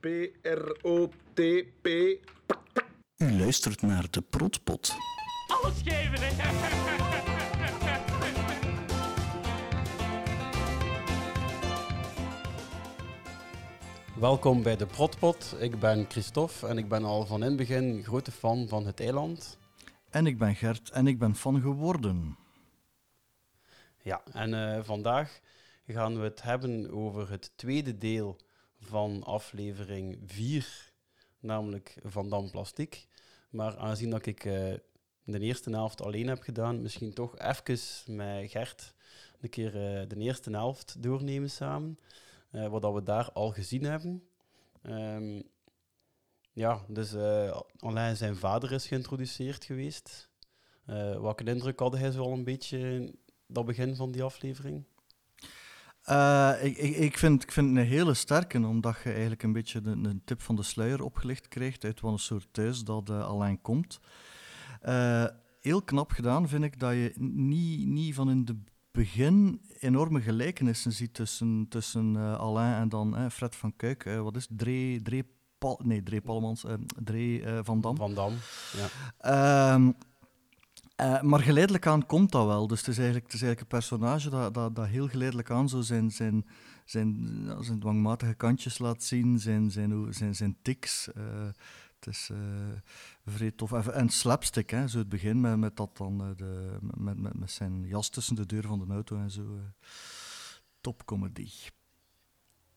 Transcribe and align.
P-R-O-T-P. 0.00 1.86
U 3.16 3.38
luistert 3.38 3.82
naar 3.82 4.06
de 4.10 4.22
Protpot. 4.22 4.96
Alles 5.46 5.82
geven, 5.84 6.18
hè? 6.20 6.30
Welkom 14.20 14.62
bij 14.62 14.76
de 14.76 14.86
Protpot. 14.86 15.56
Ik 15.58 15.78
ben 15.78 16.06
Christophe 16.08 16.66
en 16.66 16.78
ik 16.78 16.88
ben 16.88 17.04
al 17.04 17.26
van 17.26 17.42
in 17.42 17.48
het 17.48 17.56
begin 17.56 18.04
grote 18.04 18.32
fan 18.32 18.68
van 18.68 18.86
het 18.86 19.00
eiland. 19.00 19.58
En 20.10 20.26
ik 20.26 20.38
ben 20.38 20.54
Gert 20.54 20.90
en 20.90 21.06
ik 21.06 21.18
ben 21.18 21.34
fan 21.34 21.60
geworden. 21.60 22.36
Ja, 24.02 24.22
en 24.32 24.74
eh, 24.74 24.82
vandaag 24.82 25.40
gaan 25.86 26.18
we 26.18 26.24
het 26.24 26.42
hebben 26.42 26.90
over 26.90 27.30
het 27.30 27.52
tweede 27.56 27.98
deel 27.98 28.36
van 28.80 29.24
aflevering 29.24 30.18
4, 30.26 30.92
namelijk 31.40 31.96
Van 32.04 32.28
Dam 32.28 32.50
Plastic. 32.50 33.06
Maar 33.50 33.76
aangezien 33.76 34.10
dat 34.10 34.26
ik 34.26 34.44
eh, 34.44 34.74
de 35.24 35.38
eerste 35.38 35.70
helft 35.70 36.02
alleen 36.02 36.28
heb 36.28 36.40
gedaan, 36.40 36.82
misschien 36.82 37.12
toch 37.12 37.38
even 37.38 38.16
met 38.16 38.50
Gert 38.50 38.94
een 39.40 39.48
keer 39.48 39.74
eh, 39.74 40.08
de 40.08 40.16
eerste 40.16 40.50
helft 40.50 41.02
doornemen 41.02 41.50
samen. 41.50 41.98
eh, 42.50 42.68
wat 42.68 42.82
dat 42.82 42.94
we 42.94 43.02
daar 43.02 43.32
al 43.32 43.50
gezien 43.50 43.84
hebben. 43.84 44.28
Ehm, 44.82 45.42
ja, 46.52 46.84
dus 46.88 47.14
Alain 47.78 48.16
zijn 48.16 48.36
vader 48.36 48.72
is 48.72 48.86
geïntroduceerd 48.86 49.64
geweest. 49.64 50.28
Welke 51.20 51.44
indruk 51.44 51.78
had 51.78 51.92
hij 51.92 52.10
zo 52.10 52.22
al 52.22 52.32
een 52.32 52.44
beetje 52.44 53.12
dat 53.46 53.66
begin 53.66 53.96
van 53.96 54.10
die 54.12 54.22
aflevering? 54.22 54.84
Eh, 56.10 56.52
ik, 56.62 56.76
ik, 56.76 56.96
ik, 56.96 57.18
vind, 57.18 57.42
ik 57.42 57.52
vind 57.52 57.68
het 57.68 57.76
een 57.76 57.84
hele 57.84 58.14
sterke, 58.14 58.66
omdat 58.66 58.96
je 59.04 59.10
eigenlijk 59.10 59.42
een 59.42 59.52
beetje 59.52 59.80
de, 59.80 59.90
een 59.90 60.22
tip 60.24 60.42
van 60.42 60.56
de 60.56 60.62
sluier 60.62 61.02
opgelicht 61.02 61.48
krijgt 61.48 61.84
uit 61.84 62.00
wat 62.00 62.12
een 62.12 62.18
soort 62.18 62.48
thuis 62.50 62.84
dat 62.84 63.10
eh, 63.10 63.28
Alain 63.28 63.60
komt. 63.60 64.00
Eh, 64.80 65.24
heel 65.60 65.82
knap 65.82 66.10
gedaan 66.10 66.48
vind 66.48 66.64
ik 66.64 66.78
dat 66.78 66.92
je 66.92 67.12
niet, 67.18 67.86
niet 67.86 68.14
van 68.14 68.30
in 68.30 68.44
de 68.44 68.56
begin 68.90 69.60
enorme 69.78 70.20
gelijkenissen 70.20 70.92
ziet 70.92 71.14
tussen, 71.14 71.66
tussen 71.68 72.16
Alain 72.16 72.80
en 72.80 72.88
dan 72.88 73.30
Fred 73.30 73.56
van 73.56 73.76
Kuik. 73.76 74.04
Wat 74.04 74.36
is? 74.36 74.46
Dree, 74.50 75.02
Dree, 75.02 75.24
Pal, 75.58 75.80
nee, 75.84 76.02
Dree 76.02 76.20
Pallemans, 76.20 76.64
eh, 76.64 76.74
Dree 77.04 77.44
van 77.62 77.80
Dam. 77.80 77.96
Van 77.96 78.14
Dam. 78.14 78.34
Ja. 79.22 79.76
Eh, 81.00 81.22
maar 81.22 81.40
geleidelijk 81.40 81.86
aan 81.86 82.06
komt 82.06 82.32
dat 82.32 82.46
wel. 82.46 82.66
Dus 82.66 82.78
het 82.78 82.88
is 82.88 82.96
eigenlijk, 82.96 83.26
het 83.26 83.34
is 83.34 83.42
eigenlijk 83.42 83.72
een 83.72 83.78
personage 83.78 84.30
dat, 84.30 84.54
dat, 84.54 84.76
dat 84.76 84.86
heel 84.86 85.08
geleidelijk 85.08 85.50
aan 85.50 85.68
zo 85.68 85.80
zijn, 85.80 86.10
zijn, 86.10 86.46
zijn, 86.84 87.46
zijn 87.60 87.80
dwangmatige 87.80 88.34
kantjes 88.34 88.78
laat 88.78 89.02
zien, 89.02 89.38
zijn, 89.38 89.70
zijn, 89.70 90.14
zijn, 90.14 90.34
zijn 90.34 90.56
tics. 90.62 91.12
eh, 91.12 91.48
het 91.94 92.06
is 92.14 92.28
eh 92.32 92.38
vrij 93.26 93.50
tof. 93.50 93.88
En- 93.88 94.08
slapstick, 94.08 94.70
hè, 94.70 94.88
zo 94.88 94.98
het 94.98 95.08
begin 95.08 95.40
met, 95.40 95.56
met, 95.56 95.76
dat 95.76 95.96
dan, 95.96 96.34
de, 96.36 96.78
met, 96.80 97.18
met, 97.18 97.38
met 97.38 97.50
zijn 97.50 97.86
jas 97.86 98.08
tussen 98.08 98.34
de 98.36 98.46
deur 98.46 98.62
van 98.62 98.78
de 98.78 98.92
auto 98.92 99.16
en 99.16 99.30
zo. 99.30 99.58
Topcomedy. 100.80 101.50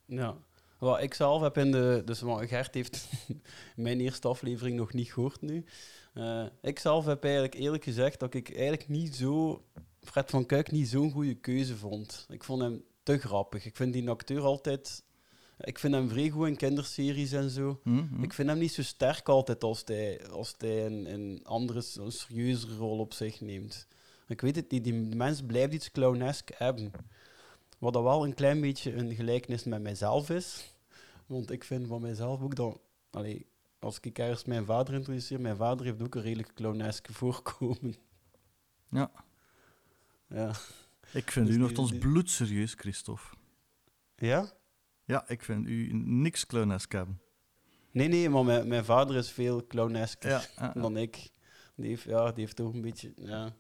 Ja. 0.06 0.36
Wel, 0.80 1.00
ik 1.00 1.14
zelf 1.14 1.42
heb 1.42 1.58
in 1.58 1.72
de... 1.72 2.02
Dus 2.06 2.22
Gert 2.26 2.74
heeft 2.74 3.10
mijn 3.76 4.00
eerste 4.00 4.28
aflevering 4.28 4.78
nog 4.78 4.94
niet 4.94 5.14
gehoord 5.14 5.42
nu. 5.42 5.66
Eh, 6.14 6.46
ik 6.62 6.80
zelf 6.80 7.06
heb 7.06 7.24
eigenlijk 7.24 7.54
eerlijk 7.54 7.84
gezegd 7.84 8.20
dat 8.20 8.34
ik 8.34 8.56
eigenlijk 8.56 8.88
niet 8.88 9.16
zo... 9.16 9.64
Fred 10.02 10.30
van 10.30 10.46
Kuik 10.46 10.72
niet 10.72 10.88
zo'n 10.88 11.12
goede 11.12 11.36
keuze 11.36 11.78
vond. 11.78 12.26
Ik 12.30 12.44
vond 12.44 12.62
hem 12.62 12.84
te 13.04 13.18
grappig. 13.18 13.66
Ik 13.66 13.76
vind 13.76 13.94
die 13.94 14.10
acteur 14.10 14.42
altijd... 14.42 15.04
Ik 15.60 15.80
vind 15.80 15.94
hem 15.94 16.10
vrij 16.10 16.30
goed 16.30 16.48
in 16.48 16.56
kinderseries 16.56 17.32
en 17.32 17.50
zo. 17.50 17.80
Hm, 17.84 17.98
hm. 17.98 18.24
Ik 18.24 18.34
vind 18.34 18.50
hem 18.50 18.58
niet 18.58 18.72
zo 18.72 18.82
sterk 18.82 19.30
altijd 19.30 19.64
als 19.64 19.82
hij, 19.86 20.28
als 20.30 20.56
hij 20.58 20.86
een, 20.86 21.14
een 21.14 21.40
andere, 21.44 21.84
een 21.96 22.12
serieuzere 22.12 22.76
rol 22.76 23.00
op 23.00 23.14
zich 23.14 23.42
neemt. 23.42 23.88
Ik 24.28 24.42
weet 24.42 24.56
het 24.56 24.72
niet, 24.72 24.84
die 24.84 24.94
mens 24.94 25.42
blijft 25.42 25.74
iets 25.74 25.92
clownesk 25.92 26.50
hebben. 26.58 26.92
Wat 27.80 27.94
dat 27.94 28.04
wel 28.04 28.26
een 28.26 28.34
klein 28.34 28.62
beetje 28.62 28.94
een 28.94 29.16
gelijkenis 29.16 29.64
met 29.64 29.82
mijzelf 29.82 30.30
is. 30.30 30.74
Want 31.26 31.52
ik 31.52 31.64
vind 31.64 31.88
van 31.88 32.02
mijzelf 32.02 32.42
ook 32.42 32.56
dat... 32.56 32.80
Allee, 33.10 33.46
als 33.84 34.00
ik 34.00 34.20
ergens 34.20 34.46
mijn 34.46 34.66
vader 34.66 34.94
introduceer, 34.94 35.42
mijn 35.42 35.56
vader 35.56 35.86
heeft 35.86 36.02
ook 36.04 36.16
een 36.16 36.22
redelijk 36.22 36.54
clownesk 36.54 37.08
voorkomen. 37.12 37.96
Ja. 38.90 39.12
Ja? 40.28 40.52
Ik 41.14 41.32
vind 41.32 41.46
Dus 41.48 41.56
u 41.56 41.60
nogthans 41.60 41.90
die- 41.90 42.00
bloedserieus, 42.00 42.74
Christophe. 42.74 43.36
Ja? 44.16 44.52
Ja, 45.06 45.30
ik 45.30 45.44
vind 45.44 45.68
u 45.68 45.94
niks 45.94 46.46
clownesk 46.46 46.92
hebben. 46.92 47.22
Nee, 47.92 48.08
nee, 48.08 48.30
maar 48.30 48.46
mijn, 48.46 48.68
mijn 48.68 48.86
vader 48.86 49.16
is 49.16 49.32
veel 49.32 49.68
clownesker. 49.68 50.50
Ja, 50.58 50.72
dan 50.74 50.98
ik. 50.98 51.30
Die 51.76 51.90
heeft, 51.90 52.04
ja, 52.04 52.32
die 52.32 52.44
heeft 52.44 52.56
toch 52.56 52.74
een 52.74 52.82
beetje. 52.82 53.14
Ja, 53.16 53.56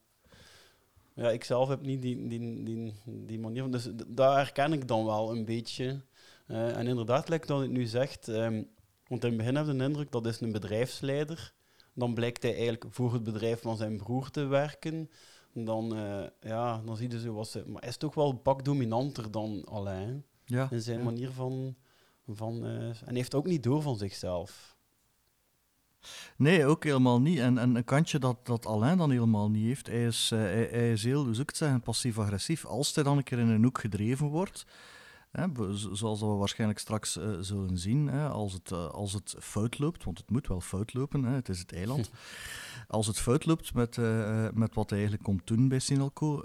ja 1.15 1.29
ik 1.31 1.43
zelf 1.43 1.69
heb 1.69 1.81
niet 1.81 2.01
die, 2.01 2.27
die, 2.27 2.63
die, 2.63 2.93
die 3.05 3.39
manier. 3.39 3.61
van- 3.61 3.71
Dus 3.71 3.89
daar 4.07 4.35
herken 4.37 4.73
ik 4.73 4.87
dan 4.87 5.05
wel 5.05 5.31
een 5.35 5.45
beetje. 5.45 6.01
Eh, 6.47 6.77
en 6.77 6.87
inderdaad, 6.87 7.29
lijkt 7.29 7.47
dat 7.47 7.61
het 7.61 7.71
nu 7.71 7.85
zegt. 7.85 8.27
ehm, 8.27 8.63
want 9.13 9.25
in 9.25 9.31
het 9.31 9.37
begin 9.37 9.55
heb 9.55 9.65
je 9.65 9.73
de 9.73 9.83
indruk 9.83 10.11
dat 10.11 10.25
is 10.25 10.41
een 10.41 10.51
bedrijfsleider. 10.51 11.53
Dan 11.93 12.13
blijkt 12.13 12.43
hij 12.43 12.51
eigenlijk 12.51 12.85
voor 12.89 13.13
het 13.13 13.23
bedrijf 13.23 13.61
van 13.61 13.77
zijn 13.77 13.97
broer 13.97 14.29
te 14.29 14.45
werken. 14.45 15.09
Dan, 15.53 15.95
eh, 15.95 16.23
ja, 16.41 16.81
dan 16.85 16.97
zie 16.97 17.09
je 17.11 17.19
zo 17.19 17.33
wat 17.33 17.47
ze. 17.47 17.63
Maar 17.67 17.81
hij 17.81 17.89
is 17.89 17.97
toch 17.97 18.15
wel 18.15 18.29
een 18.29 18.41
pak 18.41 18.65
dominanter 18.65 19.31
dan 19.31 19.65
Alain. 19.69 20.25
Ja, 20.45 20.67
In 20.71 20.81
zijn 20.81 20.97
ja. 20.97 21.03
manier 21.03 21.31
van. 21.31 21.75
van 22.27 22.65
eh, 22.65 22.87
en 22.87 23.05
hij 23.05 23.15
heeft 23.15 23.35
ook 23.35 23.45
niet 23.45 23.63
door 23.63 23.81
van 23.81 23.97
zichzelf. 23.97 24.77
Nee, 26.37 26.65
ook 26.65 26.83
helemaal 26.83 27.21
niet. 27.21 27.39
En, 27.39 27.57
en 27.57 27.75
een 27.75 27.83
kantje 27.83 28.19
dat, 28.19 28.45
dat 28.45 28.65
Alain 28.65 28.97
dan 28.97 29.11
helemaal 29.11 29.49
niet 29.49 29.65
heeft. 29.65 29.87
Hij 29.87 30.05
is, 30.05 30.29
eh, 30.33 30.39
hij, 30.39 30.67
hij 30.71 30.91
is 30.91 31.03
heel, 31.03 31.23
hoe 31.23 31.31
zou 31.31 31.41
ik 31.41 31.49
het 31.49 31.57
zeggen, 31.57 31.81
passief-agressief. 31.81 32.65
Als 32.65 32.95
hij 32.95 33.03
dan 33.03 33.17
een 33.17 33.23
keer 33.23 33.39
in 33.39 33.47
een 33.47 33.63
hoek 33.63 33.79
gedreven 33.79 34.27
wordt, 34.27 34.65
hè, 35.33 35.47
zoals 35.95 36.19
we 36.19 36.25
waarschijnlijk 36.25 36.79
straks 36.79 37.17
eh, 37.17 37.31
zullen 37.39 37.77
zien, 37.77 38.07
hè, 38.07 38.27
als, 38.27 38.53
het, 38.53 38.71
eh, 38.71 38.87
als 38.87 39.13
het 39.13 39.35
fout 39.39 39.79
loopt, 39.79 40.03
want 40.03 40.17
het 40.17 40.29
moet 40.29 40.47
wel 40.47 40.61
fout 40.61 40.93
lopen, 40.93 41.23
hè, 41.23 41.33
het 41.35 41.49
is 41.49 41.59
het 41.59 41.73
eiland. 41.73 42.11
als 42.87 43.07
het 43.07 43.19
fout 43.19 43.45
loopt 43.45 43.73
met, 43.73 43.97
eh, 43.97 44.47
met 44.53 44.75
wat 44.75 44.89
hij 44.89 44.99
eigenlijk 44.99 45.27
komt 45.27 45.47
doen 45.47 45.67
bij 45.67 45.79
Sinalco, 45.79 46.43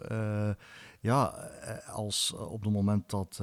ja, 1.01 1.51
als 1.93 2.33
op 2.33 2.63
het 2.63 2.73
moment 2.73 3.11
dat 3.11 3.41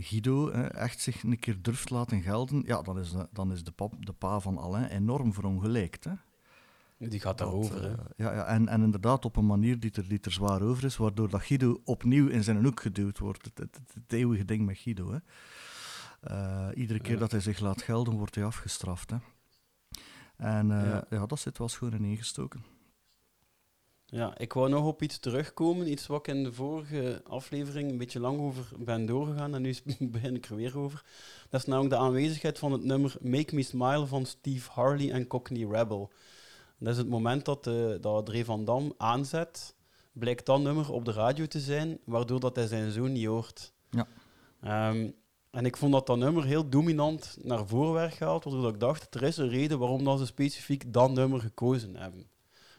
Guido 0.00 0.50
echt 0.50 1.00
zich 1.00 1.22
een 1.22 1.38
keer 1.38 1.62
durft 1.62 1.90
laten 1.90 2.22
gelden, 2.22 2.62
ja, 2.66 2.82
dan 2.82 2.98
is, 2.98 3.10
de, 3.10 3.28
dan 3.32 3.52
is 3.52 3.64
de, 3.64 3.70
pap, 3.70 4.06
de 4.06 4.12
pa 4.12 4.40
van 4.40 4.58
Alain 4.58 4.90
enorm 4.90 5.32
verongelijkt. 5.32 6.06
Die 6.98 7.20
gaat 7.20 7.38
daarover. 7.38 7.84
eh, 7.84 7.92
ja, 8.16 8.32
ja, 8.32 8.44
en, 8.46 8.68
en 8.68 8.82
inderdaad 8.82 9.24
op 9.24 9.36
een 9.36 9.46
manier 9.46 9.80
die 9.80 9.90
er, 9.94 10.08
die 10.08 10.18
er 10.22 10.32
zwaar 10.32 10.62
over 10.62 10.84
is, 10.84 10.96
waardoor 10.96 11.28
dat 11.30 11.42
Guido 11.42 11.80
opnieuw 11.84 12.28
in 12.28 12.44
zijn 12.44 12.64
hoek 12.64 12.80
geduwd 12.80 13.18
wordt. 13.18 13.44
Het, 13.44 13.58
het, 13.58 13.74
het, 13.76 13.94
het 13.94 14.12
eeuwige 14.12 14.44
ding 14.44 14.66
met 14.66 14.78
Guido. 14.78 15.12
Hè. 15.12 15.18
Eh, 16.20 16.68
iedere 16.74 17.00
keer 17.00 17.18
dat 17.18 17.30
hij 17.30 17.40
zich 17.40 17.60
laat 17.60 17.82
gelden, 17.82 18.14
wordt 18.14 18.34
hij 18.34 18.44
afgestraft. 18.44 19.10
Hè. 19.10 19.16
En 20.36 20.70
eh, 20.70 20.90
Ja. 20.90 21.04
ja. 21.10 21.26
dat 21.26 21.38
zit 21.40 21.58
wel 21.58 21.68
schoon 21.68 21.92
ineengestoken. 21.94 22.64
Ja, 24.08 24.38
ik 24.38 24.52
wou 24.52 24.68
nog 24.68 24.84
op 24.84 25.02
iets 25.02 25.18
terugkomen. 25.18 25.90
Iets 25.90 26.06
wat 26.06 26.18
ik 26.28 26.34
in 26.34 26.44
de 26.44 26.52
vorige 26.52 27.22
aflevering 27.28 27.90
een 27.90 27.98
beetje 27.98 28.20
lang 28.20 28.40
over 28.40 28.68
ben 28.78 29.06
doorgegaan. 29.06 29.54
En 29.54 29.62
nu 29.62 29.74
begin 30.10 30.34
ik 30.34 30.46
er 30.46 30.56
weer 30.56 30.78
over. 30.78 31.04
Dat 31.50 31.60
is 31.60 31.66
namelijk 31.66 31.94
de 31.94 32.00
aanwezigheid 32.00 32.58
van 32.58 32.72
het 32.72 32.84
nummer 32.84 33.16
Make 33.20 33.54
Me 33.54 33.62
Smile 33.62 34.06
van 34.06 34.26
Steve 34.26 34.70
Harley 34.70 35.10
en 35.10 35.26
Cockney 35.26 35.66
Rebel. 35.70 36.12
Dat 36.78 36.92
is 36.92 36.98
het 36.98 37.08
moment 37.08 37.44
dat, 37.44 37.66
eh 37.66 37.94
dat 38.00 38.26
Dre 38.26 38.44
van 38.44 38.64
Dam 38.64 38.92
aanzet. 38.96 39.74
Blijkt 40.12 40.46
dat 40.46 40.60
nummer 40.60 40.92
op 40.92 41.04
de 41.04 41.12
radio 41.12 41.46
te 41.46 41.60
zijn, 41.60 41.98
waardoor 42.04 42.40
dat 42.40 42.56
hij 42.56 42.66
zijn 42.66 42.90
zoon 42.90 43.12
niet 43.12 43.26
hoort. 43.26 43.72
Ja. 43.90 44.06
Ehm, 44.60 45.10
en 45.50 45.64
ik 45.64 45.76
vond 45.76 45.92
dat 45.92 46.06
dat 46.06 46.18
nummer 46.18 46.44
heel 46.44 46.68
dominant 46.68 47.36
naar 47.42 47.66
voren 47.66 47.92
werd 47.92 48.14
gehaald, 48.14 48.44
waardoor 48.44 48.68
ik 48.68 48.80
dacht, 48.80 49.14
er 49.14 49.22
is 49.22 49.36
een 49.36 49.48
reden 49.48 49.78
waarom 49.78 50.04
dat 50.04 50.18
ze 50.18 50.26
specifiek 50.26 50.92
dat 50.92 51.10
nummer 51.10 51.40
gekozen 51.40 51.96
hebben. 51.96 52.26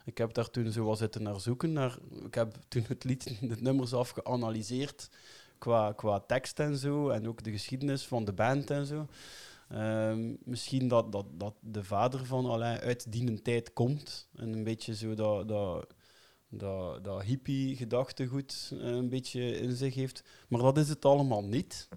Ik 0.05 0.17
heb 0.17 0.33
daar 0.33 0.49
toen 0.49 0.71
zo 0.71 0.83
wat 0.83 0.97
zitten 0.97 1.23
naar 1.23 1.39
zoeken. 1.39 1.73
Naar, 1.73 1.97
ik 2.25 2.33
heb 2.33 2.55
toen 2.67 2.85
het 2.88 3.03
lied, 3.03 3.38
het 3.49 3.61
nummer 3.61 3.88
zelf 3.88 4.09
geanalyseerd 4.09 5.09
qua, 5.57 5.91
qua 5.91 6.19
tekst 6.19 6.59
en 6.59 6.77
zo. 6.77 7.09
En 7.09 7.27
ook 7.27 7.44
de 7.44 7.51
geschiedenis 7.51 8.05
van 8.05 8.25
de 8.25 8.33
band 8.33 8.69
en 8.69 8.85
zo. 8.85 9.07
Ehm, 9.69 10.33
misschien 10.43 10.87
dat, 10.87 11.11
dat, 11.11 11.25
dat 11.31 11.53
de 11.59 11.83
vader 11.83 12.25
van 12.25 12.45
Alain 12.45 12.79
uit 12.79 13.11
die 13.11 13.41
tijd 13.41 13.73
komt. 13.73 14.27
En 14.35 14.53
een 14.53 14.63
beetje 14.63 14.95
zo 14.95 15.13
dat, 15.13 15.47
dat, 15.47 15.93
dat, 16.49 17.03
dat 17.03 17.23
hippie-gedachtegoed 17.23 18.71
eh, 18.73 18.79
een 18.79 19.09
beetje 19.09 19.59
in 19.59 19.75
zich 19.75 19.95
heeft. 19.95 20.23
Maar 20.47 20.61
dat 20.61 20.77
is 20.77 20.89
het 20.89 21.05
allemaal 21.05 21.43
niet. 21.43 21.87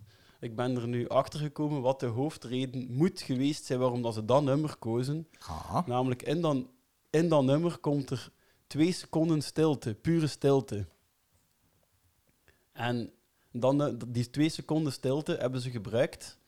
Ik 0.40 0.56
ben 0.56 0.76
er 0.76 0.88
nu 0.88 1.08
achter 1.08 1.40
gekomen 1.40 1.82
wat 1.82 2.00
de 2.00 2.06
hoofdreden 2.06 2.92
moet 2.92 3.20
geweest 3.20 3.64
zijn 3.64 3.78
waarom 3.78 4.02
dat 4.02 4.14
ze 4.14 4.24
dat 4.24 4.42
nummer 4.42 4.76
kozen. 4.76 5.28
Ah, 5.38 5.86
Namelijk, 5.86 6.22
in 6.22 6.40
dat, 6.40 6.66
in 7.10 7.28
dat 7.28 7.44
nummer 7.44 7.78
komt 7.78 8.10
er 8.10 8.32
twee 8.66 8.92
seconden 8.92 9.42
stilte, 9.42 9.94
pure 9.94 10.26
stilte. 10.26 10.86
En 12.72 13.12
dan, 13.52 13.82
eh, 13.82 13.92
die 14.08 14.30
twee 14.30 14.48
seconden 14.48 14.92
stilte 14.92 15.36
hebben 15.36 15.60
ze 15.60 15.70
gebruikt 15.70 16.38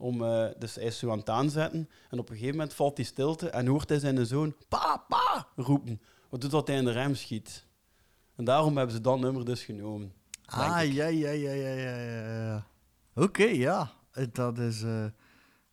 Om, 0.00 0.24
eh, 0.24 0.46
dus 0.58 0.74
hij 0.74 0.84
is 0.84 0.98
zo 0.98 1.10
aan 1.10 1.18
het 1.18 1.28
aanzetten. 1.30 1.88
En 2.10 2.18
op 2.18 2.28
een 2.28 2.34
gegeven 2.36 2.56
moment 2.56 2.74
valt 2.74 2.96
hij 2.96 3.06
stilte 3.06 3.48
en 3.50 3.66
hoort 3.66 3.88
hij 3.88 3.98
zijn 3.98 4.26
zoon 4.26 4.54
pa, 4.68 5.04
pa 5.08 5.46
roepen. 5.56 6.00
Wat 6.28 6.40
doet 6.40 6.50
dat 6.50 6.66
hij 6.66 6.76
in 6.76 6.84
de 6.84 6.90
rem 6.92 7.14
schiet? 7.14 7.66
En 8.36 8.44
daarom 8.44 8.76
hebben 8.76 8.94
ze 8.94 9.00
dat 9.00 9.18
nummer 9.20 9.44
dus 9.44 9.64
genomen. 9.64 10.12
Ah, 10.44 10.92
ja, 10.92 11.06
ja, 11.06 11.28
ja, 11.30 11.50
ja, 11.52 11.74
ja. 11.74 12.66
Oké, 13.14 13.44
ja. 13.44 13.90
Eh, 14.10 14.26
Dat 14.32 14.58
is 14.58 14.82
eh, 14.82 15.04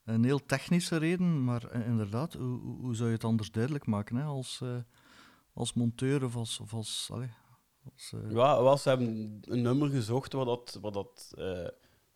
een 0.05 0.23
heel 0.23 0.45
technische 0.45 0.97
reden, 0.97 1.43
maar 1.43 1.85
inderdaad, 1.85 2.33
hoe, 2.33 2.59
hoe- 2.59 2.95
zou 2.95 3.07
je 3.09 3.15
het 3.15 3.23
anders 3.23 3.51
duidelijk 3.51 3.85
maken 3.85 4.15
hè? 4.15 4.23
Als, 4.23 4.61
als 5.53 5.73
monteur 5.73 6.23
of 6.23 6.35
als... 6.35 6.59
Of 6.59 6.73
als, 6.73 7.09
eh, 7.13 8.31
Ja, 8.31 8.63
wel, 8.63 8.77
ze 8.77 8.89
hebben 8.89 9.39
een 9.41 9.61
nummer 9.61 9.89
gezocht 9.89 10.33
waar 10.33 10.45
dat, 10.45 10.77
waar 10.81 10.91
dat, 10.91 11.33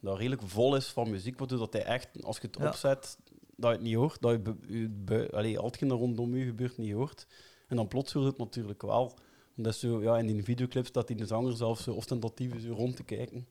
dat 0.02 0.18
redelijk 0.18 0.42
vol 0.46 0.76
is 0.76 0.88
van 0.88 1.10
muziek, 1.10 1.40
waardoor 1.40 1.58
dat 1.58 1.74
hij 1.74 1.84
echt, 1.84 2.24
als 2.24 2.38
je 2.38 2.48
het 2.48 2.58
Ja. 2.60 2.68
opzet, 2.68 3.18
dat 3.56 3.70
je 3.70 3.76
het 3.78 3.82
niet 3.86 3.96
hoort, 3.96 4.22
dat 4.22 4.40
je, 4.44 4.56
je 5.08 5.30
allee, 5.32 5.60
al 5.60 5.66
hetgeen 5.66 5.90
er 5.90 5.96
rondom 5.96 6.36
je 6.36 6.46
gebeurt 6.46 6.78
niet 6.78 6.94
hoort. 6.94 7.28
En 7.68 7.76
dan 7.76 7.88
plots 7.88 8.14
hoort 8.14 8.26
het 8.26 8.38
natuurlijk 8.38 8.82
wel. 8.82 9.18
Dat 9.56 9.74
is 9.74 9.80
zo, 9.80 10.02
ja, 10.02 10.18
in 10.18 10.28
die 10.28 10.44
videoclip 10.44 10.86
staat 10.86 11.08
die 11.08 11.16
de 11.16 11.26
zanger 11.26 11.56
zelfs 11.56 11.84
zo 11.84 11.94
ostentatief 11.94 12.62
zo 12.62 12.74
rond 12.74 12.96
te 12.96 13.04
kijken. 13.04 13.48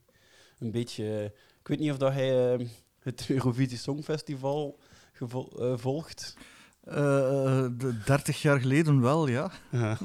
Een 0.59 0.71
beetje... 0.71 1.17
eh, 1.17 1.23
ik 1.59 1.67
weet 1.67 1.79
niet 1.79 1.91
of 1.91 1.97
dat 1.97 2.11
hij 2.13 2.53
eh, 2.53 2.67
het 2.99 3.25
Eurovisie 3.29 3.77
Songfestival 3.77 4.79
eh, 5.19 5.77
volgt. 5.77 6.35
Eh, 6.83 7.67
de 7.77 7.97
30 8.05 8.41
jaar 8.41 8.59
geleden 8.59 9.01
wel, 9.01 9.27
ja. 9.27 9.51
Ja. 9.71 9.97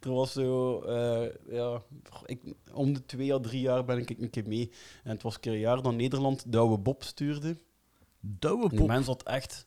Er 0.00 0.12
was 0.12 0.32
zo, 0.32 0.80
eh, 0.80 1.30
ja, 1.48 1.82
ik, 2.26 2.40
om 2.72 2.92
de 2.92 3.04
twee 3.06 3.34
à 3.34 3.40
drie 3.40 3.60
jaar 3.60 3.84
ben 3.84 3.98
ik 3.98 4.10
een 4.10 4.30
keer 4.30 4.48
mee. 4.48 4.70
En 5.04 5.10
het 5.10 5.22
was 5.22 5.34
een 5.34 5.40
keer 5.40 5.52
een 5.52 5.58
jaar 5.58 5.82
dat 5.82 5.94
Nederland 5.94 6.52
de 6.52 6.58
oude 6.58 6.78
Bob 6.78 7.02
stuurde. 7.02 7.56
Douwe 8.20 8.70
En 8.70 8.76
die 8.76 8.86
mens 8.86 9.06
had 9.06 9.22
echt, 9.22 9.66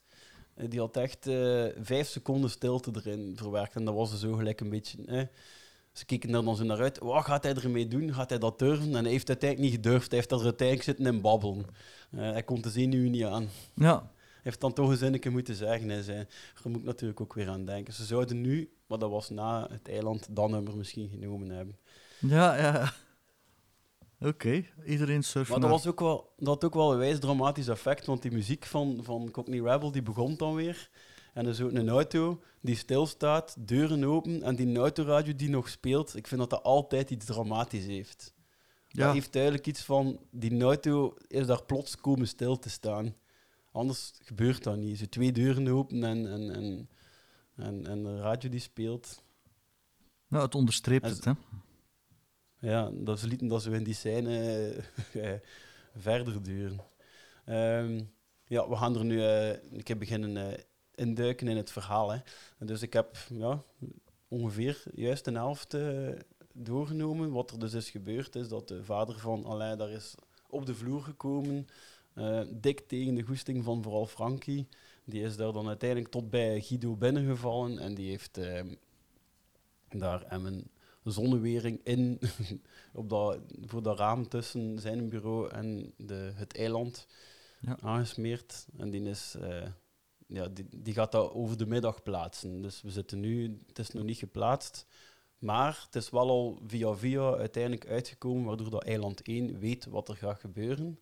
eh, 0.56 0.70
die 0.70 0.80
had 0.80 0.98
echt 0.98 1.28
eh, 1.28 1.66
vijf 1.82 2.08
seconden 2.08 2.50
stilte 2.50 2.92
erin 2.94 3.34
verwerkt. 3.36 3.76
En 3.76 3.86
dat 3.86 3.94
was 3.94 4.12
er 4.12 4.18
zo 4.18 4.34
gelijk 4.34 4.62
een 4.62 4.70
beetje. 4.70 5.06
Eh. 5.06 5.24
Ze 5.98 6.06
keken 6.06 6.34
er 6.34 6.44
dan 6.44 6.56
zo 6.56 6.64
naar 6.64 6.82
uit. 6.82 6.98
Wat 6.98 7.26
gaat 7.26 7.44
hij 7.44 7.54
ermee 7.54 7.88
doen? 7.88 8.14
Gaat 8.14 8.30
hij 8.30 8.40
dat 8.40 8.60
durven? 8.60 8.96
En 8.96 9.04
hij 9.04 9.12
heeft 9.12 9.28
het 9.28 9.44
uiteindelijk 9.44 9.72
niet 9.72 9.86
gedurfd. 9.86 10.08
Hij 10.12 10.20
heeft 10.20 10.32
er 10.32 10.44
uiteindelijk 10.44 10.88
zitten 10.88 11.06
in 11.06 11.22
babbelen. 11.22 11.66
Eh, 12.12 12.20
hij 12.20 12.44
kon 12.44 12.62
de 12.62 12.70
zenuwen 12.70 13.12
niet 13.12 13.24
aan. 13.24 13.50
Ja, 13.74 14.12
heeft 14.48 14.62
dan 14.62 14.74
toch 14.74 14.90
een 14.90 14.98
zinnetje 14.98 15.30
moeten 15.30 15.56
zeggen. 15.56 15.90
Hij 15.90 16.02
zei, 16.02 16.18
daar 16.54 16.72
moet 16.72 16.80
ik 16.80 16.86
natuurlijk 16.86 17.22
ook 17.22 17.34
weer 17.34 17.50
aan 17.50 17.66
denken. 17.66 17.94
Ze 17.94 18.06
zouden 18.06 18.42
nu, 18.42 18.72
maar 18.88 19.00
dat 19.00 19.10
was 19.10 19.30
na 19.30 19.68
het 19.72 19.90
eiland, 19.90 20.28
dat 20.36 20.50
nummer 20.50 20.78
misschien 20.78 21.10
genomen 21.10 21.50
hebben. 21.50 21.78
ja, 22.20 22.56
ja. 22.56 22.94
Oké, 24.20 24.66
iedereen 24.86 25.24
surft 25.24 25.50
Maar 25.50 25.60
dat, 25.60 25.70
was 25.70 25.88
ook 25.88 26.00
wel, 26.00 26.34
dat 26.38 26.48
had 26.48 26.64
ook 26.64 26.74
wel 26.74 26.92
een 26.92 26.98
wijs 26.98 27.20
dramatisch 27.20 27.68
effect, 27.68 28.06
want 28.06 28.22
die 28.22 28.32
muziek 28.32 28.66
van, 28.66 29.00
van 29.04 29.32
Cockney 29.32 29.60
Rebel 29.60 29.92
die 29.92 30.02
begon 30.02 30.38
dan 30.38 30.56
weer. 30.56 30.90
En 31.34 31.46
er 31.46 31.52
is 31.52 31.62
ook 31.62 31.72
een 31.72 31.90
auto 31.90 32.42
die 32.62 32.76
stilstaat, 32.76 33.56
deuren 33.60 34.04
open, 34.04 34.44
en 34.44 34.56
die 34.56 34.78
autoradio 34.78 35.36
die 35.36 35.50
nog 35.50 35.70
speelt. 35.70 36.16
Ik 36.16 36.28
vind 36.28 36.40
dat 36.40 36.50
dat 36.50 36.64
altijd 36.64 37.10
iets 37.10 37.26
dramatisch 37.26 37.86
heeft. 37.86 38.34
Ja. 38.88 39.06
Dat 39.06 39.14
heeft 39.14 39.34
duidelijk 39.34 39.68
iets 39.68 39.82
van, 39.82 40.20
die 40.32 40.62
auto 40.62 41.14
is 41.28 41.46
daar 41.46 41.64
plots 41.64 41.96
komen 41.96 42.28
stil 42.28 42.60
te 42.60 42.70
staan. 42.70 43.16
Anders 43.78 44.14
gebeurt 44.24 44.64
dat 44.64 44.78
niet. 44.78 44.98
Zo 44.98 45.06
twee 45.06 45.32
deuren 45.32 45.68
open 45.68 46.04
en, 46.04 46.32
en, 46.32 46.52
en, 46.52 46.90
en, 47.56 47.88
en 47.88 48.04
de 48.04 48.20
radio 48.20 48.50
die 48.50 48.60
speelt. 48.60 49.22
Nou, 50.28 50.44
het 50.44 50.56
onderstreept 50.56 51.06
En 51.06 51.12
het, 51.12 51.26
hè. 51.26 51.32
Ja, 52.60 52.92
dat 52.94 53.20
ze 53.20 53.28
lieten 53.28 53.48
dat 53.48 53.62
zo 53.62 53.72
in 53.72 53.84
die 53.84 53.94
scène 53.94 54.70
eh, 55.14 55.34
verder 55.96 56.44
duren. 56.44 56.80
Ehm, 57.46 58.04
ja, 58.46 58.70
we 58.70 58.76
gaan 58.76 58.96
er 58.96 59.06
nu 59.06 59.24
eh, 59.24 59.50
een 59.50 59.84
keer 59.84 59.98
beginnen 59.98 60.38
eh, 60.38 60.64
induiken 60.96 61.48
in 61.48 61.58
het 61.58 61.72
verhaal. 61.72 62.12
Hè. 62.12 62.20
Dus 62.60 62.82
ik 62.82 62.94
heb 62.94 63.18
ja, 63.30 63.64
ongeveer 64.28 64.84
juist 64.94 65.28
een 65.28 65.36
helft 65.36 65.78
doorgenomen. 66.54 67.32
Wat 67.32 67.52
er 67.52 67.60
dus 67.60 67.74
is 67.74 67.90
gebeurd, 67.90 68.36
is 68.36 68.48
dat 68.48 68.68
de 68.68 68.84
vader 68.84 69.20
van 69.20 69.46
Alain 69.46 69.78
daar 69.78 69.90
is 69.90 70.16
op 70.50 70.66
de 70.66 70.76
vloer 70.76 71.02
gekomen. 71.02 71.68
Eh, 72.18 72.42
dik 72.52 72.80
tegen 72.80 73.16
de 73.16 73.22
goesting 73.22 73.64
van 73.64 73.84
vooral 73.84 74.06
Frankie. 74.06 74.68
Die 75.04 75.22
is 75.22 75.36
daar 75.36 75.54
dan 75.54 75.68
uiteindelijk 75.68 76.12
tot 76.12 76.30
bij 76.30 76.62
Guido 76.62 76.96
binnengevallen 76.96 77.80
en 77.80 77.96
die 77.96 78.10
heeft 78.10 78.38
ehm, 78.38 78.74
daar 79.90 80.24
hem 80.28 80.46
een 80.46 80.68
zonnewering 81.04 81.80
in 81.84 82.20
op 82.94 83.10
dat, 83.10 83.40
voor 83.66 83.82
dat 83.84 83.98
raam 84.00 84.28
tussen 84.28 84.80
zijn 84.80 85.10
bureau 85.10 85.50
en 85.50 85.94
de, 85.98 86.32
het 86.36 86.58
eiland 86.58 87.08
Ja. 87.60 87.78
aangesmeerd. 87.82 88.68
En 88.78 88.90
die, 88.90 89.02
is, 89.02 89.36
eh, 89.40 89.68
ja, 90.28 90.48
die, 90.48 90.66
die 90.78 90.94
gaat 90.94 91.12
dat 91.12 91.32
over 91.32 91.58
de 91.58 91.66
middag 91.66 92.04
plaatsen. 92.04 92.62
Dus 92.62 92.82
we 92.82 92.90
zitten 92.90 93.20
nu, 93.20 93.58
het 93.68 93.80
is 93.80 93.92
nog 93.92 94.04
niet 94.04 94.18
geplaatst. 94.18 94.88
Maar 95.38 95.82
het 95.86 95.96
is 95.96 96.10
wel 96.10 96.30
al 96.30 96.62
via 96.68 96.96
via 96.96 97.36
uiteindelijk 97.36 97.88
uitgekomen, 97.88 98.46
waardoor 98.46 98.70
dat 98.70 98.84
eiland 98.84 99.22
1 99.22 99.60
weet 99.60 99.86
wat 99.86 100.10
er 100.10 100.16
gaat 100.16 100.40
gebeuren. 100.40 101.00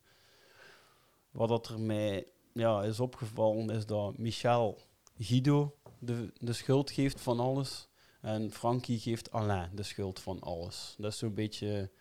Wat 1.36 1.50
dat 1.50 1.68
er 1.68 1.80
mij 1.80 2.28
ja, 2.54 2.84
is 2.84 3.00
opgevallen, 3.00 3.70
is 3.70 3.86
dat 3.86 4.18
Michel 4.18 4.82
Guido 5.18 5.76
de, 6.00 6.32
de 6.40 6.54
schuld 6.54 6.92
geeft 6.92 7.22
van 7.22 7.40
alles. 7.40 7.88
En 8.22 8.52
Frankie 8.52 9.00
geeft 9.00 9.32
Alain 9.32 9.70
de 9.74 9.84
schuld 9.84 10.20
van 10.20 10.40
alles. 10.40 10.96
Dat 10.98 11.12
is 11.12 11.18
zo'n 11.18 11.34
beetje... 11.34 11.92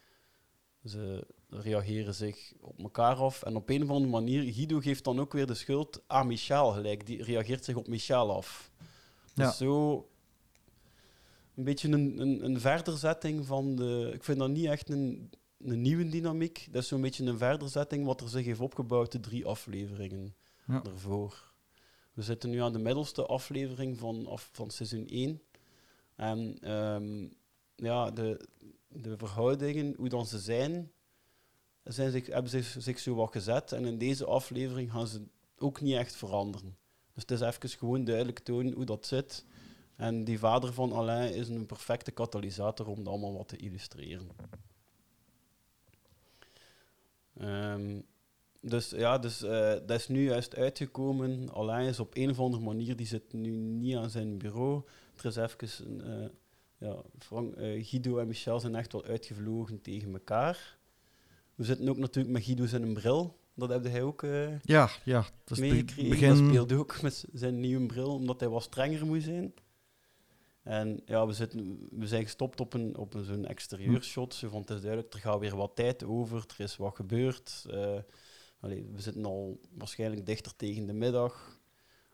Ze 0.85 1.27
reageren 1.49 2.15
zich 2.15 2.53
op 2.61 2.79
elkaar 2.79 3.17
af. 3.17 3.43
En 3.43 3.57
op 3.57 3.69
een 3.69 3.83
of 3.83 3.89
andere 3.89 4.11
manier, 4.11 4.53
Guido 4.53 4.81
geeft 4.81 5.05
dan 5.05 5.21
ook 5.21 5.33
weer 5.33 5.47
de 5.47 5.55
schuld 5.55 6.03
aan 6.07 6.27
Michel 6.27 6.73
gelijk. 6.73 7.07
Die 7.07 7.23
reageert 7.23 7.65
zich 7.65 7.77
op 7.77 7.89
Michel 7.89 8.37
af. 8.37 8.71
Ja. 9.35 9.47
Dus 9.47 9.57
zo... 9.57 10.09
Een 11.55 11.65
beetje 11.65 11.89
een, 11.89 12.21
een, 12.21 12.45
een 12.45 12.61
verderzetting 12.61 13.47
van 13.47 13.77
de... 13.77 14.11
Ik 14.15 14.25
vind 14.25 14.39
dat 14.39 14.49
niet 14.49 14.67
echt 14.67 14.91
een, 14.91 15.31
een 15.65 15.83
nieuwe 15.83 16.09
dynamiek. 16.09 16.69
Dat 16.71 16.83
is 16.83 16.89
zo'n 16.89 17.01
beetje 17.01 17.25
een 17.25 17.39
verderzetting 17.39 18.05
wat 18.05 18.21
er 18.21 18.29
zich 18.29 18.45
heeft 18.45 18.61
opgebouwd 18.61 19.13
de 19.13 19.21
drie 19.21 19.47
afleveringen 19.47 20.35
Ja. 20.67 20.83
ervoor. 20.83 21.53
We 22.13 22.23
zitten 22.23 22.51
nu 22.51 22.59
aan 22.59 22.73
de 22.73 22.79
middelste 22.79 23.27
aflevering 23.27 23.99
van, 23.99 24.27
af, 24.27 24.49
van 24.53 24.71
seizoen 24.71 25.07
1. 25.07 25.43
En 26.17 26.59
ehm, 26.61 27.29
ja, 27.77 28.11
de, 28.11 28.49
de 28.89 29.17
verhoudingen, 29.19 29.95
hoe 29.97 30.09
dan 30.09 30.27
ze 30.27 30.39
zijn, 30.39 30.93
zijn 31.83 32.11
zich, 32.11 32.27
hebben 32.27 32.51
zich, 32.51 32.77
zich 32.79 32.99
zo 32.99 33.15
wat 33.15 33.33
gezet. 33.33 33.73
En 33.73 33.85
in 33.85 33.99
deze 33.99 34.25
aflevering 34.25 34.91
gaan 34.93 35.07
ze 35.07 35.23
ook 35.59 35.81
niet 35.81 35.95
echt 35.95 36.17
veranderen. 36.17 36.77
Dus 37.13 37.23
het 37.23 37.31
is 37.31 37.41
even 37.41 37.69
gewoon 37.69 38.05
duidelijk 38.05 38.39
tonen 38.39 38.73
hoe 38.73 38.85
dat 38.85 39.07
zit. 39.07 39.45
En 39.97 40.25
die 40.25 40.39
vader 40.39 40.73
van 40.73 40.93
Alain 40.93 41.35
is 41.35 41.49
een 41.49 41.67
perfecte 41.67 42.11
katalysator 42.11 42.87
om 42.87 42.97
dat 42.97 43.07
allemaal 43.07 43.37
wat 43.37 43.49
te 43.49 43.57
illustreren. 43.57 44.29
Ehm, 47.39 48.01
dus 48.61 48.91
ja, 48.91 49.19
dus, 49.19 49.43
eh, 49.43 49.73
dat 49.87 49.99
is 49.99 50.09
nu 50.09 50.25
juist 50.25 50.57
uitgekomen. 50.57 51.53
Alain 51.53 51.89
is 51.89 52.01
op 52.01 52.17
een 52.17 52.31
of 52.31 52.39
andere 52.39 52.63
manier, 52.63 52.97
die 52.97 53.07
zit 53.07 53.33
nu 53.33 53.51
niet 53.51 53.97
aan 53.97 54.11
zijn 54.11 54.39
bureau. 54.39 54.83
Er 55.17 55.25
is 55.25 55.37
even 55.37 56.01
eh, 56.07 56.29
ja, 56.79 56.97
Frank, 57.19 57.55
eh, 57.55 57.85
Guido 57.87 58.19
en 58.19 58.27
Michel 58.27 58.61
zijn 58.61 58.75
echt 58.75 58.93
wel 58.93 59.05
uitgevlogen 59.05 59.81
tegen 59.81 60.13
elkaar. 60.13 60.79
We 61.55 61.65
zitten 61.65 61.89
ook 61.89 61.97
natuurlijk 61.97 62.35
met 62.35 62.45
Guido 62.45 62.67
zijn 62.67 62.95
bril. 62.95 63.39
Dat 63.55 63.69
heb 63.69 63.85
hij 63.85 64.03
ook 64.03 64.23
Ja, 64.63 64.91
ja. 65.05 65.27
Dat 65.45 65.59
is 65.59 65.59
meegekregen. 65.59 66.09
begin... 66.11 66.29
Dat 66.29 66.39
speelde 66.39 66.77
ook 66.77 67.03
met 67.03 67.25
zijn 67.33 67.61
nieuwe 67.61 67.87
bril, 67.87 68.15
omdat 68.15 68.41
hij 68.41 68.49
wat 68.49 68.63
strenger 68.63 69.07
moet 69.07 69.23
zijn. 69.23 69.55
En 70.65 71.01
ja, 71.07 71.27
we, 71.27 71.33
zitten, 71.33 71.89
we 71.91 72.07
zijn 72.07 72.23
gestopt 72.23 72.61
op 72.61 72.75
een, 72.75 72.97
op 72.97 73.15
een 73.15 73.25
zo'n 73.25 73.47
exterieurshot. 73.47 74.35
Zo 74.35 74.49
van, 74.49 74.61
het 74.61 74.71
is 74.71 74.81
duidelijk, 74.81 75.15
er 75.15 75.21
gaat 75.21 75.39
weer 75.39 75.57
wat 75.57 75.77
tijd 75.77 76.05
over, 76.05 76.45
er 76.57 76.65
is 76.65 76.77
wat 76.77 76.97
gebeurd. 76.97 77.65
Eh, 77.71 77.99
allee, 78.61 78.89
we 78.93 79.01
zitten 79.01 79.25
al 79.25 79.61
waarschijnlijk 79.75 80.27
dichter 80.27 80.57
tegen 80.57 80.87
de 80.87 80.93
middag. 80.93 81.61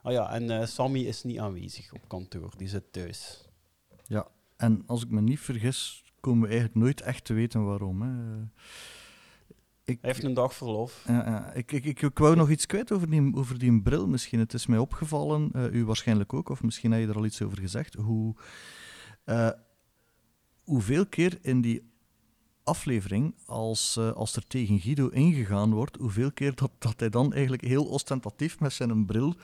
Ah 0.02 0.12
ja, 0.12 0.32
en 0.32 0.50
eh, 0.50 0.66
Sammy 0.66 1.00
is 1.00 1.22
niet 1.22 1.38
aanwezig 1.38 1.92
op 1.92 2.08
kantoor, 2.08 2.52
die 2.56 2.68
zit 2.68 2.92
thuis. 2.92 3.48
En 4.60 4.82
als 4.86 5.02
ik 5.02 5.10
me 5.10 5.20
niet 5.20 5.40
vergis, 5.40 6.04
komen 6.20 6.42
we 6.42 6.48
eigenlijk 6.48 6.78
nooit 6.78 7.00
echt 7.00 7.24
te 7.24 7.32
weten 7.32 7.64
waarom. 7.64 8.02
Hè. 8.02 8.42
Ik, 9.90 9.98
Hij 10.00 10.10
heeft 10.10 10.24
een 10.24 10.34
dag 10.34 10.54
verlof. 10.54 11.04
Ik, 11.54 11.72
ik, 11.72 11.84
ik, 11.84 12.02
ik 12.02 12.18
wou 12.18 12.36
nog 12.36 12.50
iets 12.50 12.66
kwijt 12.66 12.92
over 12.92 13.10
die, 13.10 13.34
over 13.34 13.58
die 13.58 13.82
bril 13.82 14.06
misschien. 14.08 14.38
Het 14.38 14.54
is 14.54 14.66
mij 14.66 14.78
opgevallen, 14.78 15.50
eh, 15.52 15.72
u 15.72 15.84
waarschijnlijk 15.84 16.32
ook, 16.32 16.48
of 16.48 16.62
misschien 16.62 16.92
heb 16.92 17.00
je 17.00 17.08
er 17.08 17.16
al 17.16 17.24
iets 17.24 17.42
over 17.42 17.58
gezegd, 17.58 17.94
hoe, 17.94 18.34
eh, 19.24 19.50
hoeveel 20.64 21.06
keer 21.06 21.38
in 21.42 21.60
die 21.60 21.92
aflevering, 22.64 23.34
als, 23.46 23.96
eh, 23.96 24.12
als 24.12 24.36
er 24.36 24.46
tegen 24.46 24.80
Guido 24.80 25.08
ingegaan 25.08 25.72
wordt, 25.72 25.96
hoeveel 25.96 26.32
keer 26.32 26.54
dat, 26.54 26.70
dat 26.78 27.00
hij 27.00 27.08
dan 27.08 27.32
eigenlijk 27.32 27.64
heel 27.64 27.84
ostentatief 27.84 28.60
met 28.60 28.72
zijn 28.72 29.06
bril 29.06 29.34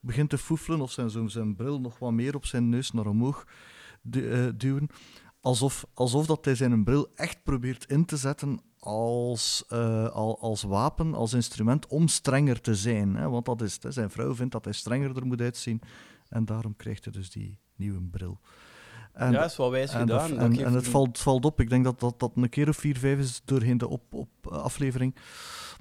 begint 0.00 0.30
te 0.30 0.38
foefelen, 0.38 0.80
of 0.80 0.90
zijn, 0.90 1.10
zo, 1.10 1.26
zijn 1.26 1.56
bril 1.56 1.80
nog 1.80 1.98
wat 1.98 2.12
meer 2.12 2.34
op 2.34 2.46
zijn 2.46 2.68
neus 2.68 2.90
naar 2.90 3.06
omhoog 3.06 3.46
du- 4.02 4.56
duwen. 4.56 4.88
Alsof, 5.40 5.86
alsof 5.94 6.26
dat 6.26 6.44
hij 6.44 6.54
zijn 6.54 6.84
bril 6.84 7.08
echt 7.14 7.42
probeert 7.42 7.90
in 7.90 8.04
te 8.04 8.16
zetten 8.16 8.60
als, 8.78 9.64
eh, 9.68 10.08
al, 10.08 10.40
als 10.40 10.62
wapen, 10.62 11.14
als 11.14 11.32
instrument 11.32 11.86
om 11.86 12.08
strenger 12.08 12.60
te 12.60 12.74
zijn. 12.74 13.16
Hè? 13.16 13.28
Want 13.28 13.44
dat 13.44 13.62
is. 13.62 13.78
Zijn 13.88 14.10
vrouw 14.10 14.34
vindt 14.34 14.52
dat 14.52 14.64
hij 14.64 14.72
strenger 14.72 15.16
er 15.16 15.26
moet 15.26 15.40
uitzien. 15.40 15.80
En 16.28 16.44
daarom 16.44 16.76
krijgt 16.76 17.04
hij 17.04 17.12
dus 17.12 17.30
die 17.30 17.58
nieuwe 17.76 18.00
bril. 18.00 18.40
En, 19.12 19.32
ja, 19.32 19.44
is 19.44 19.56
wel 19.56 19.70
wijs 19.70 19.92
en, 19.92 20.00
gedaan. 20.00 20.38
en, 20.38 20.72
het 20.72 20.88
valt, 20.88 21.18
valt 21.18 21.44
op. 21.44 21.60
Ik 21.60 21.68
denk 21.68 21.84
dat 21.84 22.00
dat, 22.00 22.20
dat 22.20 22.32
een 22.34 22.48
keer 22.48 22.68
of 22.68 22.76
vier, 22.76 22.98
vijf 22.98 23.18
is 23.18 23.40
doorheen 23.44 23.78
de 23.78 23.88
op, 23.88 24.02
op, 24.14 24.46
aflevering 24.46 25.14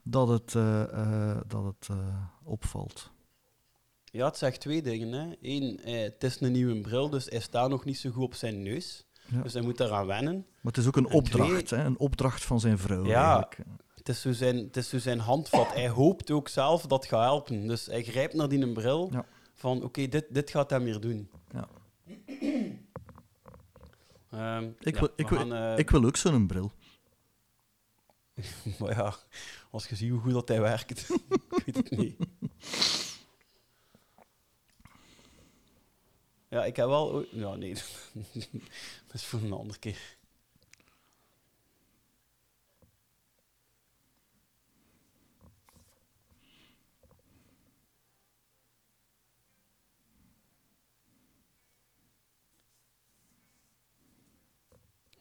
dat 0.04 0.28
het, 0.28 0.56
eh, 0.56 0.82
eh, 0.82 1.38
dat 1.48 1.64
het 1.64 1.88
eh, 1.90 1.98
opvalt. 2.44 3.12
Ja, 4.12 4.26
het 4.26 4.38
zegt 4.38 4.60
twee 4.60 4.82
dingen. 4.82 5.12
Hè. 5.12 5.36
Eén, 5.42 5.80
eh, 5.84 6.02
het 6.02 6.24
is 6.24 6.40
een 6.40 6.52
nieuwe 6.52 6.82
bril, 6.82 7.10
dus 7.10 7.26
hij 7.26 7.40
staat 7.40 7.70
nog 7.70 7.86
niet 7.86 7.98
zo 7.98 8.10
goed 8.10 8.24
op 8.24 8.34
zijn 8.34 8.64
neus. 8.64 9.06
Ja. 9.28 9.42
Dus 9.42 9.54
hij 9.54 9.62
moet 9.62 9.78
daaraan 9.78 10.06
wennen. 10.06 10.34
Maar 10.34 10.74
het 10.74 10.78
is 10.78 10.88
ook 10.88 10.96
een 10.96 11.08
En 11.08 11.14
opdracht, 11.14 11.66
twee- 11.66 11.80
hè? 11.80 11.86
een 11.86 12.00
opdracht 12.00 12.44
van 12.46 12.60
zijn 12.60 12.78
vrouw. 12.78 13.06
Ja. 13.06 13.24
eigenlijk. 13.26 13.58
Het 13.96 14.10
is, 14.10 14.22
zo 14.22 14.32
zijn, 14.32 14.58
het 14.58 14.78
is 14.78 14.90
zo 14.90 14.98
zijn 15.00 15.20
handvat. 15.20 15.74
Hij 15.74 15.90
hoopt 15.90 16.32
ook 16.32 16.48
zelf 16.48 16.82
dat 16.86 17.02
het 17.02 17.12
gaat 17.12 17.24
helpen. 17.24 17.68
Dus 17.68 17.86
hij 17.86 18.04
grijpt 18.04 18.34
naar 18.34 18.50
die 18.50 18.72
bril 18.72 19.10
Ja. 19.12 19.26
van 19.54 19.84
oké, 19.84 20.08
dit, 20.08 20.26
dit 20.30 20.50
gaat 20.50 20.70
hem 20.70 20.84
hier 20.84 21.00
doen. 21.00 21.30
Ja. 21.54 21.68
Ehm, 24.32 24.70
Ik 24.80 24.94
ja, 24.94 25.00
wil- 25.00 25.10
ik 25.16 25.30
wil- 25.30 25.54
eh, 25.54 25.78
Ik 25.78 25.90
wil 25.90 26.06
ook 26.06 26.18
zo'n 26.18 26.48
bril. 26.48 26.72
Maar 28.80 28.90
ja, 28.96 29.16
als 29.72 29.88
je 29.88 29.96
ziet 29.96 30.10
hoe 30.12 30.20
goed 30.20 30.32
dat 30.34 30.48
hij 30.48 30.62
werkt, 30.62 31.10
ik 31.56 31.64
weet 31.66 31.76
het 31.76 31.90
niet. 31.98 32.16
Ja, 36.50 36.66
ik 36.66 36.76
heb 36.76 36.88
wel... 36.88 37.26
Ja, 37.36 37.56
nee. 37.56 37.74
dat 39.08 39.14
is 39.14 39.26
voor 39.26 39.42
een 39.42 39.52
andere 39.54 39.80
keer. 39.80 40.16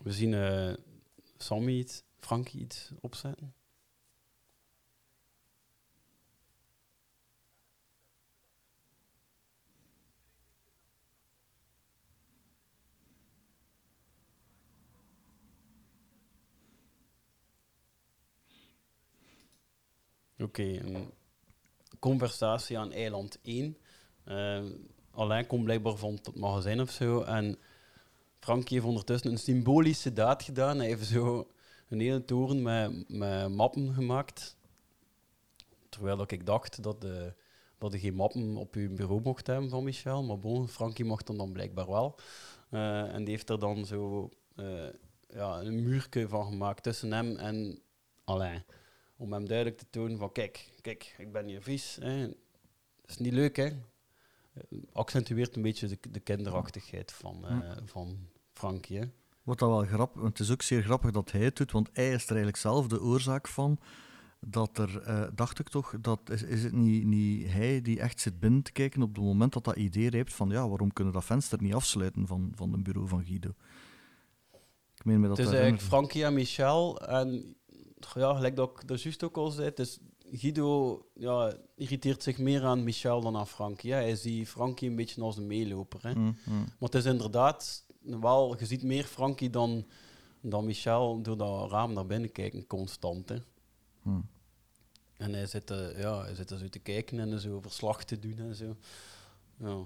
We 0.03 0.13
zien 0.13 0.35
eh 0.35 0.75
Sammy 1.37 1.73
iets, 1.73 2.03
Frankie 2.19 2.61
iets 2.61 2.91
opzetten. 3.01 3.56
Oké, 20.39 20.63
een 20.63 21.11
conversatie 21.99 22.79
aan 22.79 22.93
eiland 22.93 23.39
1. 23.43 23.77
Eh 24.25 24.65
Alain 25.17 25.47
komt 25.47 25.65
blijkbaar 25.65 25.97
van 25.97 26.13
het 26.13 26.35
magazijn 26.35 26.81
of 26.81 26.91
zo. 26.91 27.23
En 27.23 27.59
Frankie 28.41 28.77
heeft 28.77 28.89
ondertussen 28.89 29.31
een 29.31 29.39
symbolische 29.39 30.13
daad 30.13 30.43
gedaan. 30.43 30.79
Hij 30.79 30.87
heeft 30.87 31.07
zo 31.07 31.51
een 31.89 32.01
hele 32.01 32.25
toren 32.25 32.63
met, 32.63 33.09
met 33.09 33.49
mappen 33.49 33.95
gemaakt. 33.95 34.57
Terwijl 35.89 36.23
ik 36.27 36.47
dacht 36.47 36.83
dat, 36.83 37.01
de, 37.01 37.35
dat 37.79 37.93
je 37.93 37.99
geen 37.99 38.15
mappen 38.15 38.57
op 38.57 38.75
je 38.75 38.89
bureau 38.89 39.21
mocht 39.23 39.47
hebben 39.47 39.71
van 39.71 39.85
Michel. 39.85 40.23
Maar 40.23 40.39
bon, 40.39 40.69
Frankie 40.69 41.05
mocht 41.05 41.27
dan, 41.27 41.37
dan 41.37 41.53
blijkbaar 41.53 41.87
wel. 41.87 42.19
Eh, 42.71 43.15
en 43.15 43.25
die 43.25 43.35
heeft 43.35 43.51
er 43.51 43.59
dan 43.59 43.87
zo 43.87 44.31
eh, 44.57 44.89
ja, 45.29 45.61
een 45.61 45.83
muurke 45.83 46.29
van 46.29 46.47
gemaakt 46.47 46.83
tussen 46.83 47.13
hem 47.13 47.37
en 47.37 47.83
Alain. 48.25 48.65
Om 49.17 49.33
hem 49.33 49.47
duidelijk 49.47 49.79
te 49.79 49.87
tonen 49.91 50.19
van, 50.19 50.33
kijk, 50.33 50.69
kijk, 50.81 51.15
ik 51.19 51.33
ben 51.33 51.47
hier 51.47 51.63
vies. 51.63 51.97
Hè. 52.01 52.27
Dat 52.27 53.11
is 53.11 53.19
niet 53.19 53.33
leuk, 53.33 53.57
hè. 53.57 53.65
Eh, 53.65 54.79
Accentueert 54.93 55.57
een 55.57 55.63
beetje 55.63 55.87
de, 55.87 55.99
de 56.11 56.21
kinderachtigheid 56.21 57.13
van, 57.13 57.47
eh, 57.47 57.71
van 57.85 58.19
Frankie, 58.53 58.99
hè. 58.99 59.05
Wordt 59.43 59.61
dat 59.61 59.71
wel 59.71 59.85
grappig, 59.85 60.21
want 60.21 60.39
het 60.39 60.47
is 60.47 60.53
ook 60.53 60.63
zeer 60.63 60.83
grappig 60.83 61.11
dat 61.11 61.33
hij 61.33 61.41
het 61.41 61.57
doet, 61.57 61.73
want 61.73 61.89
hij 61.93 62.13
is 62.13 62.23
er 62.23 62.29
eigenlijk 62.29 62.57
zelf 62.57 62.87
de 62.87 63.03
oorzaak 63.03 63.49
van 63.49 63.79
dat 64.41 64.79
er, 64.79 65.03
eh, 65.03 65.27
dacht 65.35 65.59
ik 65.59 65.69
toch, 65.69 65.95
dat 66.01 66.21
is, 66.31 66.43
is 66.43 66.63
het 66.63 66.73
niet, 66.73 67.05
niet 67.05 67.49
hij 67.49 67.83
die 67.83 68.01
echt 68.01 68.21
zit 68.21 68.41
binnen 68.41 68.63
te 68.63 68.73
kijken 68.73 69.03
op 69.03 69.15
het 69.15 69.25
moment 69.25 69.53
dat 69.53 69.65
dat 69.65 69.77
idee 69.77 70.11
rijpt 70.11 70.35
van 70.35 70.49
ja, 70.49 70.69
waarom 70.69 70.93
kunnen 70.93 71.13
dat 71.13 71.25
venster 71.25 71.63
niet 71.63 71.75
afsluiten 71.75 72.27
van, 72.27 72.53
van 72.55 72.73
het 72.73 72.83
bureau 72.83 73.09
van 73.09 73.25
Guido? 73.25 73.55
Ik 74.97 75.05
meen 75.05 75.21
me 75.21 75.29
dat 75.29 75.37
Het 75.37 75.47
is 75.47 75.53
eigenlijk. 75.53 75.83
Frankie 75.83 76.25
en 76.25 76.35
Michel. 76.35 77.01
En 77.01 77.57
ja, 78.15 78.35
gelijk 78.35 78.57
dat 78.57 78.71
ik 78.71 78.89
dat 78.89 79.03
juist 79.03 79.25
ook 79.25 79.37
al 79.37 79.51
zei, 79.51 79.71
is 79.75 79.99
Guido 80.33 81.03
ja, 81.15 81.57
irriteert 81.75 82.23
zich 82.23 82.39
meer 82.39 82.65
aan 82.65 82.85
Michel 82.85 83.21
dan 83.21 83.37
aan 83.37 83.47
Frankie. 83.47 83.93
hè. 83.93 83.99
Hij 83.99 84.17
ziet 84.17 84.49
Frankie 84.49 84.89
een 84.89 84.97
beetje 84.97 85.23
als 85.23 85.37
een 85.37 85.47
meeloper. 85.47 86.03
Hè. 86.03 86.15
Mm, 86.15 86.37
mm. 86.45 86.59
Maar 86.59 86.75
het 86.79 86.95
is 86.95 87.05
inderdaad 87.05 87.85
wel, 88.01 88.59
je 88.59 88.67
ziet 88.67 88.83
meer 88.83 89.05
Frankie 89.05 89.51
dan, 89.51 89.87
dan 90.41 90.65
Michel 90.65 91.23
door 91.23 91.37
dat 91.37 91.71
raam 91.71 91.93
naar 91.93 92.07
binnen 92.07 92.33
kijken, 92.33 92.67
constant. 92.67 93.29
Hè. 93.29 93.37
Hmm. 94.03 94.29
En 95.17 95.33
hij 95.33 95.47
zit, 95.47 95.71
eh, 95.71 95.99
ja, 95.99 96.23
hij 96.23 96.35
zit 96.35 96.51
er 96.51 96.59
zo 96.59 96.69
te 96.69 96.79
kijken 96.79 97.19
en 97.19 97.41
zo 97.41 97.61
verslag 97.61 98.05
te 98.05 98.19
doen 98.19 98.39
en 98.39 98.55
zo. 98.55 98.77
Ja. 99.59 99.85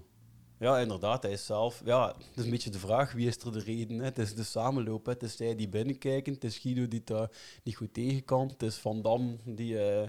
Ja, 0.61 0.79
inderdaad, 0.79 1.23
hij 1.23 1.33
is 1.33 1.47
zelf... 1.47 1.83
Ja, 1.85 2.07
het 2.07 2.39
is 2.39 2.45
een 2.45 2.51
beetje 2.51 2.71
de 2.71 2.79
vraag, 2.79 3.13
wie 3.13 3.27
is 3.27 3.37
er 3.37 3.53
de 3.53 3.61
reden? 3.61 3.99
Hè? 3.99 4.05
Het 4.05 4.19
is 4.19 4.35
de 4.35 4.43
samenloop, 4.43 5.07
hè? 5.07 5.13
het 5.13 5.23
is 5.23 5.37
zij 5.37 5.57
die 5.57 5.69
binnenkijken, 5.69 6.33
het 6.33 6.45
is 6.45 6.59
Guido 6.59 6.89
die 6.89 7.05
daar 7.05 7.31
niet 7.63 7.77
goed 7.77 7.95
tegen 7.95 8.25
kan, 8.25 8.49
het 8.49 8.63
is 8.63 8.77
Van 8.77 9.03
Dam 9.03 9.39
die 9.45 9.79
eh, 9.79 10.09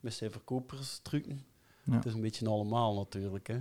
met 0.00 0.14
zijn 0.14 0.30
verkoperstrucken. 0.30 1.46
Ja. 1.84 1.94
Het 1.94 2.06
is 2.06 2.12
een 2.12 2.20
beetje 2.20 2.48
allemaal 2.48 2.94
natuurlijk. 2.94 3.46
Hè? 3.46 3.58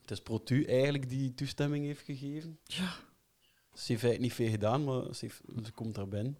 Het 0.00 0.10
is 0.10 0.20
Protu 0.20 0.64
eigenlijk 0.64 1.08
die 1.08 1.34
toestemming 1.34 1.84
heeft 1.84 2.04
gegeven. 2.04 2.58
Ja. 2.64 2.96
Ze 3.72 3.92
heeft 3.92 4.04
eigenlijk 4.04 4.20
niet 4.20 4.32
veel 4.32 4.50
gedaan, 4.50 4.84
maar 4.84 5.14
ze, 5.14 5.24
heeft, 5.24 5.40
ze 5.64 5.72
komt 5.72 5.94
daar 5.94 6.08
binnen. 6.08 6.38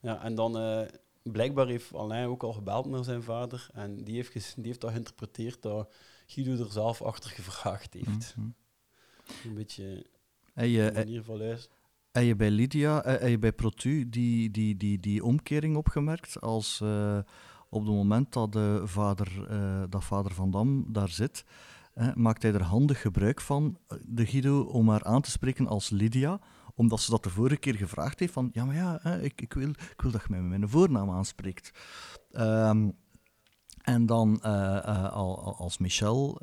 Ja, 0.00 0.22
en 0.22 0.34
dan 0.34 0.58
eh, 0.58 0.82
blijkbaar 1.22 1.66
heeft 1.66 1.94
Alain 1.94 2.28
ook 2.28 2.42
al 2.42 2.52
gebeld 2.52 2.86
naar 2.86 3.04
zijn 3.04 3.22
vader. 3.22 3.68
En 3.72 4.04
die 4.04 4.14
heeft, 4.14 4.32
die 4.32 4.66
heeft 4.66 4.80
dat 4.80 4.90
geïnterpreteerd 4.90 5.62
dat 5.62 5.92
Guido 6.26 6.64
er 6.64 6.72
zelf 6.72 7.02
achter 7.02 7.30
gevraagd 7.30 7.92
heeft. 7.92 8.36
Mm, 8.36 8.44
mm. 8.44 8.54
Een 9.44 9.54
beetje 9.54 10.06
En 10.54 10.68
je, 10.68 10.86
een 10.88 10.94
manier 10.94 11.22
van 11.22 11.36
luisteren. 11.36 11.76
Heb 12.12 12.24
je 12.24 12.36
bij 12.36 12.50
Lydia, 12.50 13.02
eh, 13.04 13.20
heb 13.20 13.28
je 13.28 13.38
bij 13.38 13.52
Protu 13.52 14.08
die, 14.08 14.50
die, 14.50 14.76
die, 14.76 15.00
die 15.00 15.24
omkering 15.24 15.76
opgemerkt 15.76 16.40
als 16.40 16.80
eh, 16.80 17.18
op 17.68 17.80
het 17.84 17.94
moment 17.94 18.32
dat, 18.32 18.52
de 18.52 18.82
vader, 18.84 19.46
eh, 19.50 19.82
dat 19.88 20.04
vader 20.04 20.34
Van 20.34 20.50
Dam 20.50 20.92
daar 20.92 21.08
zit, 21.08 21.44
eh, 21.94 22.14
maakt 22.14 22.42
hij 22.42 22.52
er 22.52 22.62
handig 22.62 23.00
gebruik 23.00 23.40
van, 23.40 23.78
de 24.06 24.26
Guido, 24.26 24.60
om 24.60 24.88
haar 24.88 25.04
aan 25.04 25.20
te 25.22 25.30
spreken 25.30 25.66
als 25.66 25.90
Lydia, 25.90 26.40
omdat 26.74 27.00
ze 27.00 27.10
dat 27.10 27.22
de 27.22 27.30
vorige 27.30 27.56
keer 27.56 27.74
gevraagd 27.74 28.18
heeft 28.20 28.32
van, 28.32 28.48
ja, 28.52 28.64
maar 28.64 28.74
ja, 28.74 28.98
eh, 29.02 29.24
ik, 29.24 29.40
ik, 29.40 29.52
wil, 29.52 29.68
ik 29.68 30.00
wil 30.02 30.10
dat 30.10 30.20
je 30.22 30.26
mij 30.30 30.40
met 30.40 30.58
mijn 30.58 30.70
voornaam 30.70 31.10
aanspreekt. 31.10 31.70
Ehm, 32.30 32.90
en 33.82 34.06
dan 34.06 34.40
al, 34.40 35.10
al- 35.10 35.56
als 35.56 35.78
Michel 35.78 36.38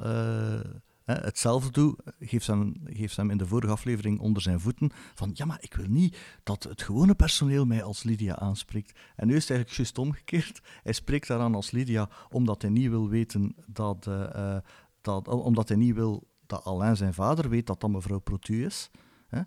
hetzelfde 1.13 1.71
doet, 1.71 2.01
geeft 2.19 2.45
ze, 2.45 2.51
hem, 2.51 2.73
geeft 2.85 3.15
hem 3.15 3.29
in 3.29 3.37
de 3.37 3.47
vorige 3.47 3.71
aflevering 3.71 4.19
onder 4.19 4.41
zijn 4.41 4.59
voeten 4.59 4.91
van 5.13 5.31
ja, 5.33 5.45
maar 5.45 5.61
ik 5.61 5.73
wil 5.73 5.87
niet 5.87 6.17
dat 6.43 6.63
het 6.63 6.81
gewone 6.81 7.15
personeel 7.15 7.65
mij 7.65 7.83
als 7.83 8.03
Lydia 8.03 8.35
aanspreekt. 8.35 8.99
En 9.15 9.27
nu 9.27 9.35
is 9.35 9.41
het 9.41 9.49
eigenlijk 9.49 9.77
juist 9.77 9.97
omgekeerd. 9.97 10.61
Hij 10.83 10.93
spreekt 10.93 11.27
daaraan 11.27 11.55
als 11.55 11.71
Lydia 11.71 12.09
omdat 12.29 12.61
hij 12.61 12.71
niet 12.71 12.89
wil 12.89 13.09
weten 13.09 13.55
dat, 13.67 14.07
eh, 14.07 14.55
eh, 14.55 14.61
dat 15.01 15.27
omdat 15.27 15.67
hij 15.67 15.77
niet 15.77 15.95
wil 15.95 16.29
dat 16.51 16.63
Alain 16.63 16.97
zijn 16.97 17.13
vader 17.13 17.49
weet 17.49 17.67
dat 17.67 17.81
dat 17.81 17.89
mevrouw 17.89 18.19
Protu 18.19 18.65
is. 18.65 18.89
Hè? 19.27 19.41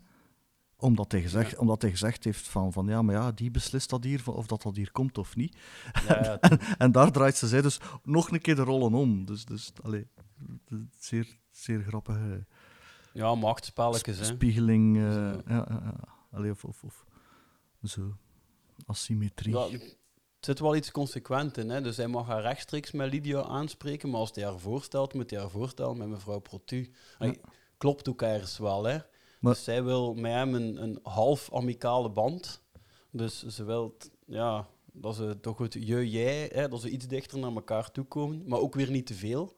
Omdat, 0.77 1.13
hij 1.13 1.23
gezegd, 1.23 1.57
omdat 1.57 1.83
hij 1.83 1.91
gezegd 1.91 2.25
heeft 2.25 2.49
van, 2.49 2.73
van 2.73 2.87
ja, 2.87 3.03
maar 3.03 3.15
ja, 3.15 3.33
die 3.33 3.51
beslist 3.51 3.91
dat 3.91 4.05
hier, 4.05 4.23
of 4.25 4.47
dat 4.47 4.63
dat 4.63 4.77
hier 4.77 4.93
komt 4.93 5.19
of 5.19 5.37
niet. 5.37 5.57
Ja, 6.09 6.25
ja, 6.25 6.41
En, 6.41 6.59
en 6.85 6.93
daar 6.93 7.13
draait 7.13 7.37
ze 7.37 7.49
zij 7.49 7.63
dus 7.63 7.81
nog 8.03 8.31
een 8.31 8.41
keer 8.41 8.55
de 8.55 8.63
rollen 8.63 8.95
om. 8.95 9.25
Dus, 9.25 9.45
dus 9.45 9.73
allee, 9.83 10.09
zeer, 10.99 11.39
zeer 11.55 11.83
grappige 11.83 12.45
ja 13.13 13.35
machtspelletjes. 13.35 14.19
Hè. 14.19 14.25
spiegeling. 14.25 14.97
Zo. 14.97 15.21
ja, 15.21 15.43
ja. 15.69 15.95
Allee, 16.31 16.51
of, 16.51 16.65
of, 16.65 16.83
of 16.83 17.05
zo. 17.83 18.17
Asymmetrie. 18.87 19.55
Ja, 19.57 19.67
er 19.71 19.81
zit 20.41 20.59
wel 20.59 20.77
iets 20.77 20.91
consequent 20.91 21.57
in. 21.59 21.69
Hè. 21.71 21.81
Dus 21.81 21.97
hij 21.97 22.07
mag 22.09 22.27
haar 22.27 22.41
rechtstreeks 22.43 22.91
met 22.93 23.11
Lydia 23.13 23.43
aanspreken, 23.43 24.11
maar 24.11 24.21
als 24.21 24.31
hij 24.35 24.45
haar 24.45 24.59
voorstelt, 24.59 25.15
moet 25.15 25.31
hij 25.31 25.41
haar 25.41 25.51
voorstellen 25.51 25.97
met 25.99 26.09
mevrouw 26.09 26.39
Protu. 26.39 26.93
Klopt 27.77 28.09
ook 28.09 28.23
ergens 28.23 28.59
wel, 28.59 28.85
hè. 28.85 28.99
Maar- 29.41 29.53
Dus 29.53 29.65
zij 29.65 29.85
wil 29.85 30.15
met 30.15 30.33
hem 30.33 30.55
een, 30.55 30.83
een 30.83 30.99
half 31.03 31.53
amicale 31.53 32.11
band. 32.11 32.63
Dus 33.11 33.47
ze 33.47 33.65
wil, 33.65 33.97
ja, 34.27 34.67
dat 34.93 35.15
ze 35.17 35.39
toch 35.41 35.59
het 35.59 35.73
je-jij, 35.73 36.69
dat 36.69 36.81
ze 36.81 36.91
iets 36.91 37.07
dichter 37.07 37.39
naar 37.39 37.53
elkaar 37.55 37.91
toe 37.91 38.05
komen, 38.05 38.43
maar 38.47 38.59
ook 38.59 38.75
weer 38.75 38.91
niet 38.91 39.07
te 39.07 39.15
veel. 39.15 39.57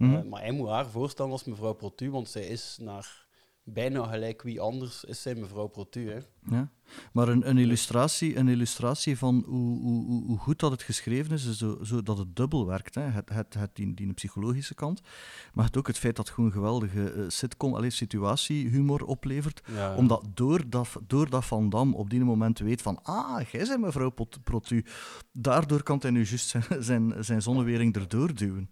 Mhm. 0.00 0.14
Eh, 0.14 0.22
maar 0.30 0.40
hij 0.40 0.52
moet 0.52 0.68
haar 0.68 0.86
voorstellen 0.86 1.32
als 1.32 1.44
mevrouw 1.44 1.72
Protu, 1.72 2.10
want 2.10 2.28
zij 2.28 2.46
is 2.46 2.78
naar 2.80 3.28
bijna 3.64 4.06
gelijk 4.06 4.42
wie 4.42 4.60
anders 4.60 5.04
is 5.04 5.22
zijn 5.22 5.40
mevrouw 5.40 5.66
Protu. 5.66 6.10
Hè. 6.10 6.18
Ja. 6.50 6.70
Maar 7.12 7.28
een, 7.28 7.48
een, 7.48 7.58
illustratie, 7.58 8.36
een 8.36 8.48
illustratie 8.48 9.18
van 9.18 9.44
hoe, 9.46 9.80
hoe, 9.80 10.24
hoe- 10.24 10.38
goed 10.38 10.58
dat 10.58 10.70
het 10.70 10.82
geschreven 10.82 11.32
is, 11.34 11.44
is 11.46 11.58
zo, 11.58 11.78
zo 11.82 12.02
dat 12.02 12.18
het 12.18 12.36
dubbel 12.36 12.66
werkt. 12.66 12.94
Hè. 12.94 13.02
Het, 13.02 13.28
het, 13.28 13.54
het 13.54 13.70
die, 13.72 13.94
die 13.94 14.12
psychologische 14.12 14.74
kant, 14.74 15.00
maar 15.54 15.64
het 15.64 15.76
ook 15.76 15.86
het 15.86 15.98
feit 15.98 16.16
dat 16.16 16.26
het 16.26 16.34
gewoon 16.34 16.52
geweldige 16.52 17.12
eh, 17.12 17.24
sitcom, 17.28 17.74
alleen 17.74 17.92
situatiehumor 17.92 19.04
oplevert. 19.04 19.62
Ja, 19.74 19.96
Omdat 19.96 20.24
doordat, 20.34 20.88
doordat 21.06 21.44
Van 21.44 21.68
Dam 21.70 21.94
op 21.94 22.10
die 22.10 22.24
moment 22.24 22.58
weet 22.58 22.82
van 22.82 23.02
ah, 23.02 23.40
jij 23.40 23.66
bent 23.66 23.80
mevrouw 23.80 24.14
Protu, 24.44 24.84
daardoor 25.32 25.82
kan 25.82 25.98
hij 26.00 26.10
nu 26.10 26.24
juist 26.24 26.48
zijn, 26.48 26.64
zijn, 26.78 27.24
zijn 27.24 27.42
zonnewering 27.42 27.94
erdoor 27.96 28.34
duwen. 28.34 28.70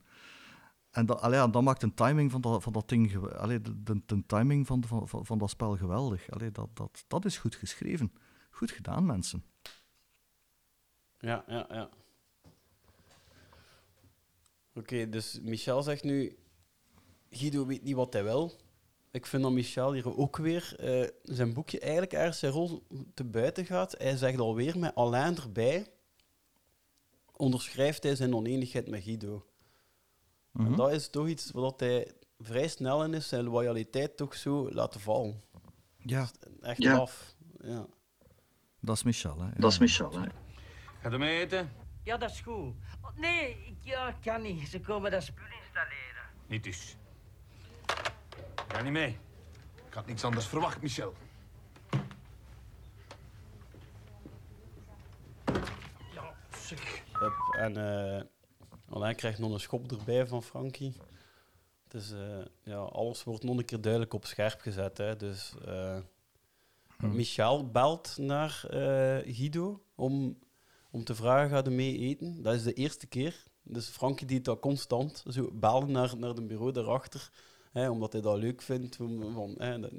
En 0.91 1.07
dat, 1.07 1.21
allee, 1.21 1.51
dat 1.51 1.63
maakt 1.63 1.83
een 1.83 1.95
timing 1.95 2.31
van 2.31 2.41
dat, 2.41 2.63
van 2.63 2.73
dat 2.73 2.89
ding, 2.89 3.17
allee, 3.17 3.61
de, 3.61 3.83
de, 3.83 4.03
de 4.07 4.27
timing 4.27 4.67
van, 4.67 4.85
van, 4.85 5.09
van, 5.09 5.27
van 5.27 5.39
dat 5.39 5.51
spel 5.51 5.77
geweldig. 5.77 6.31
Allee, 6.31 6.51
dat, 6.51 6.69
dat, 6.77 7.05
dat 7.09 7.25
is 7.25 7.39
goed 7.39 7.55
geschreven. 7.55 8.13
Goed 8.51 8.71
gedaan, 8.71 9.07
mensen. 9.07 9.45
Ja, 11.19 11.45
ja, 11.47 11.67
ja. 11.71 11.91
Oké, 14.75 15.09
dus 15.09 15.41
Michel 15.43 15.83
zegt 15.83 16.03
nu... 16.05 16.39
Guido 17.31 17.67
weet 17.67 17.83
niet 17.83 17.95
wat 17.95 18.13
hij 18.13 18.25
wil. 18.25 18.53
Ik 19.11 19.27
vind 19.27 19.43
dat 19.43 19.53
Michel 19.53 19.93
hier 19.93 20.17
ook 20.17 20.37
weer 20.37 20.77
eh, 20.79 21.09
zijn 21.23 21.53
boekje 21.53 21.81
eigenlijk 21.81 22.13
ergens 22.13 22.39
zijn 22.39 22.53
rol 22.53 22.87
te 23.15 23.25
buiten 23.25 23.67
gaat. 23.67 23.95
Hij 23.99 24.17
zegt 24.17 24.39
alweer 24.39 24.79
met 24.79 24.95
Alain 24.95 25.37
erbij... 25.37 25.87
onderschrijft 27.33 28.03
hij 28.03 28.15
zijn 28.15 28.35
oneenigheid 28.35 28.89
met 28.89 29.03
Guido. 29.03 29.48
Mhm. 30.53 30.67
En 30.67 30.77
dat 30.77 30.93
is 30.93 31.11
toch 31.11 31.27
iets 31.27 31.51
wat 31.51 31.81
hij 31.81 32.13
vrij 32.39 32.69
snel 32.69 33.05
in 33.05 33.15
is, 33.15 33.29
zijn 33.29 33.45
loyaliteit 33.45 34.17
toch 34.17 34.35
zo 34.35 34.71
laten 34.73 35.01
vallen. 35.01 35.41
Ja, 35.97 36.29
Echt 36.61 36.83
Ja. 36.83 36.97
af. 36.97 37.35
Ja. 37.61 37.87
dat 38.81 38.97
is 38.97 39.03
Michel. 39.03 39.39
Hè. 39.41 39.47
Ja. 39.47 39.53
Dat 39.57 39.73
is 39.73 39.79
Michel, 39.79 40.13
hè. 40.21 40.27
Ga 41.03 41.11
je 41.11 41.19
mee 41.19 41.41
eten? 41.41 41.71
Ja, 42.03 42.17
dat 42.17 42.31
is 42.31 42.41
goed. 42.41 42.75
Oh, 43.03 43.17
nee, 43.17 43.51
ik 43.67 43.77
ja, 43.83 44.13
kan 44.13 44.43
niet. 44.43 44.69
Ze 44.69 44.81
komen 44.81 45.11
dat 45.11 45.23
spul 45.23 45.45
installeren. 45.63 46.25
Niet 46.47 46.65
dus. 46.65 46.97
Ga 48.69 48.83
niet 48.83 48.93
mee. 48.93 49.19
Ik 49.87 49.95
had 49.95 50.07
niks 50.07 50.25
anders 50.25 50.47
verwacht, 50.47 50.83
Michel. 50.83 51.15
Hup, 57.19 57.33
En 57.59 57.77
eh 57.77 58.23
Alain 58.89 59.17
krijgt 59.17 59.39
nog 59.39 59.53
een 59.53 59.61
schop 59.61 59.93
erbij 59.93 60.27
van 60.27 60.43
Frankie. 60.43 60.95
Dus 61.89 62.13
eh, 62.13 62.45
ja, 62.63 62.77
alles 62.77 63.25
wordt 63.25 63.43
nog 63.43 63.59
een 63.59 63.65
keer 63.65 63.81
duidelijk 63.81 64.15
op 64.15 64.27
scherp 64.27 64.61
gezet. 64.61 64.99
Hè. 64.99 65.17
Dus 65.17 65.55
eh, 65.65 65.99
Michel 66.99 67.71
belt 67.71 68.15
naar 68.19 68.65
eh, 68.71 69.35
Guido 69.35 69.83
om, 69.95 70.39
om 70.91 71.05
te 71.05 71.15
vragen, 71.15 71.51
ga 71.51 71.63
je 71.65 71.71
mee 71.71 71.99
eten? 71.99 72.43
Dat 72.43 72.55
is 72.55 72.63
de 72.63 72.73
eerste 72.73 73.07
keer. 73.07 73.45
Dus 73.63 73.89
Frankie 73.89 74.27
die 74.27 74.41
dat 74.41 74.61
constant 74.61 75.25
zo 75.29 75.51
bellen 75.53 75.91
naar, 75.91 76.17
naar 76.17 76.35
het 76.35 76.47
bureau 76.47 76.73
daarachter. 76.73 77.31
Hè, 77.73 77.91
omdat 77.91 78.13
hij 78.13 78.21
dat 78.21 78.39
leuk 78.39 78.63
vindt. 78.63 78.97
Van, 78.97 79.33
van, 79.35 79.55
hè, 79.59 79.81
dat, 79.81 79.93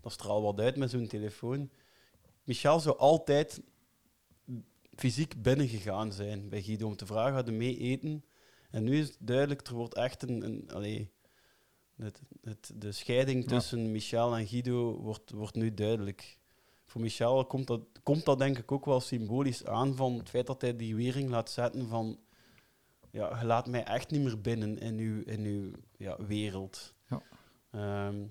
dat 0.00 0.12
straalt 0.12 0.42
wat 0.42 0.60
uit 0.60 0.76
met 0.76 0.90
zo'n 0.90 1.06
telefoon. 1.06 1.70
Michel 2.44 2.80
zou 2.80 2.98
altijd 2.98 3.60
fysiek 4.96 5.42
binnengegaan 5.42 6.12
zijn 6.12 6.48
bij 6.48 6.62
Guido 6.62 6.86
om 6.86 6.96
te 6.96 7.06
vragen, 7.06 7.44
je 7.44 7.52
mee 7.52 7.78
eten? 7.78 8.24
En 8.76 8.84
nu 8.84 8.98
is 8.98 9.06
het 9.06 9.16
duidelijk, 9.20 9.66
er 9.66 9.74
wordt 9.74 9.94
echt 9.94 10.22
een... 10.22 10.44
een 10.44 10.70
allee, 10.72 11.10
het, 11.96 12.22
het, 12.42 12.72
de 12.74 12.92
scheiding 12.92 13.42
Ja. 13.42 13.48
tussen 13.48 13.90
Michel 13.90 14.36
en 14.36 14.46
Guido 14.46 15.00
wordt, 15.00 15.30
wordt 15.30 15.54
nu 15.54 15.74
duidelijk. 15.74 16.38
Voor 16.86 17.00
Michel 17.00 17.46
komt 17.46 17.66
dat, 17.66 17.80
komt 18.02 18.24
dat 18.24 18.38
denk 18.38 18.58
ik 18.58 18.72
ook 18.72 18.84
wel 18.84 19.00
symbolisch 19.00 19.66
aan 19.66 19.94
van 19.94 20.18
het 20.18 20.28
feit 20.28 20.46
dat 20.46 20.60
hij 20.60 20.76
die 20.76 20.96
wering 20.96 21.30
laat 21.30 21.50
zetten 21.50 21.88
van 21.88 22.18
ja, 23.10 23.38
je 23.40 23.46
laat 23.46 23.66
mij 23.66 23.84
echt 23.84 24.10
niet 24.10 24.22
meer 24.22 24.40
binnen 24.40 24.78
in 24.78 24.98
uw, 24.98 25.22
in 25.22 25.40
uw 25.44 25.70
ja, 25.96 26.24
wereld. 26.26 26.94
Ja. 27.08 27.22
Ehm, 27.70 28.26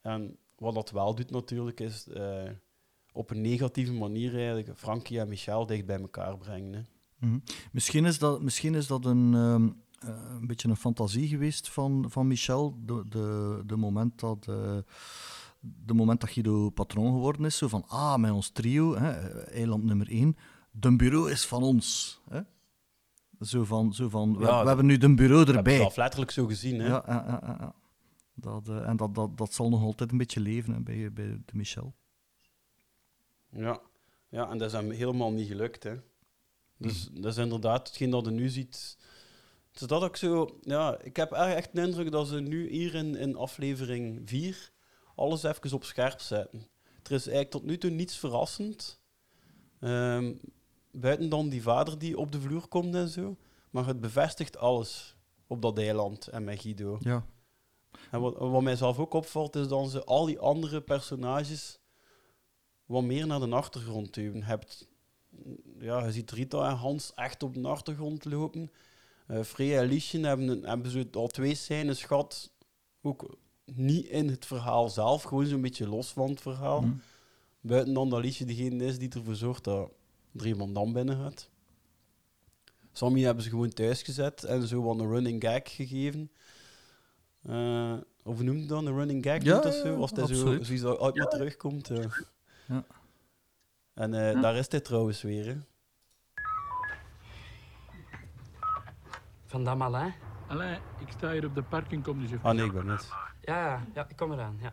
en 0.00 0.38
wat 0.56 0.74
dat 0.74 0.90
wel 0.90 1.14
doet 1.14 1.30
natuurlijk, 1.30 1.80
is 1.80 2.08
eh, 2.08 2.50
op 3.12 3.30
een 3.30 3.40
negatieve 3.40 3.92
manier 3.92 4.34
eigenlijk 4.34 4.78
Frankie 4.78 5.20
en 5.20 5.28
Michel 5.28 5.66
dicht 5.66 5.86
bij 5.86 6.00
elkaar 6.00 6.36
brengen. 6.36 6.72
Hè. 6.72 6.82
Mhm. 7.18 7.38
Misschien 7.72 8.04
is 8.04 8.18
dat, 8.18 8.42
misschien 8.42 8.74
is 8.74 8.86
dat 8.86 9.04
een, 9.04 9.34
ehm, 9.34 9.68
eh, 9.98 10.30
een 10.40 10.46
beetje 10.46 10.68
een 10.68 10.76
fantasie 10.76 11.28
geweest 11.28 11.68
van, 11.70 12.04
van 12.08 12.26
Michel. 12.26 12.78
De, 12.84 13.04
de, 13.08 13.62
de, 13.66 13.76
moment 13.76 14.20
dat, 14.20 14.46
eh, 14.48 14.76
de 15.60 15.94
moment 15.94 16.20
dat 16.20 16.30
Guido 16.30 16.70
patroon 16.70 17.12
geworden 17.12 17.44
is. 17.44 17.56
Zo 17.56 17.68
van, 17.68 17.84
ah, 17.88 18.16
met 18.16 18.30
ons 18.30 18.50
trio, 18.50 18.96
hè, 18.96 19.10
eiland 19.44 19.84
nummer 19.84 20.08
één. 20.10 20.36
De 20.70 20.96
bureau 20.96 21.30
is 21.30 21.46
van 21.46 21.62
ons. 21.62 22.20
Hè? 22.28 22.40
Zo 23.40 23.64
van, 23.64 23.92
zo 23.94 24.08
van 24.08 24.32
we, 24.36 24.38
Ja, 24.44 24.44
we 24.46 24.50
dat- 24.56 24.66
hebben 24.66 24.86
nu 24.86 24.96
de 24.98 25.14
bureau 25.14 25.52
erbij. 25.52 25.76
zelf 25.76 25.96
letterlijk 25.96 26.30
zo 26.30 26.46
gezien. 26.46 26.80
Hè. 26.80 26.86
Ja, 26.86 27.02
ja, 27.06 27.24
ja. 27.58 27.74
Dat, 28.34 28.68
eh, 28.68 28.88
en 28.88 28.96
dat, 28.96 29.14
dat, 29.14 29.38
dat 29.38 29.52
zal 29.54 29.68
nog 29.68 29.82
altijd 29.82 30.10
een 30.10 30.18
beetje 30.18 30.40
leven 30.40 30.72
hè, 30.72 30.80
bij, 30.80 31.12
bij 31.12 31.26
de 31.44 31.52
Michel. 31.56 31.94
Ja. 33.50 33.80
ja, 34.28 34.50
en 34.50 34.58
dat 34.58 34.66
is 34.68 34.72
hem 34.72 34.90
helemaal 34.90 35.32
niet 35.32 35.48
gelukt. 35.48 35.82
Hè. 35.82 35.94
Dus 36.78 37.08
dat 37.12 37.32
is 37.32 37.36
inderdaad 37.36 37.88
hetgeen 37.88 38.10
dat 38.10 38.24
je 38.24 38.30
nu 38.30 38.48
ziet. 38.48 38.96
Dus 39.72 39.88
dat 39.88 40.02
ook 40.02 40.16
zo, 40.16 40.58
ja, 40.60 40.98
ik 41.00 41.16
heb 41.16 41.32
echt 41.32 41.74
de 41.74 41.80
indruk 41.80 42.10
dat 42.10 42.28
ze 42.28 42.40
nu 42.40 42.70
hier 42.70 42.94
in, 42.94 43.16
in 43.16 43.36
aflevering 43.36 44.20
4 44.24 44.72
alles 45.14 45.42
even 45.42 45.72
op 45.72 45.84
scherp 45.84 46.20
zetten. 46.20 46.66
Er 47.02 47.12
is 47.12 47.26
eigenlijk 47.26 47.50
tot 47.50 47.64
nu 47.64 47.78
toe 47.78 47.90
niets 47.90 48.16
verrassend. 48.16 49.00
Ehm, 49.80 50.34
buiten 50.90 51.28
dan 51.28 51.48
die 51.48 51.62
vader 51.62 51.98
die 51.98 52.18
op 52.18 52.32
de 52.32 52.40
vloer 52.40 52.68
komt 52.68 52.94
en 52.94 53.08
zo. 53.08 53.36
Maar 53.70 53.86
het 53.86 54.00
bevestigt 54.00 54.56
alles 54.56 55.16
op 55.46 55.62
dat 55.62 55.78
eiland 55.78 56.26
en 56.26 56.44
met 56.44 56.60
Guido. 56.60 56.98
Ja. 57.00 57.26
En 58.10 58.20
wat, 58.20 58.36
wat 58.38 58.62
mij 58.62 58.76
zelf 58.76 58.98
ook 58.98 59.12
opvalt, 59.12 59.56
is 59.56 59.68
dat 59.68 59.90
ze 59.90 60.04
al 60.04 60.24
die 60.24 60.38
andere 60.38 60.80
personages 60.80 61.78
wat 62.84 63.02
meer 63.02 63.26
naar 63.26 63.40
de 63.40 63.48
achtergrond 63.48 64.14
duwen. 64.14 64.42
Hebt, 64.42 64.88
ja, 65.78 66.04
je 66.04 66.12
ziet 66.12 66.30
Rita 66.30 66.70
en 66.70 66.76
Hans 66.76 67.12
echt 67.14 67.42
op 67.42 67.54
de 67.54 67.68
achtergrond 67.68 68.24
lopen. 68.24 68.70
Eh 69.26 69.42
Freya 69.42 69.80
en 69.80 69.88
Liesje 69.88 70.20
hebben, 70.20 70.64
hebben 70.64 70.90
zo 70.90 71.04
al 71.12 71.26
twee 71.26 71.54
scènes 71.54 72.04
gehad, 72.04 72.50
ook 73.02 73.36
niet 73.64 74.06
in 74.06 74.28
het 74.28 74.46
verhaal 74.46 74.88
zelf, 74.88 75.22
gewoon 75.22 75.46
zo'n 75.46 75.60
beetje 75.60 75.88
los 75.88 76.12
van 76.12 76.30
het 76.30 76.40
verhaal. 76.40 76.80
Hm. 76.80 76.90
Buiten 77.60 77.94
dan 77.94 78.10
dat 78.10 78.20
Liesje 78.20 78.44
degene 78.44 78.84
is 78.84 78.98
die 78.98 79.12
ervoor 79.12 79.34
zorgt 79.34 79.64
dat 79.64 79.90
er 80.36 80.46
iemand 80.46 80.74
dan 80.74 80.92
binnen 80.92 81.16
gaat. 81.16 81.50
Sammy 82.92 83.20
hebben 83.22 83.44
ze 83.44 83.50
gewoon 83.50 83.72
thuis 83.72 84.02
gezet 84.02 84.44
en 84.44 84.68
zo 84.68 84.82
wat 84.82 84.98
een 84.98 85.08
running 85.08 85.42
gag 85.42 85.74
gegeven. 85.74 86.30
Eh 87.42 87.96
of 88.26 88.42
je 88.42 88.66
dat? 88.66 88.84
Een 88.84 88.96
running 88.96 89.24
gag? 89.24 89.42
Ja, 89.42 89.60
dat 89.60 89.74
zo? 89.74 89.96
Als 89.96 90.10
hij 90.10 90.26
zo, 90.26 90.62
zoiets 90.62 90.82
dat 90.82 91.00
uit 91.00 91.14
maar 91.14 91.28
terugkomt. 91.28 91.90
Ja. 92.68 92.84
En 93.96 94.14
eh, 94.14 94.42
daar 94.42 94.54
is 94.54 94.70
hij 94.70 94.80
trouwens 94.80 95.22
weer. 95.22 95.46
Hè. 95.46 95.56
Van 99.46 99.64
Dam 99.64 99.82
Alain? 99.82 100.14
Alain, 100.46 100.80
ik 100.98 101.10
sta 101.10 101.30
hier 101.30 101.44
op 101.44 101.54
de 101.54 101.62
parking, 101.62 102.04
kom 102.04 102.20
dus 102.20 102.30
even. 102.30 102.44
Ah 102.44 102.54
nee, 102.54 102.64
ik 102.64 102.72
ben 102.72 102.86
mis. 102.86 103.08
Ja, 103.40 103.66
ja, 103.66 103.80
ja, 103.94 104.06
ik 104.08 104.16
kom 104.16 104.32
eraan. 104.32 104.58
Ja. 104.60 104.72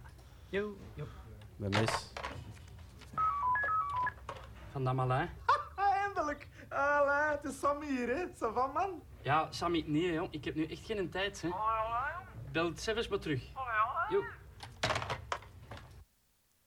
Yo, 0.49 0.77
yo. 0.93 1.03
Ik 1.03 1.09
ben 1.55 1.69
mis. 1.69 2.13
Van 4.71 4.83
Dam 4.83 4.99
Alain? 4.99 5.29
Eindelijk! 5.75 6.47
Allee, 6.69 7.37
het 7.37 7.43
is 7.43 7.59
Sammy 7.59 7.87
hier, 7.87 8.07
hè? 8.07 8.25
Ça 8.27 8.53
va, 8.53 8.67
man? 8.67 9.01
Ja, 9.21 9.47
Sammy, 9.49 9.83
nee, 9.87 10.13
jong. 10.13 10.27
Ik 10.31 10.45
heb 10.45 10.55
nu 10.55 10.65
echt 10.65 10.85
geen 10.85 11.09
tijd, 11.09 11.41
hè. 11.41 11.49
Bel 12.51 12.65
het 12.65 12.81
zelfs 12.81 13.07
maar 13.07 13.19
terug. 13.19 13.43
Yo. 14.09 14.23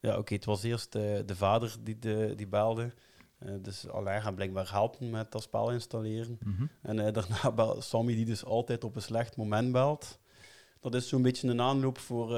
Ja, 0.07 0.19
oké, 0.19 0.35
het 0.35 0.45
was 0.45 0.63
eerst 0.63 0.95
eh, 0.95 1.19
de 1.27 1.37
vader 1.37 1.77
die, 1.81 1.99
de, 1.99 2.33
die 2.37 2.47
belde. 2.47 2.93
Eh, 3.39 3.55
dus 3.63 3.89
Alain 3.89 4.23
gaat 4.23 4.35
blijkbaar 4.35 4.71
helpen 4.71 5.11
met 5.11 5.33
dat 5.33 5.43
spel 5.43 5.73
installeren. 5.73 6.39
Mhm. 6.45 6.67
En 6.83 6.99
eh, 6.99 7.13
daarna 7.23 7.53
belt 7.53 7.85
Sammy, 7.85 8.15
die 8.15 8.25
dus 8.25 8.45
altijd 8.45 8.85
op 8.85 8.97
een 8.97 9.03
slecht 9.03 9.37
moment 9.37 9.73
belt. 9.73 10.19
Dat 10.81 10.95
is 10.95 11.09
zo'n 11.09 11.23
beetje 11.23 11.49
een 11.49 11.61
aanloop 11.61 11.99
voor... 11.99 12.35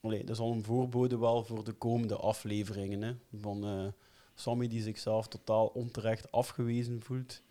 allee, 0.00 0.24
dat 0.24 0.30
is 0.30 0.38
al 0.38 0.52
een 0.52 0.64
voorbode 0.64 1.18
wel 1.18 1.44
voor 1.44 1.64
de 1.64 1.72
komende 1.72 2.16
afleveringen. 2.16 3.02
Hè, 3.02 3.14
van 3.40 3.92
Sammy 4.34 4.68
die 4.68 4.82
zichzelf 4.82 5.28
totaal 5.28 5.66
onterecht 5.66 6.32
afgewezen 6.32 7.02
voelt. 7.02 7.42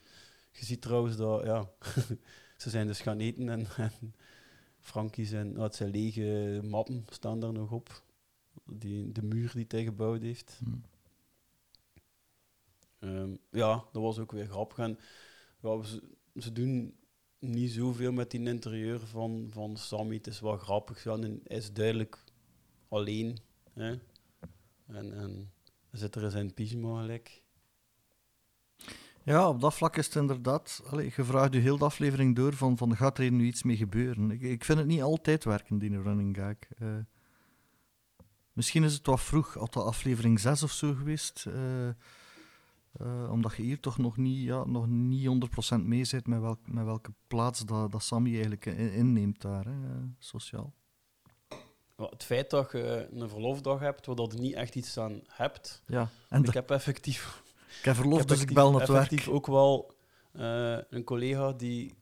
Je 0.51 0.65
ziet 0.65 0.81
trouwens 0.81 1.15
dat... 1.15 1.43
Ja, 1.43 1.69
ze 2.57 2.69
zijn 2.69 2.87
dus 2.87 3.01
gaan 3.01 3.19
eten 3.19 3.49
en, 3.49 3.67
en 3.77 4.13
Frankie 4.79 5.25
zijn, 5.25 5.51
nou, 5.51 5.73
zijn 5.73 5.89
lege 5.89 6.59
mappen 6.63 7.05
staan 7.09 7.39
daar 7.39 7.53
nog 7.53 7.71
op. 7.71 8.01
Die, 8.71 9.11
de 9.11 9.23
muur 9.23 9.51
die 9.53 9.65
hij 9.67 9.83
gebouwd 9.83 10.21
heeft. 10.21 10.59
Hmm. 10.63 10.81
Ehm, 12.99 13.35
ja, 13.51 13.83
dat 13.91 14.01
was 14.01 14.19
ook 14.19 14.31
weer 14.31 14.47
grappig. 14.47 14.77
En, 14.77 14.99
ja, 15.59 15.83
ze, 15.83 16.03
ze 16.35 16.51
doen 16.51 16.97
niet 17.39 17.71
zoveel 17.71 18.11
met 18.11 18.31
die 18.31 18.43
interieur 18.43 18.99
van, 18.99 19.47
van 19.51 19.77
Sammy. 19.77 20.15
Het 20.15 20.27
is 20.27 20.39
wel 20.39 20.57
grappig. 20.57 21.03
Ja, 21.03 21.13
en 21.13 21.41
hij 21.43 21.57
is 21.57 21.73
duidelijk 21.73 22.23
alleen. 22.87 23.37
Hè? 23.73 23.99
En, 24.87 25.13
en 25.13 25.51
zit 25.91 26.15
er 26.15 26.23
in 26.23 26.31
zijn 26.31 26.53
pyjama 26.53 27.01
gelijk. 27.01 27.43
Ja, 29.23 29.49
op 29.49 29.61
dat 29.61 29.73
vlak 29.73 29.97
is 29.97 30.05
het 30.05 30.15
inderdaad... 30.15 30.81
Allee, 30.89 31.11
je 31.15 31.23
vraagt 31.23 31.53
je 31.53 31.59
heel 31.59 31.77
de 31.77 31.85
aflevering 31.85 32.35
door 32.35 32.53
van, 32.53 32.77
van 32.77 32.95
gaat 32.95 33.17
er 33.17 33.23
hier 33.23 33.31
nu 33.31 33.45
iets 33.45 33.63
mee 33.63 33.77
gebeuren? 33.77 34.31
Ik, 34.31 34.41
ik 34.41 34.63
vind 34.63 34.77
het 34.77 34.87
niet 34.87 35.01
altijd 35.01 35.43
werken, 35.43 35.79
die 35.79 36.01
running 36.01 36.37
gag. 36.37 36.55
Eh, 36.77 36.97
misschien 38.59 38.83
is 38.83 38.93
het 38.93 39.05
wat 39.05 39.21
vroeg, 39.21 39.53
had 39.53 39.73
dat 39.73 39.85
aflevering 39.85 40.39
6 40.39 40.63
of 40.63 40.71
zo 40.71 40.93
geweest. 40.93 41.45
eh, 41.47 41.87
eh, 41.87 43.31
omdat 43.31 43.55
je 43.55 43.63
hier 43.63 43.79
toch 43.79 43.97
nog 43.97 44.17
niet, 44.17 44.43
ja, 44.43 44.65
nog 44.65 44.87
niet 44.87 45.25
100% 45.27 45.85
mee 45.85 46.03
zit 46.05 46.27
met, 46.27 46.39
welk, 46.39 46.59
met 46.65 46.85
welke 46.85 47.11
plaats 47.27 47.59
dat, 47.65 47.91
dat 47.91 48.03
Sammy 48.03 48.31
eigenlijk 48.31 48.65
in- 48.65 48.91
inneemt 48.93 49.41
daar, 49.41 49.65
hè, 49.65 49.71
sociaal. 50.19 50.73
Het 51.95 52.23
feit 52.23 52.49
dat 52.49 52.71
je 52.71 53.07
een 53.13 53.29
verlofdag 53.29 53.79
hebt, 53.79 54.05
waar 54.05 54.15
dat 54.15 54.33
je 54.33 54.39
niet 54.39 54.53
echt 54.53 54.75
iets 54.75 54.97
aan 54.97 55.21
hebt. 55.27 55.81
Ja, 55.85 56.09
en 56.29 56.39
ik 56.39 56.45
de- 56.45 56.51
heb 56.51 56.71
effectief 56.71 57.43
ik 57.79 57.85
heb 57.85 57.95
verlof, 57.95 58.19
heb 58.19 58.27
dus 58.27 58.41
ik 58.41 58.53
bel 58.53 58.71
naar 58.71 58.79
het 58.79 58.89
werk. 58.89 59.01
effectief 59.03 59.27
ook 59.33 59.47
wel 59.47 59.93
eh, 60.31 60.77
een 60.89 61.03
collega 61.03 61.51
die 61.51 61.93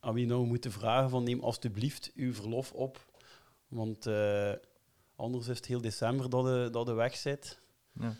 aan 0.00 0.14
wie 0.14 0.26
nou 0.26 0.46
moeten 0.46 0.72
vragen 0.72 1.10
van 1.10 1.22
neem 1.24 1.40
alstublieft 1.40 2.12
uw 2.14 2.34
verlof 2.34 2.72
op. 2.72 3.04
Want 3.68 4.06
anders 5.16 5.48
is 5.48 5.56
het 5.56 5.66
heel 5.66 5.80
december 5.80 6.30
dat 6.30 6.44
je, 6.46 6.68
dat 6.72 6.86
je 6.86 6.92
weg 6.94 7.16
zit. 7.16 7.60
Ja. 7.92 8.16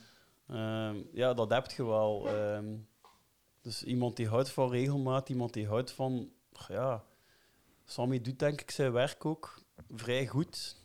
Ehm, 0.49 1.03
ja, 1.13 1.35
dat 1.35 1.51
heb 1.51 1.71
je 1.71 1.85
wel. 1.85 2.29
ehm. 2.29 2.77
dus 3.61 3.83
iemand 3.85 4.17
die 4.17 4.29
houdt 4.29 4.51
van 4.51 4.71
regelmaat, 4.71 5.29
iemand 5.29 5.53
die 5.53 5.67
houdt 5.67 5.91
van... 5.93 6.31
Ja, 6.69 7.05
Sammy 7.85 8.21
doet 8.21 8.39
denk 8.39 8.61
ik 8.61 8.71
zijn 8.71 8.93
werk 8.93 9.25
ook 9.25 9.63
vrij 9.91 10.27
goed. 10.27 10.77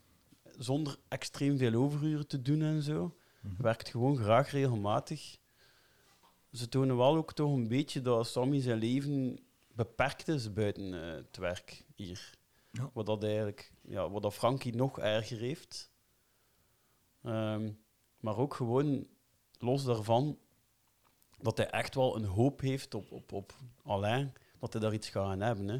Zonder 0.57 0.97
extreem 1.07 1.57
veel 1.57 1.73
overuren 1.73 2.27
te 2.27 2.41
doen 2.41 2.61
en 2.61 2.81
zo. 2.81 3.15
Werkt 3.57 3.89
gewoon 3.89 4.17
graag 4.17 4.51
regelmatig. 4.51 5.37
Ze 6.51 6.69
tonen 6.69 6.97
wel 6.97 7.15
ook 7.15 7.33
toch 7.33 7.51
een 7.51 7.67
beetje 7.67 8.01
dat 8.01 8.27
Sammy 8.27 8.61
zijn 8.61 8.77
leven 8.77 9.39
beperkt 9.73 10.27
is 10.27 10.53
buiten 10.53 10.93
eh, 10.93 11.15
het 11.15 11.37
werk 11.37 11.85
hier. 11.95 12.37
Ja. 12.71 12.89
Wat 12.93 13.05
dat 13.05 13.23
eigenlijk, 13.23 13.71
ja, 13.81 14.09
wat 14.09 14.21
dat 14.21 14.33
Frankie 14.33 14.75
nog 14.75 14.99
erger 14.99 15.37
heeft. 15.37 15.90
Ehm, 17.23 17.71
maar 18.19 18.37
ook 18.37 18.53
gewoon 18.53 19.07
los 19.57 19.83
daarvan 19.83 20.37
dat 21.39 21.57
hij 21.57 21.69
echt 21.69 21.95
wel 21.95 22.15
een 22.15 22.25
hoop 22.25 22.61
heeft 22.61 22.93
op, 22.93 23.11
op, 23.11 23.31
op 23.31 23.55
Alain, 23.83 24.33
dat 24.59 24.73
hij 24.73 24.81
daar 24.81 24.93
iets 24.93 25.09
gaat 25.09 25.25
aan 25.25 25.41
hebben. 25.41 25.67
Hè. 25.67 25.79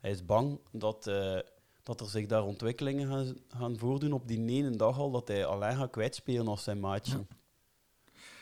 Hij 0.00 0.10
is 0.10 0.24
bang 0.24 0.60
dat, 0.72 1.06
eh, 1.06 1.38
dat 1.82 2.00
er 2.00 2.08
zich 2.08 2.26
daar 2.26 2.44
ontwikkelingen 2.44 3.08
gaan, 3.08 3.36
gaan 3.48 3.78
voordoen 3.78 4.12
op 4.12 4.28
die 4.28 4.48
ene 4.48 4.76
dag 4.76 4.98
al, 4.98 5.10
dat 5.10 5.28
hij 5.28 5.46
Alain 5.46 5.76
gaat 5.76 5.90
kwijtspelen 5.90 6.48
als 6.48 6.62
zijn 6.62 6.80
maatje. 6.80 7.26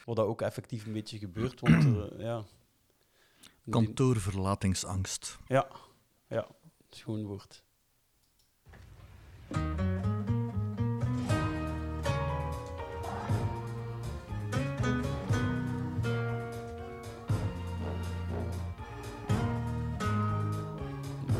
Wat 0.05 0.16
dat 0.16 0.27
ook 0.27 0.42
effectief 0.42 0.87
een 0.87 0.92
beetje 0.92 1.18
gebeurt, 1.18 1.61
want 1.61 1.85
er, 1.85 2.23
ja... 2.23 2.44
Kantoorverlatingsangst. 3.70 5.38
ja, 5.47 5.66
ja, 6.29 6.47
schoon 6.90 7.25
woord. 7.25 7.62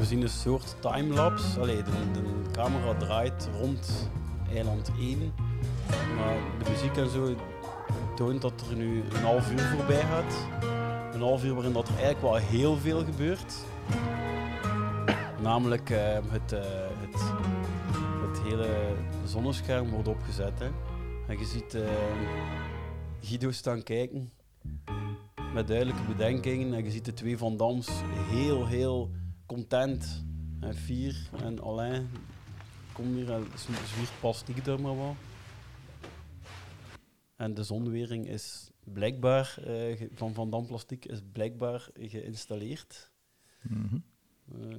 We 0.05 0.11
zien 0.11 0.23
een 0.23 0.29
soort 0.29 0.77
timelapse. 0.81 1.61
Allee, 1.61 1.83
de, 1.83 1.90
de 2.12 2.51
camera 2.53 2.95
draait 2.95 3.49
rond 3.61 4.11
eiland 4.53 4.90
1. 4.99 5.33
Maar 6.17 6.37
de 6.59 6.71
muziek 6.71 6.97
en 6.97 7.09
zo 7.09 7.35
toont 8.17 8.43
dat 8.43 8.64
er 8.71 8.77
nu 8.77 9.03
een 9.03 9.23
half 9.23 9.53
uur 9.53 9.61
voorbij 9.61 10.01
gaat. 10.01 10.35
Een 11.14 11.21
half 11.21 11.45
uur 11.45 11.55
waarin 11.55 11.73
dat 11.73 11.88
er 11.88 11.95
eigenlijk 11.95 12.23
wel 12.23 12.35
heel 12.35 12.77
veel 12.77 13.05
gebeurt. 13.05 13.55
Namelijk 15.43 15.90
eh, 15.90 16.19
het, 16.29 16.53
eh, 16.53 16.61
het, 17.01 17.23
het 18.29 18.43
hele 18.43 18.69
zonnescherm 19.27 19.90
wordt 19.90 20.09
opgezet. 20.09 20.59
Hè. 20.59 20.69
En 21.29 21.38
je 21.38 21.45
ziet 21.45 21.75
eh, 21.75 21.83
Guido 23.21 23.51
staan 23.51 23.83
kijken 23.83 24.31
met 25.55 25.67
duidelijke 25.67 26.03
bedenkingen. 26.03 26.75
En 26.75 26.85
je 26.85 26.90
ziet 26.90 27.05
de 27.05 27.14
twee 27.14 27.38
Van 27.38 27.57
Dams 27.57 27.88
heel, 28.31 28.67
heel 28.67 29.11
content 29.55 30.25
en 30.61 30.75
fier. 30.75 31.29
En 31.43 31.61
Alain, 31.62 32.09
kom 32.93 33.14
hier 33.14 33.33
en 33.33 33.47
zw- 33.57 33.85
zwiert 33.87 34.21
plastiek 34.21 34.67
er 34.67 34.81
maar 34.81 34.97
wel. 34.97 35.17
En 37.37 37.55
de 37.55 37.62
zonwering 37.62 38.29
is 38.29 38.71
blijkbaar, 38.85 39.59
eh, 39.64 40.09
van 40.14 40.35
Van 40.35 40.51
Dam 40.51 40.67
Plastiek, 40.67 41.05
is 41.05 41.21
blijkbaar 41.33 41.88
geïnstalleerd. 41.95 43.11
Mhm. 43.62 43.99
Eh, 44.53 44.79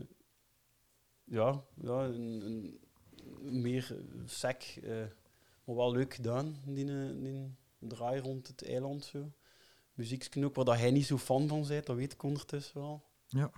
ja, 1.23 1.63
ja 1.81 2.03
een, 2.03 2.79
een 3.45 3.61
meer 3.61 3.95
sec, 4.25 4.79
eh, 4.83 4.95
maar 5.65 5.75
wel 5.75 5.91
leuk 5.91 6.13
gedaan, 6.13 6.55
die, 6.65 6.85
eh, 6.91 7.23
die 7.23 7.55
draai 7.79 8.21
rond 8.21 8.47
het 8.47 8.65
eiland. 8.67 9.05
Zo. 9.05 9.31
Muzieksknoop, 9.93 10.55
waar 10.55 10.65
dat 10.65 10.77
hij 10.77 10.91
niet 10.91 11.05
zo 11.05 11.17
fan 11.17 11.47
van 11.47 11.67
bent, 11.67 11.85
dat 11.85 11.95
weet 11.95 12.13
ik 12.13 12.23
ondertussen 12.23 12.81
wel. 12.81 13.03
Ja. 13.27 13.51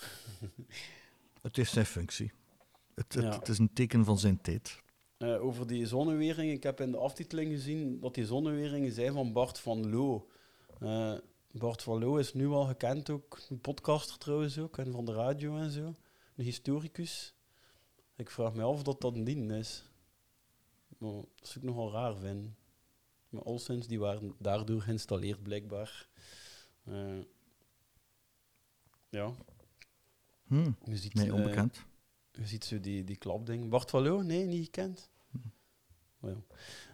Het 1.42 1.58
is 1.58 1.70
zijn 1.70 1.86
functie. 1.86 2.32
Het, 2.94 3.14
het, 3.14 3.24
Ja. 3.24 3.38
het 3.38 3.48
is 3.48 3.58
een 3.58 3.72
teken 3.72 4.04
van 4.04 4.18
zijn 4.18 4.40
tijd. 4.40 4.82
Eh, 5.16 5.42
over 5.44 5.66
die 5.66 5.86
zonnewering, 5.86 6.52
ik 6.52 6.62
heb 6.62 6.80
in 6.80 6.90
de 6.90 6.96
aftiteling 6.98 7.50
gezien 7.50 8.00
dat 8.00 8.14
die 8.14 8.26
zonneweringen 8.26 8.92
zijn 8.92 9.12
van 9.12 9.32
Bart 9.32 9.58
van 9.58 9.90
Loo. 9.90 10.28
Eh, 10.80 11.14
Bart 11.50 11.82
van 11.82 11.98
Loo 11.98 12.16
is 12.16 12.32
nu 12.34 12.46
al 12.48 12.64
gekend 12.64 13.10
ook, 13.10 13.38
een 13.48 13.60
podcaster 13.60 14.18
trouwens 14.18 14.58
ook, 14.58 14.78
en 14.78 14.92
van 14.92 15.04
de 15.04 15.12
radio 15.12 15.56
en 15.56 15.70
zo. 15.70 15.94
Een 16.36 16.44
historicus. 16.44 17.34
Ik 18.16 18.30
vraag 18.30 18.54
me 18.54 18.62
af 18.62 18.74
of 18.74 18.82
dat 18.82 19.00
dat 19.00 19.14
een 19.14 19.24
dien 19.24 19.50
is. 19.50 19.90
Maar 20.98 21.12
dat 21.12 21.48
zou 21.48 21.58
ik 21.58 21.70
nogal 21.70 21.92
raar 21.92 22.16
vinden. 22.16 22.56
Maar 23.28 23.42
alleszins, 23.42 23.86
die 23.86 23.98
waren 24.00 24.34
daardoor 24.38 24.80
geïnstalleerd 24.80 25.42
blijkbaar. 25.42 26.08
Eh, 26.84 27.18
ja, 29.08 29.32
Hm. 30.50 30.70
je 30.84 30.96
ziet... 30.96 31.14
Nee, 31.14 31.26
eh, 31.26 31.34
onbekend. 31.34 31.84
je 32.30 32.46
ziet 32.46 32.64
zo 32.64 32.80
die, 32.80 33.04
die 33.04 33.16
klapding. 33.16 33.68
Bart 33.68 33.90
van 33.90 34.02
Loo? 34.02 34.22
Nee, 34.22 34.44
niet 34.44 34.64
gekend. 34.64 35.10
Oh 36.20 36.30
ja. 36.30 36.36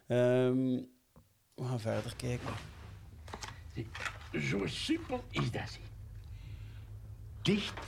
Ehm, 0.07 0.83
we 1.55 1.65
gaan 1.65 1.81
verder 1.81 2.17
kijken. 2.17 2.55
Zo 4.41 4.67
simpel 4.67 5.25
is 5.31 5.51
dat, 5.51 5.69
zie. 5.71 5.83
Dicht. 7.43 7.81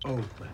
Open. 0.00 0.50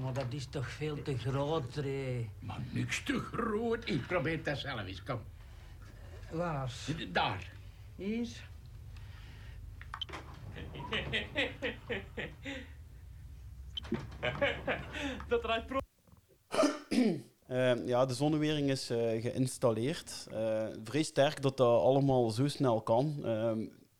Maar 0.00 0.12
dat 0.12 0.26
is 0.32 0.46
toch 0.46 0.70
veel 0.70 1.02
te 1.02 1.18
groot, 1.18 1.74
hè. 1.74 2.28
Maar 2.38 2.60
niks 2.70 3.02
te 3.02 3.18
groot. 3.18 3.88
Ik 3.88 4.06
probeer 4.06 4.42
dat 4.42 4.58
zelf 4.58 4.86
eens. 4.86 5.02
Kom. 5.02 5.20
Waar? 6.30 6.72
Daar. 7.12 7.52
Hier? 7.96 8.28
Dat. 15.28 15.46
Ehm, 17.46 17.86
ja, 17.86 18.06
de 18.06 18.14
zonnewering 18.14 18.70
is 18.70 18.90
eh, 18.90 19.22
geïnstalleerd. 19.22 20.26
Eh, 20.30 20.66
vrij 20.84 21.02
sterk 21.02 21.42
dat 21.42 21.56
dat 21.56 21.82
allemaal 21.82 22.30
zo 22.30 22.48
snel 22.48 22.80
kan. 22.80 23.20
Ehm, 23.24 23.58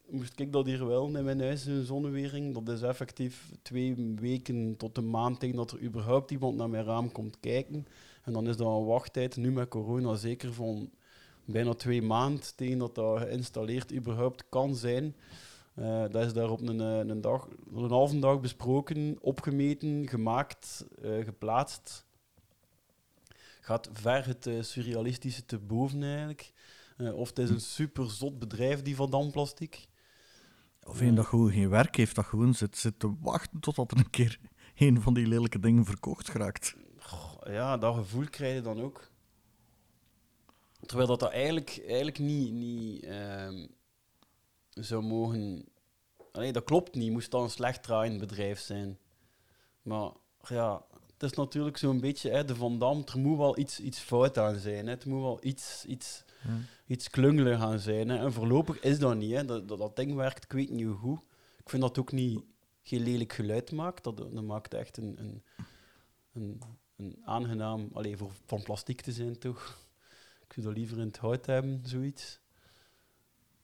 moest 0.09 0.41
ik 0.41 0.53
dat 0.53 0.67
hier 0.67 0.87
wel 0.87 1.17
in 1.17 1.25
mijn 1.25 1.41
huis, 1.41 1.65
een 1.65 1.85
zonnewering? 1.85 2.55
Dat 2.55 2.69
is 2.75 2.83
effectief 2.83 3.51
twee 3.63 4.15
weken 4.21 4.77
tot 4.77 4.97
een 4.97 5.11
maand 5.11 5.41
tegen 5.41 5.57
dat 5.57 5.71
er 5.71 5.83
überhaupt 5.83 6.31
iemand 6.31 6.57
naar 6.57 6.71
mijn 6.71 6.85
raam 6.85 7.13
komt 7.13 7.41
kijken. 7.41 7.87
En 8.23 8.33
dan 8.33 8.49
is 8.49 8.57
dat 8.57 8.67
een 8.67 8.85
wachttijd, 8.85 9.37
nu 9.37 9.53
met 9.53 9.69
corona 9.69 10.15
zeker 10.15 10.53
van 10.53 10.91
bijna 11.45 11.75
twee 11.75 12.03
maanden 12.03 12.57
tegen 12.57 12.79
dat 12.79 12.95
dat 12.95 13.19
geïnstalleerd 13.19 13.93
überhaupt 13.93 14.45
kan 14.49 14.75
zijn. 14.75 15.15
Eh, 15.75 16.05
dat 16.11 16.25
is 16.25 16.33
daar 16.33 16.51
op 16.51 16.61
een, 16.61 16.81
eh, 16.81 16.99
een, 16.99 17.21
dag, 17.21 17.49
een 17.75 17.91
halve 17.91 18.19
dag 18.19 18.41
besproken, 18.41 19.19
opgemeten, 19.21 20.09
gemaakt, 20.09 20.87
eh, 21.03 21.25
geplaatst 21.25 22.07
gaat 23.61 23.89
ver 23.93 24.27
het 24.27 24.67
surrealistische 24.67 25.45
te 25.45 25.59
boven 25.59 26.03
eigenlijk. 26.03 26.53
Of 27.15 27.29
het 27.29 27.39
is 27.39 27.51
een 27.51 27.61
super 27.61 28.11
zot 28.11 28.39
bedrijf, 28.39 28.83
die 28.83 28.97
Van 28.97 29.11
Dam 29.11 29.31
Plastic. 29.31 29.87
Of 30.83 31.01
een 31.01 31.15
dat 31.15 31.27
gewoon 31.27 31.51
geen 31.51 31.69
werk 31.69 31.97
heeft, 31.97 32.15
dat 32.15 32.25
gewoon 32.25 32.55
zit, 32.55 32.77
zit 32.77 32.99
te 32.99 33.15
wachten 33.21 33.61
totdat 33.61 33.91
er 33.91 33.99
een 33.99 34.11
keer 34.11 34.39
een 34.75 35.01
van 35.01 35.15
die 35.15 35.27
lelijke 35.27 35.61
dingen 35.61 35.85
verkocht 35.85 36.31
geraakt. 36.31 36.77
Goh, 36.99 37.35
ja, 37.45 37.79
dat 37.79 37.95
gevoel 37.95 38.27
krijg 38.31 38.55
je 38.55 38.61
dan 38.61 38.81
ook. 38.81 39.11
Terwijl 40.87 41.09
dat, 41.09 41.21
dat 41.21 41.31
eigenlijk, 41.31 41.83
eigenlijk 41.87 42.19
niet, 42.19 42.53
niet 42.53 43.05
ehm, 43.05 43.67
zou 44.75 45.03
mogen... 45.03 45.65
Nee, 46.33 46.53
dat 46.53 46.65
klopt 46.65 46.95
niet. 46.95 47.13
Moest 47.13 47.31
dat 47.31 47.43
een 47.43 47.51
slecht 47.51 47.83
draaiend 47.83 48.19
bedrijf 48.19 48.61
zijn. 48.61 48.99
Maar 49.83 50.11
ja, 50.49 50.85
het 51.13 51.31
is 51.31 51.37
natuurlijk 51.37 51.77
zo'n 51.77 52.01
beetje 52.01 52.31
hè, 52.31 52.45
de 52.45 52.55
Van 52.55 52.79
Dam. 52.79 53.03
Er 53.13 53.19
moet 53.19 53.39
wel 53.39 53.59
iets, 53.59 53.81
iets 53.81 53.99
fout 53.99 54.39
aan 54.39 54.59
zijn. 54.59 54.87
Hè. 54.87 54.93
Het 54.93 55.05
moet 55.05 55.21
wel 55.21 55.39
iets, 55.43 55.85
iets, 55.85 56.25
iets 56.87 57.11
klungelig 57.11 57.61
aan 57.61 57.79
zijn. 57.79 58.09
Hè. 58.09 58.17
En 58.17 58.33
voorlopig 58.33 58.81
is 58.81 58.99
dat 58.99 59.17
niet. 59.17 59.33
Hè. 59.33 59.45
Dat, 59.45 59.69
dat, 59.69 59.79
dat 59.79 59.97
ding 59.97 60.15
werkt, 60.15 60.45
ik 60.45 60.53
weet 60.53 60.71
niet 60.71 60.87
hoe. 60.87 61.19
Ik 61.57 61.71
vind 61.71 61.83
dat 61.83 61.99
ook 61.99 62.13
niet 62.13 62.43
geen 62.83 63.03
lelijk 63.03 63.33
geluid 63.33 63.73
maakt. 63.73 64.05
Dat, 64.05 64.17
dat 64.17 64.43
maakt 64.43 64.75
echt 64.75 64.97
een, 64.97 65.17
een, 65.19 65.43
een, 66.33 66.61
een 66.97 67.21
aangenaam... 67.25 67.89
Allee, 67.93 68.17
voor 68.17 68.31
van 68.47 68.63
plastic 68.63 69.01
te 69.01 69.13
zijn, 69.13 69.39
toch? 69.39 69.81
Ik 70.47 70.53
zou 70.53 70.67
dat 70.67 70.77
liever 70.77 70.99
in 70.99 71.07
het 71.07 71.17
hout 71.17 71.47
hebben, 71.47 71.81
zoiets. 71.85 72.41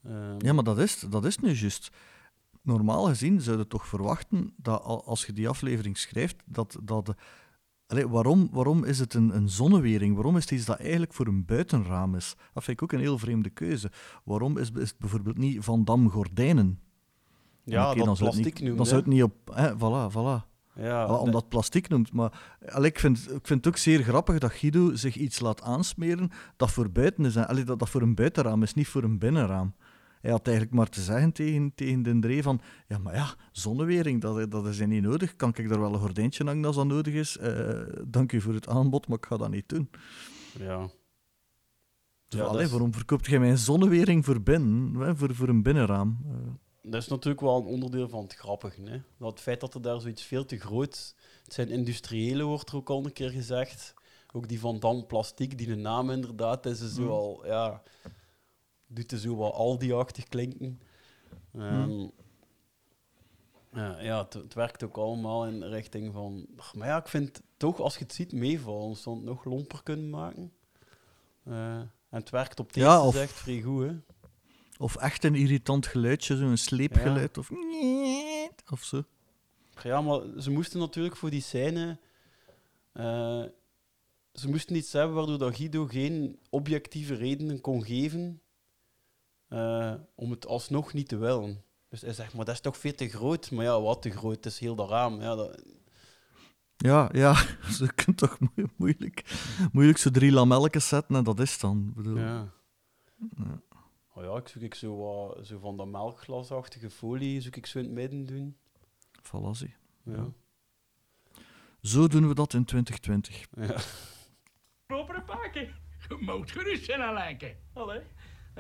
Ehm, 0.05 0.35
Ja, 0.39 0.53
maar 0.53 0.65
dat 0.65 0.79
is, 0.79 1.01
dat 1.11 1.25
is 1.25 1.39
nu 1.39 1.51
juist. 1.53 1.91
Normaal 2.63 3.05
gezien 3.05 3.41
zou 3.41 3.59
je 3.59 3.67
toch 3.67 3.87
verwachten 3.87 4.53
dat 4.57 4.83
al- 4.83 5.05
als 5.05 5.27
je 5.27 5.33
die 5.33 5.49
aflevering 5.49 5.99
schrijft, 5.99 6.43
dat. 6.47 6.79
dat 6.83 7.15
Allee, 7.87 8.09
waarom, 8.09 8.49
waarom 8.53 8.85
is 8.85 8.99
het 8.99 9.15
een, 9.15 9.37
een 9.37 9.49
zonnewering? 9.49 10.15
Waarom 10.15 10.37
is 10.37 10.43
het 10.43 10.51
iets 10.51 10.65
dat 10.65 10.79
eigenlijk 10.79 11.13
voor 11.15 11.27
een 11.27 11.45
buitenraam 11.45 12.15
is? 12.15 12.35
Dat 12.53 12.65
vind 12.65 12.77
ik 12.77 12.83
ook 12.83 12.93
een 12.93 13.01
heel 13.01 13.19
vreemde 13.19 13.51
keuze. 13.51 13.91
Waarom 14.25 14.59
is, 14.59 14.71
is 14.71 14.89
het 14.89 14.99
bijvoorbeeld 14.99 15.39
niet 15.39 15.65
Van 15.65 15.85
Dam 15.85 16.11
gordijnen? 16.11 16.81
ja, 17.65 17.91
Oké, 17.91 18.05
dat 18.05 18.17
zou 18.17 18.31
plastic 18.31 18.61
niet. 18.61 18.77
Dan 18.77 18.87
zou 18.87 18.99
het 19.01 19.09
niet 19.09 19.23
op... 19.23 19.35
Hè, 19.55 19.73
voilà, 19.75 20.13
voilà. 20.13 20.47
Ja, 20.75 21.07
Wel, 21.07 21.19
omdat 21.19 21.41
het 21.41 21.49
plastic 21.49 21.89
noemt. 21.89 22.13
Maar 22.13 22.59
allee, 22.69 22.91
ik, 22.91 22.99
vind, 22.99 23.19
ik 23.19 23.47
vind 23.47 23.65
het 23.65 23.67
ook 23.67 23.77
zeer 23.77 24.03
grappig 24.03 24.39
dat 24.39 24.53
Guido 24.53 24.95
zich 24.95 25.17
iets 25.17 25.41
laat 25.41 25.63
aansmeren 25.63 26.31
dat 26.57 26.71
voor 26.71 26.91
buiten 26.91 27.25
is. 27.25 27.37
Allee, 27.37 27.65
dat 27.65 27.79
dat 27.79 27.89
voor 27.91 28.03
een 28.03 28.15
buitenraam 28.15 28.63
is, 28.63 28.75
niet 28.75 28.89
voor 28.89 29.03
een 29.03 29.19
binnenraam. 29.19 29.75
Hij 30.29 30.37
had 30.37 30.47
eigenlijk 30.47 30.77
maar 30.77 30.88
te 30.88 31.01
zeggen 31.03 31.33
tegen, 31.33 31.73
tegen 31.75 32.03
de 32.03 32.19
Dree 32.19 32.43
van 32.43 32.61
ja, 32.88 32.99
maar 32.99 33.14
ja, 33.14 33.35
zonnewering, 33.53 34.21
dat, 34.21 34.51
dat 34.51 34.67
is 34.67 34.87
niet 34.87 35.03
nodig. 35.03 35.37
Kan 35.37 35.53
ik 35.55 35.69
daar 35.69 35.81
wel 35.81 35.93
een 35.95 36.01
gordijntje 36.01 36.45
hangen 36.45 36.64
als 36.64 36.77
dat 36.77 36.87
nodig 36.87 37.14
is? 37.14 37.37
Eh, 37.38 37.81
dank 38.07 38.33
u 38.33 38.41
voor 38.41 38.55
het 38.55 38.69
aanbod, 38.69 39.09
maar 39.09 39.17
ik 39.19 39.27
ga 39.27 39.37
dat 39.37 39.51
niet 39.51 39.69
doen. 39.69 39.91
ja. 40.59 40.88
Dus, 42.29 42.41
Ja, 42.41 42.47
allee, 42.47 42.64
is- 42.64 42.71
waarom 42.71 42.93
verkoopt 42.93 43.27
jij 43.27 43.38
mij 43.38 43.51
een 43.51 43.59
zonnewering 43.59 44.25
voor 44.25 44.43
binnen, 44.43 44.95
hè, 44.95 45.17
voor, 45.17 45.35
voor 45.35 45.49
een 45.49 45.62
binnenraam? 45.62 46.19
Eh, 46.27 46.33
Dat 46.91 47.03
is 47.03 47.09
natuurlijk 47.09 47.41
wel 47.41 47.57
een 47.57 47.67
onderdeel 47.67 48.09
van 48.09 48.23
het 48.23 48.35
grappige. 48.35 48.81
Hè? 48.83 49.01
Dat 49.19 49.31
het 49.31 49.41
feit 49.41 49.61
dat 49.61 49.75
er 49.75 49.83
daar 49.83 50.01
zoiets 50.01 50.23
veel 50.23 50.45
te 50.45 50.59
groot... 50.59 51.14
Het 51.45 51.53
zijn 51.55 51.69
industriële, 51.69 52.43
wordt 52.45 52.69
er 52.71 52.77
ook 52.77 52.88
al 52.91 53.05
een 53.05 53.12
keer 53.12 53.31
gezegd. 53.31 53.95
Ook 54.33 54.49
die 54.49 54.61
Van 54.61 54.79
Dam 54.81 55.07
Plastiek, 55.07 55.59
die 55.59 55.67
de 55.67 55.75
naam 55.77 56.11
inderdaad 56.11 56.67
is, 56.67 56.81
is 56.81 56.95
zo 56.95 57.03
Mm. 57.03 57.09
al... 57.09 57.47
Ja, 57.47 57.83
doet 58.88 59.12
er 59.12 59.18
zo 59.18 59.37
wat 59.37 59.53
Aldi-achtig 59.53 60.24
klinken. 60.24 60.81
Ehm, 61.55 62.01
ja, 63.72 64.01
ja 64.01 64.22
het, 64.24 64.33
het 64.35 64.55
werkt 64.55 64.83
ook 64.83 64.96
allemaal 64.96 65.46
in 65.46 65.61
de 65.61 65.68
richting 65.68 66.12
van... 66.12 66.46
Maar 66.72 66.88
ja, 66.88 66.96
ik 66.96 67.09
vind 67.09 67.40
toch, 67.57 67.81
als 67.81 67.96
je 67.96 68.03
het 68.05 68.12
ziet 68.14 68.33
meevallen, 68.33 68.90
het 68.90 69.05
nog 69.22 69.44
lomper 69.44 69.83
kunnen 69.83 70.11
maken. 70.11 70.53
Eh, 71.44 71.77
en 71.79 71.90
het 72.09 72.31
werkt 72.31 72.61
op 72.61 72.66
het 72.66 72.77
Ja, 72.77 73.05
of- 73.07 73.16
echt 73.16 73.33
vrij 73.33 73.61
goed, 73.61 73.87
hè. 73.87 73.96
of 74.79 74.96
echt 74.96 75.24
een 75.24 75.35
irritant 75.35 75.87
geluidje, 75.87 76.37
zo'n 76.37 76.57
sleepgeluid, 76.57 77.38
of 77.38 77.51
of 78.72 78.83
zo. 78.85 79.03
Ja, 79.83 80.01
maar 80.01 80.20
ze 80.38 80.51
moesten 80.51 80.79
natuurlijk 80.81 81.16
voor 81.16 81.31
die 81.31 81.42
scène. 81.42 81.98
eh, 82.92 83.44
ze 84.33 84.48
moesten 84.48 84.77
iets 84.77 84.92
hebben 84.92 85.16
waardoor 85.16 85.38
dat 85.38 85.57
Guido 85.57 85.87
geen 85.87 86.38
objectieve 86.51 87.14
redenen 87.14 87.61
kon 87.61 87.85
geven 87.85 88.40
eh, 89.49 89.95
om 90.15 90.31
het 90.31 90.47
alsnog 90.47 90.93
niet 90.93 91.09
te 91.09 91.17
willen. 91.17 91.63
Dus 91.89 92.01
hij 92.01 92.13
zegt, 92.13 92.35
maar 92.35 92.45
dat 92.45 92.55
is 92.55 92.61
toch 92.61 92.77
veel 92.77 92.95
te 92.95 93.09
groot? 93.09 93.51
Maar 93.51 93.65
ja, 93.65 93.81
wat 93.81 94.03
te 94.03 94.11
groot? 94.11 94.35
Het 94.37 94.47
is 94.47 94.59
heel 94.59 94.75
dat 94.75 94.89
raam. 94.89 95.21
Ja, 95.21 95.35
dat, 95.35 95.63
Ja, 96.77 97.09
ja, 97.13 97.35
ze 97.79 97.93
kunnen 97.95 98.17
toch 98.17 98.39
moe- 98.55 98.69
moeilijk, 98.77 99.25
moeilijk 99.73 99.99
zo 99.99 100.11
drie 100.11 100.33
lamelletjes 100.33 100.89
zetten 100.89 101.17
en 101.17 101.25
dat 101.25 101.41
is 101.41 101.59
dan. 101.59 101.87
Ik 101.89 101.95
Bedoel, 101.95 102.17
ja. 102.19 102.49
Ja. 103.37 103.61
Oh 104.15 104.25
ja, 104.25 104.37
ik 104.37 104.49
zoek 104.49 104.63
ik 104.63 104.75
zo, 104.75 104.97
wat- 104.97 105.47
zo 105.47 105.59
van 105.59 105.77
dat 105.77 105.87
melkglasachtige 105.87 106.91
folie 106.91 107.41
zoek 107.41 107.57
ik 107.57 107.67
zo 107.67 107.79
in 107.79 107.85
het 107.85 107.93
midden 107.95 108.27
doen. 108.27 108.57
Voilà, 109.23 109.51
zie. 109.51 109.75
Ja. 110.05 110.13
Ja. 110.13 110.29
Zo 111.83 112.07
doen 112.09 112.29
we 112.29 112.35
dat 112.35 112.55
in 112.55 112.65
2020. 112.65 113.47
Ja. 113.55 113.77
Propere 114.87 115.23
pakken. 115.23 115.75
Je 116.09 116.17
moet 116.21 116.51
gerust 116.51 116.85
zijn, 116.85 117.01
Alijke. 117.01 117.57
Allee, 117.73 118.01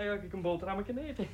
dan 0.06 0.18
ga 0.18 0.22
ik 0.24 0.32
een 0.32 0.42
boterhammetje 0.42 1.08
eten. 1.08 1.26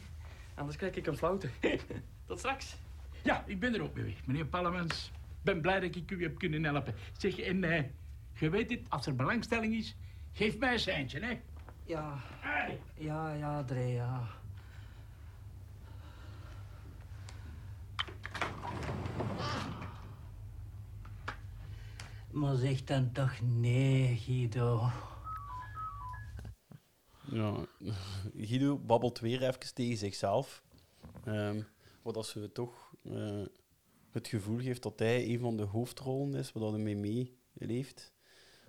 Anders 0.55 0.77
krijg 0.77 0.95
ik 0.95 1.07
een 1.07 1.17
flauwte. 1.17 1.49
Tot 2.27 2.39
straks. 2.39 2.77
Ja, 3.23 3.45
ik 3.47 3.61
ben 3.61 3.75
er 3.75 3.83
ook 3.83 3.95
weer, 3.95 4.15
meneer 4.27 4.47
Pallemans. 4.47 5.13
ben 5.43 5.61
blij 5.61 5.81
dat 5.81 5.95
ik 5.95 6.11
u 6.11 6.23
heb 6.23 6.39
kunnen 6.39 6.65
helpen. 6.65 6.95
Zeg, 7.19 7.39
en 7.39 7.65
eh, 7.65 7.85
je 8.35 8.51
weet 8.51 8.71
het, 8.71 8.81
als 8.89 9.07
er 9.07 9.17
belangstelling 9.17 9.75
is, 9.75 9.97
geef 10.33 10.59
mij 10.59 10.73
een 10.73 10.79
seintje, 10.79 11.21
hè. 11.21 11.41
Ja, 11.85 12.19
Hey. 12.41 12.81
ja, 12.95 13.33
ja, 13.33 13.65
Dre, 13.65 13.87
ja. 13.87 14.23
Maar 22.31 22.57
zeg 22.57 22.85
dan 22.85 23.13
toch 23.13 23.41
nee, 23.41 24.17
Guido. 24.17 24.91
Ja, 27.31 27.67
Guido 28.47 28.79
babbelt 28.79 29.19
weer 29.21 29.43
even 29.43 29.75
tegen 29.75 29.97
zichzelf. 29.97 30.63
Ehm, 31.25 31.61
wat 32.03 32.17
als 32.17 32.31
ze 32.31 32.53
toch 32.53 32.93
eh, 33.05 33.43
het 34.11 34.29
gevoel 34.29 34.59
geeft 34.59 34.83
dat 34.83 34.99
hij 34.99 35.29
een 35.29 35.39
van 35.39 35.57
de 35.57 35.63
hoofdrollen 35.63 36.35
is, 36.35 36.53
waar 36.53 36.63
dat 36.63 36.73
hij 36.73 36.81
mee 36.95 37.31
meeleeft. 37.59 38.13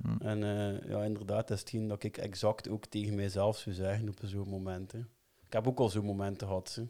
Hm. 0.01 0.21
En 0.21 0.43
eh, 0.43 0.89
ja, 0.89 1.03
inderdaad, 1.03 1.47
dat 1.47 1.57
is 1.57 1.59
hetgeen 1.59 1.87
dat 1.87 2.03
ik 2.03 2.17
exact 2.17 2.69
ook 2.69 2.85
tegen 2.85 3.15
mijzelf 3.15 3.57
zou 3.57 3.75
zeggen 3.75 4.09
op 4.09 4.19
zo'n 4.23 4.49
momenten. 4.49 5.09
Ik 5.45 5.53
heb 5.53 5.67
ook 5.67 5.79
al 5.79 5.89
zo'n 5.89 6.05
momenten 6.05 6.47
gehad. 6.47 6.75
Hè. 6.75 6.83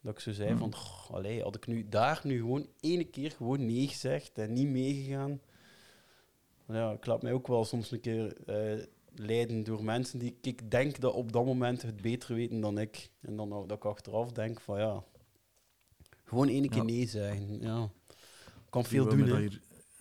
Dat 0.00 0.14
ik 0.14 0.20
zo 0.20 0.32
zei 0.32 0.50
Hm. 0.52 0.58
van, 0.58 0.74
"Goh, 0.74 1.16
allee, 1.16 1.42
had 1.42 1.56
ik 1.56 1.66
nu 1.66 1.88
daar 1.88 2.20
nu 2.24 2.38
gewoon 2.38 2.66
ene 2.80 3.04
keer 3.04 3.30
gewoon 3.30 3.66
nee 3.66 3.88
gezegd 3.88 4.38
en 4.38 4.52
niet 4.52 4.68
meegegaan. 4.68 5.40
Ja, 6.68 6.92
ik 6.92 7.06
laat 7.06 7.22
mij 7.22 7.32
ook 7.32 7.46
wel 7.46 7.64
soms 7.64 7.90
een 7.90 8.00
keer 8.00 8.36
eh, 8.46 8.84
leiden 9.18 9.64
door 9.64 9.84
mensen 9.84 10.18
die 10.18 10.36
ik 10.40 10.70
denk 10.70 11.00
dat 11.00 11.12
op 11.14 11.32
dat 11.32 11.44
moment 11.44 11.82
het 11.82 12.00
beter 12.02 12.34
weten 12.34 12.60
dan 12.60 12.78
ik. 12.78 13.10
En 13.20 13.36
dan 13.36 13.50
dat 13.50 13.72
ik 13.72 13.84
achteraf 13.84 14.32
denk 14.32 14.60
van 14.60 14.78
ja, 14.78 15.04
gewoon 16.24 16.48
ene 16.48 16.68
keer 16.68 16.76
Ja. 16.78 16.82
nee 16.84 17.06
zeggen. 17.06 17.60
Ja. 17.60 17.90
Kan 18.70 18.82
Die 18.82 18.90
veel 18.90 19.08
doen, 19.08 19.24
hier- 19.38 19.60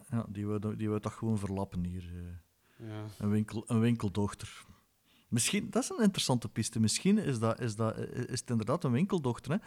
ja, 0.09 0.25
die 0.29 0.45
wou, 0.47 0.75
die 0.75 0.87
wou 0.89 0.99
dat 1.01 1.11
gewoon 1.11 1.37
verlappen 1.37 1.83
hier. 1.85 2.03
eh. 2.13 2.87
Ja. 2.87 3.05
Een, 3.19 3.29
winkel, 3.29 3.63
een 3.67 3.79
winkeldochter. 3.79 4.65
Misschien, 5.27 5.69
dat 5.69 5.83
is 5.83 5.89
een 5.89 6.03
interessante 6.03 6.49
piste. 6.49 6.79
Misschien 6.79 7.17
is, 7.17 7.39
dat, 7.39 7.59
is, 7.59 7.75
dat, 7.75 7.97
is 7.97 8.39
het 8.39 8.49
inderdaad 8.49 8.83
een 8.83 8.91
winkeldochter. 8.91 9.51
Hè? 9.51 9.57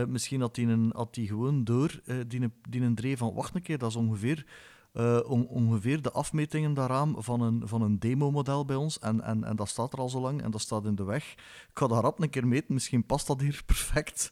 Eh, 0.00 0.06
misschien 0.06 0.40
had 0.40 0.54
die, 0.54 0.66
een, 0.66 0.90
had 0.94 1.14
die 1.14 1.26
gewoon 1.26 1.64
door 1.64 2.00
eh, 2.04 2.16
die, 2.26 2.40
een- 2.40 2.52
die 2.68 2.80
een 2.80 2.94
dreef 2.94 3.18
van... 3.18 3.34
Wacht 3.34 3.54
een 3.54 3.62
keer, 3.62 3.78
dat 3.78 3.90
is 3.90 3.96
ongeveer, 3.96 4.46
eh, 4.92 5.20
on- 5.26 5.46
ongeveer 5.48 6.02
de 6.02 6.10
afmetingen 6.12 6.74
daaraan 6.74 7.14
van 7.18 7.40
een, 7.40 7.62
van 7.68 7.82
een 7.82 7.98
demomodel 7.98 8.64
bij 8.64 8.76
ons. 8.76 8.98
En, 8.98 9.20
en, 9.20 9.44
en 9.44 9.56
dat 9.56 9.68
staat 9.68 9.92
er 9.92 9.98
al 9.98 10.08
zo 10.08 10.20
lang 10.20 10.42
en 10.42 10.50
dat 10.50 10.60
staat 10.60 10.84
in 10.84 10.94
de 10.94 11.04
weg. 11.04 11.32
Ik 11.32 11.70
ga 11.74 11.86
dat 11.86 12.00
rap 12.02 12.20
een 12.20 12.30
keer 12.30 12.46
meten. 12.46 12.74
Misschien 12.74 13.06
past 13.06 13.26
dat 13.26 13.40
hier 13.40 13.62
perfect. 13.66 14.30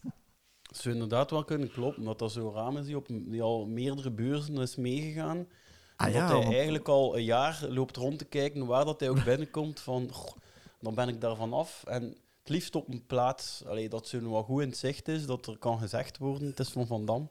Het 0.61 0.77
zou 0.77 0.93
inderdaad 0.93 1.31
wel 1.31 1.43
kunnen 1.43 1.71
kloppen, 1.71 1.99
omdat 2.01 2.19
dat 2.19 2.31
zo'n 2.31 2.53
raam 2.53 2.77
is 2.77 2.85
die, 2.85 2.95
op, 2.97 3.05
die 3.07 3.41
al 3.41 3.65
meerdere 3.65 4.11
beurzen 4.11 4.57
is 4.57 4.75
meegegaan. 4.75 5.47
Ah 5.95 6.07
En 6.07 6.13
ja, 6.13 6.19
dat 6.19 6.29
hij 6.31 6.41
want- 6.41 6.53
eigenlijk 6.53 6.87
al 6.87 7.17
een 7.17 7.23
jaar 7.23 7.65
loopt 7.69 7.97
rond 7.97 8.17
te 8.17 8.25
kijken 8.25 8.65
waar 8.65 8.85
dat 8.85 8.99
hij 8.99 9.09
ook 9.09 9.23
binnenkomt. 9.31 9.79
Van, 9.79 10.11
"Goh, 10.11 10.35
dan 10.79 10.95
ben 10.95 11.07
ik 11.07 11.21
daarvan 11.21 11.53
af. 11.53 11.83
En 11.87 12.03
het 12.39 12.49
liefst 12.49 12.75
op 12.75 12.87
een 12.87 13.05
plaats 13.07 13.63
allee, 13.65 13.89
dat 13.89 14.07
zo 14.07 14.19
nog 14.19 14.31
wel 14.31 14.43
goed 14.43 14.61
in 14.61 14.67
het 14.69 14.77
zicht 14.77 15.07
is, 15.07 15.25
dat 15.25 15.47
er 15.47 15.57
kan 15.57 15.79
gezegd 15.79 16.17
worden, 16.17 16.47
het 16.47 16.59
is 16.59 16.69
van 16.69 16.87
Van 16.87 17.05
Dam. 17.05 17.29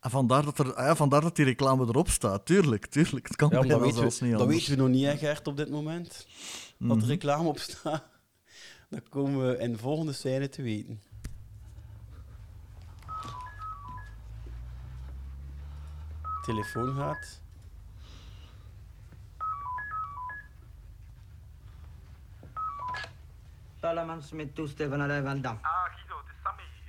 En 0.00 0.10
vandaar 0.10 0.44
dat, 0.44 0.58
er, 0.58 0.74
ah 0.74 0.84
ja, 0.86 0.96
vandaar 0.96 1.20
dat 1.20 1.36
die 1.36 1.44
reclame 1.44 1.86
erop 1.86 2.08
staat. 2.08 2.46
Tuurlijk, 2.46 2.86
tuurlijk. 2.86 3.26
Het 3.28 3.36
kan 3.36 3.48
Ja, 3.50 3.60
dat 3.62 3.80
weten, 3.80 3.96
zelfs 3.98 4.18
we, 4.18 4.24
niet 4.24 4.32
dat 4.34 4.42
anders. 4.42 4.58
weten 4.66 4.76
we 4.76 4.82
nog 4.88 4.90
niet, 4.96 5.04
hè, 5.04 5.16
Gert, 5.16 5.46
op 5.46 5.56
dit 5.56 5.70
moment. 5.70 6.26
Dat 6.78 6.88
Mhm. 6.96 7.00
er 7.00 7.06
reclame 7.06 7.48
op 7.48 7.58
staat. 7.58 8.04
Dat 8.90 9.08
komen 9.08 9.46
we 9.48 9.58
in 9.58 9.72
de 9.72 9.78
volgende 9.78 10.12
scène 10.12 10.48
te 10.48 10.62
weten. 10.62 11.00
Telefoon 16.42 16.94
gaat. 16.96 17.40
Pallemans 23.80 24.32
met 24.32 24.54
toestemming 24.54 25.06
naar 25.06 25.22
Van 25.22 25.40
Dam. 25.40 25.58
Ah, 25.62 25.70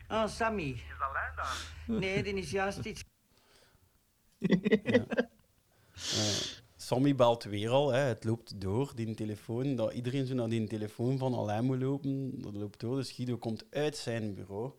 is 0.10 0.36
Sammy. 0.36 0.72
Ah. 0.72 0.78
Is 0.78 1.00
Alain 1.00 1.36
daar? 1.36 1.78
Nee, 2.00 2.24
die 2.24 2.34
is 2.34 2.52
juist 2.52 2.86
iets... 2.86 3.04
Eh, 4.40 5.02
Sammy 6.76 7.16
belt 7.16 7.44
weer 7.44 7.70
al, 7.70 7.92
hè. 7.92 8.00
het 8.00 8.24
loopt 8.24 8.62
door, 8.62 8.92
die 8.96 9.16
telefoon. 9.16 9.76
Dat 9.76 9.94
iedereen 9.94 10.26
zo 10.26 10.34
naar 10.34 10.50
die 10.50 10.68
telefoon 10.68 11.18
van 11.18 11.34
Alain 11.34 11.66
moet 11.66 11.82
lopen, 11.82 12.42
dat 12.42 12.54
loopt 12.54 12.80
door. 12.80 12.96
Dus 12.96 13.12
Guido 13.12 13.38
komt 13.38 13.66
uit 13.70 13.98
zijn 13.98 14.34
bureau. 14.34 14.72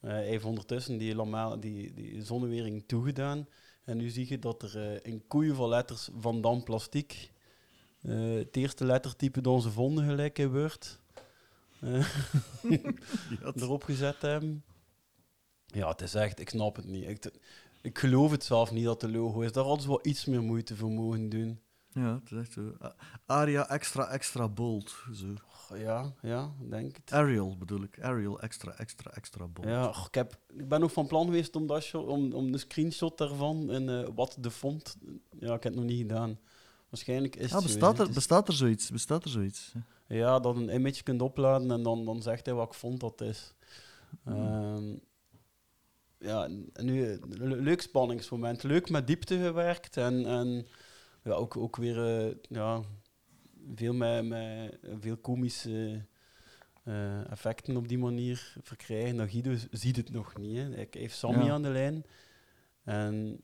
Eh, 0.00 0.10
hij 0.10 0.26
heeft 0.26 0.44
ondertussen 0.44 0.98
die, 0.98 1.14
lamel, 1.14 1.60
die, 1.60 1.94
die 1.94 2.22
zonnewering 2.22 2.84
toegedaan. 2.86 3.46
En 3.84 3.96
nu 3.96 4.08
zie 4.08 4.28
je 4.28 4.38
dat 4.38 4.62
er 4.62 4.92
eh, 4.92 5.12
in 5.12 5.26
koeien 5.26 5.54
van 5.54 5.68
letters 5.68 6.08
Van 6.18 6.40
Dam 6.40 6.62
Plastiek 6.62 7.30
eh, 8.02 8.34
het 8.34 8.56
eerste 8.56 8.84
lettertype 8.84 9.40
dat 9.40 9.62
ze 9.62 9.70
vonden 9.70 10.04
gelijk 10.04 10.38
in 10.38 10.50
Word 10.52 10.86
eh, 10.86 11.07
erop 13.54 13.82
gezet 13.84 14.22
hebben. 14.22 14.64
Ja, 15.66 15.88
het 15.88 16.00
is 16.00 16.14
echt, 16.14 16.40
ik 16.40 16.48
snap 16.48 16.76
het 16.76 16.84
niet. 16.86 17.08
Ik, 17.08 17.30
ik 17.82 17.98
geloof 17.98 18.30
het 18.30 18.44
zelf 18.44 18.70
niet 18.70 18.84
dat 18.84 19.00
de 19.00 19.10
logo 19.10 19.40
is. 19.40 19.52
Daar 19.52 19.64
hadden 19.64 19.82
ze 19.82 19.88
wel 19.88 20.00
iets 20.02 20.24
meer 20.24 20.42
moeite 20.42 20.76
voor 20.76 20.90
mogen 20.90 21.28
doen. 21.28 21.60
Ja, 21.92 22.14
het 22.14 22.30
is 22.30 22.38
echt 22.38 22.52
zo. 22.52 22.76
Aria 23.26 23.68
extra 23.68 24.08
extra 24.08 24.48
bold. 24.48 24.96
Zo. 25.14 25.26
Ja, 25.76 26.12
ja, 26.22 26.52
denk 26.68 26.96
het. 26.96 27.12
Arial 27.12 27.56
bedoel 27.58 27.82
ik. 27.82 28.02
Arial 28.02 28.40
extra 28.40 28.72
extra 28.78 29.10
extra 29.10 29.46
bold. 29.46 29.68
Ja, 29.68 29.86
och, 29.88 30.06
ik, 30.06 30.14
heb, 30.14 30.38
ik 30.56 30.68
ben 30.68 30.80
nog 30.80 30.92
van 30.92 31.06
plan 31.06 31.24
geweest 31.24 31.56
om, 31.56 31.66
dat 31.66 31.94
om, 31.94 32.32
om 32.32 32.52
de 32.52 32.58
screenshot 32.58 33.18
daarvan 33.18 33.70
en 33.70 33.88
eh, 34.02 34.08
wat 34.14 34.36
de 34.40 34.50
font. 34.50 34.96
Ja, 35.38 35.54
ik 35.54 35.62
heb 35.62 35.72
het 35.72 35.74
nog 35.74 35.84
niet 35.84 35.98
gedaan. 36.00 36.38
Waarschijnlijk 36.88 37.36
is 37.36 37.42
het 37.50 37.60
zo, 37.60 37.66
bestaat, 37.66 37.92
er, 37.94 37.98
Het 38.00 38.08
is- 38.08 38.14
bestaat 38.14 38.48
er 38.48 38.54
zoiets? 38.54 38.90
Bestaat 38.90 39.24
er 39.24 39.30
zoiets? 39.30 39.72
Ja, 40.08 40.38
dat 40.38 40.56
een 40.56 40.74
image 40.74 41.02
kunt 41.02 41.22
opladen 41.22 41.70
en 41.70 41.82
dan, 41.82 42.04
dan 42.04 42.22
zegt 42.22 42.46
hij 42.46 42.54
wat 42.54 42.76
font 42.76 43.00
dat 43.00 43.20
is. 43.20 43.54
Ehm, 44.24 44.96
ja, 46.18 46.44
en 46.44 46.70
en 46.72 46.84
nu, 46.84 47.18
le- 47.28 47.54
leuk 47.56 47.80
spanningsmoment. 47.80 48.62
Leuk 48.62 48.90
met 48.90 49.06
diepte 49.06 49.38
gewerkt 49.38 49.96
en, 49.96 50.26
en 50.26 50.66
ja, 51.22 51.32
ook, 51.32 51.56
ook 51.56 51.76
weer 51.76 52.26
eh, 52.28 52.34
ja, 52.48 52.82
veel, 53.74 53.94
met, 53.94 54.24
met, 54.26 54.78
veel 55.00 55.16
komische 55.16 56.04
eh, 56.84 57.30
effecten 57.30 57.76
op 57.76 57.88
die 57.88 57.98
manier 57.98 58.54
verkrijgen. 58.62 59.16
Nou, 59.16 59.28
Guido 59.28 59.54
ziet 59.70 59.96
het 59.96 60.10
nog 60.10 60.36
niet. 60.36 60.56
Hè. 60.56 60.62
Hij 60.74 60.86
heeft 60.90 61.16
Sammy 61.16 61.44
Ja. 61.44 61.52
aan 61.52 61.62
de 61.62 61.68
lijn. 61.68 62.04
En 62.84 63.40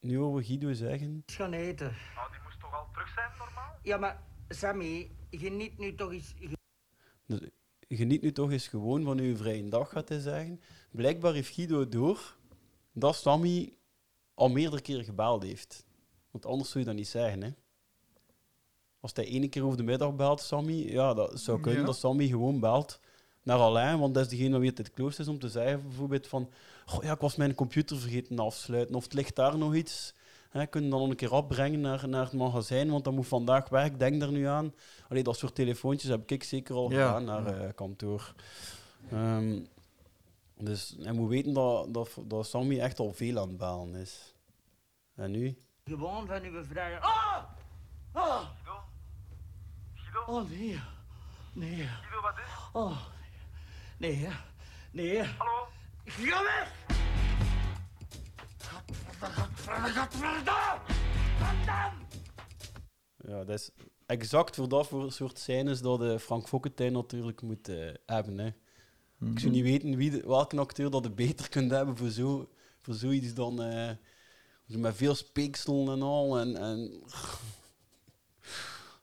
nu 0.00 0.16
horen 0.18 0.34
we 0.36 0.44
Guido 0.44 0.72
zeggen... 0.72 1.22
gaan 1.26 1.52
eten. 1.52 1.92
Nou, 2.14 2.30
die 2.32 2.40
moest 2.44 2.60
toch 2.60 2.74
al 2.74 2.86
terug 2.92 3.08
zijn, 3.08 3.30
normaal? 3.38 3.74
Ja, 3.82 3.96
maar 3.96 4.22
Sammy, 4.48 5.10
geniet 5.30 5.78
nu 5.78 5.94
toch 5.94 6.12
eens... 6.12 6.34
Dus 7.26 7.40
geniet 7.88 8.22
nu 8.22 8.32
toch 8.32 8.50
eens 8.50 8.68
gewoon 8.68 9.04
van 9.04 9.18
uw 9.18 9.36
vrije 9.36 9.68
dag, 9.68 9.88
gaat 9.88 10.08
hij 10.08 10.20
zeggen. 10.20 10.60
Blijkbaar 10.90 11.34
heeft 11.34 11.54
Guido 11.54 11.88
door 11.88 12.36
dat 12.92 13.16
Sammy 13.16 13.72
al 14.34 14.48
meerdere 14.48 14.82
keren 14.82 15.04
gebeld 15.04 15.42
heeft. 15.42 15.86
Want 16.30 16.46
anders 16.46 16.70
zou 16.70 16.78
je 16.78 16.90
dat 16.90 16.98
niet 16.98 17.08
zeggen, 17.08 17.42
hè. 17.42 17.50
Als 19.00 19.12
hij 19.14 19.24
ene 19.24 19.48
keer 19.48 19.64
over 19.64 19.76
de 19.76 19.82
middag 19.82 20.16
belt, 20.16 20.40
Sammy, 20.40 20.92
ja, 20.92 21.14
dat 21.14 21.40
zou 21.40 21.60
kunnen 21.60 21.80
Ja. 21.80 21.86
dat 21.86 21.96
Sammy 21.96 22.26
gewoon 22.26 22.60
belt 22.60 23.00
naar 23.42 23.58
Alain, 23.58 23.98
want 23.98 24.14
dat 24.14 24.24
is 24.24 24.30
degene 24.30 24.58
wie 24.58 24.68
het 24.68 24.78
het 24.78 24.90
klooster 24.90 25.24
is 25.24 25.30
om 25.30 25.38
te 25.38 25.48
zeggen, 25.48 25.82
bijvoorbeeld 25.82 26.26
van, 26.26 26.50
goh, 26.86 27.02
ja, 27.02 27.12
ik 27.12 27.20
was 27.20 27.36
mijn 27.36 27.54
computer 27.54 27.98
vergeten 27.98 28.38
afsluiten, 28.38 28.94
of 28.94 29.02
het 29.02 29.12
ligt 29.12 29.36
daar 29.36 29.58
nog 29.58 29.74
iets. 29.74 30.14
Hè, 30.48 30.66
kunnen 30.66 30.90
dan 30.90 31.00
nog 31.00 31.08
een 31.08 31.16
keer 31.16 31.32
opbrengen 31.32 31.80
naar, 31.80 32.08
naar 32.08 32.24
het 32.24 32.32
magazijn, 32.32 32.90
want 32.90 33.04
dat 33.04 33.12
moet 33.12 33.26
vandaag 33.26 33.68
werk, 33.68 33.98
denk 33.98 34.20
daar 34.20 34.32
nu 34.32 34.44
aan. 34.46 34.74
Allee, 35.08 35.22
dat 35.22 35.36
soort 35.36 35.54
telefoontjes 35.54 36.10
heb 36.10 36.30
ik 36.30 36.42
zeker 36.44 36.74
al 36.74 36.90
Ja. 36.90 37.06
gedaan 37.06 37.24
naar 37.24 37.46
eh, 37.60 37.74
kantoor. 37.74 38.34
Ehm, 39.10 39.60
dus 40.56 40.96
hij 41.00 41.12
moet 41.12 41.28
weten 41.28 41.52
dat, 41.52 41.94
dat, 41.94 42.10
dat 42.24 42.46
Sammy 42.46 42.78
echt 42.80 42.98
al 42.98 43.12
veel 43.12 43.38
aan 43.38 43.48
het 43.48 43.56
bellen 43.56 43.94
is. 43.94 44.34
En 45.14 45.30
nu? 45.30 45.62
Gewoon 45.84 46.26
van 46.26 46.42
uw 46.42 46.64
vragen. 46.64 47.00
Ah! 47.00 47.42
Ah! 48.12 48.44
Guido? 49.94 50.32
Oh, 50.32 50.48
nee. 50.50 50.80
Nee. 51.52 51.86
Guido, 51.86 52.20
wat 52.22 52.34
is? 52.38 52.52
Oh. 52.72 52.96
Nee, 53.98 54.14
hè. 54.14 54.32
Nee. 54.92 55.22
Hallo? 55.22 55.66
Ga 56.04 56.42
weg! 56.42 56.87
Ja, 63.26 63.44
dat 63.44 63.58
is 63.60 63.70
exact 64.06 64.54
voor 64.56 64.68
dat 64.68 64.86
voor 64.86 65.12
soort 65.12 65.38
scènes 65.38 65.80
dat 65.80 65.98
de 66.00 66.18
Frank 66.18 66.48
Fokkentijn 66.48 66.92
natuurlijk 66.92 67.42
moet 67.42 67.68
eh, 67.68 67.90
hebben. 68.06 68.38
Hè. 68.38 68.46
Ik 69.30 69.38
zou 69.38 69.52
niet 69.52 69.62
weten 69.62 69.96
wie 69.96 70.10
de- 70.10 70.26
welke 70.26 70.58
acteur 70.58 70.90
dat 70.90 71.04
je 71.04 71.10
beter 71.10 71.48
kunt 71.48 71.70
hebben 71.70 71.96
voor, 71.96 72.08
zo, 72.10 72.48
voor 72.80 72.94
zoiets 72.94 73.34
dan 73.34 73.62
eh, 73.62 73.90
met 74.66 74.96
veel 74.96 75.14
speeksel 75.14 75.90
en 75.92 76.02
al. 76.02 76.38
En, 76.38 76.56
en 76.56 77.00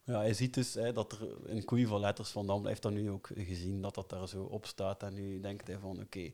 ja, 0.05 0.21
je 0.21 0.33
ziet 0.33 0.53
dus 0.53 0.73
hè, 0.73 0.93
dat 0.93 1.11
er 1.11 1.49
een 1.49 1.65
koei 1.65 1.85
van 1.85 1.99
letters 1.99 2.29
van 2.29 2.47
Dam 2.47 2.65
heeft 2.67 2.81
dat 2.81 2.91
nu 2.91 3.09
ook 3.09 3.29
gezien, 3.35 3.81
dat 3.81 3.95
dat 3.95 4.09
daar 4.09 4.27
zo 4.27 4.43
op 4.43 4.65
staat. 4.65 5.03
En 5.03 5.13
nu 5.13 5.39
denkt 5.39 5.67
hij 5.67 5.77
van, 5.79 5.99
oké, 6.01 6.31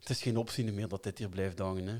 het 0.00 0.10
is 0.10 0.22
geen 0.22 0.36
optie 0.36 0.72
meer 0.72 0.88
dat 0.88 1.02
dit 1.02 1.18
hier 1.18 1.28
blijft 1.28 1.58
hangen. 1.58 1.86
Hè. 1.86 1.96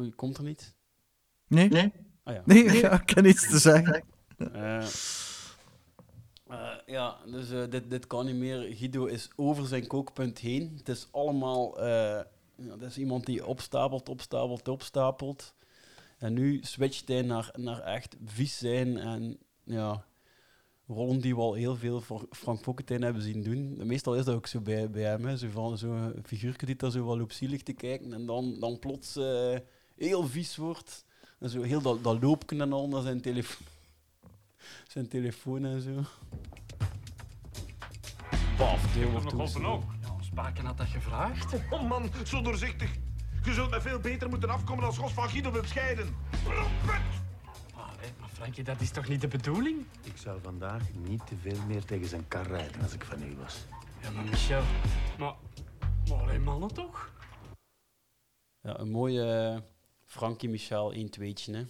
Oei, 0.00 0.14
Komt 0.14 0.36
er 0.36 0.44
niet? 0.44 0.74
Nee? 1.46 1.68
Nee. 1.68 1.92
Ah 2.22 2.34
ja. 2.34 2.42
Nee, 2.44 2.72
ja, 2.80 3.00
ik 3.00 3.06
kan 3.06 3.24
iets 3.24 3.48
te 3.48 3.58
zeggen. 3.58 4.04
Eh, 4.36 4.86
eh, 6.46 6.76
ja, 6.86 7.16
dus 7.26 7.50
eh, 7.50 7.70
dit, 7.70 7.90
dit 7.90 8.06
kan 8.06 8.26
niet 8.26 8.34
meer. 8.34 8.76
Guido 8.76 9.04
is 9.04 9.30
over 9.36 9.66
zijn 9.66 9.86
kookpunt 9.86 10.38
heen. 10.38 10.74
Het 10.76 10.88
is 10.88 11.08
allemaal... 11.10 11.80
eh 11.80 12.22
ja, 12.58 12.72
het 12.72 12.82
is 12.82 12.98
iemand 12.98 13.26
die 13.26 13.46
opstapelt, 13.46 14.08
opstapelt, 14.08 14.68
opstapelt. 14.68 15.54
En 16.18 16.34
nu 16.34 16.58
switcht 16.62 17.08
hij 17.08 17.22
naar, 17.22 17.50
naar 17.56 17.80
echt 17.80 18.16
vies 18.24 18.58
zijn 18.58 18.96
en 18.96 19.38
ja, 19.64 20.04
rollen 20.86 21.20
die 21.20 21.34
we 21.34 21.40
al 21.40 21.54
heel 21.54 21.76
veel 21.76 22.00
voor 22.00 22.26
Frank 22.30 22.60
Fokkentijn 22.60 23.02
hebben 23.02 23.22
zien 23.22 23.42
doen. 23.42 23.86
Meestal 23.86 24.14
is 24.14 24.24
dat 24.24 24.34
ook 24.34 24.46
zo 24.46 24.60
bij, 24.60 24.90
bij 24.90 25.02
hem, 25.02 25.24
hè. 25.24 25.36
zo 25.36 25.48
van 25.48 25.78
zo'n 25.78 26.14
figuurtje 26.24 26.66
die 26.66 26.76
daar 26.76 26.90
zo 26.90 27.06
wel 27.06 27.20
op 27.20 27.32
zielig 27.32 27.62
te 27.62 27.72
kijken 27.72 28.12
en 28.12 28.26
dan, 28.26 28.60
dan 28.60 28.78
plots 28.78 29.16
eh, 29.16 29.56
heel 29.98 30.26
vies 30.26 30.56
wordt. 30.56 31.04
En 31.38 31.48
zo 31.50 31.62
heel 31.62 31.80
dat, 31.80 32.04
dat 32.04 32.22
loopje 32.22 32.60
en 32.60 32.72
al 32.72 32.88
naar 32.88 33.02
zijn 33.02 33.20
telefoon 33.20 33.66
zijn 34.92 35.08
telefoon 35.08 35.64
en 35.64 35.80
zo. 35.80 36.02
Paf, 38.56 38.92
deel 38.92 39.10
nog 39.10 39.22
geholpen 39.22 39.64
ook. 39.64 39.82
Ja, 40.02 40.12
ons 40.12 40.30
baken 40.30 40.64
had 40.64 40.76
dat 40.76 40.86
gevraagd. 40.86 41.54
Oh 41.70 41.88
man, 41.88 42.10
zo 42.24 42.42
doorzichtig. 42.42 42.90
Je 43.44 43.52
zult 43.52 43.70
me 43.70 43.80
veel 43.80 43.98
beter 43.98 44.28
moeten 44.28 44.50
afkomen 44.50 44.84
als 44.84 44.96
Ros 44.96 45.12
van 45.12 45.28
Guido 45.28 45.52
wilt 45.52 45.68
scheiden. 45.68 46.16
Rompet! 46.44 47.00
Allee, 47.74 48.10
maar 48.20 48.28
Frankie, 48.32 48.64
dat 48.64 48.80
is 48.80 48.90
toch 48.90 49.08
niet 49.08 49.20
de 49.20 49.28
bedoeling? 49.28 49.84
Ik 50.02 50.16
zou 50.16 50.40
vandaag 50.42 50.82
niet 50.92 51.26
te 51.26 51.36
veel 51.42 51.58
meer 51.66 51.84
tegen 51.84 52.08
zijn 52.08 52.28
kar 52.28 52.46
rijden 52.46 52.82
als 52.82 52.92
ik 52.92 53.04
van 53.04 53.22
u 53.22 53.36
was. 53.36 53.64
Ja, 54.02 54.10
maar 54.10 54.24
Michel... 54.24 54.62
Maar... 55.18 55.34
Maar 56.08 56.18
alleen 56.18 56.42
mannen 56.42 56.74
toch? 56.74 57.12
Ja, 58.60 58.78
een 58.78 58.90
mooie 58.90 59.62
Frankie 60.08 60.48
Michel 60.48 60.92
1 60.92 61.10
2'tje, 61.20 61.52
hè. 61.52 61.64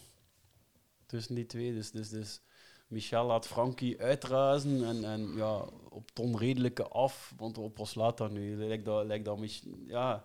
Tussen 1.07 1.35
die 1.35 1.47
twee. 1.47 1.75
Dus, 1.75 1.91
dus, 1.91 2.09
dus 2.09 2.41
Michel 2.87 3.27
laat 3.27 3.47
Frankie 3.47 4.01
uitrazen 4.01 4.85
en, 4.85 5.05
en 5.05 5.37
ja, 5.37 5.57
op 5.89 6.09
het 6.09 6.19
onredelijke 6.19 6.89
af. 6.89 7.33
Want 7.37 7.59
op 7.59 7.77
wat 7.77 7.89
slaat 7.89 8.17
dat 8.19 8.31
nu? 8.31 8.57
Lijkt 8.57 8.85
dat, 8.85 9.07
lijkt 9.07 9.25
dat 9.25 9.63
ja, 9.87 10.25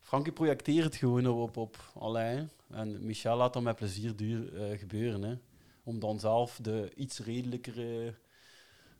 Frankie 0.00 0.32
projecteert 0.32 0.96
gewoon 0.96 1.26
op, 1.26 1.56
op, 1.56 1.92
Alain. 1.98 2.50
En 2.70 3.06
Michel 3.06 3.36
laat 3.36 3.52
dat 3.52 3.62
met 3.62 3.76
plezier 3.76 4.16
duur, 4.16 4.62
eh, 4.62 4.78
gebeuren. 4.78 5.22
Hè. 5.22 5.38
Om 5.82 5.98
dan 5.98 6.20
zelf 6.20 6.58
de 6.62 6.92
iets 6.94 7.18
redelijker 7.18 8.06
eh, 8.06 8.12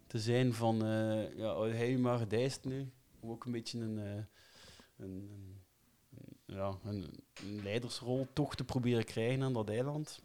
te 0.07 0.19
zijn 0.19 0.55
van... 0.55 0.85
eh 0.85 1.37
ja, 1.37 1.61
hij 1.63 1.97
maar 1.97 2.19
gedijst 2.19 2.65
nu. 2.65 2.91
Ook 3.21 3.45
een 3.45 3.53
beetje 3.53 3.79
een... 3.79 3.99
eh, 3.99 4.25
een 4.97 5.58
ja, 6.53 6.73
een, 6.85 7.25
een 7.43 7.63
leidersrol 7.63 8.29
toch 8.33 8.55
te 8.55 8.65
proberen 8.65 9.05
krijgen 9.05 9.43
aan 9.43 9.53
dat 9.53 9.69
eiland. 9.69 10.23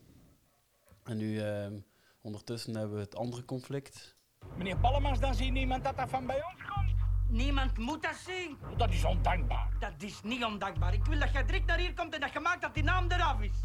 En 1.04 1.18
nu, 1.18 1.40
ehm, 1.40 1.80
ondertussen 2.22 2.76
hebben 2.76 2.96
we 2.96 3.02
het 3.02 3.16
andere 3.16 3.46
conflict. 3.46 4.16
Meneer 4.58 4.78
Pallemans, 4.78 5.20
dan 5.20 5.36
zie 5.36 5.52
niemand 5.52 5.84
dat 5.84 5.98
dat 5.98 6.10
van 6.10 6.26
bij 6.26 6.44
ons 6.44 6.64
komt. 6.76 6.94
Niemand 7.28 7.78
moet 7.78 8.04
dat 8.04 8.16
zien. 8.16 8.58
Dat 8.78 8.90
is 8.90 9.04
ondankbaar. 9.04 9.70
Dat 9.80 9.94
is 9.98 10.22
niet 10.24 10.44
ondankbaar. 10.44 10.94
Ik 10.94 11.06
wil 11.06 11.20
dat 11.20 11.32
jij 11.32 11.46
direct 11.46 11.66
naar 11.66 11.78
hier 11.78 11.94
komt 11.94 12.14
en 12.14 12.20
dat 12.20 12.34
je 12.34 12.40
maakt 12.40 12.62
dat 12.62 12.74
die 12.74 12.84
naam 12.84 13.12
eraf 13.12 13.42
is. 13.42 13.60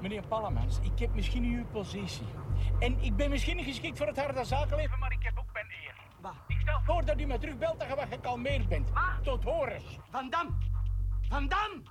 Meneer 0.00 0.26
Pallemans, 0.26 0.78
ik 0.80 0.98
heb 0.98 1.14
misschien 1.14 1.44
uw 1.44 1.66
positie. 1.66 2.26
En 2.78 3.00
ik 3.00 3.16
ben 3.16 3.30
misschien 3.30 3.56
niet 3.56 3.64
geschikt 3.64 3.98
voor 3.98 4.06
het 4.06 4.16
harde 4.16 4.44
zakenleven, 4.44 4.98
maar 4.98 5.12
ik 5.12 5.22
heb 5.22 5.38
ook 5.38 5.52
mijn 5.52 5.66
eer. 5.66 5.94
Wat? 6.20 6.34
Ik 6.46 6.60
stel 6.60 6.80
voor 6.84 7.04
dat 7.04 7.20
u 7.20 7.26
me 7.26 7.38
terugbelt 7.38 7.78
dat 7.78 7.88
je 7.88 7.94
wat 7.94 8.08
gekalmeerd 8.10 8.68
bent. 8.68 8.88
Tot 9.22 9.44
horens. 9.44 9.98
Van 10.10 10.30
Dam. 10.30 10.58
Van 11.28 11.48
Dam. 11.48 11.82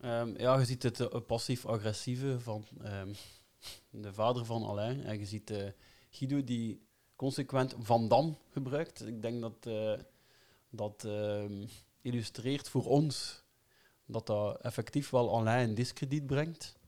Ehm, 0.00 0.40
ja, 0.40 0.58
je 0.58 0.64
ziet 0.64 0.82
het 0.82 1.00
eh, 1.00 1.20
passief-agressieve 1.26 2.40
van 2.40 2.64
ehm, 2.82 3.12
de 3.90 4.12
vader 4.12 4.44
van 4.44 4.64
Alain. 4.64 5.04
En 5.04 5.18
je 5.18 5.26
ziet 5.26 5.50
eh, 5.50 5.68
Guido 6.10 6.44
die 6.44 6.86
consequent 7.16 7.74
Van 7.78 8.08
Dam 8.08 8.38
gebruikt. 8.50 9.06
Ik 9.06 9.22
denk 9.22 9.40
dat 9.40 9.66
eh, 9.66 10.04
dat 10.70 11.04
ehm, 11.04 11.66
illustreert 12.00 12.68
voor 12.68 12.84
ons 12.84 13.44
dat 14.06 14.26
dat 14.26 14.60
effectief 14.60 15.10
wel 15.10 15.36
Alain 15.36 15.68
in 15.68 15.74
discrediet 15.74 16.26
brengt. 16.26 16.80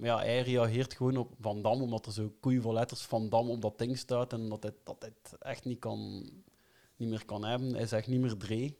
Ja, 0.00 0.18
hij 0.18 0.42
reageert 0.42 0.94
gewoon 0.94 1.16
op 1.16 1.34
Van 1.40 1.62
Dam, 1.62 1.82
omdat 1.82 2.06
er 2.06 2.12
zo 2.12 2.34
koeien 2.40 2.72
letters 2.72 3.02
Van 3.02 3.28
Dam 3.28 3.50
op 3.50 3.62
dat 3.62 3.78
ding 3.78 3.98
staat 3.98 4.32
en 4.32 4.48
dat 4.48 4.62
hij, 4.62 4.72
dat 4.84 5.02
het 5.02 5.38
echt 5.38 5.64
niet, 5.64 5.78
kan, 5.78 6.30
niet 6.96 7.08
meer 7.08 7.24
kan 7.24 7.44
hebben. 7.44 7.74
Hij 7.74 7.86
zegt 7.86 8.06
niet 8.08 8.20
meer 8.20 8.36
Dree. 8.36 8.78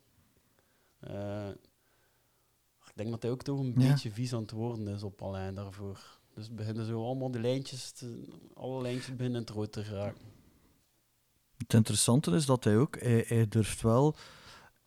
Eh, 1.00 1.48
ik 2.86 2.92
denk 2.94 3.10
dat 3.10 3.22
hij 3.22 3.30
ook 3.30 3.42
toch 3.42 3.58
een 3.58 3.74
Ja. 3.76 3.88
beetje 3.90 4.12
vies 4.12 4.32
aan 4.34 4.42
het 4.42 4.50
worden 4.50 4.88
is 4.88 5.02
op 5.02 5.22
Alain 5.22 5.54
daarvoor. 5.54 6.18
Dus 6.34 6.54
beginnen 6.54 6.86
zo 6.86 7.04
allemaal 7.04 7.30
die 7.30 7.40
lijntjes, 7.40 7.90
te- 7.90 8.24
alle 8.54 8.82
lijntjes 8.82 9.16
beginnen 9.16 9.40
in 9.40 9.46
het 9.46 9.50
rood 9.56 9.72
te 9.72 9.84
geraken. 9.84 10.24
Het 11.56 11.74
interessante 11.74 12.30
is 12.30 12.46
dat 12.46 12.64
hij 12.64 12.76
ook, 12.78 13.00
hij, 13.00 13.24
hij 13.28 13.48
durft 13.48 13.82
wel, 13.82 14.16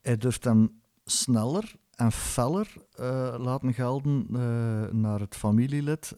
hij 0.01 0.17
durft 0.17 0.43
hem 0.43 0.81
sneller 1.05 1.75
en 1.95 2.11
feller 2.11 2.73
eh, 2.95 3.35
laten 3.39 3.73
gelden 3.73 4.27
eh, 4.31 4.87
naar 4.91 5.19
het 5.19 5.35
familielid, 5.35 6.15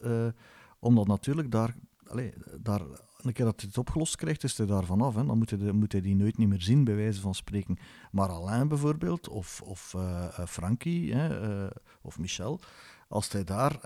omdat 0.78 1.06
natuurlijk 1.06 1.50
daar, 1.50 1.74
allee, 2.06 2.32
daar, 2.60 2.80
een 3.24 3.32
keer 3.32 3.44
dat 3.44 3.60
hij 3.60 3.68
het 3.68 3.78
opgelost 3.78 4.16
krijgt, 4.16 4.44
is 4.44 4.56
hij 4.56 4.66
daar 4.66 4.84
vanaf. 4.84 5.14
Dan 5.14 5.38
moet 5.38 5.50
hij, 5.50 5.72
moet 5.72 5.92
hij 5.92 6.00
die 6.00 6.16
nooit 6.16 6.38
niet 6.38 6.48
meer 6.48 6.62
zien, 6.62 6.84
bij 6.84 6.96
wijze 6.96 7.20
van 7.20 7.34
spreken. 7.34 7.78
Maar 8.10 8.28
Alain 8.28 8.68
bijvoorbeeld, 8.68 9.28
of, 9.28 9.62
of 9.62 9.94
eh, 9.94 10.24
eh, 10.24 10.46
Frankie, 10.46 11.14
hè, 11.14 11.40
eh, 11.40 11.70
of 12.00 12.18
Michel, 12.18 12.60
als 13.08 13.32
hij 13.32 13.44
daar 13.44 13.80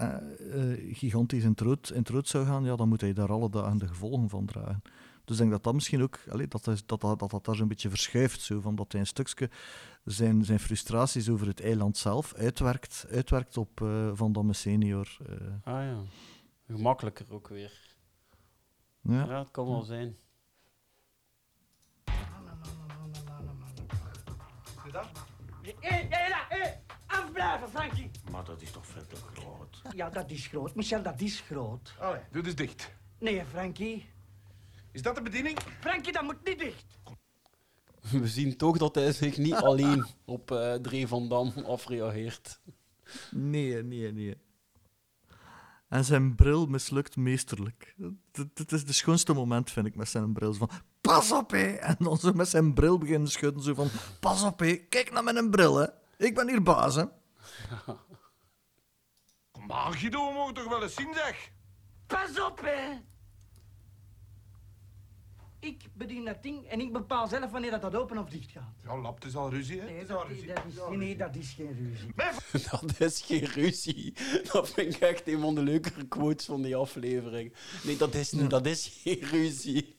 gigantisch 0.93 1.43
in 1.43 1.51
het, 1.51 1.61
rood, 1.61 1.91
in 1.91 2.05
zou 2.25 2.47
gaan, 2.47 2.65
ja, 2.65 2.77
dan 2.77 2.89
moet 2.89 3.01
hij 3.01 3.13
daar 3.13 3.33
alle 3.33 3.51
dagen 3.51 3.79
de 3.79 3.89
gevolgen 3.89 4.29
van 4.29 4.47
dragen. 4.47 4.83
Dus 5.25 5.35
ik 5.35 5.41
denk 5.41 5.51
dat 5.51 5.65
dat 5.65 5.75
misschien 5.75 6.03
ook, 6.03 6.19
dat, 6.49 6.65
dat, 6.65 6.83
dat, 6.87 7.19
dat 7.19 7.31
dat 7.31 7.45
daar 7.45 7.55
zo'n 7.55 7.69
beetje 7.69 7.89
verschuift, 7.89 8.41
zo, 8.41 8.61
van 8.61 8.75
dat 8.75 8.93
hij 8.93 9.01
een 9.01 9.07
stukje 9.07 9.51
zijn, 10.05 10.45
zijn 10.45 10.61
frustraties 10.61 11.29
over 11.29 11.47
het 11.47 11.61
eiland 11.61 11.97
zelf 11.97 12.35
uitwerkt, 12.35 13.07
uitwerkt 13.11 13.57
op 13.57 13.71
Van 14.13 14.33
Damme 14.33 14.53
senior. 14.53 15.17
Ah 15.65 15.83
ja, 15.83 15.99
gemakkelijker 16.67 17.27
ook 17.33 17.49
weer. 17.49 17.96
Ja. 19.09 19.25
Ja, 19.25 19.39
het 19.39 19.51
kan 19.51 19.67
wel 19.67 19.83
zijn. 19.83 20.17
Hé, 25.63 25.73
hé, 25.81 26.07
hé, 26.09 26.33
hé, 26.49 26.73
afblijven, 27.07 27.69
Frankie. 27.69 28.11
Maar 28.31 28.45
dat 28.45 28.63
is 28.63 28.71
toch 28.71 28.87
veel 28.87 29.07
te 29.07 29.17
groot. 29.17 29.83
Ja, 29.95 30.11
dat 30.11 30.31
is 30.31 30.47
groot. 30.47 30.75
Michel, 30.75 31.03
dat 31.03 31.21
is 31.21 31.41
groot. 31.41 31.95
Allee, 31.99 32.21
doe 32.31 32.43
dus 32.43 32.55
dicht. 32.55 32.95
Nee, 33.19 33.45
Frankie. 33.45 34.09
Is 34.93 35.03
dat 35.03 35.15
de 35.15 35.23
bediening? 35.23 35.59
Frankie, 35.81 36.13
dat 36.13 36.23
moet 36.23 36.45
niet 36.45 36.59
dicht. 36.59 36.99
We 38.11 38.29
zien 38.29 38.57
toch 38.57 38.79
dat 38.79 38.95
hij 38.95 39.13
zich 39.13 39.37
niet 39.37 39.55
alleen 39.71 40.07
op 40.25 40.51
eh 40.51 40.75
Dree 40.75 41.07
van 41.07 41.29
Dam 41.29 41.53
afreageert. 41.67 42.61
Nee, 43.31 43.83
nee, 43.83 44.13
nee. 44.13 44.37
En 45.89 46.05
zijn 46.05 46.35
bril 46.35 46.67
mislukt 46.67 47.17
meesterlijk. 47.17 47.95
Het- 48.33 48.73
is 48.73 48.81
het 48.81 48.95
schoonste 48.95 49.33
moment, 49.33 49.71
vind 49.71 49.87
ik, 49.87 49.95
met 49.97 50.09
zijn 50.09 50.33
bril. 50.33 50.53
Zo 50.53 50.59
van, 50.67 50.71
pas 51.01 51.33
op, 51.33 51.51
hé! 51.51 51.67
En 51.67 51.97
dan 51.99 52.17
zo 52.17 52.33
met 52.33 52.49
zijn 52.49 52.75
bril 52.75 52.99
beginnen 52.99 53.31
schudden. 53.31 53.63
Zo 53.63 53.75
van, 53.75 53.89
pas 54.21 54.43
op, 54.43 54.59
hé! 54.59 54.77
Kijk 54.77 55.13
naar 55.13 55.25
mijn 55.25 55.51
bril, 55.51 55.77
hè! 55.77 55.87
Ik 56.17 56.35
ben 56.35 56.49
hier 56.49 56.63
baas, 56.63 56.95
hè! 56.95 57.05
Kom 59.53 59.73
aan, 59.73 59.93
Guido, 59.93 60.29
we 60.29 60.35
mogen 60.35 60.55
toch 60.55 60.69
wel 60.69 60.83
eens 60.83 60.95
zien, 60.95 61.15
zeg. 61.15 61.51
Pas 62.07 62.41
op, 62.41 62.61
hè. 62.63 62.93
Ik 65.67 65.89
bedien 65.93 66.25
dat 66.25 66.43
ding 66.43 66.67
en 66.67 66.81
ik 66.81 66.93
bepaal 66.93 67.27
zelf 67.27 67.51
wanneer 67.51 67.71
dat, 67.71 67.83
dat 67.83 67.95
open 67.95 68.19
of 68.19 68.29
dicht 68.29 68.51
gaat. 68.51 68.73
Ja, 68.85 68.99
lap, 68.99 69.15
het 69.15 69.25
is 69.25 69.37
al 69.37 69.51
ruzie, 69.51 69.81
hè? 69.81 69.87
Nee, 69.87 70.07
dat, 70.07 70.27
ruzie. 70.27 70.47
dat 70.47 70.65
is, 70.69 70.75
nee, 70.89 70.97
nee, 70.97 71.17
dat 71.17 71.37
is 71.37 71.53
geen 71.53 71.73
ruzie. 71.73 72.15
Dat 72.71 73.01
is 73.01 73.21
geen 73.21 73.45
ruzie. 73.45 74.15
Dat 74.53 74.71
vind 74.71 74.95
ik 74.95 75.01
echt 75.01 75.29
een 75.29 75.41
van 75.41 75.55
de 75.55 75.63
leukere 75.63 76.07
quotes 76.09 76.47
van 76.47 76.63
die 76.63 76.77
aflevering. 76.77 77.53
Nee, 77.83 77.97
dat 77.97 78.15
is, 78.15 78.31
dat 78.31 78.67
is 78.67 79.01
geen 79.03 79.21
ruzie. 79.21 79.95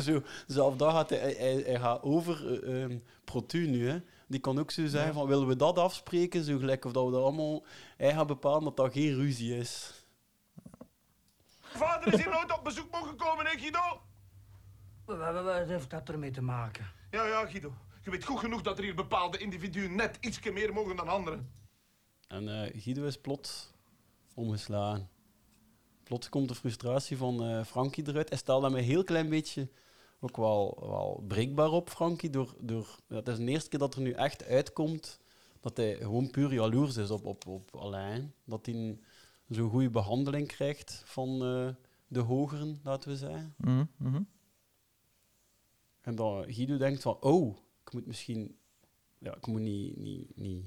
Zo, 0.00 0.22
zelf 0.46 0.76
daar 0.76 0.92
gaat 0.92 1.10
hij, 1.10 1.18
hij, 1.18 1.62
hij 1.66 1.78
gaat 1.78 2.02
over 2.02 2.62
ehm, 2.64 2.98
Protu 3.24 3.66
nu. 3.66 3.88
Hè. 3.88 4.00
Die 4.26 4.40
kan 4.40 4.58
ook 4.58 4.70
zo 4.70 4.86
zeggen 4.86 5.14
van, 5.14 5.26
willen 5.26 5.48
we 5.48 5.56
dat 5.56 5.78
afspreken? 5.78 6.44
Zo 6.44 6.58
gelijk 6.58 6.84
of 6.84 6.92
dat 6.92 7.04
we 7.04 7.10
dat 7.10 7.22
allemaal... 7.22 7.64
Hij 7.96 8.12
gaat 8.12 8.26
bepalen 8.26 8.64
dat 8.64 8.76
dat 8.76 8.92
geen 8.92 9.14
ruzie 9.14 9.56
is. 9.56 9.92
Vader 11.60 12.12
is 12.12 12.22
hier 12.22 12.32
nooit 12.32 12.58
op 12.58 12.64
bezoek 12.64 12.90
mogen 12.90 13.16
komen, 13.16 13.46
hè, 13.46 13.58
Guido? 13.58 14.07
Wat, 15.08 15.18
wat, 15.18 15.44
wat 15.44 15.68
heeft 15.68 15.90
dat 15.90 16.08
ermee 16.08 16.30
te 16.30 16.42
maken? 16.42 16.86
Ja, 17.10 17.26
ja, 17.26 17.46
Guido. 17.46 17.72
Je 18.02 18.10
weet 18.10 18.24
goed 18.24 18.38
genoeg 18.38 18.62
dat 18.62 18.78
er 18.78 18.84
hier 18.84 18.94
bepaalde 18.94 19.38
individuen 19.38 19.94
net 19.94 20.16
ietsje 20.20 20.50
meer 20.50 20.72
mogen 20.72 20.96
dan 20.96 21.08
anderen. 21.08 21.52
En 22.26 22.48
eh, 22.48 22.82
Guido 22.82 23.06
is 23.06 23.20
plots 23.20 23.72
omgeslagen. 24.34 25.08
Plots 26.04 26.28
komt 26.28 26.48
de 26.48 26.54
frustratie 26.54 27.16
van 27.16 27.42
eh, 27.42 27.64
Frankie 27.64 28.08
eruit. 28.08 28.28
Hij 28.28 28.38
stelde 28.38 28.66
hem 28.66 28.76
een 28.76 28.84
heel 28.84 29.04
klein 29.04 29.28
beetje 29.28 29.68
ook 30.20 30.36
wel, 30.36 30.76
wel 30.80 31.24
breekbaar 31.28 31.70
op, 31.70 31.90
Frankie. 31.90 32.30
Door, 32.30 32.54
door, 32.60 32.98
het 33.06 33.28
is 33.28 33.36
de 33.36 33.44
eerste 33.44 33.68
keer 33.68 33.78
dat 33.78 33.94
er 33.94 34.00
nu 34.00 34.10
echt 34.10 34.44
uitkomt 34.44 35.20
dat 35.60 35.76
hij 35.76 35.94
gewoon 35.94 36.30
puur 36.30 36.52
jaloers 36.52 36.96
is 36.96 37.10
op, 37.10 37.24
op, 37.24 37.46
op 37.46 37.76
Alain. 37.76 38.34
Dat 38.44 38.66
hij 38.66 38.74
een 38.74 39.04
zo'n 39.48 39.70
goede 39.70 39.90
behandeling 39.90 40.46
krijgt 40.46 41.02
van 41.04 41.44
eh, 41.44 41.68
de 42.06 42.20
hogeren, 42.20 42.80
laten 42.82 43.10
we 43.10 43.16
zeggen. 43.16 43.54
Mhm. 43.56 44.22
En 46.00 46.14
dan 46.14 46.52
Guido 46.52 46.76
denkt 46.76 47.02
van, 47.02 47.16
oh, 47.20 47.56
ik 47.84 47.92
moet 47.92 48.06
misschien... 48.06 48.56
Ja, 49.18 49.34
ik 49.34 49.46
moet 49.46 49.60
niet, 49.60 49.96
niet, 49.96 50.36
niet 50.36 50.64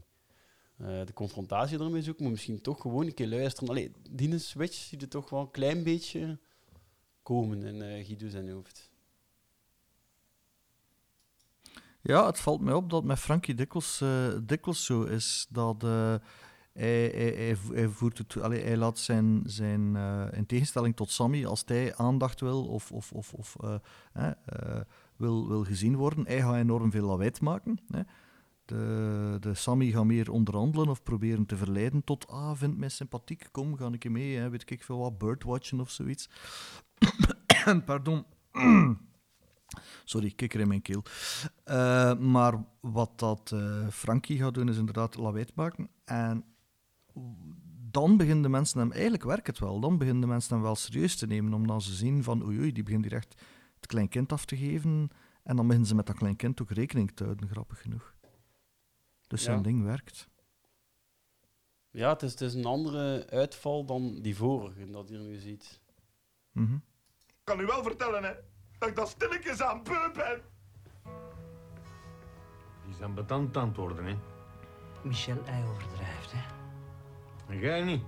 eh, 0.77 1.05
de 1.05 1.13
confrontatie 1.13 1.79
ermee 1.79 2.01
zoeken, 2.01 2.23
maar 2.23 2.31
misschien 2.31 2.61
toch 2.61 2.81
gewoon 2.81 3.05
een 3.05 3.13
keer 3.13 3.27
luisteren. 3.27 3.69
Allee, 3.69 3.91
die 4.09 4.37
switch 4.39 4.73
ziet 4.75 5.01
er 5.01 5.07
toch 5.07 5.29
wel 5.29 5.41
een 5.41 5.51
klein 5.51 5.83
beetje 5.83 6.39
komen 7.23 7.63
in 7.63 7.81
eh 7.81 8.05
Guido 8.05 8.29
zijn 8.29 8.49
hoofd. 8.49 8.89
Ja, 12.01 12.25
het 12.25 12.39
valt 12.39 12.61
mij 12.61 12.73
op 12.73 12.89
dat 12.89 13.03
met 13.03 13.19
Frankie 13.19 13.55
dikwijls, 13.55 14.01
eh, 14.01 14.27
dikwijls 14.43 14.85
zo 14.85 15.03
is. 15.03 15.47
Dat 15.49 15.83
eh, 15.83 16.15
hij, 16.73 17.05
hij, 17.05 17.33
hij, 17.35 17.55
vo- 17.55 17.73
hij 17.73 17.87
voert 17.87 18.17
het, 18.17 18.37
allee, 18.41 18.63
hij 18.63 18.77
laat 18.77 18.99
zijn, 18.99 19.41
zijn 19.45 19.95
eh, 19.95 20.27
in 20.31 20.45
tegenstelling 20.45 20.95
tot 20.95 21.11
Sammy, 21.11 21.45
als 21.45 21.63
hij 21.65 21.95
aandacht 21.95 22.39
wil 22.39 22.67
of, 22.67 22.91
of, 22.91 23.11
of, 23.11 23.33
of 23.33 23.55
eh, 23.61 23.75
eh, 24.13 24.31
eh, 24.45 24.81
wil, 25.21 25.47
wil 25.47 25.63
gezien 25.63 25.95
worden, 25.95 26.25
hij 26.25 26.41
gaat 26.41 26.55
enorm 26.55 26.91
veel 26.91 27.05
lawaai 27.05 27.31
maken. 27.41 27.79
Hè. 27.87 28.01
De, 28.65 29.37
de 29.39 29.53
Sammy 29.53 29.91
gaat 29.91 30.05
meer 30.05 30.31
onderhandelen 30.31 30.89
of 30.89 31.03
proberen 31.03 31.45
te 31.45 31.57
verleiden 31.57 32.03
tot, 32.03 32.27
ah, 32.27 32.55
vind 32.55 32.77
mij 32.77 32.89
sympathiek, 32.89 33.47
kom, 33.51 33.77
ga 33.77 33.89
ik 33.91 34.09
mee, 34.09 34.37
hè, 34.37 34.49
weet 34.49 34.71
ik 34.71 34.83
veel 34.83 34.97
wat, 34.97 35.17
birdwatchen 35.17 35.79
of 35.79 35.89
zoiets. 35.89 36.29
Pardon. 37.85 38.25
Sorry, 40.03 40.31
kikker 40.31 40.59
in 40.59 40.67
mijn 40.67 40.81
keel. 40.81 41.03
Eh, 41.63 42.17
maar 42.17 42.65
wat 42.79 43.19
dat 43.19 43.51
eh, 43.53 43.87
Frankie 43.87 44.37
gaat 44.37 44.53
doen, 44.53 44.69
is 44.69 44.77
inderdaad 44.77 45.15
lawaai 45.15 45.45
maken. 45.55 45.89
En 46.05 46.43
dan 47.91 48.17
beginnen 48.17 48.43
de 48.43 48.49
mensen 48.49 48.79
hem, 48.79 48.91
eigenlijk 48.91 49.23
werkt 49.23 49.47
het 49.47 49.59
wel, 49.59 49.79
dan 49.79 49.97
beginnen 49.97 50.21
de 50.21 50.27
mensen 50.27 50.53
hem 50.53 50.63
wel 50.63 50.75
serieus 50.75 51.15
te 51.15 51.27
nemen, 51.27 51.53
omdat 51.53 51.83
ze 51.83 51.93
zien 51.93 52.23
van 52.23 52.45
oei, 52.45 52.71
die 52.71 52.83
begint 52.83 53.03
hier 53.03 53.13
echt 53.13 53.41
het 53.81 53.89
klein 53.89 54.09
kind 54.09 54.31
af 54.31 54.45
te 54.45 54.57
geven. 54.57 55.09
En 55.43 55.55
dan 55.55 55.65
beginnen 55.65 55.87
ze 55.89 55.95
met 55.95 56.05
dat 56.05 56.15
klein 56.17 56.35
kind 56.35 56.61
ook 56.61 56.69
rekening 56.71 57.11
te 57.11 57.23
houden, 57.23 57.49
grappig 57.49 57.81
genoeg. 57.81 58.15
Dus 59.27 59.43
zijn 59.43 59.57
Ja. 59.57 59.63
ding 59.63 59.83
werkt. 59.83 60.29
Ja, 61.89 62.09
het 62.09 62.21
is, 62.21 62.31
het 62.31 62.41
is 62.41 62.53
een 62.53 62.65
andere 62.65 63.29
uitval 63.29 63.85
dan 63.85 64.21
die 64.21 64.35
vorige, 64.35 64.89
dat 64.89 65.09
je 65.09 65.17
nu 65.17 65.35
ziet. 65.37 65.81
Mhm. 66.51 66.73
Ik 67.27 67.41
kan 67.43 67.59
u 67.59 67.65
wel 67.65 67.83
vertellen, 67.83 68.23
hè, 68.23 68.33
dat 68.79 68.89
ik 68.89 68.95
dat 68.95 69.09
stilletjes 69.09 69.61
aan 69.61 69.83
beu 69.83 70.11
ben. 70.13 70.41
Die 72.85 72.93
zijn 72.95 73.13
betant 73.13 73.57
aan 73.57 73.67
het 73.67 73.77
worden, 73.77 74.05
hè. 74.05 74.17
Michel, 75.03 75.37
hij 75.45 75.65
overdrijft, 75.67 76.31
hè. 76.35 76.41
En 77.47 77.59
jij 77.59 77.83
niet. 77.83 78.03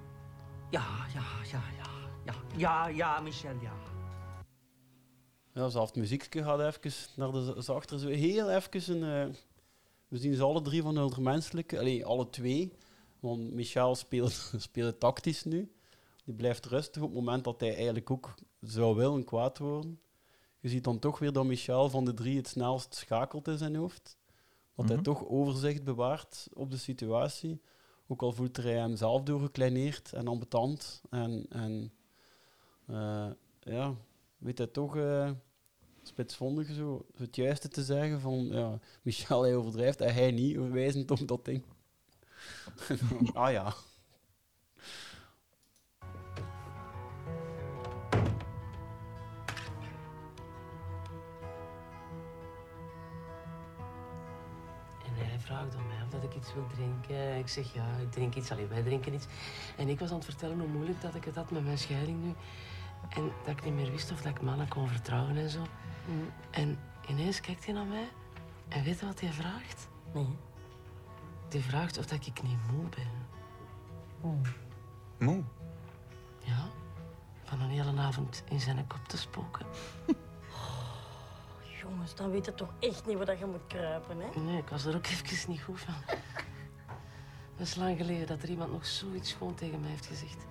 Ja, 0.69 0.85
ja, 1.13 1.23
ja, 1.51 1.61
ja. 1.77 1.91
Ja, 2.25 2.33
ja, 2.55 2.87
ja, 2.87 3.19
Michel, 3.19 3.55
ja. 3.61 3.73
Ja, 5.53 5.69
zelfs 5.69 5.89
het 5.91 5.99
muziekje 5.99 6.43
gaat 6.43 6.59
even 6.59 6.91
naar 7.15 7.31
de 7.31 7.55
zachter. 7.61 7.99
Zo 7.99 8.07
heel 8.07 8.49
even 8.49 9.01
een... 9.03 9.29
eh, 9.29 9.35
we 10.07 10.17
zien 10.17 10.35
ze 10.35 10.43
alle 10.43 10.61
drie 10.61 10.81
van 10.81 10.93
de 10.95 11.21
menselijke. 11.21 11.79
Allee, 11.79 12.05
alle 12.05 12.29
twee. 12.29 12.73
Want 13.19 13.53
Michel 13.53 13.95
speelt, 13.95 14.51
speelt 14.57 14.99
tactisch 14.99 15.43
nu. 15.43 15.71
Die 16.25 16.33
blijft 16.33 16.65
rustig 16.65 17.01
op 17.01 17.07
het 17.09 17.17
moment 17.17 17.43
dat 17.43 17.59
hij 17.59 17.75
eigenlijk 17.75 18.11
ook 18.11 18.33
zou 18.61 18.95
willen 18.95 19.23
kwaad 19.23 19.57
worden. 19.57 19.99
Je 20.59 20.69
ziet 20.69 20.83
dan 20.83 20.99
toch 20.99 21.19
weer 21.19 21.31
dat 21.31 21.45
Michel 21.45 21.89
van 21.89 22.05
de 22.05 22.13
drie 22.13 22.37
het 22.37 22.47
snelst 22.47 22.95
schakelt 22.95 23.47
in 23.47 23.57
zijn 23.57 23.75
hoofd. 23.75 24.17
Dat 24.75 24.85
hij 24.85 24.95
Mhm. 24.95 25.03
toch 25.03 25.25
overzicht 25.27 25.83
bewaart 25.83 26.47
op 26.53 26.71
de 26.71 26.77
situatie. 26.77 27.61
Ook 28.07 28.21
al 28.21 28.31
voelt 28.31 28.57
hij 28.57 28.73
hem 28.73 28.95
zelf 28.95 29.23
doorgekleineerd 29.23 30.13
en 30.13 30.27
ambetant. 30.27 31.01
En, 31.09 31.45
en 31.49 31.91
eh, 32.85 33.27
ja, 33.59 33.95
weet 34.43 34.57
hij 34.57 34.67
toch 34.67 34.95
uh, 34.95 35.31
spitsvondig 36.03 36.71
zo, 36.71 37.05
het 37.17 37.35
juiste 37.35 37.67
te 37.67 37.83
zeggen 37.83 38.21
van 38.21 38.47
ja, 38.51 38.79
Michel 39.01 39.41
hij 39.41 39.55
overdrijft 39.55 40.01
en 40.01 40.13
hij 40.13 40.31
niet, 40.31 40.55
verwijzend 40.55 41.11
om 41.11 41.25
dat 41.25 41.45
ding. 41.45 41.63
ah 43.33 43.51
ja. 43.51 43.73
en 55.17 55.25
hij 55.25 55.39
vraagt 55.39 55.75
aan 55.75 55.87
mij 55.87 56.03
of 56.03 56.09
dat 56.09 56.23
ik 56.23 56.35
iets 56.35 56.53
wil 56.53 56.67
drinken. 56.67 57.37
Ik 57.37 57.47
zeg 57.47 57.73
ja, 57.73 57.97
ik 58.01 58.11
drink 58.11 58.35
iets, 58.35 58.51
alleen 58.51 58.67
wij 58.67 58.83
drinken 58.83 59.13
iets. 59.13 59.25
En 59.77 59.89
ik 59.89 59.99
was 59.99 60.09
aan 60.09 60.15
het 60.15 60.25
vertellen 60.25 60.59
hoe 60.59 60.67
moeilijk 60.67 61.01
dat 61.01 61.15
ik 61.15 61.23
het 61.23 61.35
had 61.35 61.51
met 61.51 61.63
mijn 61.63 61.77
scheiding 61.77 62.23
nu. 62.23 62.33
En 63.09 63.31
dat 63.43 63.57
ik 63.57 63.63
niet 63.63 63.73
meer 63.73 63.91
wist 63.91 64.11
of 64.11 64.21
dat 64.21 64.31
ik 64.31 64.41
mannen 64.41 64.67
kon 64.67 64.87
vertrouwen 64.87 65.37
en 65.37 65.49
zo. 65.49 65.61
En 66.49 66.79
ineens 67.07 67.41
kijkt 67.41 67.65
hij 67.65 67.73
naar 67.73 67.85
mij 67.85 68.07
en 68.67 68.83
weet 68.83 68.99
je 68.99 69.05
wat 69.05 69.19
hij 69.19 69.31
vraagt? 69.31 69.87
Nee. 70.13 70.37
Die 71.49 71.61
vraagt 71.61 71.97
of 71.97 72.05
dat 72.05 72.25
ik 72.25 72.43
niet 72.43 72.57
moe 72.71 72.89
ben. 72.89 73.11
Moe? 75.17 75.43
Ja, 76.39 76.67
van 77.43 77.61
een 77.61 77.69
hele 77.69 78.01
avond 78.01 78.43
in 78.49 78.59
zijn 78.59 78.87
kop 78.87 79.07
te 79.07 79.17
spoken. 79.17 79.65
Jongens, 81.81 82.15
dan 82.15 82.31
weet 82.31 82.45
je 82.45 82.53
toch 82.53 82.73
echt 82.79 83.05
niet 83.05 83.17
waar 83.17 83.25
dat 83.25 83.39
je 83.39 83.45
moet 83.45 83.67
kruipen, 83.67 84.17
hè? 84.19 84.39
Nee, 84.39 84.57
ik 84.57 84.69
was 84.69 84.85
er 84.85 84.95
ook 84.95 85.05
even 85.05 85.49
niet 85.49 85.61
goed 85.61 85.79
van. 85.79 85.93
Het 87.55 87.67
is 87.67 87.75
lang 87.75 87.97
geleden 87.97 88.27
dat 88.27 88.41
er 88.41 88.49
iemand 88.49 88.71
nog 88.71 88.85
zoiets 88.85 89.33
gewoon 89.33 89.55
tegen 89.55 89.79
mij 89.79 89.89
heeft 89.89 90.05
gezegd. 90.05 90.45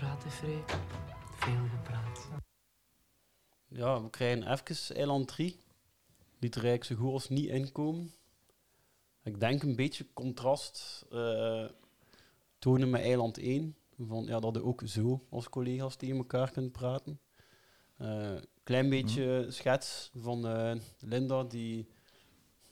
Gepraat, 0.00 0.32
Free. 0.32 0.62
Veel 1.32 1.68
gepraat. 1.76 2.28
Ja, 3.68 4.02
we 4.02 4.10
krijgen 4.10 4.52
even 4.52 4.96
eiland 4.96 5.28
3. 5.28 5.56
Die 6.38 6.50
er 6.50 6.64
eigenlijk 6.64 6.84
zo 6.84 6.94
goed 6.94 7.12
als 7.12 7.28
niet 7.28 7.48
inkomen. 7.48 8.12
Ik 9.22 9.40
denk 9.40 9.62
een 9.62 9.76
beetje 9.76 10.06
contrast 10.12 11.06
eh, 11.10 11.64
tonen 12.58 12.90
met 12.90 13.00
eiland 13.00 13.38
1. 13.38 13.76
Van, 13.98 14.24
ja, 14.24 14.40
dat 14.40 14.54
je 14.54 14.64
ook 14.64 14.82
zo 14.84 15.26
als 15.30 15.48
collega's 15.48 15.96
tegen 15.96 16.16
elkaar 16.16 16.50
kunt 16.50 16.72
praten. 16.72 17.20
Eh, 17.96 18.36
klein 18.62 18.88
beetje 18.88 19.46
schets 19.48 20.10
van 20.14 20.46
eh, 20.46 20.74
Linda 20.98 21.44
die, 21.44 21.86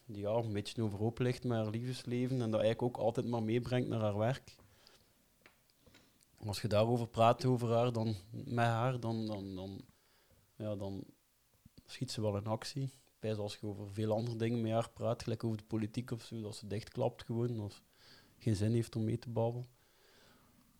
die 0.06 0.22
ja, 0.22 0.30
een 0.30 0.52
beetje 0.52 0.82
overhoop 0.82 1.18
ligt 1.18 1.44
met 1.44 1.58
haar 1.58 1.70
liefdesleven 1.70 2.40
en 2.40 2.50
dat 2.50 2.60
eigenlijk 2.60 2.82
ook 2.82 3.04
altijd 3.04 3.26
maar 3.26 3.42
meebrengt 3.42 3.88
naar 3.88 4.00
haar 4.00 4.18
werk. 4.18 4.56
Als 6.46 6.60
je 6.60 6.68
daarover 6.68 7.06
praat 7.08 7.44
over 7.44 7.72
haar, 7.72 7.92
dan, 7.92 8.14
met 8.30 8.64
haar, 8.64 9.00
dan, 9.00 9.26
dan, 9.26 9.54
dan, 9.54 9.80
ja, 10.56 10.76
dan 10.76 11.04
schiet 11.86 12.10
ze 12.10 12.20
wel 12.20 12.36
in 12.36 12.46
actie. 12.46 12.90
Bij 13.20 13.34
als 13.36 13.56
je 13.60 13.66
over 13.66 13.92
veel 13.92 14.12
andere 14.12 14.36
dingen 14.36 14.60
met 14.62 14.72
haar 14.72 14.90
praat, 14.90 15.22
gelijk 15.22 15.44
over 15.44 15.56
de 15.56 15.64
politiek 15.64 16.10
of 16.10 16.22
zo, 16.24 16.40
dat 16.40 16.56
ze 16.56 16.66
dichtklapt 16.66 17.22
gewoon, 17.24 17.60
of 17.60 17.82
geen 18.38 18.56
zin 18.56 18.72
heeft 18.72 18.96
om 18.96 19.04
mee 19.04 19.18
te 19.18 19.30
babbelen. 19.30 19.66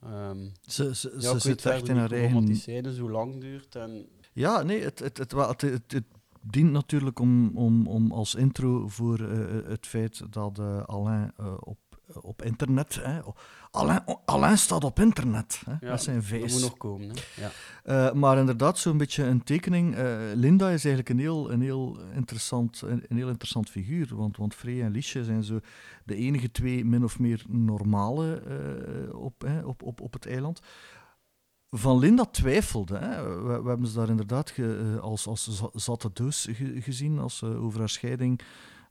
Ehm, 0.03 0.49
Ze- 0.63 0.95
ze- 0.95 1.17
ja, 1.19 1.33
ze 1.33 1.39
zit 1.39 1.67
echt 1.67 1.89
in 1.89 1.97
haar 1.97 2.13
eigen- 2.13 2.45
die 2.45 2.55
scène 2.55 2.95
zo 2.95 3.11
lang 3.11 3.41
duurt. 3.41 3.75
En 3.75 4.09
Ja, 4.33 4.63
nee, 4.63 4.81
het, 4.83 4.99
het, 4.99 5.17
het, 5.19 5.33
wel, 5.33 5.49
het, 5.49 5.61
het, 5.61 5.93
het 5.93 6.05
dient 6.43 6.71
natuurlijk 6.71 7.19
om, 7.19 7.57
om, 7.57 7.87
om 7.87 8.13
als 8.13 8.35
intro 8.35 8.89
voor 8.89 9.21
eh, 9.21 9.69
het 9.69 9.87
feit 9.87 10.33
dat 10.33 10.59
eh, 10.59 10.83
Alain 10.83 11.33
eh, 11.37 11.55
op, 11.61 11.79
op 12.15 12.43
internet... 12.43 12.99
Hè, 13.03 13.21
Alain, 13.71 14.03
Alain 14.25 14.59
staat 14.59 14.85
op 14.85 14.99
internet, 15.01 15.63
hè, 15.67 15.73
Ja, 15.81 15.91
met 15.91 16.03
zijn 16.03 16.17
dat 16.17 16.25
vijs. 16.25 16.53
moet 16.53 16.61
nog 16.63 16.77
komen, 16.77 17.09
hè. 17.09 17.15
Ja. 17.43 17.51
Eh, 18.09 18.15
maar 18.15 18.39
inderdaad, 18.39 18.79
zo'n 18.79 18.97
beetje 18.99 19.25
een 19.25 19.43
tekening. 19.45 19.95
eh, 19.95 20.17
Linda 20.35 20.65
is 20.67 20.85
eigenlijk 20.85 21.09
een 21.09 21.19
heel, 21.19 21.53
een 21.53 21.61
heel, 21.61 21.99
interessant, 22.15 22.81
een, 22.85 23.05
een 23.09 23.17
heel 23.17 23.29
interessant 23.29 23.71
figuur. 23.71 24.09
Want, 24.17 24.37
want 24.37 24.55
Frey 24.55 24.83
en 24.83 24.91
Liesje 24.91 25.25
zijn 25.25 25.45
zo 25.45 25.61
de 26.05 26.15
enige 26.15 26.51
twee 26.51 26.85
min 26.85 27.05
of 27.05 27.19
meer 27.19 27.45
normale 27.49 28.35
eh, 28.41 29.15
op, 29.21 29.41
hè, 29.47 29.61
op, 29.61 29.83
op, 29.83 30.01
op 30.01 30.13
het 30.13 30.27
eiland. 30.27 30.61
Van 31.71 31.99
Linda 31.99 32.25
twijfelde. 32.25 32.99
Hè. 32.99 33.43
We, 33.43 33.63
we 33.63 33.69
hebben 33.69 33.87
ze 33.89 33.95
daar 33.99 34.09
inderdaad 34.09 34.51
ge- 34.51 34.93
eh, 34.97 35.03
als, 35.03 35.27
als 35.27 35.49
za- 35.49 35.71
zatte 35.73 36.11
doos 36.13 36.49
ge- 36.51 36.81
gezien 36.83 37.19
als 37.19 37.37
ze 37.39 37.47
over 37.47 37.79
haar 37.79 37.89
scheiding 37.89 38.41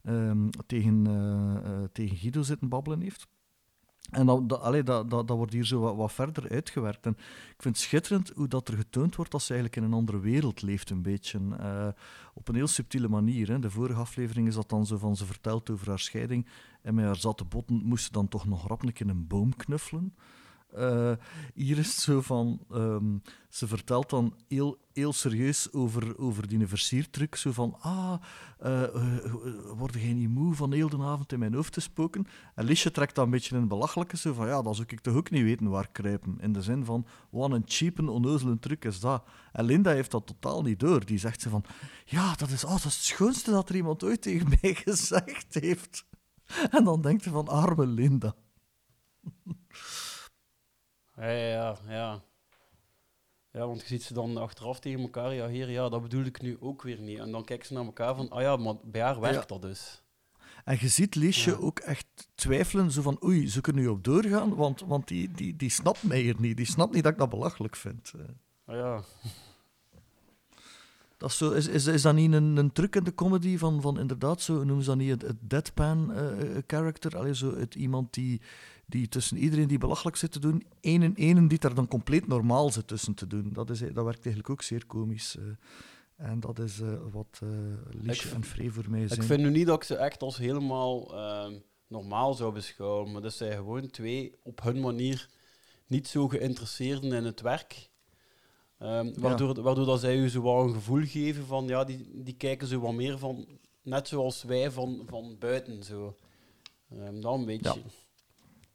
ehm, 0.08 0.48
tegen, 0.66 1.06
eh, 1.06 1.84
tegen 1.92 2.16
Guido 2.16 2.42
zitten 2.42 2.68
babbelen 2.68 3.00
heeft. 3.00 3.26
En 4.10 4.26
dat, 4.26 4.48
dat, 4.48 4.86
dat, 4.86 5.10
dat, 5.10 5.28
dat 5.28 5.36
wordt 5.36 5.52
hier 5.52 5.64
zo 5.64 5.96
wat, 5.96 6.12
verder 6.12 6.50
uitgewerkt. 6.50 7.06
En 7.06 7.12
ik 7.48 7.62
vind 7.62 7.76
het 7.76 7.84
schitterend 7.84 8.32
hoe 8.34 8.48
dat 8.48 8.68
er 8.68 8.76
getoond 8.76 9.16
wordt 9.16 9.30
dat 9.30 9.42
ze 9.42 9.52
eigenlijk 9.52 9.82
in 9.82 9.88
een 9.88 9.98
andere 9.98 10.20
wereld 10.20 10.62
leeft, 10.62 10.90
een 10.90 11.02
beetje. 11.02 11.38
eh, 11.58 11.88
op 12.34 12.48
een 12.48 12.54
heel 12.54 12.66
subtiele 12.66 13.08
manier. 13.08 13.48
Hè. 13.48 13.58
De 13.58 13.70
vorige 13.70 14.00
aflevering 14.00 14.48
is 14.48 14.54
dat 14.54 14.68
dan 14.68 14.86
zo 14.86 14.96
van 14.96 15.16
ze 15.16 15.24
vertelt 15.24 15.70
over 15.70 15.88
haar 15.88 15.98
scheiding. 15.98 16.46
En 16.82 16.94
met 16.94 17.04
haar 17.04 17.16
zatte 17.16 17.44
botten 17.44 17.82
moest 17.84 18.04
ze 18.04 18.12
dan 18.12 18.28
toch 18.28 18.46
nog 18.46 18.66
rap 18.68 18.92
keer 18.92 19.08
een 19.08 19.26
boom 19.26 19.56
knuffelen. 19.56 20.14
Eh, 20.72 21.12
hier 21.54 21.78
is 21.78 21.86
het 21.86 21.96
zo 21.96 22.20
van, 22.20 22.60
ehm, 22.70 23.16
ze 23.48 23.66
vertelt 23.66 24.10
dan 24.10 24.34
heel, 24.48 24.78
heel 24.92 25.12
serieus 25.12 25.72
over, 25.72 26.18
over 26.18 26.48
die 26.48 26.66
versiertruc. 26.66 27.34
Zo 27.34 27.52
van, 27.52 27.76
ah, 27.80 28.14
eh, 28.58 28.82
word 29.76 29.94
jij 29.94 30.12
niet 30.12 30.28
moe 30.28 30.54
van 30.54 30.72
heel 30.72 30.88
de 30.88 31.02
avond 31.02 31.32
in 31.32 31.38
mijn 31.38 31.54
hoofd 31.54 31.72
te 31.72 31.80
spoken? 31.80 32.26
En 32.54 32.64
Liesje 32.64 32.90
trekt 32.90 33.14
dan 33.14 33.24
een 33.24 33.30
beetje 33.30 33.56
het 33.56 33.68
belachelijke, 33.68 34.16
zo 34.16 34.32
van, 34.32 34.46
ja, 34.46 34.62
dat 34.62 34.76
zou 34.76 34.88
ik 34.90 35.00
toch 35.00 35.14
ook 35.14 35.30
niet 35.30 35.42
weten 35.42 35.68
waar 35.68 35.90
kruipen. 35.90 36.36
In 36.40 36.52
de 36.52 36.62
zin 36.62 36.84
van, 36.84 37.06
wat 37.30 37.50
een 37.50 37.64
cheap 37.66 37.98
en 37.98 38.08
onnozele 38.08 38.58
truc 38.58 38.84
is 38.84 39.00
dat. 39.00 39.24
En 39.52 39.64
Linda 39.64 39.90
heeft 39.90 40.10
dat 40.10 40.26
totaal 40.26 40.62
niet 40.62 40.80
door. 40.80 41.04
Die 41.04 41.18
zegt 41.18 41.40
ze 41.40 41.48
van, 41.48 41.64
ja, 42.04 42.34
dat 42.34 42.50
is, 42.50 42.64
oh, 42.64 42.70
dat 42.70 42.84
is 42.84 42.84
het 42.84 43.04
schoonste 43.04 43.50
dat 43.50 43.68
er 43.68 43.76
iemand 43.76 44.04
ooit 44.04 44.22
tegen 44.22 44.48
mij 44.60 44.74
gezegd 44.74 45.54
heeft. 45.54 46.04
En 46.70 46.84
dan 46.84 47.00
denkt 47.00 47.22
ze 47.22 47.30
van, 47.30 47.48
arme 47.48 47.86
Linda. 47.86 48.34
Ja, 51.18 51.28
ja, 51.30 51.48
ja, 51.52 51.76
ja. 51.88 52.20
Ja, 53.52 53.66
want 53.66 53.80
je 53.80 53.86
ziet 53.86 54.02
ze 54.02 54.14
dan 54.14 54.36
achteraf 54.36 54.80
tegen 54.80 55.00
elkaar 55.00 55.28
reageren. 55.28 55.70
Ja, 55.70 55.88
dat 55.88 56.02
bedoel 56.02 56.24
ik 56.24 56.42
nu 56.42 56.56
ook 56.60 56.82
weer 56.82 57.00
niet. 57.00 57.18
En 57.18 57.30
dan 57.30 57.44
kijken 57.44 57.66
ze 57.66 57.72
naar 57.72 57.84
elkaar 57.84 58.14
van, 58.14 58.30
ah 58.30 58.40
ja, 58.40 58.56
maar 58.56 58.74
bij 58.82 59.00
haar 59.02 59.20
werkt 59.20 59.36
Ja. 59.36 59.44
dat 59.46 59.62
dus. 59.62 60.02
En 60.64 60.76
je 60.80 60.88
ziet 60.88 61.14
Liesje 61.14 61.50
Ja. 61.50 61.56
ook 61.56 61.78
echt 61.78 62.06
twijfelen, 62.34 62.90
zo 62.90 63.02
van 63.02 63.18
oei, 63.24 63.52
ik 63.56 63.66
er 63.66 63.74
nu 63.74 63.86
op 63.88 64.04
doorgaan? 64.04 64.54
Want, 64.54 64.80
want 64.80 65.08
die, 65.08 65.30
die, 65.32 65.56
die 65.56 65.70
snapt 65.70 66.02
mij 66.02 66.20
hier 66.20 66.34
niet. 66.38 66.56
Die 66.56 66.66
snapt 66.66 66.94
niet 66.94 67.02
dat 67.02 67.12
ik 67.12 67.18
dat 67.18 67.28
belachelijk 67.28 67.76
vind. 67.76 68.12
Eh, 68.16 68.20
Ah 68.64 68.74
ja. 68.76 69.02
Dat 71.16 71.30
is, 71.30 71.36
zo, 71.36 71.50
is, 71.50 71.66
is, 71.68 71.86
is 71.86 72.02
dat 72.02 72.14
niet 72.14 72.32
een, 72.32 72.56
een 72.56 72.72
truc 72.72 72.96
in 72.96 73.04
de 73.04 73.14
comedy 73.14 73.56
van, 73.58 73.80
van 73.80 73.98
inderdaad 74.00 74.40
zo, 74.40 74.64
noemen 74.64 74.82
ze 74.84 74.88
dat 74.90 74.98
niet 74.98 75.10
het, 75.10 75.22
het 75.22 75.36
deadpan 75.40 76.12
eh, 76.12 76.56
character? 76.66 77.16
Allee, 77.16 77.34
zo 77.34 77.56
het 77.56 77.74
iemand 77.74 78.14
die, 78.14 78.40
die 78.88 79.08
tussen 79.08 79.36
iedereen 79.36 79.68
die 79.68 79.78
belachelijk 79.78 80.16
zit 80.16 80.32
te 80.32 80.38
doen, 80.38 80.62
één 80.80 81.02
en 81.02 81.14
één 81.16 81.48
die 81.48 81.58
daar 81.58 81.74
dan 81.74 81.88
compleet 81.88 82.26
normaal 82.26 82.70
zit 82.70 82.86
tussen 82.86 83.14
te 83.14 83.26
doen. 83.26 83.52
Dat, 83.52 83.70
is, 83.70 83.78
dat 83.78 84.04
werkt 84.04 84.24
eigenlijk 84.24 84.50
ook 84.50 84.62
zeer 84.62 84.86
komisch. 84.86 85.36
eh. 85.36 85.44
en 86.30 86.40
dat 86.40 86.58
is 86.58 86.80
eh, 86.80 86.92
wat 87.12 87.40
Liesje 87.90 88.28
Ik- 88.28 88.34
en 88.34 88.44
Frey 88.44 88.70
voor 88.70 88.90
mij 88.90 89.08
zijn. 89.08 89.20
Ik 89.20 89.26
vind 89.26 89.40
nu 89.40 89.50
niet 89.50 89.66
dat 89.66 89.76
ik 89.76 89.82
ze 89.82 89.96
echt 89.96 90.22
als 90.22 90.36
helemaal 90.36 91.14
ehm, 91.16 91.58
normaal 91.86 92.34
zou 92.34 92.52
beschouwen, 92.52 93.12
maar 93.12 93.22
dat 93.22 93.32
zijn 93.32 93.52
gewoon 93.56 93.90
twee 93.90 94.34
op 94.42 94.62
hun 94.62 94.80
manier 94.80 95.28
niet 95.86 96.08
zo 96.08 96.28
geïnteresseerden 96.28 97.12
in 97.12 97.24
het 97.24 97.40
werk. 97.40 97.90
Ehm, 98.78 99.12
waardoor, 99.20 99.62
waardoor 99.62 99.86
dat 99.86 100.00
zij 100.00 100.16
u 100.18 100.28
zo 100.28 100.42
wel 100.42 100.62
een 100.62 100.74
gevoel 100.74 101.04
geven 101.04 101.46
van, 101.46 101.66
ja, 101.66 101.84
die, 101.84 102.22
die 102.24 102.34
kijken 102.36 102.66
zo 102.66 102.80
wat 102.80 102.92
meer 102.92 103.18
van, 103.18 103.46
net 103.82 104.08
zoals 104.08 104.42
wij 104.42 104.70
van, 104.70 105.02
van 105.06 105.36
buiten. 105.38 105.82
Zo. 105.82 106.16
Ehm, 106.90 107.20
dat 107.20 107.34
een 107.38 107.44
beetje. 107.44 107.82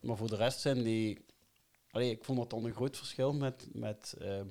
Maar 0.03 0.17
voor 0.17 0.29
de 0.29 0.35
rest 0.35 0.59
zijn 0.59 0.83
die... 0.83 1.25
Allee, 1.91 2.11
ik 2.11 2.23
vond 2.23 2.37
dat 2.37 2.49
dan 2.49 2.65
een 2.65 2.73
groot 2.73 2.97
verschil 2.97 3.33
met, 3.33 3.67
met 3.71 4.15
ehm, 4.19 4.47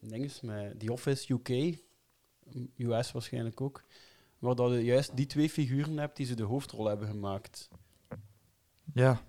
dinges, 0.00 0.40
met 0.40 0.80
The 0.80 0.92
Office 0.92 1.32
UK, 1.32 1.78
US 2.76 3.12
waarschijnlijk 3.12 3.60
ook, 3.60 3.84
waar 4.38 4.54
dat 4.54 4.72
je 4.72 4.84
juist 4.84 5.16
die 5.16 5.26
twee 5.26 5.50
figuren 5.50 5.98
hebt 5.98 6.16
die 6.16 6.26
ze 6.26 6.34
de 6.34 6.42
hoofdrol 6.42 6.84
hebben 6.84 7.08
gemaakt. 7.08 7.68
Ja. 8.94 9.22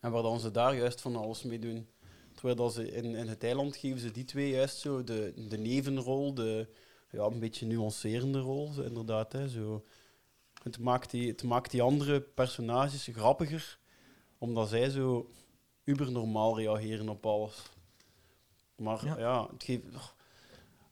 En 0.00 0.10
waar 0.10 0.22
dan 0.22 0.40
ze 0.40 0.50
daar 0.50 0.76
juist 0.76 1.00
van 1.00 1.16
alles 1.16 1.42
mee 1.42 1.58
doen. 1.58 1.88
Terwijl 2.34 2.56
dat 2.56 2.74
ze 2.74 2.92
in, 2.92 3.04
in 3.04 3.28
het 3.28 3.42
eiland 3.42 3.76
geven 3.76 4.00
ze 4.00 4.10
die 4.10 4.24
twee 4.24 4.50
juist 4.50 4.76
zo 4.76 5.04
de, 5.04 5.32
de 5.48 5.58
nevenrol, 5.58 6.34
de 6.34 6.68
ja, 7.10 7.24
een 7.24 7.38
beetje 7.38 7.66
nuancerende 7.66 8.38
rol, 8.38 8.82
inderdaad. 8.82 9.32
Hè, 9.32 9.48
zo. 9.48 9.84
Het, 10.68 10.78
maakt 10.78 11.10
die, 11.10 11.28
het 11.28 11.42
maakt 11.42 11.70
die 11.70 11.82
andere 11.82 12.20
personages 12.20 13.08
grappiger, 13.12 13.78
omdat 14.38 14.68
zij 14.68 14.90
zo 14.90 15.30
ubernormaal 15.84 16.58
reageren 16.58 17.08
op 17.08 17.26
alles. 17.26 17.62
Maar 18.76 19.04
ja, 19.04 19.18
Ja. 19.18 19.48
het 19.52 19.64
geeft... 19.64 19.84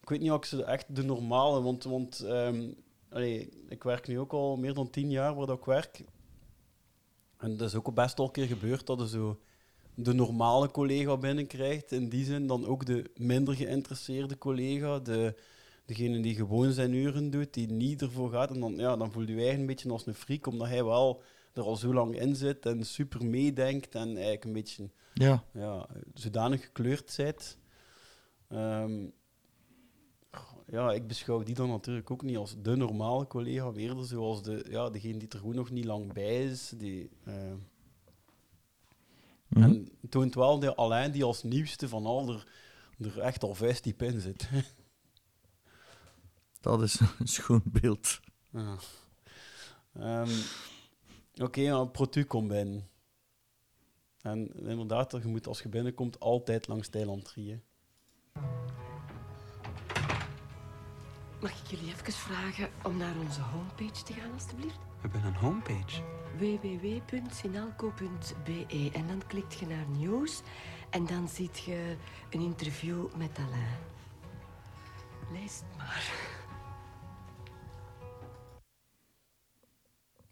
Ik 0.01 0.09
weet 0.13 0.21
niet 0.21 0.31
of 0.31 0.37
ik 0.37 0.45
ze 0.45 0.65
echt 0.65 0.97
de 0.97 1.03
normale, 1.05 1.63
want, 1.63 1.85
want 1.85 2.25
allee, 3.09 3.49
ik 3.69 3.83
werk 3.83 4.07
nu 4.09 4.19
ook 4.19 4.33
al 4.33 4.57
meer 4.57 4.75
dan 4.75 4.91
tien 4.91 5.11
jaar 5.11 5.35
waar 5.35 5.47
dat 5.47 5.59
ik 5.59 5.65
werk. 5.65 6.05
En 7.37 7.57
dat 7.57 7.69
is 7.69 7.75
ook 7.75 7.95
best 7.95 8.17
wel 8.17 8.27
een 8.27 8.33
keer 8.33 8.47
gebeurd 8.47 8.87
dat 8.87 9.01
je 9.01 9.09
zo 9.09 9.39
de 9.95 10.13
normale 10.15 10.71
collega 10.71 11.17
binnenkrijgt. 11.17 11.93
In 11.93 12.09
die 12.09 12.25
zin 12.25 12.47
dan 12.47 12.67
ook 12.67 12.87
de 12.87 13.11
minder 13.17 13.55
geïnteresseerde 13.55 14.39
collega. 14.39 14.99
De, 14.99 15.35
degene 15.87 16.21
die 16.21 16.35
gewoon 16.35 16.73
zijn 16.73 16.93
uren 16.93 17.31
doet, 17.31 17.55
die 17.55 17.71
niet 17.71 18.03
ervoor 18.03 18.31
gaat. 18.31 18.51
En 18.51 18.61
dan, 18.61 18.77
ja, 18.77 18.97
dan 18.97 19.13
voel 19.13 19.27
je 19.27 19.35
je 19.35 19.41
eigen 19.41 19.61
een 19.61 19.67
beetje 19.67 19.91
als 19.91 20.07
een 20.07 20.15
freak, 20.15 20.47
omdat 20.47 20.69
hij 20.69 20.85
wel 20.85 21.23
er 21.53 21.63
al 21.63 21.77
zo 21.77 21.93
lang 21.95 22.19
in 22.21 22.37
zit 22.37 22.67
en 22.67 22.85
super 22.85 23.25
meedenkt 23.25 23.95
en 23.95 24.09
eigenlijk 24.09 24.45
een 24.45 24.53
beetje 24.53 24.91
Ja. 25.15 25.45
Ja, 25.53 25.89
zodanig 26.15 26.65
gekleurd 26.65 27.15
bent. 27.17 27.59
Ehm, 28.49 29.07
ja, 30.67 30.93
ik 30.93 31.07
beschouw 31.07 31.43
die 31.43 31.55
dan 31.55 31.69
natuurlijk 31.69 32.11
ook 32.11 32.23
niet 32.23 32.37
als 32.37 32.57
de 32.63 32.77
normale 32.77 33.27
collega, 33.27 33.73
eerder 33.73 34.05
zoals 34.05 34.43
de, 34.43 34.67
ja, 34.71 34.91
degene 34.91 35.19
die 35.19 35.29
er 35.29 35.39
gewoon 35.39 35.55
nog 35.55 35.71
niet 35.71 35.85
lang 35.85 36.13
bij 36.13 36.45
is. 36.45 36.73
Die, 36.77 37.11
Mhm. 39.49 39.63
En 39.63 39.89
toont 40.09 40.35
wel 40.35 40.59
de 40.59 40.75
Alain 40.75 41.11
die 41.11 41.25
als 41.25 41.43
nieuwste 41.43 41.89
van 41.89 42.07
al 42.07 42.29
er, 42.33 42.47
er 42.99 43.19
echt 43.19 43.43
al 43.43 43.55
vijf 43.55 43.81
diep 43.81 44.03
in 44.03 44.21
zit. 44.21 44.49
Dat 46.67 46.83
is 46.83 47.01
een 47.19 47.29
schoon 47.29 47.63
beeld. 47.65 48.21
Ja. 48.51 48.77
Ehm, 49.93 50.31
Oké, 51.35 51.61
okay, 51.61 51.87
Protu 51.87 52.25
komt 52.25 52.49
binnen. 52.49 52.89
En 54.23 54.53
inderdaad, 54.55 55.13
je 55.13 55.27
moet 55.27 55.47
als 55.47 55.63
je 55.63 55.69
binnenkomt 55.69 56.21
altijd 56.21 56.69
langs 56.69 56.89
Thailand 56.89 57.25
3. 57.25 57.63
Mag 61.41 61.51
ik 61.51 61.67
jullie 61.67 61.87
even 61.87 62.13
vragen 62.13 62.69
om 62.83 62.97
naar 62.97 63.19
onze 63.19 63.41
homepage 63.41 64.03
te 64.03 64.13
gaan, 64.13 64.33
alstublieft? 64.33 64.77
We 64.77 65.01
hebben 65.01 65.25
een 65.25 65.35
homepage. 65.35 66.03
www.sinalco.be 66.37 68.91
en 68.93 69.07
dan 69.07 69.23
klikt 69.27 69.55
je 69.55 69.67
naar 69.67 69.87
nieuws 69.89 70.43
en 70.91 71.07
dan 71.07 71.29
ziet 71.29 71.59
je 71.59 71.97
een 72.31 72.41
interview 72.41 73.15
met 73.17 73.39
Alain. 73.39 73.79
Lees 75.33 75.57
het 75.57 75.77
maar. 75.77 76.26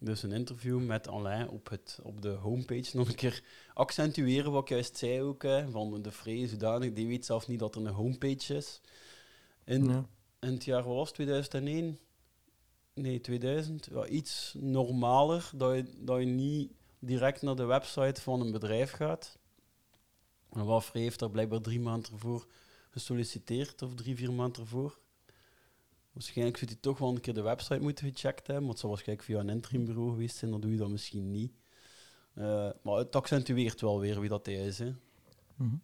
Dus 0.05 0.23
een 0.23 0.33
interview 0.33 0.81
met 0.81 1.09
Alain 1.09 1.49
op, 1.49 1.69
het, 1.69 1.99
op 2.03 2.23
de 2.23 2.29
homepage. 2.29 2.97
Nog 2.97 3.09
een 3.09 3.15
keer 3.15 3.43
accentueren 3.75 4.53
wat 4.53 4.63
ik 4.63 4.69
juist 4.69 4.97
zei 4.97 5.23
ook. 5.23 5.43
Hè, 5.43 5.71
van 5.71 6.03
de 6.03 6.11
vrees 6.11 6.51
zodanig, 6.51 6.93
die 6.93 7.07
weet 7.07 7.25
zelf 7.25 7.49
niet 7.49 7.59
dat 7.59 7.75
er 7.75 7.81
een 7.81 7.93
homepage 7.93 8.55
is. 8.55 8.81
In, 9.65 9.85
Ja. 9.85 10.07
in 10.41 10.53
het 10.53 10.65
jaar 10.65 10.83
wat 10.83 10.95
was 10.95 11.07
het, 11.07 11.15
2001? 11.15 11.99
Nee, 12.95 13.21
2000. 13.21 13.89
Ja, 13.93 14.07
iets 14.07 14.55
normaler, 14.59 15.51
dat 15.55 15.75
je, 15.75 15.85
dat 15.99 16.19
je 16.19 16.27
niet 16.27 16.73
direct 16.99 17.43
naar 17.43 17.57
de 17.57 17.65
website 17.65 18.21
van 18.21 18.41
een 18.41 18.53
bedrijf 18.53 18.91
gaat. 18.91 19.39
En 20.51 20.65
Wafre 20.65 20.99
heeft 20.99 21.19
daar 21.19 21.31
blijkbaar 21.31 21.61
drie 21.61 21.81
maanden 21.81 22.13
ervoor 22.13 22.47
gesolliciteerd, 22.91 23.83
of 23.83 23.95
drie, 23.95 24.17
vier 24.17 24.33
maanden 24.33 24.63
ervoor. 24.63 24.99
Waarschijnlijk 26.15 26.57
zou 26.57 26.71
hij 26.71 26.81
toch 26.81 26.99
wel 26.99 27.09
een 27.09 27.21
keer 27.21 27.35
de 27.35 27.43
website 27.43 27.81
moeten 27.81 28.13
gecheckt 28.13 28.47
hebben, 28.47 28.65
want 28.65 28.69
het 28.69 28.79
zal 28.81 28.91
waarschijnlijk 28.91 29.29
via 29.29 29.41
een 29.41 29.49
interimbureau 29.49 30.11
geweest 30.11 30.37
zijn, 30.37 30.51
dan 30.51 30.61
doe 30.61 30.71
je 30.71 30.77
dat 30.77 30.91
misschien 30.91 31.31
niet. 31.31 31.53
Eh, 32.35 32.71
maar 32.83 32.97
het 32.97 33.17
accentueert 33.17 33.81
wel 33.81 34.01
weer 34.01 34.21
wie 34.21 34.29
dat 34.29 34.47
hij 34.47 34.55
is. 34.55 34.79
Hè. 34.79 34.95
Mhm. 35.57 35.77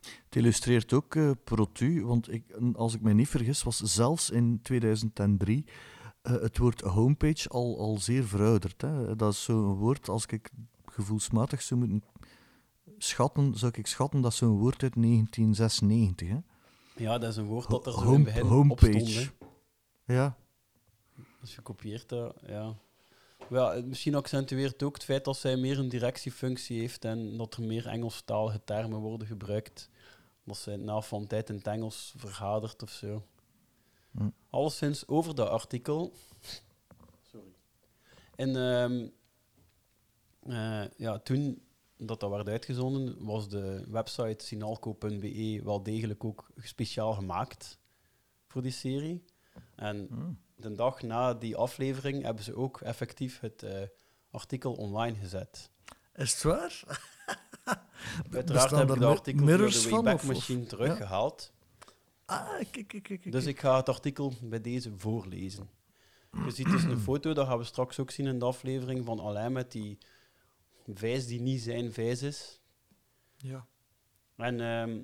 Het 0.00 0.36
illustreert 0.36 0.92
ook 0.92 1.14
eh, 1.14 1.30
Protu, 1.44 2.04
want 2.04 2.32
ik, 2.32 2.44
als 2.74 2.94
ik 2.94 3.00
me 3.00 3.12
niet 3.12 3.28
vergis, 3.28 3.62
was 3.62 3.76
zelfs 3.76 4.30
in 4.30 4.60
2003 4.62 5.64
eh, 6.22 6.32
het 6.32 6.58
woord 6.58 6.80
homepage 6.80 7.48
al, 7.48 7.78
al 7.78 7.98
zeer 7.98 8.24
verouderd. 8.24 8.80
Hè. 8.80 9.16
Dat 9.16 9.32
is 9.32 9.42
zo'n 9.42 9.74
woord, 9.74 10.08
als 10.08 10.26
ik 10.26 10.50
gevoelsmatig 10.86 11.62
zou 11.62 11.80
moeten 11.80 12.02
schatten, 12.98 13.54
zou 13.54 13.72
ik 13.76 13.86
schatten 13.86 14.20
dat 14.20 14.34
zo'n 14.34 14.58
woord 14.58 14.82
uit 14.82 14.94
1996. 14.94 16.28
Hè. 16.28 16.38
Ja, 16.96 17.18
dat 17.18 17.30
is 17.30 17.36
een 17.36 17.46
woord 17.46 17.70
dat 17.70 17.86
er 17.86 17.92
zo 17.92 18.12
in 18.12 18.24
begin 18.24 18.46
homepage. 18.46 19.30
Ja, 20.08 20.36
Dus 21.40 21.54
je 21.54 21.60
kopieert 21.60 22.08
dat, 22.08 22.36
ja. 22.46 22.76
Ja, 23.50 23.82
misschien 23.84 24.14
accentueert 24.14 24.82
ook 24.82 24.94
het 24.94 25.04
feit 25.04 25.24
dat 25.24 25.36
zij 25.36 25.56
meer 25.56 25.78
een 25.78 25.88
directiefunctie 25.88 26.80
heeft 26.80 27.04
en 27.04 27.36
dat 27.36 27.54
er 27.54 27.62
meer 27.62 27.86
Engelstalige 27.86 28.64
termen 28.64 28.98
worden 28.98 29.26
gebruikt. 29.26 29.90
Dat 30.44 30.56
zij 30.56 30.76
na 30.76 31.00
van 31.00 31.26
tijd 31.26 31.48
in 31.48 31.54
het 31.54 31.66
Engels 31.66 32.14
vergadert 32.16 32.82
of 32.82 32.90
zo. 32.90 33.26
Hm. 34.10 34.28
Alleszins 34.50 35.08
over 35.08 35.34
dat 35.34 35.48
artikel. 35.48 36.12
Sorry. 37.30 37.54
En 38.34 38.56
ehm, 38.56 39.08
eh, 40.40 40.90
ja, 40.96 41.18
toen 41.18 41.62
dat 41.96 42.20
dat 42.20 42.30
werd 42.30 42.48
uitgezonden, 42.48 43.24
was 43.24 43.48
de 43.48 43.84
website 43.88 44.44
sinalco.be 44.44 45.60
wel 45.64 45.82
degelijk 45.82 46.24
ook 46.24 46.50
speciaal 46.56 47.14
gemaakt 47.14 47.78
voor 48.46 48.62
die 48.62 48.72
serie. 48.72 49.24
En 49.78 50.06
Hmm. 50.10 50.38
de 50.56 50.72
dag 50.72 51.02
na 51.02 51.34
die 51.34 51.56
aflevering 51.56 52.22
hebben 52.22 52.44
ze 52.44 52.54
ook 52.56 52.80
effectief 52.80 53.40
het 53.40 53.62
eh, 53.62 53.82
artikel 54.30 54.72
online 54.72 55.16
gezet. 55.16 55.70
is 56.14 56.32
het 56.32 56.42
waar? 56.42 56.82
Uiteraard 58.32 58.70
heb 58.70 58.88
ik 58.88 58.94
de 58.94 58.98
mi- 59.00 59.04
artikel 59.06 59.46
via 59.46 59.56
mirrors 59.56 59.82
de 59.82 59.90
Wayback 59.90 60.14
of- 60.14 60.26
Machine 60.26 60.60
ja? 60.60 60.66
teruggehaald. 60.66 61.52
Ah, 62.24 62.48
kijk, 62.54 62.70
kijk, 62.72 62.88
kijk. 62.88 63.02
kijk. 63.04 63.32
Dus 63.32 63.44
ik 63.46 63.60
ga 63.60 63.76
het 63.76 63.88
artikel 63.88 64.32
bij 64.42 64.60
deze 64.60 64.98
voorlezen. 64.98 65.68
Je 66.44 66.50
ziet 66.50 66.70
dus 66.70 66.82
een 66.82 66.98
foto, 67.10 67.32
dat 67.32 67.46
gaan 67.46 67.58
we 67.58 67.64
straks 67.64 67.98
ook 67.98 68.10
zien 68.10 68.26
in 68.26 68.38
de 68.38 68.44
aflevering, 68.44 69.04
van 69.04 69.20
Alain 69.20 69.52
met 69.52 69.72
die 69.72 69.98
vijs 70.94 71.26
die 71.26 71.40
niet 71.40 71.60
zijn 71.62 71.92
vijs 71.92 72.22
is. 72.22 72.60
Ja. 73.36 73.66
En 74.36 74.60
ehm, 74.60 75.00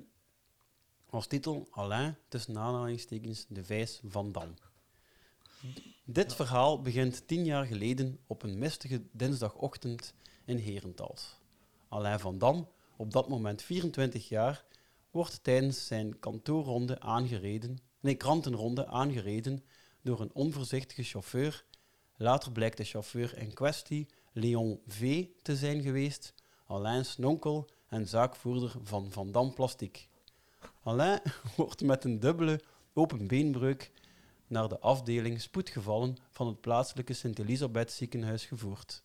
als 1.09 1.27
titel 1.27 1.67
Alain, 1.71 2.17
tussen 2.27 2.57
aanhalingstekens, 2.57 3.45
de 3.49 3.63
vijs 3.63 4.01
van 4.07 4.31
Dam. 4.31 4.53
Dit 6.05 6.33
verhaal 6.33 6.81
begint 6.81 7.27
tien 7.27 7.45
jaar 7.45 7.65
geleden 7.65 8.19
op 8.27 8.43
een 8.43 8.57
mistige 8.57 9.01
dinsdagochtend 9.11 10.13
in 10.45 10.57
Herentals. 10.57 11.35
Alain 11.89 12.19
van 12.19 12.37
Dam, 12.37 12.67
op 12.97 13.11
dat 13.11 13.29
moment 13.29 13.61
24 13.61 14.29
jaar, 14.29 14.65
wordt 15.11 15.43
tijdens 15.43 15.87
zijn 15.87 16.19
kantoorronde 16.19 16.99
aangereden, 16.99 17.77
nee, 17.99 18.15
krantenronde 18.15 18.87
aangereden 18.87 19.63
door 20.01 20.21
een 20.21 20.33
onvoorzichtige 20.33 21.03
chauffeur. 21.03 21.65
Later 22.17 22.51
blijkt 22.51 22.77
de 22.77 22.83
chauffeur 22.83 23.37
in 23.37 23.53
kwestie 23.53 24.07
Leon 24.31 24.79
V. 24.87 25.25
te 25.41 25.55
zijn 25.55 25.81
geweest, 25.81 26.33
Alain's 26.67 27.17
nonkel 27.17 27.69
en 27.87 28.07
zaakvoerder 28.07 28.73
van 28.83 29.11
Van 29.11 29.31
Dam 29.31 29.53
Plastiek. 29.53 30.07
Alain 30.83 31.21
wordt 31.57 31.81
met 31.81 32.03
een 32.03 32.19
dubbele 32.19 32.61
open 32.93 33.27
beenbreuk 33.27 33.91
naar 34.47 34.67
de 34.67 34.79
afdeling 34.79 35.41
spoedgevallen 35.41 36.17
van 36.29 36.47
het 36.47 36.61
plaatselijke 36.61 37.13
Sint-Elisabeth 37.13 37.91
ziekenhuis 37.91 38.45
gevoerd. 38.45 39.03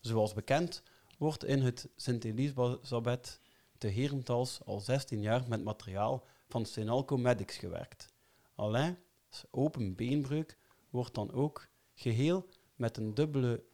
Zoals 0.00 0.32
bekend 0.32 0.82
wordt 1.18 1.44
in 1.44 1.62
het 1.62 1.88
Sint-Elisabeth 1.96 3.40
te 3.78 3.88
Herentals 3.88 4.60
al 4.64 4.80
16 4.80 5.20
jaar 5.20 5.48
met 5.48 5.64
materiaal 5.64 6.26
van 6.48 6.66
Senalco 6.66 7.16
Medics 7.16 7.56
gewerkt. 7.56 8.12
Alain's 8.54 9.44
open 9.50 9.94
beenbreuk 9.94 10.58
wordt 10.90 11.14
dan 11.14 11.32
ook 11.32 11.68
geheel 11.94 12.48
met 12.74 12.96
een 12.96 13.14
dubbele 13.14 13.64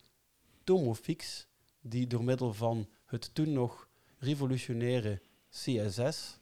tomofix 0.64 1.46
die 1.80 2.06
door 2.06 2.24
middel 2.24 2.52
van 2.52 2.88
het 3.04 3.34
toen 3.34 3.52
nog 3.52 3.88
revolutionaire 4.18 5.22
CSS, 5.50 6.38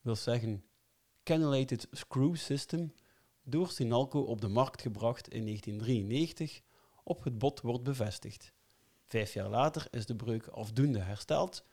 wil 0.00 0.16
zeggen 0.16 0.64
Cannulated 1.22 1.88
Screw 1.90 2.36
System, 2.36 2.92
door 3.42 3.70
Sinalco 3.70 4.20
op 4.20 4.40
de 4.40 4.48
markt 4.48 4.80
gebracht 4.82 5.28
in 5.28 5.44
1993, 5.44 6.62
op 7.04 7.24
het 7.24 7.38
bot 7.38 7.60
wordt 7.60 7.82
bevestigd. 7.82 8.52
Vijf 9.06 9.32
jaar 9.32 9.48
later 9.48 9.86
is 9.90 10.06
de 10.06 10.16
breuk 10.16 10.46
afdoende 10.46 10.98
hersteld 10.98 11.64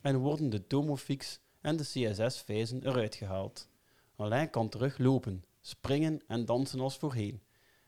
en 0.00 0.16
worden 0.16 0.50
de 0.50 0.66
Tomofix 0.66 1.40
en 1.60 1.76
de 1.76 1.82
CSS-vijzen 1.82 2.86
eruit 2.86 3.14
gehaald. 3.14 3.68
Alain 4.16 4.50
kan 4.50 4.68
terug 4.68 4.98
lopen, 4.98 5.44
springen 5.60 6.22
en 6.26 6.44
dansen 6.44 6.80
als 6.80 6.96
voorheen. 6.96 7.42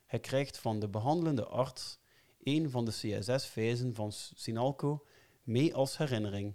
Hij 0.06 0.20
krijgt 0.20 0.58
van 0.58 0.80
de 0.80 0.88
behandelende 0.88 1.46
arts 1.46 1.98
een 2.42 2.70
van 2.70 2.84
de 2.84 2.90
CSS-vijzen 2.90 3.94
van 3.94 4.12
Sinalco 4.12 5.04
mee 5.42 5.74
als 5.74 5.96
herinnering. 5.96 6.54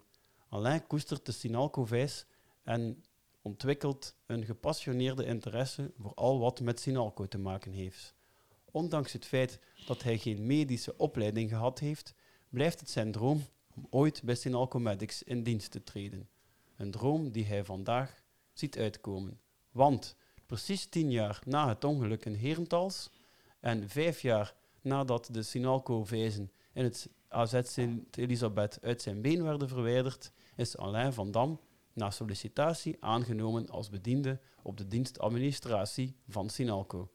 Alain 0.49 0.87
koestert 0.87 1.25
de 1.25 1.31
Sinalco-vijs 1.31 2.25
en 2.63 3.03
ontwikkelt 3.47 4.15
een 4.25 4.45
gepassioneerde 4.45 5.25
interesse 5.25 5.91
voor 5.97 6.13
al 6.13 6.39
wat 6.39 6.61
met 6.61 6.79
Sinalco 6.79 7.27
te 7.27 7.37
maken 7.37 7.71
heeft. 7.71 8.15
Ondanks 8.71 9.11
het 9.11 9.25
feit 9.25 9.59
dat 9.85 10.03
hij 10.03 10.17
geen 10.17 10.45
medische 10.45 10.97
opleiding 10.97 11.49
gehad 11.49 11.79
heeft, 11.79 12.13
blijft 12.49 12.79
het 12.79 12.89
zijn 12.89 13.11
droom 13.11 13.45
om 13.75 13.87
ooit 13.89 14.23
bij 14.23 14.35
Sinalco 14.35 14.79
Medics 14.79 15.23
in 15.23 15.43
dienst 15.43 15.71
te 15.71 15.83
treden. 15.83 16.29
Een 16.77 16.91
droom 16.91 17.31
die 17.31 17.45
hij 17.45 17.65
vandaag 17.65 18.21
ziet 18.53 18.77
uitkomen. 18.77 19.39
Want 19.71 20.15
precies 20.45 20.85
tien 20.85 21.11
jaar 21.11 21.41
na 21.45 21.67
het 21.67 21.83
ongeluk 21.83 22.25
in 22.25 22.35
Herentals 22.35 23.09
en 23.59 23.89
vijf 23.89 24.21
jaar 24.21 24.55
nadat 24.81 25.29
de 25.31 25.43
Sinalco-vijzen 25.43 26.51
in 26.73 26.83
het 26.83 27.09
AZ 27.27 27.61
Sint-Elisabeth 27.63 28.81
uit 28.81 29.01
zijn 29.01 29.21
been 29.21 29.43
werden 29.43 29.69
verwijderd, 29.69 30.31
is 30.55 30.77
Alain 30.77 31.13
van 31.13 31.31
Dam 31.31 31.59
na 31.97 32.11
sollicitatie 32.11 32.97
aangenomen 32.99 33.69
als 33.69 33.89
bediende 33.89 34.39
op 34.61 34.77
de 34.77 34.87
dienstadministratie 34.87 36.15
van 36.27 36.49
Sinalco. 36.49 37.11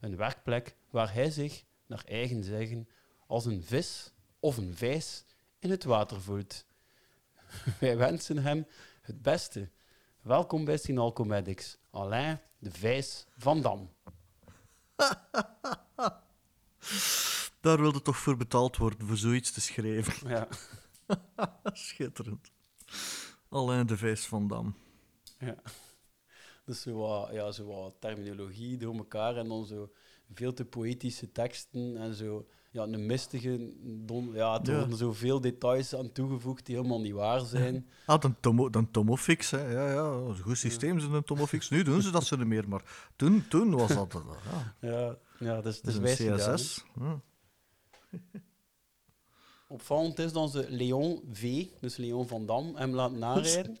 Een 0.00 0.16
werkplek 0.16 0.76
waar 0.90 1.12
hij 1.12 1.30
zich, 1.30 1.64
naar 1.86 2.04
eigen 2.04 2.44
zeggen, 2.44 2.88
als 3.26 3.44
een 3.44 3.62
vis 3.62 4.12
of 4.40 4.56
een 4.56 4.74
vijs 4.74 5.24
in 5.58 5.70
het 5.70 5.84
water 5.84 6.20
voelt. 6.20 6.64
Wij 7.80 7.96
wensen 7.96 8.38
hem 8.38 8.66
het 9.00 9.22
beste. 9.22 9.70
Welkom 10.20 10.64
bij 10.64 10.76
Sinalco 10.76 11.24
Medics. 11.24 11.78
Alain 11.90 12.40
de 12.58 12.70
Vijs 12.70 13.26
van 13.36 13.60
Dam. 13.60 13.90
Daar 17.60 17.80
wilde 17.80 18.02
toch 18.02 18.16
voor 18.16 18.36
betaald 18.36 18.76
worden, 18.76 19.06
voor 19.06 19.16
zoiets 19.16 19.52
te 19.52 19.60
schrijven. 19.60 20.28
Ja. 20.28 20.48
Schitterend. 21.72 22.50
Alain 23.54 23.86
de 23.86 23.96
Vijs 23.96 24.26
van 24.26 24.48
Dam. 24.48 24.74
Ja. 25.38 25.56
Dus 26.66 26.80
zo 26.82 26.92
wat, 26.94 27.28
ja, 27.32 27.50
zo 27.50 27.64
wat 27.66 27.94
terminologie 27.98 28.76
door 28.76 28.96
elkaar 28.96 29.36
en 29.36 29.48
dan 29.48 29.66
zo 29.66 29.92
veel 30.32 30.52
te 30.52 30.64
poëtische 30.64 31.32
teksten 31.32 31.96
en 31.96 32.14
zo 32.14 32.46
ja, 32.70 32.82
een 32.82 33.06
mistige... 33.06 33.72
Don, 33.82 34.30
ja, 34.32 34.60
er 34.62 34.70
Ja. 34.70 34.78
worden 34.78 34.96
zoveel 34.96 35.40
details 35.40 35.94
aan 35.94 36.12
toegevoegd 36.12 36.66
die 36.66 36.76
helemaal 36.76 37.00
niet 37.00 37.12
waar 37.12 37.40
zijn. 37.40 37.88
Ah, 38.06 38.20
dan, 38.20 38.36
tomo, 38.40 38.70
dan 38.70 38.90
Tomofix, 38.90 39.50
hè. 39.50 39.70
Ja, 39.72 39.90
ja, 39.92 40.30
is 40.32 40.38
een 40.38 40.44
goed 40.44 40.58
systeem, 40.58 40.98
zo'n 40.98 41.24
Tomofix. 41.24 41.70
Nu 41.70 41.82
doen 41.82 42.02
ze 42.02 42.10
dat 42.10 42.24
ze 42.24 42.36
niet 42.36 42.46
meer, 42.46 42.68
maar 42.68 43.10
toen, 43.16 43.48
toen 43.48 43.70
was 43.74 43.94
dat... 43.94 44.14
eh, 44.14 44.20
Ja, 44.80 44.88
Ja, 44.88 45.18
ja 45.38 45.60
dus, 45.60 45.80
dat 45.80 45.94
dus 45.94 46.10
is 46.10 46.18
een 46.18 46.36
CSS. 46.36 46.84
Ja. 47.00 47.20
Opvallend 49.66 50.18
is 50.18 50.32
dan 50.32 50.48
ze 50.48 50.70
Leon 50.70 51.22
V, 51.32 51.66
dus 51.80 51.96
Leon 51.96 52.28
van 52.28 52.46
Dam, 52.46 52.76
hem 52.76 52.94
laat 52.94 53.12
narijden. 53.24 53.78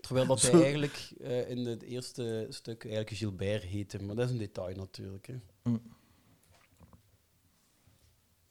Terwijl 0.00 0.26
dat 0.26 0.42
hij 0.50 0.62
eigenlijk 0.62 1.12
eh, 1.20 1.50
in 1.50 1.66
het 1.66 1.82
eerste 1.82 2.46
stuk 2.50 2.84
eigenlijk 2.84 3.16
Gilbert 3.16 3.62
heette. 3.62 4.02
Maar 4.02 4.16
dat 4.16 4.24
is 4.24 4.30
een 4.30 4.38
detail 4.38 4.76
natuurlijk. 4.76 5.26
Hè. 5.26 5.36
Mm. 5.62 5.82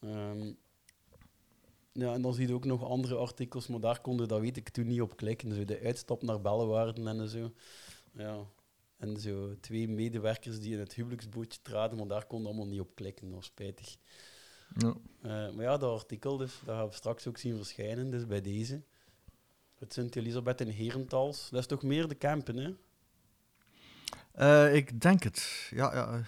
Ehm, 0.00 0.52
ja, 1.92 2.12
en 2.14 2.22
dan 2.22 2.34
zie 2.34 2.48
je 2.48 2.54
ook 2.54 2.64
nog 2.64 2.84
andere 2.84 3.16
artikels, 3.16 3.66
maar 3.66 3.80
daar 3.80 4.00
konden 4.00 4.28
dat 4.28 4.40
weet 4.40 4.56
ik 4.56 4.68
toen 4.68 4.86
niet 4.86 5.00
op 5.00 5.16
klikken. 5.16 5.54
Zo 5.54 5.64
de 5.64 5.80
uitstap 5.80 6.22
naar 6.22 6.40
Bellewaarden 6.40 7.06
en 7.06 7.28
zo. 7.28 7.52
Ja. 8.12 8.46
En 8.96 9.20
zo 9.20 9.60
twee 9.60 9.88
medewerkers 9.88 10.60
die 10.60 10.72
in 10.72 10.78
het 10.78 10.94
huwelijksbootje 10.94 11.58
traden, 11.62 11.98
maar 11.98 12.06
daar 12.06 12.26
konden 12.26 12.46
allemaal 12.46 12.66
niet 12.66 12.80
op 12.80 12.94
klikken. 12.94 13.26
Dat 13.26 13.34
was 13.34 13.44
spijtig. 13.44 13.96
Ja. 14.76 14.94
Eh, 15.22 15.54
maar 15.54 15.64
ja, 15.64 15.76
dat 15.76 16.00
artikel, 16.00 16.36
dus, 16.36 16.60
dat 16.64 16.74
gaan 16.74 16.88
we 16.88 16.94
straks 16.94 17.26
ook 17.26 17.38
zien 17.38 17.56
verschijnen, 17.56 18.10
dus 18.10 18.26
bij 18.26 18.40
deze. 18.40 18.82
Het 19.74 19.92
Sint-Elisabeth 19.92 20.60
in 20.60 20.68
Herentals. 20.68 21.48
Dat 21.50 21.60
is 21.60 21.66
toch 21.66 21.82
meer 21.82 22.08
de 22.08 22.14
Kempen, 22.14 22.56
hè? 22.56 22.74
Eh, 24.32 24.74
ik 24.74 25.00
denk 25.00 25.22
het. 25.22 25.68
Ja, 25.70 25.94
ja. 25.94 26.22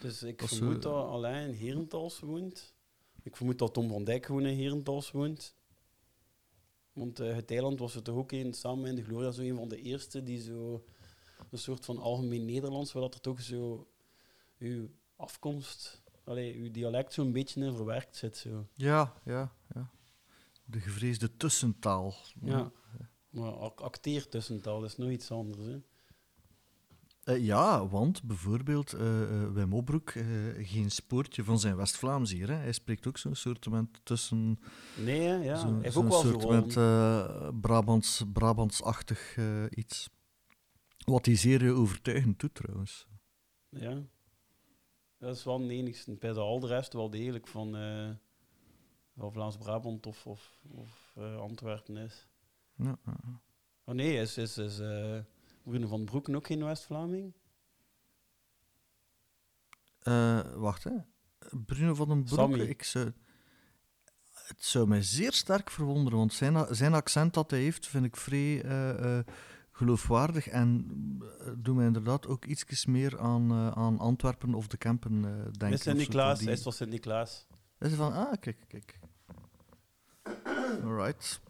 Dus 0.00 0.22
ik 0.22 0.42
vermoed 0.42 0.74
eh, 0.74 0.80
dat 0.82 1.08
Alain 1.08 1.48
in 1.48 1.54
Herentals 1.54 2.20
woont. 2.20 2.74
Ik 3.22 3.36
vermoed 3.36 3.58
dat 3.58 3.74
Tom 3.74 3.88
van 3.88 4.04
Dijk 4.04 4.26
gewoon 4.26 4.46
in 4.46 4.58
Herentals 4.58 5.10
woont. 5.10 5.54
Want 6.92 7.18
het 7.18 7.50
eiland 7.50 7.78
was 7.78 7.94
er 7.94 8.02
toch 8.02 8.16
ook 8.16 8.32
een, 8.32 8.54
samen 8.54 8.88
in 8.88 8.94
de 8.94 9.04
Gloria, 9.04 9.30
zo 9.30 9.42
een 9.42 9.56
van 9.56 9.68
de 9.68 9.82
eerste 9.82 10.22
die 10.22 10.42
zo 10.42 10.84
een 11.50 11.58
soort 11.58 11.84
van 11.84 11.98
algemeen 11.98 12.44
Nederlands, 12.44 12.92
waar 12.92 13.02
dat 13.02 13.14
er 13.14 13.20
toch 13.20 13.40
zo 13.40 13.88
uw 14.58 14.88
afkomst, 15.16 15.99
allee, 16.30 16.56
uw 16.56 16.70
dialect 16.70 17.12
zo'n 17.12 17.32
beetje 17.32 17.64
in 17.64 17.74
verwerkt 17.74 18.16
zit. 18.16 18.36
Zo. 18.36 18.68
Ja, 18.74 19.14
ja, 19.24 19.52
ja. 19.74 19.90
De 20.64 20.80
gevreesde 20.80 21.36
tussentaal. 21.36 22.14
Ja. 22.42 22.72
Maar 23.30 23.52
ac- 23.52 23.80
acteertussentaal 23.80 24.84
is 24.84 24.96
nog 24.96 25.10
iets 25.10 25.30
anders. 25.30 25.66
Hè? 25.66 25.78
Eh, 27.24 27.44
ja, 27.44 27.88
want 27.88 28.22
bijvoorbeeld 28.22 28.92
eh, 28.92 29.52
Wim 29.52 29.72
Opbroek, 29.72 30.10
eh, 30.10 30.24
geen 30.58 30.90
spoortje 30.90 31.44
van 31.44 31.58
zijn 31.58 31.76
West-Vlaams 31.76 32.32
hier. 32.32 32.48
Hè. 32.48 32.54
Hij 32.54 32.72
spreekt 32.72 33.06
ook 33.06 33.18
zo'n 33.18 33.34
soort 33.34 33.66
tussen... 34.02 34.58
Nee, 34.96 35.20
hè, 35.20 35.34
ja. 35.34 35.66
Hij 35.72 35.82
heeft 35.82 35.96
ook 35.96 36.08
wel 36.08 36.20
soort 36.20 36.48
met, 36.48 36.74
Brabants, 37.60 38.24
Brabantsachtig 38.32 39.36
iets. 39.70 40.08
Wat 41.04 41.26
hij 41.26 41.36
zeer 41.36 41.74
overtuigend 41.74 42.40
doet, 42.40 42.54
trouwens. 42.54 43.06
Ja. 43.68 44.02
Dat 45.20 45.36
is 45.36 45.44
wel 45.44 45.60
het 45.60 45.70
enigste. 45.70 46.16
Bij 46.16 46.32
de 46.32 46.40
al 46.40 46.60
de 46.60 46.66
rest 46.66 46.92
wel 46.92 47.10
degelijk 47.10 47.46
van, 47.46 47.74
van 49.16 49.32
Vlaams-Brabant 49.32 50.06
of, 50.06 50.26
of, 50.26 50.60
of 50.70 51.12
eh, 51.16 51.36
Antwerpen 51.36 51.96
is. 51.96 52.28
Ja. 52.74 52.98
Oh 53.84 53.94
nee, 53.94 54.16
is, 54.16 54.36
is, 54.36 54.58
is 54.58 54.78
eh, 54.78 55.18
Bruno 55.62 55.86
van 55.86 56.04
Broeken 56.04 56.34
ook 56.34 56.46
geen 56.46 56.64
West-Vlaming? 56.64 57.34
Wacht, 60.54 60.84
hè. 60.84 60.96
Bruno 61.66 61.94
van 61.94 62.08
den 62.08 62.24
Broek, 62.24 62.38
Sammy. 62.38 62.60
ik 62.60 62.82
zou... 62.82 63.12
Het 64.30 64.64
zou 64.64 64.88
mij 64.88 65.02
zeer 65.02 65.32
sterk 65.32 65.70
verwonderen, 65.70 66.18
want 66.18 66.32
zijn, 66.32 66.74
zijn 66.74 66.94
accent 66.94 67.34
dat 67.34 67.50
hij 67.50 67.60
heeft, 67.60 67.86
vind 67.86 68.04
ik 68.04 68.16
vrij 68.16 68.62
geloofwaardig 69.80 70.48
en 70.48 70.86
uh, 71.22 71.52
doet 71.56 71.76
mij 71.76 71.86
inderdaad 71.86 72.26
ook 72.26 72.44
iets 72.44 72.86
meer 72.86 73.18
aan, 73.18 73.52
uh, 73.52 73.70
aan 73.70 73.98
Antwerpen 73.98 74.54
of 74.54 74.66
de 74.66 74.76
Kempen 74.76 75.12
uh, 75.12 75.30
denken. 75.42 75.72
Is 75.72 75.82
Sint-Niklaas, 75.82 76.40
hij 76.40 76.52
is 76.52 76.62
van 76.62 76.72
Sint-Niklaas. 76.72 77.46
Is 77.78 77.92
van, 77.92 78.12
ah, 78.12 78.32
kijk, 78.40 78.64
kijk. 78.68 78.98
Alright. 80.84 81.40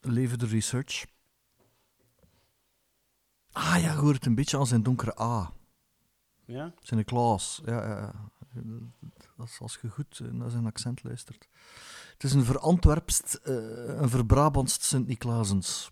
Leven 0.00 0.38
de 0.38 0.46
research. 0.46 1.06
Ah 3.52 3.76
ja, 3.80 3.92
je 3.92 3.98
hoort 3.98 4.14
het 4.14 4.26
een 4.26 4.34
beetje 4.34 4.58
aan 4.58 4.66
zijn 4.66 4.82
donkere 4.82 5.20
A. 5.20 5.52
Ja? 6.44 6.74
Zijn 6.80 7.04
Klaas. 7.04 7.62
Ja, 7.64 7.88
ja, 7.88 7.98
ja. 7.98 8.12
Dat 9.36 9.46
is 9.46 9.60
als 9.60 9.78
je 9.82 9.88
goed 9.88 10.20
eh, 10.20 10.30
naar 10.30 10.50
zijn 10.50 10.66
accent 10.66 11.04
luistert. 11.04 11.48
Het 12.12 12.24
is 12.24 12.32
een 12.32 12.44
verantwerpst, 12.44 13.40
uh, 13.44 13.54
een 14.00 14.08
verbrabantst 14.08 14.82
Sint-Niklaasens. 14.82 15.90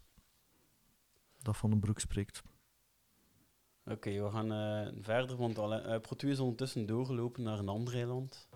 Dat 1.42 1.56
Van 1.56 1.70
den 1.70 1.80
Broek 1.80 1.98
spreekt. 1.98 2.42
Oké, 3.84 3.92
okay, 3.92 4.22
we 4.22 4.30
gaan 4.30 4.52
uh, 4.52 5.02
verder, 5.02 5.36
want 5.36 5.58
uh, 5.58 5.98
Protu 6.00 6.30
is 6.30 6.38
ondertussen 6.38 6.86
doorgelopen 6.86 7.42
naar 7.42 7.58
een 7.58 7.68
ander 7.68 7.94
eiland. 7.94 8.48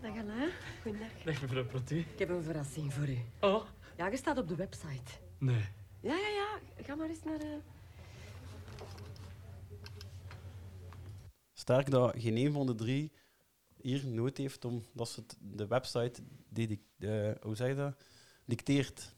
Dag 0.00 0.16
Alain, 0.16 0.50
goedendag. 0.82 1.12
Dag 1.24 1.42
mevrouw 1.42 1.64
Protu. 1.64 1.98
Ik 1.98 2.18
heb 2.18 2.28
een 2.28 2.42
verrassing 2.42 2.92
voor 2.94 3.08
u. 3.08 3.18
Oh? 3.40 3.66
Ja, 3.96 4.06
je 4.06 4.16
staat 4.16 4.38
op 4.38 4.48
de 4.48 4.54
website. 4.54 5.12
Nee. 5.38 5.64
Ja, 6.00 6.14
ja, 6.14 6.28
ja. 6.28 6.60
Ga 6.82 6.94
maar 6.94 7.08
eens 7.08 7.22
naar... 7.22 7.44
Uh... 7.44 7.56
Sterk 11.52 11.90
dat 11.90 12.14
geen 12.16 12.36
een 12.36 12.52
van 12.52 12.66
de 12.66 12.74
drie 12.74 13.12
hier 13.76 14.06
nood 14.06 14.36
heeft 14.36 14.64
omdat 14.64 15.08
ze 15.08 15.24
de 15.40 15.66
website 15.66 16.22
dedic- 16.48 16.86
uh, 16.98 17.30
hoe 17.40 17.56
zeg 17.56 17.68
je 17.68 17.74
dat? 17.74 18.02
dicteert. 18.44 19.14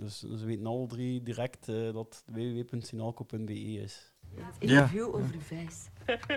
Dus 0.00 0.18
ze 0.18 0.44
weten 0.44 0.66
alle 0.66 0.86
drie 0.86 1.22
direct 1.22 1.68
uh, 1.68 1.92
dat 1.92 2.24
www.sinalco.be 2.26 3.52
is. 3.52 4.12
Het 4.34 4.54
interview 4.58 5.06
ja. 5.06 5.18
over 5.18 5.32
de 5.32 5.40
vijs. 5.40 5.88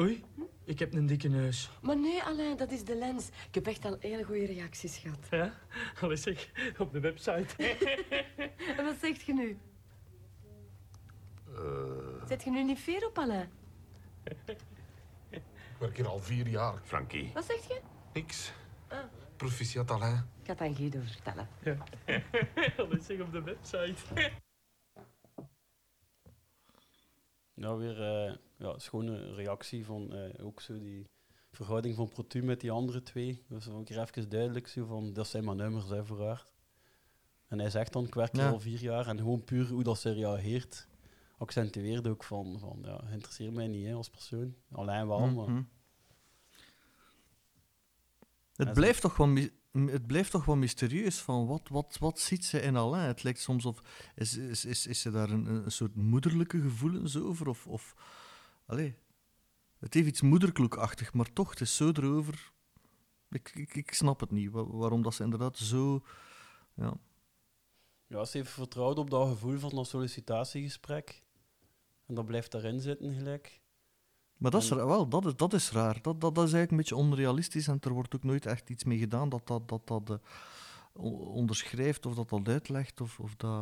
Oei, 0.00 0.24
ik 0.64 0.78
heb 0.78 0.92
een 0.92 1.06
dikke 1.06 1.28
neus. 1.28 1.70
Maar 1.82 1.98
nee, 1.98 2.22
Alain, 2.22 2.56
dat 2.56 2.70
is 2.70 2.84
de 2.84 2.96
lens. 2.96 3.28
Ik 3.28 3.54
heb 3.54 3.66
echt 3.66 3.84
al 3.84 3.96
hele 4.00 4.22
goede 4.22 4.46
reacties 4.46 4.96
gehad. 4.96 5.26
Ja? 5.30 5.54
Allee 6.00 6.16
zeg, 6.16 6.50
op 6.78 6.92
de 6.92 7.00
website. 7.00 7.76
en 8.76 8.84
wat 8.84 8.96
zegt 9.00 9.22
je 9.22 9.34
nu? 9.34 9.58
Uh... 11.48 12.26
Zet 12.28 12.42
je 12.42 12.50
nu 12.50 12.64
niet 12.64 12.78
veer 12.78 13.06
op, 13.06 13.18
Alain? 13.18 13.50
Ik 15.30 15.42
werk 15.78 15.96
hier 15.96 16.08
al 16.08 16.18
vier 16.18 16.48
jaar. 16.48 16.80
Frankie. 16.84 17.30
Wat 17.34 17.44
zegt 17.44 17.66
je? 17.66 17.80
Niks. 18.12 18.52
Ah. 18.88 18.98
Proficiat 19.38 19.90
Alain. 19.90 20.16
Ik 20.16 20.46
ga 20.46 20.52
het 20.52 20.60
aan 20.60 20.74
Guido 20.74 21.00
vertellen. 21.00 21.48
Ja. 21.62 21.76
Allee 22.84 23.00
zeg, 23.00 23.20
op 23.20 23.32
de 23.32 23.42
website. 23.42 23.94
Nou, 27.54 27.78
weer 27.78 28.26
uh, 28.28 28.34
ja, 28.56 28.78
schone 28.78 29.34
reactie 29.34 29.84
van 29.84 30.14
uh, 30.14 30.46
ook 30.46 30.60
zo 30.60 30.78
die 30.78 31.04
verhouding 31.50 31.94
van 31.94 32.08
Protu 32.08 32.42
met 32.42 32.60
die 32.60 32.70
andere 32.70 33.02
twee. 33.02 33.44
Dus 33.48 33.68
ook 33.68 33.88
hier 33.88 34.00
even 34.00 34.28
duidelijk 34.28 34.66
zo 34.68 34.84
van, 34.86 35.12
dat 35.12 35.26
zijn 35.26 35.44
maar 35.44 35.54
nummers 35.54 35.88
hè, 35.88 36.04
vooruit. 36.04 36.52
En 37.48 37.58
hij 37.58 37.70
zegt 37.70 37.92
dan, 37.92 38.04
ik 38.04 38.14
werk 38.14 38.32
hier 38.32 38.42
Ja. 38.42 38.50
al 38.50 38.60
vier 38.60 38.80
jaar 38.80 39.06
en 39.06 39.18
gewoon 39.18 39.44
puur 39.44 39.68
hoe 39.68 39.82
dat 39.82 39.98
ze 39.98 40.12
reageert, 40.12 40.88
accentueerde 41.38 42.10
ook 42.10 42.24
van, 42.24 42.58
van 42.58 42.78
ja, 42.82 43.00
interesseert 43.12 43.54
mij 43.54 43.66
niet 43.68 43.86
hè, 43.86 43.92
als 43.92 44.10
persoon. 44.10 44.54
Alleen 44.72 45.06
wel, 45.08 45.26
maar... 45.26 45.64
Het 48.58 48.72
blijft, 48.72 49.00
toch 49.00 49.16
wel 49.16 49.36
het 49.72 50.06
blijft 50.06 50.30
toch 50.30 50.44
wel 50.44 50.56
mysterieus 50.56 51.18
van 51.20 51.46
wat, 51.46 51.68
wat, 51.68 51.96
wat 52.00 52.20
ziet 52.20 52.44
ze 52.44 52.60
in 52.60 52.76
Alain? 52.76 53.06
Het 53.06 53.22
lijkt 53.22 53.40
soms 53.40 53.64
of... 53.64 53.82
Is, 54.14 54.36
is, 54.36 54.64
is, 54.64 54.86
is 54.86 55.00
ze 55.00 55.10
daar 55.10 55.30
een, 55.30 55.46
een 55.46 55.72
soort 55.72 55.94
moederlijke 55.94 56.60
gevoelens 56.60 57.16
over? 57.16 57.48
Of, 57.48 57.66
of, 57.66 57.94
allee, 58.66 58.96
het 59.78 59.94
heeft 59.94 60.06
iets 60.06 60.20
moederkloekachtig, 60.20 61.12
maar 61.12 61.32
toch, 61.32 61.50
het 61.50 61.60
is 61.60 61.76
zo 61.76 61.88
erover... 61.88 62.52
Ik, 63.30 63.52
ik, 63.54 63.74
ik 63.74 63.92
snap 63.92 64.20
het 64.20 64.30
niet, 64.30 64.50
wa- 64.50 64.66
waarom 64.66 65.02
dat 65.02 65.14
ze 65.14 65.22
inderdaad 65.24 65.56
zo... 65.56 66.04
Ja. 66.74 66.96
Ja, 68.06 68.24
ze 68.24 68.36
heeft 68.36 68.50
vertrouwd 68.50 68.98
op 68.98 69.10
dat 69.10 69.28
gevoel 69.28 69.58
van 69.58 69.70
dat 69.74 69.88
sollicitatiegesprek. 69.88 71.22
En 72.06 72.14
dat 72.14 72.26
blijft 72.26 72.50
daarin 72.50 72.80
zitten 72.80 73.14
gelijk. 73.14 73.60
Maar 74.38 74.50
dat 74.50 74.62
is, 74.62 74.68
wel, 74.68 75.08
dat 75.08 75.24
is, 75.26 75.36
dat 75.36 75.52
is 75.52 75.70
raar. 75.72 76.02
Dat, 76.02 76.20
dat, 76.20 76.34
dat 76.34 76.46
is 76.46 76.52
eigenlijk 76.52 76.70
een 76.70 76.76
beetje 76.76 76.96
onrealistisch 76.96 77.68
en 77.68 77.78
er 77.80 77.92
wordt 77.92 78.14
ook 78.14 78.22
nooit 78.24 78.46
echt 78.46 78.70
iets 78.70 78.84
mee 78.84 78.98
gedaan 78.98 79.28
dat 79.28 79.46
dat, 79.46 79.68
dat, 79.68 79.86
dat 79.86 80.20
o- 80.92 81.08
onderschrijft 81.10 82.06
of 82.06 82.14
dat 82.14 82.28
dat 82.28 82.48
uitlegt. 82.48 83.00
Of, 83.00 83.20
of 83.20 83.36
dat... 83.36 83.60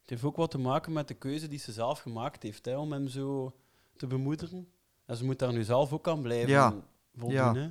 Het 0.00 0.10
heeft 0.10 0.24
ook 0.24 0.36
wat 0.36 0.50
te 0.50 0.58
maken 0.58 0.92
met 0.92 1.08
de 1.08 1.14
keuze 1.14 1.48
die 1.48 1.58
ze 1.58 1.72
zelf 1.72 1.98
gemaakt 1.98 2.42
heeft, 2.42 2.64
hè, 2.64 2.76
om 2.78 2.92
hem 2.92 3.08
zo 3.08 3.56
te 3.96 4.06
bemoederen. 4.06 4.68
En 5.06 5.16
ze 5.16 5.24
moet 5.24 5.38
daar 5.38 5.52
nu 5.52 5.62
zelf 5.62 5.92
ook 5.92 6.08
aan 6.08 6.22
blijven 6.22 6.50
Ja. 6.50 6.74
voldoen. 7.14 7.36
Ja. 7.36 7.54
Hè. 7.54 7.70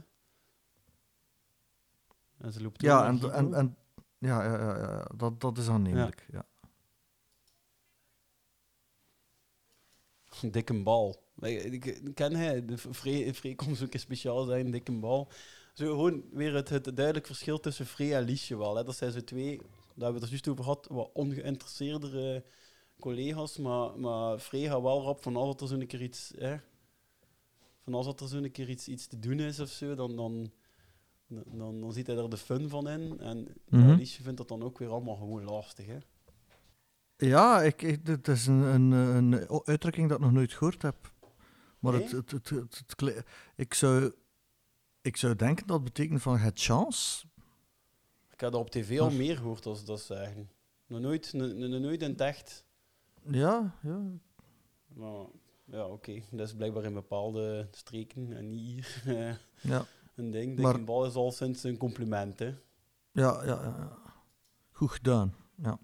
En 2.38 2.54
ze 2.54 2.62
loopt 2.62 2.82
Ja, 2.82 3.06
en, 3.06 3.14
en, 3.14 3.20
Guido. 3.30 3.52
en 3.52 3.78
ja, 4.18 4.43
ja, 4.43 4.58
ja, 4.60 4.78
ja, 4.78 5.08
dat, 5.16 5.41
dat 5.41 5.58
is 5.58 5.68
aannemelijk. 5.70 6.26
Ja. 6.32 6.45
Een 10.41 10.52
dikke 10.52 10.84
bal. 10.84 11.28
Ik, 11.42 12.12
ken 12.14 12.36
hij, 12.36 12.66
de 12.66 12.78
Free, 12.78 13.34
zo 13.34 13.84
een 13.84 13.90
keer 13.90 14.00
speciaal 14.00 14.44
zijn, 14.46 14.72
dikke 14.72 14.92
bal. 14.92 15.28
Zo 15.74 15.86
gewoon 15.86 16.24
weer 16.32 16.54
het, 16.54 16.70
het 16.70 16.96
duidelijk 16.96 17.26
verschil 17.26 17.60
tussen 17.60 17.86
Free 17.86 18.16
en 18.16 18.24
Liesje 18.24 18.58
wel. 18.58 18.76
Hè. 18.76 18.84
Dat 18.84 18.96
zijn 18.96 19.12
zo 19.12 19.24
twee, 19.24 19.58
daar 19.58 19.68
hebben 19.88 20.08
we 20.08 20.14
het 20.14 20.24
er 20.24 20.30
juist 20.30 20.48
over 20.48 20.64
gehad, 20.64 20.88
wat 20.90 21.10
ongeïnteresseerdere 21.14 22.44
collega's. 23.00 23.58
Maar, 23.58 24.00
maar 24.00 24.40
Free 24.40 24.68
gaat 24.68 24.82
wel 24.82 25.04
rap 25.04 25.22
van 25.22 25.36
als 25.36 25.56
er 25.62 25.68
zo'n 25.68 25.88
keer 25.88 26.02
iets... 26.02 26.34
Hè, 26.38 26.56
van 27.84 27.94
als 27.94 28.08
er 28.08 28.28
zo'n 28.28 28.52
keer 28.52 28.70
iets, 28.70 28.88
iets 28.88 29.08
te 29.08 29.20
doen 29.20 29.40
is 29.40 29.60
of 29.60 29.70
zo, 29.70 29.96
dan, 29.96 30.16
dan, 30.16 30.52
dan, 31.28 31.80
dan, 31.82 31.94
ziet 31.94 32.08
hij 32.08 32.18
er 32.18 32.30
de 32.30 32.38
fun 32.38 32.70
van 32.70 32.90
in. 32.90 33.20
En 33.20 33.38
ja, 33.66 33.78
Mhm. 33.78 33.96
Liesje 33.96 34.24
vindt 34.24 34.38
dat 34.38 34.48
dan 34.48 34.64
ook 34.64 34.78
weer 34.78 34.90
allemaal 34.90 35.16
gewoon 35.16 35.44
lastig. 35.44 35.86
Hè. 35.86 35.98
Ja, 37.18 37.62
ik, 37.62 37.82
ik, 37.82 38.06
dit 38.06 38.28
is 38.28 38.48
een, 38.48 38.62
een, 38.62 38.92
een 38.92 39.48
uitdrukking 39.64 40.10
dat 40.10 40.18
ik 40.18 40.24
nog 40.24 40.34
nooit 40.34 40.54
gehoord 40.54 40.82
heb. 40.82 40.96
Maar 41.80 41.94
het, 41.94 42.12
Nee? 42.12 42.16
het, 42.22 42.32
het, 42.32 42.50
het, 42.50 42.78
het 42.78 42.96
kle- 42.96 43.24
ik, 43.56 43.74
zou, 43.74 44.14
ik 45.02 45.18
zou 45.18 45.36
denken 45.36 45.68
dat 45.68 45.76
het 45.76 45.86
betekent 45.94 46.22
van 46.22 46.38
het 46.38 46.60
chance. 46.62 47.26
Ik 48.30 48.40
heb 48.40 48.52
dat 48.52 48.62
op 48.62 48.70
tv 48.70 49.00
al 49.00 49.08
Maar- 49.08 49.16
meer 49.18 49.38
gehoord 49.38 49.66
als 49.66 49.86
dat 49.86 50.02
zeggen. 50.02 50.50
Nog 50.88 51.00
nooit, 51.00 51.34
nog- 51.34 51.54
nog 51.54 51.80
nooit 51.82 52.02
in 52.02 52.10
het 52.10 52.22
echt. 52.22 52.66
Ja, 53.24 53.76
ja. 53.82 54.02
Maar 54.88 55.26
ja, 55.66 55.86
oké. 55.88 56.22
Dat 56.32 56.48
is 56.48 56.54
blijkbaar 56.56 56.84
in 56.84 56.94
bepaalde 56.94 57.68
streken 57.72 58.34
en 58.34 58.50
niet 58.50 58.86
hier. 58.86 59.40
Ja. 59.62 59.86
Een 60.16 60.32
ding. 60.32 60.60
Maar- 60.60 60.72
Dikke 60.72 60.86
bal 60.86 61.06
is 61.06 61.14
al 61.16 61.32
sinds 61.32 61.64
een 61.64 61.78
compliment, 61.78 62.40
hè. 62.40 62.46
Ja, 63.12 63.44
ja, 63.44 63.44
ja, 63.46 63.76
ja. 63.78 63.98
Goed 64.72 64.92
gedaan. 64.92 65.36
Ja. 65.56 65.80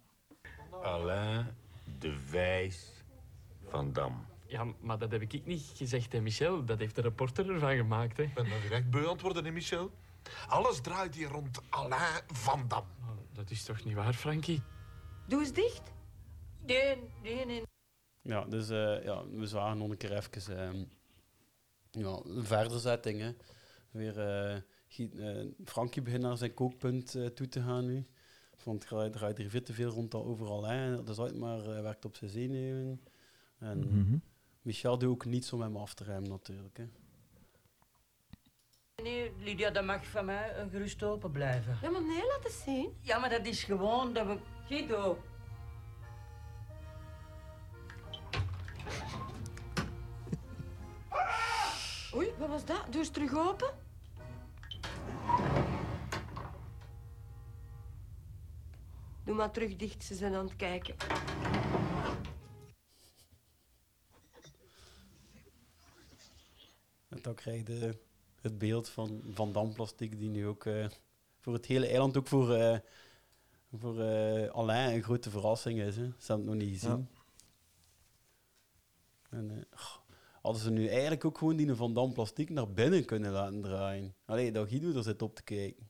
Alain 0.82 1.48
de 2.00 2.30
Wijs 2.32 3.04
van 3.64 3.94
Dam. 3.94 4.26
Ja, 4.48 4.74
maar 4.80 4.98
dat 4.98 5.12
heb 5.12 5.22
ik 5.22 5.46
niet 5.46 5.72
gezegd, 5.76 6.12
hè, 6.12 6.22
Michel. 6.22 6.66
Dat 6.66 6.80
heeft 6.80 6.96
de 6.96 7.02
reporter 7.02 7.50
ervan 7.50 7.76
gemaakt, 7.76 8.18
hè. 8.18 8.24
Ik 8.24 8.34
ben 8.34 8.50
dan 8.50 8.62
direct 8.62 8.90
beu 8.90 9.06
antwoorden, 9.06 9.46
hè, 9.46 9.52
Michel? 9.52 9.92
Alles 10.48 10.82
draait 10.82 11.16
hier 11.16 11.28
rond 11.28 11.62
Alain 11.70 12.22
van 12.28 12.68
Dam. 12.68 12.86
Dat 13.34 13.50
is 13.52 13.64
toch 13.64 13.84
niet 13.84 13.94
waar, 13.94 14.14
Frankie? 14.14 14.62
Doe 15.28 15.40
eens 15.40 15.54
dicht. 15.54 15.82
Nee, 16.66 16.96
nee, 17.24 17.46
nee. 17.46 17.64
Ja, 18.22 18.46
dus 18.46 18.70
eh, 18.70 19.04
ja, 19.04 19.28
we 19.28 19.48
zagen 19.48 19.78
nog 19.78 19.90
een 19.90 19.98
keer 19.98 20.14
even 20.18 20.58
ehm, 20.58 20.84
ja, 21.92 22.20
een 22.24 22.46
verderzetting. 22.46 23.20
Hè. 23.22 23.32
Weer, 23.92 24.20
eh, 24.20 24.56
eh, 25.40 25.48
Frankie 25.66 26.02
begint 26.02 26.22
naar 26.22 26.38
zijn 26.38 26.54
kookpunt 26.54 27.12
toe 27.36 27.48
te 27.48 27.62
gaan 27.62 27.86
nu. 27.86 28.06
Want 28.64 28.90
het 28.90 29.14
draait- 29.14 29.44
veel 29.48 29.62
te 29.64 29.74
veel 29.74 29.90
rond 29.90 30.12
dat 30.12 30.24
overal. 30.24 30.66
Hè. 30.66 30.96
Dat 30.96 31.10
is 31.10 31.18
altijd 31.18 31.38
maar 31.40 31.64
werkt 31.84 32.06
op 32.06 32.16
zijn 32.16 32.30
zenuwen. 32.32 33.02
En 33.60 33.80
Mhm. 33.80 34.18
Michel 34.66 34.98
doet 34.98 35.10
ook 35.10 35.26
niets 35.26 35.54
om 35.54 35.62
hem 35.62 35.78
af 35.78 35.94
te 35.94 36.04
ruimen, 36.04 36.30
natuurlijk. 36.30 36.78
Hè. 36.78 36.86
Nee, 39.04 39.32
Lydia, 39.38 39.70
dat 39.70 39.86
mag 39.86 40.06
van 40.06 40.26
mij 40.26 40.58
een 40.58 40.70
gerust 40.70 41.04
open 41.04 41.32
blijven. 41.32 41.78
Ja, 41.82 41.90
maar 41.90 42.02
nee, 42.02 42.26
laat 42.26 42.46
eens 42.46 42.64
zien. 42.64 42.98
Ja, 43.02 43.18
maar 43.18 43.30
dat 43.30 43.46
is 43.46 43.64
gewoon 43.64 44.14
dat 44.14 44.26
we... 44.26 44.40
Guido. 44.68 45.18
Oei, 52.16 52.34
wat 52.38 52.50
was 52.50 52.66
dat? 52.66 52.86
Doe 52.90 53.00
eens 53.00 53.10
terug 53.10 53.34
open. 53.34 53.70
Doe 59.24 59.36
maar 59.36 59.52
terug 59.52 59.76
dicht, 59.76 60.04
ze 60.04 60.16
zijn 60.16 60.36
aan 60.36 60.46
het 60.46 60.56
kijken. 60.56 60.96
En 67.16 67.22
dan 67.22 67.36
krijg 67.36 67.68
je 67.68 67.98
het 68.42 68.58
beeld 68.58 68.90
van 68.90 69.22
Van 69.30 69.52
Dam 69.52 69.74
Plastic, 69.74 70.20
die 70.20 70.30
nu 70.30 70.48
ook 70.48 70.66
eh, 70.66 70.88
voor 71.40 71.54
het 71.54 71.66
hele 71.66 71.88
eiland, 71.88 72.18
ook 72.18 72.28
voor, 72.28 72.54
eh, 72.54 72.80
voor 73.72 74.00
eh, 74.00 74.50
Alain, 74.50 74.96
een 74.96 75.04
grote 75.04 75.30
verrassing 75.30 75.80
is. 75.80 75.96
Hè. 75.96 76.06
Ze 76.18 76.32
hebben 76.32 76.48
het 76.48 76.56
nog 76.56 76.68
niet 76.68 76.80
gezien. 76.80 77.10
En, 79.30 79.68
hadden 80.42 80.62
ze 80.62 80.72
nu 80.72 80.88
eigenlijk 80.88 81.26
ook 81.26 81.38
gewoon 81.38 81.56
die 81.56 81.76
Van 81.76 81.94
Dam 81.94 82.14
Plastic 82.14 82.50
naar 82.50 82.72
binnen 82.72 83.06
kunnen 83.06 83.32
laten 83.32 83.62
draaien. 83.62 84.16
Allee, 84.26 84.52
dat 84.52 84.70
Guido 84.70 84.94
er 84.94 85.04
zit 85.04 85.22
op 85.22 85.36
te 85.36 85.44
kijken. 85.44 85.90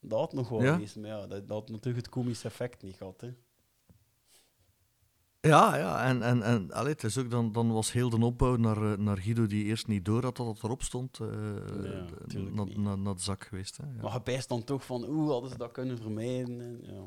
Dat 0.00 0.18
had 0.18 0.32
nog 0.32 0.48
wel 0.48 0.62
Ja? 0.62 0.72
geweest, 0.72 0.96
maar 0.96 1.10
ja, 1.10 1.26
dat, 1.26 1.48
dat 1.48 1.58
had 1.58 1.68
natuurlijk 1.68 2.04
het 2.04 2.14
komische 2.14 2.46
effect 2.46 2.82
niet 2.82 2.96
gehad. 2.96 3.20
Hè. 3.20 3.34
Ja, 5.48 5.76
ja, 5.76 6.04
en, 6.04 6.22
en, 6.22 6.42
en 6.42 6.72
allee, 6.72 6.92
het 6.92 7.04
is 7.04 7.18
ook 7.18 7.30
dan, 7.30 7.52
dan 7.52 7.72
was 7.72 7.92
heel 7.92 8.10
de 8.10 8.24
opbouw 8.24 8.56
naar, 8.56 8.92
eh, 8.92 8.98
naar 8.98 9.18
Guido, 9.18 9.46
die 9.46 9.64
eerst 9.64 9.86
niet 9.86 10.04
door 10.04 10.22
had 10.22 10.36
dat 10.36 10.46
het 10.46 10.62
erop 10.62 10.82
stond, 10.82 11.18
eh, 11.20 11.26
Ja, 11.84 12.04
d- 12.64 12.76
naar, 12.76 13.14
de 13.14 13.20
zak 13.22 13.44
geweest. 13.44 13.76
Hè, 13.76 13.84
ja. 13.96 14.02
Maar 14.02 14.12
je 14.12 14.20
pijst 14.20 14.48
dan 14.48 14.64
toch 14.64 14.84
van, 14.84 15.04
oeh, 15.08 15.30
hadden 15.30 15.50
ze 15.50 15.56
dat 15.58 15.72
kunnen 15.72 15.98
vermijden? 15.98 16.60
En, 16.60 16.80
ja. 16.82 17.06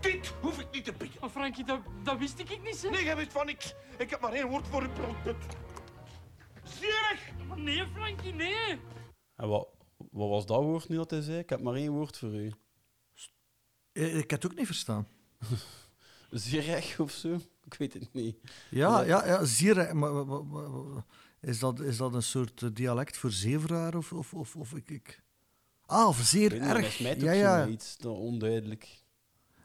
Dit 0.00 0.26
hoef 0.40 0.58
ik 0.60 0.66
niet 0.72 0.84
te 0.84 0.92
pikken. 0.92 1.20
Maar 1.20 1.30
Frankie, 1.30 1.64
dat, 1.64 1.80
dat 2.02 2.18
wist 2.18 2.38
ik 2.38 2.60
niet, 2.64 2.82
hè. 2.82 2.90
Nee, 2.90 3.04
jij 3.04 3.16
weet 3.16 3.32
van 3.32 3.46
niks. 3.46 3.74
Ik 3.98 4.10
heb 4.10 4.20
maar 4.20 4.32
één 4.32 4.48
woord 4.48 4.66
voor 4.66 4.82
u 4.82 4.88
broodput. 4.88 5.36
Zierig! 6.64 7.30
Nee, 7.56 7.86
Frankie, 7.86 8.32
nee. 8.34 8.80
En 9.36 9.48
wat, 9.48 9.68
wat 10.10 10.28
was 10.28 10.46
dat 10.46 10.62
woord 10.62 10.88
nu 10.88 10.96
dat 10.96 11.10
hij 11.10 11.20
zei? 11.20 11.38
Ik 11.38 11.50
heb 11.50 11.60
maar 11.60 11.74
één 11.74 11.92
woord 11.92 12.16
voor 12.18 12.34
u. 12.34 12.52
Eh, 13.98 14.16
Ik 14.18 14.30
heb 14.30 14.42
het 14.42 14.50
ook 14.50 14.58
niet 14.58 14.66
verstaan. 14.66 15.08
Zierech 16.30 16.98
of 17.00 17.10
zo? 17.10 17.40
Ik 17.64 17.74
weet 17.74 17.92
het 17.92 18.12
niet. 18.12 18.36
Ja, 18.70 19.00
ja, 19.02 19.26
ja 19.26 19.44
zeer. 19.44 19.96
Maar, 19.96 20.26
wa- 20.26 21.04
is, 21.40 21.58
dat, 21.58 21.80
is 21.80 21.96
dat 21.96 22.14
een 22.14 22.22
soort 22.22 22.62
eh, 22.62 22.68
dialect 22.72 23.16
voor 23.16 23.30
zeeveraar? 23.30 23.94
Of, 23.94 24.12
of, 24.12 24.34
of, 24.34 24.56
of 24.56 24.72
ik, 24.74 24.90
ik... 24.90 25.22
Ah, 25.86 26.08
of 26.08 26.16
zeer 26.18 26.52
Ik 26.52 26.60
niet, 26.60 26.70
erg. 26.70 26.86
is 26.86 26.98
mij 26.98 27.14
toch 27.14 27.22
Ja, 27.22 27.32
zo 27.32 27.38
ja. 27.38 27.66
iets 27.66 27.96
te 27.96 28.08
onduidelijk. 28.08 29.02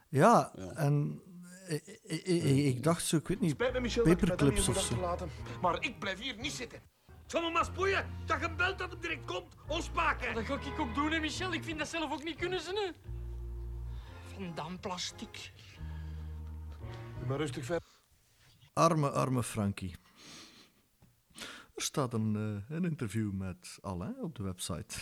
Ja, 0.10 0.52
Ja. 0.56 0.72
en 0.76 1.22
ik, 1.68 2.00
ik, 2.04 2.24
ik- 2.26 2.66
ik 2.76 2.84
dacht 2.84 3.06
zo, 3.06 3.16
ik 3.18 3.28
weet 3.28 3.40
niet, 3.40 3.52
Spijt 3.52 3.74
me, 3.74 3.80
Michel, 3.80 4.04
dat 4.04 4.14
ik 4.14 4.20
je 4.20 4.26
met 4.26 4.40
hem 4.40 4.50
paperclips 4.50 4.78
of 4.78 4.86
zo. 4.86 5.28
Maar 5.62 5.84
ik 5.84 6.00
blijf 6.00 6.20
hier 6.20 6.36
niet 6.38 6.52
zitten. 6.52 6.80
Het 7.06 7.32
zal 7.32 7.42
me 7.42 7.52
maar 7.52 7.66
spoeien 7.66 8.06
dat 8.26 8.40
je 8.42 8.52
belt 8.56 8.78
dat 8.78 8.92
hem 8.92 9.00
direct 9.00 9.26
komt. 9.26 9.54
Ons 9.68 9.92
maken. 9.92 10.34
Dat 10.36 10.44
ga 10.46 10.54
ik 10.54 10.80
ook 10.80 10.96
doen, 10.96 11.12
hè, 11.12 11.20
Michel. 11.20 11.54
Ik 11.54 11.64
vind 11.64 11.80
dat 11.80 11.88
zelf 11.88 12.12
ook 12.12 12.24
niet 12.24 12.36
kunnen, 12.38 12.62
ze, 12.62 12.72
hè. 12.94 13.12
Van 14.56 14.80
Plastic. 14.80 15.52
Doe 17.20 17.28
maar 17.28 17.38
rustig 17.38 17.66
verder. 17.66 17.90
Arme, 18.74 19.10
arme 19.10 19.44
Frankie. 19.44 19.96
Er 21.76 21.82
staat 21.82 22.14
een, 22.14 22.36
eh, 22.36 22.76
een 22.76 22.84
interview 22.84 23.32
met 23.32 23.78
Alain 23.82 24.22
op 24.22 24.36
de 24.36 24.44
website. 24.44 24.96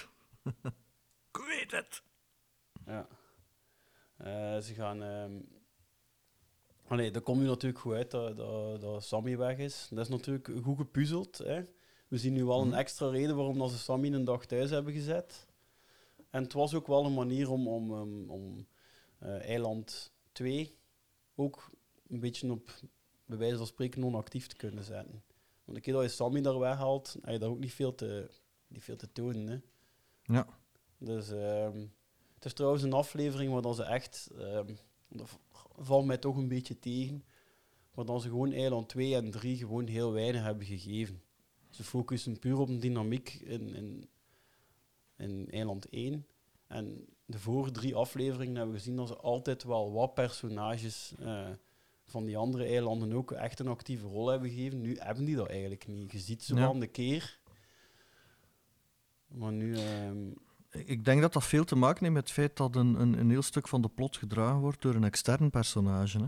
ik 1.32 1.41
weet 1.47 1.71
het. 1.71 2.03
Ja. 2.86 3.07
Eh, 4.17 4.61
ze 4.61 4.73
gaan... 4.73 5.03
ehm 5.03 5.34
Allee, 6.88 7.11
dat 7.11 7.23
komt 7.23 7.39
nu 7.39 7.47
natuurlijk 7.47 7.82
goed 7.82 7.93
uit 7.93 8.11
dat, 8.11 8.38
dat, 8.38 8.82
dat 8.82 9.03
Sammy 9.03 9.38
weg 9.38 9.57
is. 9.57 9.88
Dat 9.89 9.99
is 9.99 10.09
natuurlijk 10.09 10.51
goed 10.63 10.77
gepuzzeld. 10.77 11.38
Hè. 11.38 11.63
We 12.07 12.17
zien 12.17 12.34
nu 12.34 12.45
wel 12.45 12.61
een 12.61 12.73
extra 12.73 13.09
reden 13.09 13.36
waarom 13.36 13.57
dat 13.57 13.71
ze 13.71 13.77
Sammy 13.77 14.13
een 14.13 14.25
dag 14.25 14.45
thuis 14.45 14.69
hebben 14.69 14.93
gezet. 14.93 15.47
En 16.29 16.43
het 16.43 16.53
was 16.53 16.73
ook 16.73 16.88
wel 16.88 17.05
een 17.05 17.13
manier 17.13 17.49
om, 17.49 17.67
om, 17.67 17.91
om, 17.91 18.29
om 18.29 18.67
eiland 19.22 20.11
2 20.32 20.78
ook 21.36 21.69
een 22.07 22.19
beetje 22.19 22.51
op, 22.51 22.72
bij 23.26 23.38
wijze 23.38 23.57
van 23.57 23.67
spreken, 23.67 23.99
non-actief 23.99 24.47
te 24.47 24.55
kunnen 24.55 24.84
zetten. 24.84 25.24
Want 25.63 25.78
een 25.78 25.84
keer 25.84 25.93
dat 25.93 26.03
je 26.03 26.09
Sammy 26.09 26.41
daar 26.41 26.59
weghaalt, 26.59 27.17
heb 27.22 27.34
je 27.34 27.39
daar 27.39 27.49
ook 27.49 27.59
niet 27.59 27.74
veel 27.74 27.95
te, 27.95 28.32
niet 28.67 28.84
veel 28.84 28.95
te 28.95 29.11
tonen. 29.11 29.47
Hè. 29.47 29.59
Ja. 30.34 30.47
Dus 30.97 31.32
ehm, 31.32 31.86
het 32.34 32.45
is 32.45 32.53
trouwens 32.53 32.84
een 32.84 32.93
aflevering 32.93 33.51
waar 33.51 33.61
dan 33.61 33.76
ze 33.76 33.84
echt, 33.84 34.30
ehm, 34.38 34.76
dat 35.07 35.39
valt 35.78 36.05
mij 36.05 36.17
toch 36.17 36.38
een 36.38 36.47
beetje 36.47 36.80
tegen, 36.80 37.24
waar 37.93 38.05
dan 38.05 38.22
ze 38.22 38.28
gewoon 38.28 38.51
eiland 38.51 38.89
2 38.89 39.15
en 39.15 39.32
3 39.32 39.57
gewoon 39.57 39.88
heel 39.88 40.11
weinig 40.11 40.43
hebben 40.43 40.65
gegeven. 40.65 41.22
Ze 41.69 41.84
focussen 41.84 42.39
puur 42.39 42.57
op 42.57 42.67
de 42.67 42.78
dynamiek 42.78 43.34
in, 43.34 43.76
in, 43.76 44.09
in 45.17 45.47
eiland 45.51 45.89
1. 45.89 46.26
En 46.67 47.05
de 47.32 47.39
vorige 47.39 47.71
drie 47.71 47.95
afleveringen 47.95 48.55
hebben 48.55 48.73
we 48.73 48.79
gezien 48.79 48.95
dat 48.95 49.07
ze 49.07 49.15
altijd 49.17 49.63
wel 49.63 49.91
wat 49.93 50.13
personages 50.13 51.13
eh, 51.19 51.47
van 52.05 52.25
die 52.25 52.38
andere 52.38 52.65
eilanden 52.65 53.13
ook 53.13 53.32
echt 53.32 53.59
een 53.59 53.67
actieve 53.67 54.07
rol 54.07 54.27
hebben 54.27 54.49
gegeven. 54.49 54.82
Nu 54.82 54.95
hebben 54.99 55.25
die 55.25 55.36
dat 55.36 55.47
eigenlijk 55.49 55.88
niet. 55.88 56.11
Je 56.11 56.19
ziet 56.19 56.43
ze 56.43 56.55
Ja. 56.55 56.59
wel 56.61 56.82
een 56.82 56.91
keer. 56.91 57.39
Maar 59.27 59.51
nu... 59.51 59.75
ehm, 59.75 60.17
Ik 60.69 61.05
denk 61.05 61.21
dat 61.21 61.34
dat 61.34 61.43
veel 61.43 61.63
te 61.63 61.75
maken 61.75 61.99
heeft 62.03 62.13
met 62.13 62.23
het 62.23 62.32
feit 62.32 62.57
dat 62.57 62.75
een, 62.75 63.01
een, 63.01 63.19
een 63.19 63.29
heel 63.29 63.41
stuk 63.41 63.67
van 63.67 63.82
de 63.82 63.88
plot 63.89 64.17
gedragen 64.17 64.59
wordt 64.59 64.82
door 64.82 64.95
een 64.95 65.03
extern 65.03 65.49
personage. 65.49 66.17
Hè? 66.19 66.27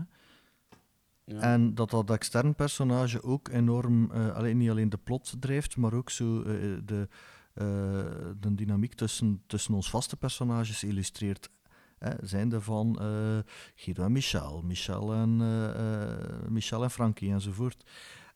Ja. 1.24 1.40
En 1.40 1.74
dat 1.74 1.90
dat 1.90 2.10
extern 2.10 2.54
personage 2.54 3.22
ook 3.22 3.48
enorm, 3.48 4.10
eh, 4.10 4.34
alleen, 4.36 4.56
niet 4.58 4.70
alleen 4.70 4.88
de 4.88 4.98
plot 5.04 5.34
drijft, 5.40 5.76
maar 5.76 5.92
ook 5.94 6.10
zo, 6.10 6.42
eh, 6.42 6.44
de, 6.84 7.08
de 7.54 8.54
dynamiek 8.54 8.94
tussen, 8.94 9.42
tussen 9.46 9.74
ons 9.74 9.90
vaste 9.90 10.16
personages 10.16 10.84
illustreert. 10.84 11.50
Hè, 11.98 12.26
zijnde 12.26 12.60
van 12.60 13.00
eh, 13.00 13.38
Guido 13.74 14.04
en 14.04 14.12
Michel, 14.12 14.62
Michel 14.62 15.12
en, 15.12 15.40
eh, 15.40 16.00
eh, 16.00 16.48
Michel 16.48 16.82
en 16.82 16.90
Frankie 16.90 17.30
enzovoort. 17.30 17.84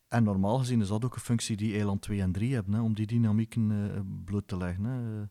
En 0.08 0.22
normaal 0.24 0.58
gezien 0.58 0.80
is 0.80 0.88
dat 0.88 1.04
ook 1.04 1.14
een 1.14 1.20
functie 1.20 1.56
die 1.56 1.74
Eiland 1.74 2.02
2 2.02 2.20
en 2.20 2.32
3 2.32 2.54
hebben, 2.54 2.74
hè, 2.74 2.80
om 2.80 2.94
die 2.94 3.06
dynamieken 3.06 3.70
eh, 3.94 4.00
bloot 4.24 4.48
te 4.48 4.56
leggen. 4.56 4.84
Hè. 4.84 5.26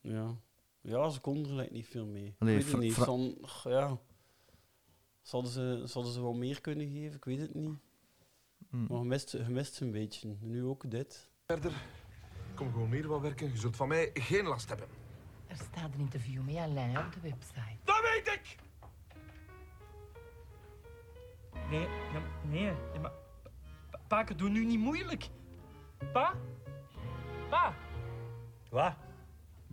Ja. 0.00 0.36
ja, 0.80 1.08
ze 1.08 1.20
konden 1.20 1.50
er 1.50 1.56
lijkt 1.56 1.72
niet 1.72 1.86
veel 1.86 2.06
mee. 2.06 2.34
Allee, 2.38 2.58
ik 2.58 2.66
weet 2.66 2.80
niet. 2.80 2.94
Van, 2.94 3.38
ja. 3.64 3.98
Zouden 5.22 5.50
ze, 5.52 5.82
zouden 5.84 6.12
ze 6.12 6.20
wel 6.22 6.34
meer 6.34 6.60
kunnen 6.60 6.88
geven? 6.88 7.16
Ik 7.16 7.24
weet 7.24 7.40
het 7.40 7.54
niet. 7.54 7.78
Hmm. 8.70 8.86
Maar 8.88 8.98
je 8.98 9.04
mist, 9.04 9.30
je 9.30 9.48
mist 9.48 9.74
ze 9.74 9.84
een 9.84 9.90
beetje. 9.90 10.36
Nu 10.40 10.64
ook 10.64 10.90
dit. 10.90 11.28
Verder, 11.46 11.72
kom 12.54 12.72
gewoon 12.72 12.92
hier 12.92 13.06
wat 13.08 13.20
werken. 13.20 13.50
Je 13.50 13.56
zult 13.56 13.76
van 13.76 13.88
mij 13.88 14.10
geen 14.14 14.44
last 14.46 14.68
hebben. 14.68 14.86
Er 15.46 15.56
staat 15.56 15.94
een 15.94 16.00
interview 16.00 16.42
met 16.42 16.56
Alain 16.56 16.98
op 16.98 17.12
de 17.12 17.20
website. 17.20 17.76
Dat 17.84 18.00
weet 18.02 18.26
ik! 18.34 18.56
Nee, 21.70 21.80
ja, 21.80 22.20
nee. 22.42 22.62
ja, 22.64 23.00
maar... 23.00 23.12
Pa- 23.90 24.00
Paken, 24.08 24.36
doe 24.36 24.48
nu 24.48 24.64
niet 24.64 24.78
moeilijk. 24.78 25.28
Pa? 26.12 26.34
Pa? 27.48 27.74
Wat? 28.70 28.94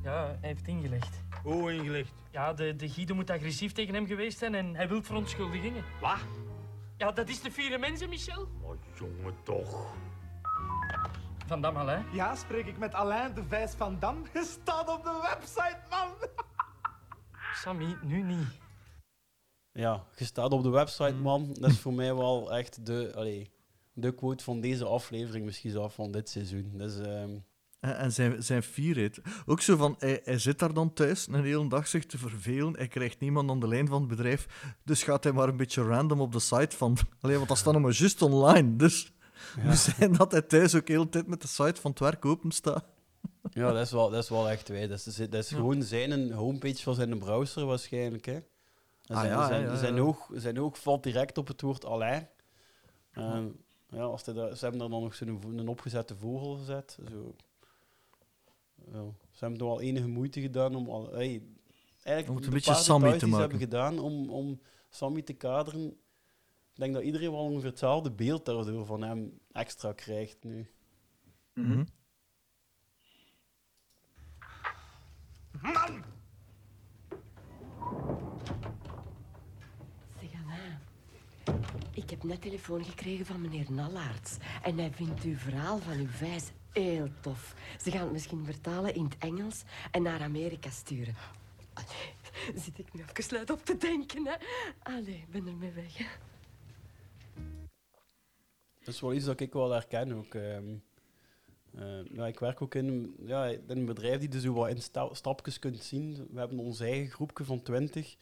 Ja, 0.03 0.25
hij 0.25 0.37
heeft 0.41 0.67
ingelegd. 0.67 1.21
Hoe 1.43 1.73
ingelegd? 1.73 2.13
Ja, 2.31 2.53
de, 2.53 2.75
de 2.75 2.89
Guido 2.89 3.15
moet 3.15 3.29
agressief 3.29 3.71
tegen 3.71 3.93
hem 3.93 4.05
geweest 4.05 4.37
zijn 4.37 4.55
en 4.55 4.75
hij 4.75 4.87
wil 4.87 5.03
verontschuldigingen. 5.03 5.83
Wat? 6.01 6.19
Ja, 6.97 7.11
dat 7.11 7.29
is 7.29 7.41
de 7.41 7.51
vierde 7.51 7.77
mensen, 7.77 8.09
Michel. 8.09 8.47
Oh, 8.61 8.75
jongen, 8.95 9.35
toch. 9.43 9.93
Van 11.51 11.61
Dam, 11.61 11.75
hè? 11.75 11.99
Ja, 12.11 12.35
spreek 12.35 12.65
ik 12.65 12.77
met 12.77 12.93
Alain 12.93 13.33
de 13.33 13.43
Vijs 13.47 13.71
van 13.71 13.99
Dam? 13.99 14.23
Je 14.33 14.43
staat 14.61 14.89
op 14.89 15.03
de 15.03 15.29
website, 15.29 15.77
man! 15.89 16.07
Sammy, 17.63 17.97
nu 18.03 18.21
niet. 18.21 18.47
Ja, 19.71 20.03
je 20.15 20.25
staat 20.25 20.51
op 20.51 20.63
de 20.63 20.69
website, 20.69 21.13
man. 21.13 21.55
Dat 21.59 21.69
is 21.69 21.79
voor 21.79 21.93
mij 21.93 22.15
wel 22.15 22.53
echt 22.53 22.85
de, 22.85 23.11
allee, 23.15 23.51
de 23.93 24.13
quote 24.13 24.43
van 24.43 24.61
deze 24.61 24.85
aflevering, 24.85 25.45
misschien 25.45 25.71
zelfs 25.71 25.95
van 25.95 26.11
dit 26.11 26.29
seizoen. 26.29 26.71
Dus, 26.73 26.99
ehm, 26.99 27.37
En, 27.79 27.97
en 27.97 28.11
zijn, 28.11 28.43
zijn 28.43 28.63
fierheid. 28.63 29.21
Ook 29.45 29.61
zo 29.61 29.77
van, 29.77 29.95
hij, 29.99 30.21
hij 30.23 30.39
zit 30.39 30.59
daar 30.59 30.73
dan 30.73 30.93
thuis 30.93 31.27
een 31.27 31.43
hele 31.43 31.69
dag 31.69 31.87
zich 31.87 32.05
te 32.05 32.17
vervelen. 32.17 32.75
Hij 32.77 32.87
krijgt 32.87 33.19
niemand 33.19 33.49
aan 33.49 33.59
de 33.59 33.67
lijn 33.67 33.87
van 33.87 33.99
het 33.99 34.09
bedrijf. 34.09 34.73
Dus 34.83 35.03
gaat 35.03 35.23
hij 35.23 35.33
maar 35.33 35.47
een 35.47 35.57
beetje 35.57 35.83
random 35.83 36.21
op 36.21 36.31
de 36.31 36.39
site 36.39 36.77
van... 36.77 36.97
Allee, 37.21 37.35
want 37.35 37.47
dat 37.47 37.57
staat 37.57 37.73
nog 37.73 37.81
maar 37.81 37.91
juist 37.91 38.21
online. 38.21 38.75
Dus 38.75 39.13
hoe 39.63 39.75
zijn 39.75 40.13
dat 40.13 40.31
hij 40.31 40.41
thuis 40.41 40.75
ook 40.75 40.85
de 40.85 40.93
hele 40.93 41.09
tijd 41.09 41.27
met 41.27 41.41
de 41.41 41.47
site 41.47 41.81
van 41.81 41.91
het 41.91 41.99
werk 41.99 42.25
open 42.25 42.51
staat? 42.51 42.85
ja, 43.51 43.71
dat 43.71 43.85
is 43.85 43.91
wel, 43.91 44.09
dat 44.09 44.23
is 44.23 44.29
wel 44.29 44.49
echt 44.49 44.67
wij. 44.67 44.87
Dat 44.87 45.05
is, 45.05 45.15
dat 45.15 45.33
is 45.33 45.49
Ja. 45.49 45.55
gewoon 45.55 45.83
zijn 45.83 46.31
homepage 46.31 46.83
van 46.83 46.95
zijn 46.95 47.19
browser 47.19 47.65
waarschijnlijk. 47.65 48.25
Hè. 48.25 48.33
En 48.35 49.15
Ah, 49.15 49.19
zijn, 49.19 49.31
ja, 49.31 49.47
zijn, 49.47 49.61
ja, 49.61 49.75
zijn, 49.77 49.99
oog, 49.99 50.29
zijn 50.33 50.59
oog 50.59 50.79
valt 50.79 51.03
direct 51.03 51.37
op 51.37 51.47
het 51.47 51.61
woord 51.61 51.85
Alain. 51.85 52.27
Ja, 53.89 54.01
als 54.03 54.25
hij 54.25 54.33
daar, 54.33 54.55
ze 54.55 54.59
hebben 54.61 54.79
daar 54.79 54.89
dan 54.89 55.01
nog 55.03 55.15
zo'n 55.15 55.41
een 55.57 55.67
opgezette 55.67 56.15
vogel 56.15 56.55
gezet. 56.57 56.97
Zo. 57.09 57.35
Ja, 58.91 59.03
ze 59.31 59.37
hebben 59.39 59.59
toch 59.59 59.69
al 59.69 59.81
enige 59.81 60.07
moeite 60.07 60.41
gedaan 60.41 60.75
om... 60.75 60.89
Al, 60.89 61.09
hey, 61.11 61.41
eigenlijk 62.03 62.29
Om 62.29 62.35
het 62.35 62.43
een 62.45 62.49
de 62.49 62.49
beetje 62.55 62.73
Sammy 62.75 63.17
te 63.17 63.25
maken. 63.25 63.39
hebben 63.39 63.59
gedaan 63.59 63.99
om, 63.99 64.29
om 64.29 64.59
Sammy 64.89 65.21
te 65.21 65.33
kaderen. 65.33 65.97
Ik 66.73 66.77
denk 66.77 66.93
dat 66.93 67.03
iedereen 67.03 67.31
wel 67.31 67.39
ongeveer 67.39 67.69
hetzelfde 67.69 68.11
beeld 68.11 68.45
daardoor 68.45 68.85
van 68.85 69.01
hem 69.01 69.39
extra 69.51 69.93
krijgt 69.93 70.43
nu. 70.43 70.71
Mhm. 71.53 71.83
Man! 75.61 76.03
Zeg 80.19 80.29
Alain, 80.45 80.79
ik 81.93 82.09
heb 82.09 82.23
net 82.23 82.41
telefoon 82.41 82.83
gekregen 82.85 83.25
van 83.25 83.41
meneer 83.41 83.71
Nallaerts. 83.71 84.37
En 84.63 84.77
hij 84.77 84.91
vindt 84.91 85.23
uw 85.23 85.35
verhaal 85.37 85.77
van 85.77 85.97
uw 85.97 86.07
vijs 86.07 86.51
heel 86.71 87.07
tof. 87.21 87.55
Ze 87.81 87.91
gaan 87.91 88.01
het 88.01 88.11
misschien 88.11 88.45
vertalen 88.45 88.95
in 88.95 89.03
het 89.03 89.17
Engels 89.17 89.63
en 89.91 90.01
naar 90.01 90.21
Amerika 90.21 90.69
sturen. 90.69 91.15
Allee, 91.73 92.13
zit 92.63 92.79
ik 92.79 92.93
nu 92.93 93.03
even 93.15 93.33
luid 93.35 93.49
op 93.49 93.65
te 93.65 93.77
denken, 93.77 94.25
hè? 94.25 94.35
Allee, 94.83 95.15
ik 95.15 95.29
ben 95.29 95.47
ermee 95.47 95.71
weg. 95.71 95.97
hè. 95.97 96.05
Dat 98.83 98.93
is 98.93 98.99
wel 98.99 99.13
iets 99.13 99.25
dat 99.25 99.39
ik 99.39 99.53
wel 99.53 99.71
herken 99.71 100.11
ook. 100.13 100.33
ehm. 100.35 100.75
Eh, 102.17 102.27
ik 102.27 102.39
werk 102.39 102.61
ook 102.61 102.75
in, 102.75 103.15
ja, 103.25 103.45
in 103.45 103.63
een 103.67 103.85
bedrijf 103.85 104.19
die 104.19 104.29
dus 104.29 104.41
zo 104.41 104.53
wat 104.53 104.69
in 104.69 104.81
sta- 104.81 105.13
stapjes 105.13 105.59
kunt 105.59 105.83
zien. 105.83 106.27
We 106.31 106.39
hebben 106.39 106.59
ons 106.59 106.79
eigen 106.79 107.11
groepje 107.11 107.43
van 107.43 107.61
20. 107.61 108.15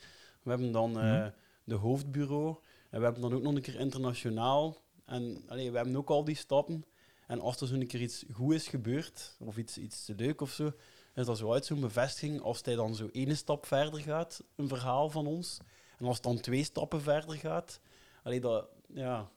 We 0.43 0.49
hebben 0.49 0.71
dan 0.71 0.99
eh, 0.99 1.03
Mhm. 1.11 1.29
de 1.63 1.75
hoofdbureau. 1.75 2.55
En 2.89 2.97
we 2.99 3.03
hebben 3.03 3.21
dan 3.21 3.33
ook 3.33 3.41
nog 3.41 3.55
een 3.55 3.61
keer 3.61 3.79
internationaal. 3.79 4.77
En 5.05 5.43
allee, 5.47 5.71
we 5.71 5.77
hebben 5.77 5.95
ook 5.95 6.09
al 6.09 6.23
die 6.23 6.35
stappen. 6.35 6.85
En 7.27 7.39
als 7.39 7.61
er 7.61 7.67
zo'n 7.67 7.85
keer 7.87 8.01
iets 8.01 8.25
goed 8.33 8.53
is 8.53 8.67
gebeurd, 8.67 9.35
of 9.39 9.57
iets, 9.57 9.77
iets 9.77 10.05
te 10.05 10.13
leuk 10.15 10.41
of 10.41 10.51
zo, 10.51 10.71
is 11.15 11.25
dat 11.25 11.37
zo 11.37 11.53
uit 11.53 11.65
zo'n 11.65 11.79
bevestiging. 11.79 12.41
Als 12.41 12.61
hij 12.63 12.75
dan 12.75 12.95
zo 12.95 13.09
ene 13.11 13.35
stap 13.35 13.65
verder 13.65 13.99
gaat, 13.99 14.43
een 14.55 14.67
verhaal 14.67 15.09
van 15.09 15.27
ons. 15.27 15.57
En 15.97 16.05
als 16.05 16.15
het 16.15 16.23
dan 16.25 16.39
twee 16.39 16.63
stappen 16.63 17.01
verder 17.01 17.35
gaat, 17.35 17.79
allee, 18.23 18.39
dat, 18.39 18.67
ja, 18.93 19.29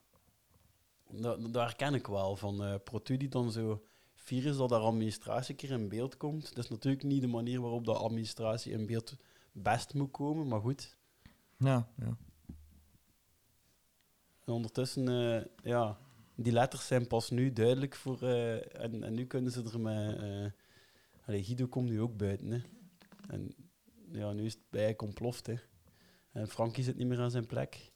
dat, 1.13 1.53
dat 1.53 1.63
herken 1.63 1.95
ik 1.95 2.07
wel 2.07 2.37
van 2.37 2.65
eh 2.65 2.75
Protu 2.85 3.17
die 3.17 3.29
dan 3.29 3.53
zo 3.53 3.83
fier 4.15 4.45
is 4.47 4.57
dat 4.57 4.69
daar 4.69 4.81
administratie 4.81 5.51
een 5.51 5.57
keer 5.57 5.71
in 5.71 5.89
beeld 5.89 6.17
komt. 6.17 6.55
Dat 6.55 6.65
is 6.65 6.71
natuurlijk 6.71 7.03
niet 7.03 7.21
de 7.21 7.27
manier 7.27 7.61
waarop 7.61 7.85
de 7.85 7.93
administratie 7.93 8.73
in 8.73 8.87
beeld 8.87 9.17
best 9.53 9.95
moet 9.95 10.11
komen, 10.11 10.49
maar 10.49 10.61
goed. 10.61 10.97
Ja, 11.57 11.89
ja. 11.97 12.17
En 14.45 14.53
ondertussen, 14.53 15.09
eh, 15.09 15.45
ja, 15.63 15.99
die 16.35 16.53
letters 16.53 16.87
zijn 16.87 17.07
pas 17.07 17.31
nu 17.31 17.53
duidelijk 17.53 17.95
voor... 17.95 18.23
eh, 18.23 18.83
en, 18.83 19.03
en 19.03 19.15
nu 19.15 19.27
kunnen 19.27 19.53
ze 19.53 19.63
er 19.63 19.81
met... 19.81 20.19
allee, 21.27 21.45
Guido 21.45 21.67
komt 21.67 21.89
nu 21.89 22.01
ook 22.01 22.17
buiten, 22.17 22.51
hè. 22.51 22.61
En 23.29 23.55
ja, 24.13 24.33
nu 24.33 24.45
is 24.45 24.53
het 24.53 24.63
bij 24.71 24.99
ontploft, 24.99 25.47
hè. 25.47 25.55
En 26.33 26.49
Frankie 26.49 26.85
zit 26.85 26.97
niet 26.97 27.07
meer 27.07 27.21
aan 27.21 27.31
zijn 27.31 27.47
plek. 27.47 27.92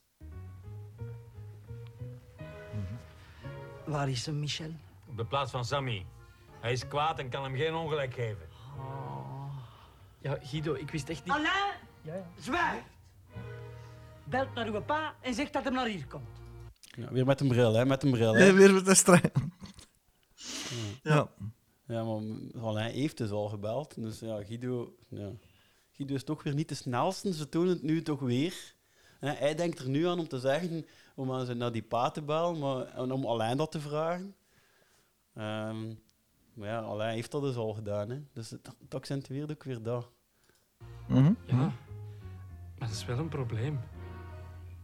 Waar 3.86 4.08
is 4.08 4.26
hem, 4.26 4.38
Michel? 4.40 4.70
Op 5.08 5.16
de 5.16 5.24
plaats 5.24 5.50
van 5.50 5.64
Sammy. 5.64 6.06
Hij 6.60 6.72
is 6.72 6.88
kwaad 6.88 7.18
en 7.18 7.28
kan 7.28 7.42
hem 7.42 7.56
geen 7.56 7.74
ongelijk 7.74 8.14
geven. 8.14 8.48
Ja, 10.20 10.38
Guido, 10.42 10.74
ik 10.74 10.90
wist 10.90 11.08
echt 11.08 11.24
niet... 11.24 11.34
Alain, 11.34 11.74
Ja, 12.02 12.14
ja. 12.14 12.26
zwijg! 12.40 12.82
Belt 14.24 14.54
naar 14.54 14.66
uw 14.66 14.80
pa 14.82 15.14
en 15.20 15.34
zegt 15.34 15.52
dat 15.52 15.62
hij 15.62 15.72
naar 15.72 15.86
hier 15.86 16.06
komt. 16.06 16.28
Ja, 16.78 17.12
weer 17.12 17.26
met 17.26 17.40
een 17.40 17.48
bril, 17.48 17.74
hè. 17.74 17.86
Met 17.86 18.02
een 18.02 18.10
bril, 18.10 18.34
hè. 18.34 18.40
Nee, 18.40 18.52
weer 18.52 18.72
met 18.74 18.84
de 18.84 18.94
strijd. 18.94 19.32
Ja. 21.02 21.28
Ja, 21.86 22.04
maar 22.04 22.22
Alain 22.62 22.92
heeft 22.92 23.16
dus 23.16 23.30
al 23.30 23.48
gebeld. 23.48 23.94
Dus 23.94 24.18
ja, 24.20 24.44
Guido, 24.44 24.94
ja. 25.08 25.30
Guido 25.92 26.14
is 26.14 26.24
toch 26.24 26.42
weer 26.42 26.54
niet 26.54 26.68
de 26.68 26.74
snelste. 26.74 27.34
Ze 27.34 27.48
tonen 27.48 27.68
het 27.68 27.82
nu 27.82 28.02
toch 28.02 28.20
weer. 28.20 28.74
Hè, 29.18 29.30
hij 29.32 29.54
denkt 29.54 29.78
er 29.78 29.88
nu 29.88 30.06
aan 30.06 30.18
om 30.18 30.28
te 30.28 30.38
zeggen, 30.38 30.86
om 31.16 31.32
aan 31.32 31.46
zijn 31.46 31.58
naar 31.58 31.72
die 31.72 31.82
pa 31.82 32.10
te 32.10 32.22
bellen, 32.22 32.58
maar 32.58 32.86
en 32.86 33.12
om 33.12 33.26
Alain 33.26 33.56
dat 33.56 33.70
te 33.70 33.80
vragen. 33.80 34.34
Ehm, 35.34 35.86
maar 36.54 36.68
ja, 36.68 36.78
Alain 36.80 37.14
heeft 37.14 37.30
dat 37.30 37.42
dus 37.42 37.56
al 37.56 37.72
gedaan. 37.74 38.10
Hè. 38.10 38.18
Dus 38.32 38.50
het, 38.50 38.70
het 38.82 38.94
accentueert 38.94 39.50
ook 39.50 39.64
weer 39.64 39.82
dat. 39.82 40.10
Mhm. 41.08 41.32
Ja. 41.46 41.56
Maar 41.56 42.88
dat 42.88 42.90
is 42.90 43.04
wel 43.04 43.18
een 43.18 43.28
probleem. 43.28 43.80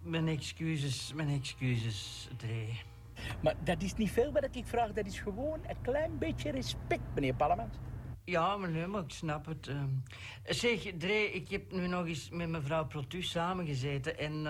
Mijn 0.03 0.29
excuses, 0.29 1.13
mijn 1.13 1.29
excuses, 1.29 2.29
Dre. 2.37 2.67
Maar 3.43 3.55
dat 3.65 3.83
is 3.83 3.95
niet 3.95 4.11
veel 4.11 4.33
wat 4.33 4.49
ik 4.53 4.67
vraag, 4.67 4.93
dat 4.93 5.07
is 5.07 5.21
gewoon 5.21 5.61
een 5.69 5.81
klein 5.81 6.19
beetje 6.19 6.51
respect, 6.51 7.03
meneer 7.15 7.35
Parlement. 7.35 7.79
Ja, 8.25 8.57
maar 8.57 8.71
nee, 8.71 8.87
maar 8.87 9.03
ik 9.03 9.11
snap 9.11 9.47
het. 9.47 9.67
ehm. 9.67 9.89
Zeg, 10.45 10.81
Dre, 10.99 11.33
ik 11.33 11.49
heb 11.49 11.73
nu 11.73 11.87
nog 11.87 12.07
eens 12.07 12.31
met 12.31 12.49
mevrouw 12.49 12.87
Protus 12.87 13.31
samengezeten 13.31 14.19
en 14.19 14.47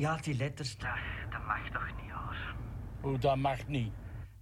ja, 0.00 0.16
die 0.16 0.36
letters, 0.36 0.76
dat, 0.76 0.90
dat 1.30 1.44
mag 1.46 1.70
toch 1.70 1.86
niet, 2.02 2.10
hoor. 2.10 2.36
Hoe 3.00 3.18
dat 3.18 3.36
mag 3.36 3.66
niet. 3.66 3.92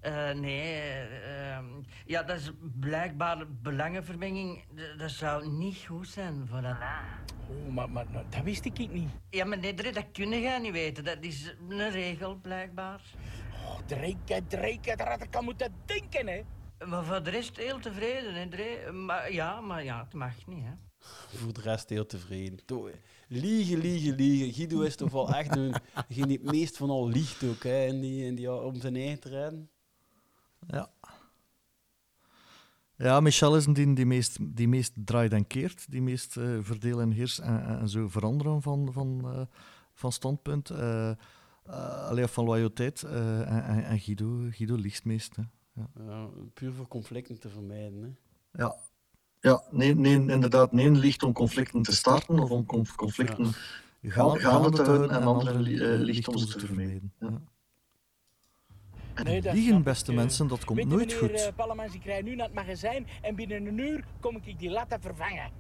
Eh, 0.01 0.31
nee, 0.33 0.83
ehm, 1.09 1.65
ja, 2.07 2.23
dat 2.23 2.39
is 2.39 2.51
blijkbaar 2.81 3.45
belangenvermenging. 3.63 4.65
D- 4.75 4.99
Dat 4.99 5.11
zou 5.11 5.49
niet 5.49 5.85
goed 5.87 6.09
zijn 6.09 6.47
voor 6.49 6.57
Alain. 6.59 7.05
Oh, 7.49 7.69
maar, 7.75 7.91
maar 7.91 8.07
nou, 8.11 8.25
dat 8.29 8.43
wist 8.43 8.65
ik 8.65 8.79
niet. 8.79 9.11
Ja, 9.31 9.45
maar 9.45 9.59
nee, 9.59 9.75
dat 9.75 10.11
kun 10.13 10.41
jij 10.41 10.59
niet 10.59 10.73
weten. 10.73 11.05
Dat 11.05 11.19
is 11.21 11.55
een 11.69 11.91
regel, 11.91 12.37
blijkbaar. 12.37 13.01
Oh, 13.67 13.79
drinken, 13.87 14.47
drinken, 14.47 14.97
daar 14.97 15.09
had 15.11 15.23
ik 15.23 15.37
aan 15.37 15.45
moeten 15.45 15.75
denken, 15.85 16.27
hè. 16.27 16.43
Maar 16.87 17.05
voor 17.05 17.23
de 17.23 17.31
rest 17.31 17.57
heel 17.57 17.79
tevreden, 17.79 18.35
hè, 18.35 18.49
Dre. 18.49 18.93
Maar 18.93 19.33
ja, 19.33 19.61
maar 19.61 19.85
ja, 19.85 20.05
het 20.05 20.15
mag 20.15 20.47
niet, 20.47 20.65
hè. 20.65 20.73
Voor 21.39 21.53
de 21.53 21.61
rest 21.61 21.89
heel 21.89 22.07
tevreden. 22.07 22.65
Toch, 22.65 22.91
Liegen, 23.29 23.79
liegen, 23.79 24.15
liegen. 24.15 24.53
Guido 24.53 24.81
is 24.81 24.97
toch 24.97 25.11
wel 25.11 25.35
echt 25.35 25.57
een, 25.57 25.75
degene 26.09 26.27
die 26.27 26.39
het 26.43 26.51
meest 26.51 26.77
van 26.77 26.91
al 26.91 27.09
liegt 27.09 27.45
ook, 27.45 27.63
hè, 27.63 27.87
in 27.87 28.01
die, 28.01 28.25
in 28.25 28.35
die, 28.35 28.53
om 28.53 28.81
zijn 28.81 28.97
eigen 28.97 29.21
te 29.21 29.29
rijden. 29.29 29.71
Ja. 30.67 30.91
Ja, 32.97 33.21
Michel 33.21 33.57
is 33.57 33.67
een 33.67 33.73
die, 33.73 33.93
die, 33.93 34.07
meest, 34.07 34.39
die 34.41 34.69
meest 34.69 34.93
draait 35.05 35.33
en 35.33 35.47
keert, 35.47 35.91
die 35.91 36.03
meest 36.03 36.37
eh 36.37 36.59
verdelen 36.61 37.01
en 37.03 37.11
heers 37.11 37.41
en, 37.41 37.89
zo 37.89 38.09
veranderen 38.09 38.63
van, 38.63 38.93
van, 38.93 39.21
eh, 39.25 39.41
van 39.93 40.13
standpunt. 40.13 40.71
eh 40.71 41.11
eh, 41.67 42.09
allee, 42.09 42.27
van 42.27 42.45
loyaliteit. 42.45 43.03
en, 43.03 43.85
en, 43.85 44.01
Guido, 44.01 44.47
Guido 44.51 44.75
liegt 44.75 44.97
het 44.97 45.05
meest. 45.05 45.37
Hè. 45.37 45.43
Ja, 46.07 46.29
puur 46.55 46.73
voor 46.73 46.89
conflicten 46.89 47.41
te 47.41 47.49
vermijden. 47.49 48.03
Hè. 48.03 48.63
Ja. 48.63 48.77
Ja, 49.41 49.63
nee, 49.71 49.95
nee, 49.95 50.15
inderdaad. 50.15 50.73
Nee 50.73 50.91
ligt 50.91 51.23
om 51.23 51.33
conflicten 51.33 51.83
te 51.83 51.95
starten 51.95 52.39
of 52.39 52.51
om 52.51 52.67
conf- 52.67 52.95
conflicten 52.95 53.53
gaande, 54.03 54.41
gaande 54.41 54.71
te 54.71 54.83
houden 54.83 55.11
en 55.11 55.23
andere 55.23 55.59
li- 55.59 55.79
eh, 55.81 55.99
ligt 55.99 56.29
om 56.29 56.39
ze 56.39 56.47
te 56.47 56.59
vermijden. 56.67 57.13
Ja. 57.21 57.41
En 59.15 59.25
Nee, 59.25 59.43
liegen, 59.43 59.77
ik, 59.77 59.83
beste 59.83 60.11
eh. 60.11 60.17
mensen, 60.17 60.47
dat 60.47 60.65
komt 60.65 60.85
nooit 60.85 61.07
meneer, 61.07 61.19
goed. 61.19 61.31
eh, 61.47 61.55
Pallemans, 61.57 61.95
ik 61.95 62.05
rij 62.05 62.23
nu 62.23 62.35
naar 62.35 62.47
het 62.47 62.55
magazijn 62.55 63.07
en 63.23 63.35
binnen 63.35 63.67
een 63.67 63.79
uur 63.79 64.05
kom 64.21 64.37
ik 64.43 64.59
die 64.59 64.71
latten 64.71 65.01
vervangen. 65.01 65.51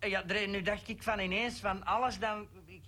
Ja, 0.00 0.22
nu 0.46 0.62
dacht 0.62 0.88
ik 0.88 1.02
van 1.02 1.18
ineens 1.18 1.60
van 1.60 1.84
alles 1.84 2.18
dan... 2.18 2.46
ik- 2.66 2.82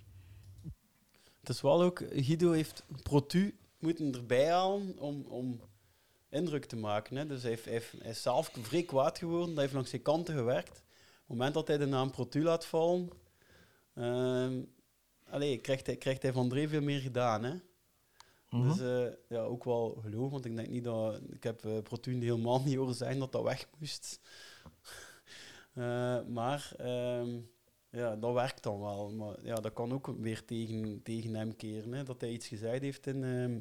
Het 1.39 1.49
is 1.49 1.61
wel 1.61 1.81
ook, 1.81 2.03
Guido 2.11 2.51
heeft 2.51 2.85
Protu 3.03 3.55
moeten 3.79 4.13
erbij 4.13 4.51
halen 4.51 4.97
om, 4.99 5.25
om 5.27 5.59
indruk 6.29 6.65
te 6.65 6.75
maken. 6.75 7.15
Hè. 7.15 7.25
Dus 7.25 7.41
hij, 7.41 7.59
heeft, 7.63 7.91
hij, 7.91 8.09
is 8.09 8.21
zelf 8.21 8.51
vrij 8.61 8.83
kwaad 8.83 9.17
geworden, 9.17 9.53
hij 9.53 9.61
heeft 9.61 9.73
langs 9.73 9.89
zijn 9.89 10.01
kanten 10.01 10.35
gewerkt. 10.35 10.69
Op 10.69 11.33
het 11.33 11.37
moment 11.37 11.53
dat 11.53 11.67
hij 11.67 11.77
de 11.77 11.85
naam 11.85 12.11
Protu 12.11 12.43
laat 12.43 12.65
vallen, 12.65 13.09
ehm 13.93 14.61
allee, 15.29 15.57
krijgt, 15.57 15.85
hij, 15.85 15.95
krijgt 15.95 16.21
hij 16.21 16.33
van 16.33 16.49
Dre 16.49 16.67
veel 16.67 16.81
meer 16.81 16.99
gedaan. 16.99 17.43
Hè. 17.43 17.53
Mhm. 18.49 18.67
Dus 18.67 18.79
eh, 18.79 19.13
ja, 19.29 19.41
ook 19.41 19.63
wel 19.63 19.99
geloof, 20.01 20.31
want 20.31 20.45
ik 20.45 20.55
denk 20.55 20.69
niet 20.69 20.83
dat... 20.83 21.21
Ik 21.29 21.43
heb 21.43 21.65
eh 21.65 21.77
Protu 21.81 22.13
helemaal 22.13 22.61
niet 22.63 22.75
horen 22.75 22.95
zijn 22.95 23.19
dat 23.19 23.31
dat 23.31 23.43
weg 23.43 23.67
moest. 23.79 24.19
Eh, 25.73 26.23
maar 26.25 26.71
ehm, 26.77 27.39
ja, 27.89 28.15
dat 28.15 28.33
werkt 28.33 28.63
dan 28.63 28.79
wel. 28.79 29.11
Maar 29.11 29.35
ja, 29.43 29.55
dat 29.55 29.73
kan 29.73 29.93
ook 29.93 30.07
weer 30.19 30.45
tegen, 30.45 31.01
tegen 31.03 31.33
hem 31.35 31.55
keren. 31.55 31.93
Hè, 31.93 32.03
dat 32.03 32.21
hij 32.21 32.29
iets 32.29 32.47
gezegd 32.47 32.81
heeft 32.81 33.07
in 33.07 33.23
ehm 33.23 33.59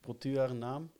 Protu 0.00 0.38
haar 0.38 0.54
naam. 0.54 0.90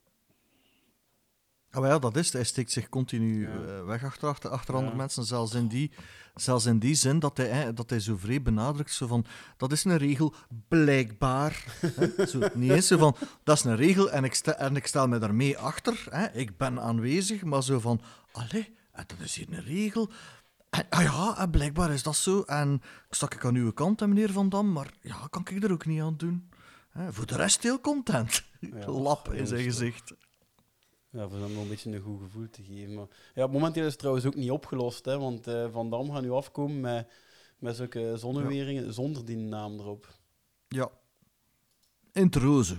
Ah, 1.71 1.87
ja, 1.87 1.99
dat 1.99 2.17
is. 2.17 2.33
Hij 2.33 2.45
steekt 2.45 2.71
zich 2.73 2.89
continu 2.89 3.41
Ja. 3.43 3.49
eh, 3.49 3.85
weg 3.85 4.05
achter, 4.05 4.29
achter, 4.29 4.51
achter 4.51 4.75
Ja. 4.75 4.79
andere 4.81 4.97
mensen. 4.97 5.25
Zelfs 5.25 5.55
in, 5.55 5.69
die, 5.69 5.91
zelfs 6.35 6.67
in 6.67 6.79
die 6.79 6.95
zin 6.95 7.19
dat 7.19 7.37
hij, 7.37 7.47
hè, 7.49 7.73
dat 7.73 7.91
hij 7.91 8.01
zo 8.01 8.17
vrij 8.17 8.43
benadrukt. 8.43 8.93
Zo 8.93 9.07
van, 9.07 9.25
dat 9.57 9.73
is 9.73 9.85
een 9.85 9.97
regel, 9.97 10.35
blijkbaar. 10.69 11.65
hè. 11.97 12.27
Zo, 12.27 12.39
niet 12.55 12.71
eens 12.71 12.87
zo 12.87 12.99
van, 12.99 13.17
dat 13.45 13.57
is 13.57 13.65
een 13.65 13.77
regel 13.77 14.11
en 14.11 14.25
ik, 14.25 14.35
sta, 14.35 14.53
en 14.57 14.77
ik 14.77 14.87
stel 14.87 15.09
me 15.09 15.19
daarmee 15.19 15.59
achter. 15.59 16.07
Hè. 16.11 16.27
Ik 16.33 16.57
ben 16.57 16.81
aanwezig, 16.81 17.43
maar 17.45 17.63
zo 17.63 17.79
van, 17.81 18.01
allee, 18.33 18.75
dat 18.93 19.15
is 19.19 19.35
hier 19.37 19.47
een 19.51 19.65
regel. 19.65 20.11
En, 20.71 20.87
ah 20.89 21.03
ja, 21.03 21.39
en 21.39 21.51
blijkbaar 21.51 21.91
is 21.93 22.03
dat 22.03 22.17
zo. 22.17 22.43
En 22.43 22.75
ik 23.09 23.15
stak 23.15 23.35
ik 23.35 23.45
aan 23.45 23.55
uw 23.55 23.73
kant, 23.73 24.01
hè, 24.01 24.07
meneer 24.09 24.33
Van 24.33 24.49
Dam, 24.49 24.73
maar 24.73 24.91
ja, 25.01 25.27
kan 25.31 25.47
ik 25.51 25.65
er 25.65 25.73
ook 25.73 25.87
niet 25.87 26.01
aan 26.03 26.17
doen. 26.17 26.49
Hè. 26.91 27.13
Voor 27.13 27.27
de 27.27 27.37
rest 27.37 27.63
heel 27.63 27.81
content. 27.81 28.43
Lap 28.87 29.33
in 29.33 29.47
zijn 29.47 29.63
gezicht. 29.63 30.13
Ja, 31.13 31.29
voor 31.29 31.39
hem 31.39 31.53
wel 31.53 31.63
een 31.63 31.69
beetje 31.69 31.93
een 31.93 32.01
goed 32.01 32.21
gevoel 32.21 32.51
te 32.51 32.63
geven. 32.63 32.95
Maar 32.95 33.07
ja, 33.35 33.47
momenteel 33.47 33.85
is 33.85 33.91
het 33.91 33.99
trouwens 33.99 34.27
ook 34.27 34.35
niet 34.35 34.51
opgelost. 34.51 35.05
Hè, 35.05 35.19
want 35.19 35.47
eh, 35.47 35.67
Van 35.73 35.91
Dam 35.91 36.13
gaat 36.13 36.23
nu 36.23 36.31
afkomen 36.31 36.81
met, 36.81 37.11
met 37.59 37.77
zulke 37.77 38.13
zonneweringen 38.17 38.93
zonder 38.93 39.25
die 39.25 39.37
naam 39.37 39.79
erop. 39.79 40.19
Ja. 40.69 40.91
In 42.13 42.25
het 42.25 42.35
roze. 42.35 42.77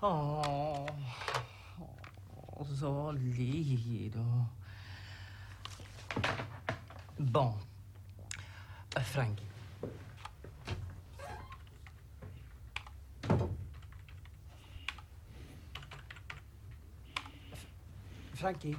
Oh, 0.00 0.84
oh, 1.78 2.70
zo 2.78 3.10
liegen, 3.10 3.78
Guido. 3.78 4.24
Bon. 7.16 7.54
Eh, 8.88 9.02
Frankie. 9.02 9.49
Frankie. 18.40 18.76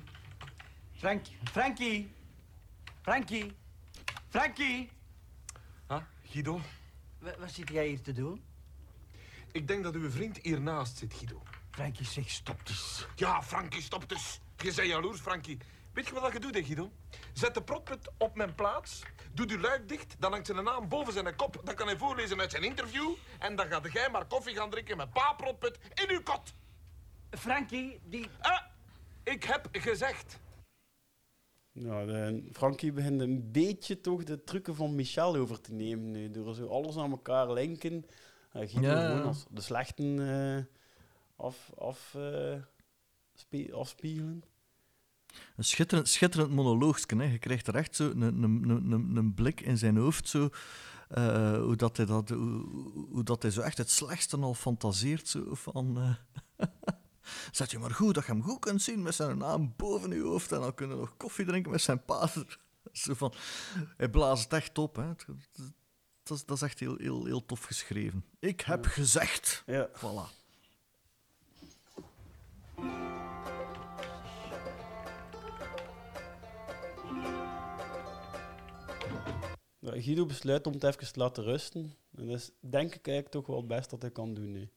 Frankie. 0.97 1.37
Frankie. 1.43 2.09
Frankie. 3.01 3.51
Frankie. 4.29 4.89
Ah, 5.87 6.01
Guido? 6.25 6.61
Wa- 7.19 7.35
Wat 7.39 7.51
zit 7.51 7.69
jij 7.69 7.87
hier 7.87 8.01
te 8.01 8.11
doen? 8.11 8.43
Ik 9.51 9.67
denk 9.67 9.83
dat 9.83 9.93
uw 9.95 10.09
vriend 10.11 10.37
hiernaast 10.37 10.97
zit, 10.97 11.13
Guido. 11.13 11.41
Frankie, 11.71 12.05
zeg 12.05 12.29
stop 12.29 12.59
eens. 12.67 13.05
Ja, 13.15 13.41
Frankie, 13.43 13.81
stop 13.81 14.09
dus. 14.09 14.39
Je 14.57 14.73
bent 14.75 14.87
jaloers, 14.87 15.19
Frankie. 15.19 15.57
Weet 15.93 16.07
je 16.07 16.13
wat 16.13 16.33
je 16.33 16.39
doet, 16.39 16.53
hè, 16.55 16.63
Guido? 16.63 16.91
Zet 17.33 17.53
de 17.53 17.61
protput 17.63 18.11
op 18.17 18.35
mijn 18.35 18.55
plaats. 18.55 19.01
Doe 19.33 19.45
de 19.45 19.59
luik 19.59 19.87
dicht. 19.89 20.15
Dan 20.19 20.31
hangt 20.31 20.45
zijn 20.47 20.63
naam 20.63 20.87
boven 20.87 21.13
zijn 21.13 21.35
kop. 21.35 21.61
Dan 21.63 21.75
kan 21.75 21.87
hij 21.87 21.97
voorlezen 21.97 22.39
uit 22.39 22.51
zijn 22.51 22.63
interview. 22.63 23.09
En 23.39 23.55
dan 23.55 23.67
gaat 23.67 23.91
jij 23.91 24.09
maar 24.09 24.25
koffie 24.25 24.55
gaan 24.55 24.69
drinken 24.69 24.97
met 24.97 25.11
pa 25.13 25.33
protput 25.33 25.77
in 25.93 26.09
uw 26.09 26.21
kot. 26.23 26.53
Frankie, 27.31 27.99
die... 28.03 28.29
Ah, 28.39 28.59
ik 29.23 29.43
heb 29.43 29.67
gezegd. 29.71 30.39
Ja, 31.71 32.05
de, 32.05 32.49
Frankie 32.51 32.91
begint 32.91 33.21
een 33.21 33.51
beetje 33.51 34.01
toch 34.01 34.23
de 34.23 34.43
trucken 34.43 34.75
van 34.75 34.95
Michel 34.95 35.35
over 35.35 35.61
te 35.61 35.73
nemen 35.73 36.11
nu. 36.11 36.31
Door 36.31 36.55
zo 36.55 36.67
alles 36.67 36.97
aan 36.97 37.11
elkaar 37.11 37.51
linken. 37.53 37.93
Uh, 37.93 38.01
Guido 38.51 38.81
Ja. 38.81 39.07
gewoon 39.07 39.23
als 39.23 39.45
de 39.49 39.61
slechten 39.61 40.29
eh, 40.29 40.63
af, 41.35 41.71
af, 41.77 42.15
eh, 42.15 43.73
afspiegelen. 43.73 44.43
Een 45.55 45.63
schitterend, 45.63 46.07
schitterend 46.07 46.51
monoloogske. 46.51 47.15
Hè. 47.15 47.23
Je 47.23 47.37
krijgt 47.37 47.67
er 47.67 47.75
echt 47.75 47.95
zo 47.95 48.09
een, 48.09 48.21
een, 48.21 48.69
een, 48.69 49.15
een, 49.15 49.33
blik 49.33 49.61
in 49.61 49.77
zijn 49.77 49.97
hoofd. 49.97 50.27
Zo, 50.27 50.49
eh, 51.09 51.57
hoe, 51.57 51.75
dat 51.75 51.97
hij 51.97 52.05
dat, 52.05 52.29
hoe, 52.29 52.65
hoe 53.09 53.23
dat 53.23 53.41
hij 53.41 53.51
zo 53.51 53.61
echt 53.61 53.77
het 53.77 53.89
slechtste 53.89 54.37
al 54.37 54.53
fantaseert. 54.53 55.27
Zo, 55.27 55.55
van, 55.55 55.97
eh, 56.57 56.67
Zet 57.51 57.71
je 57.71 57.79
maar 57.79 57.91
goed 57.91 58.13
dat 58.13 58.25
je 58.25 58.31
hem 58.31 58.43
goed 58.43 58.59
kunt 58.59 58.81
zien 58.81 59.01
met 59.01 59.15
zijn 59.15 59.37
naam 59.37 59.73
boven 59.77 60.11
je 60.11 60.21
hoofd. 60.21 60.51
En 60.51 60.59
dan 60.61 60.73
kunnen 60.73 60.95
we 60.97 61.03
nog 61.03 61.17
koffie 61.17 61.45
drinken 61.45 61.71
met 61.71 61.81
zijn 61.81 62.05
pater. 62.05 62.59
Zo 62.91 63.13
van, 63.13 63.33
hij 63.97 64.09
blaast 64.09 64.43
het 64.43 64.53
echt 64.53 64.77
op. 64.77 64.95
Hè. 64.95 65.07
Dat 66.23 66.37
is, 66.37 66.45
dat 66.45 66.55
is 66.57 66.61
echt 66.61 66.79
heel, 66.79 66.95
heel, 66.97 67.25
heel 67.25 67.45
tof 67.45 67.63
geschreven. 67.63 68.25
Ik 68.39 68.61
heb 68.61 68.85
gezegd. 68.85 69.63
Ja. 69.65 69.89
Voilà. 69.89 70.39
Ja, 79.79 80.01
Guido 80.01 80.25
besluit 80.25 80.67
om 80.67 80.73
het 80.73 80.83
even 80.83 81.11
te 81.13 81.19
laten 81.19 81.43
rusten. 81.43 81.95
En 82.15 82.27
dat 82.27 82.37
is 82.37 82.51
denk 82.59 82.95
ik 82.95 83.07
eigenlijk 83.07 83.29
toch 83.29 83.45
wel 83.45 83.57
het 83.57 83.67
beste 83.67 83.89
dat 83.89 84.01
hij 84.01 84.11
kan 84.11 84.33
doen 84.33 84.51
nu. 84.51 84.69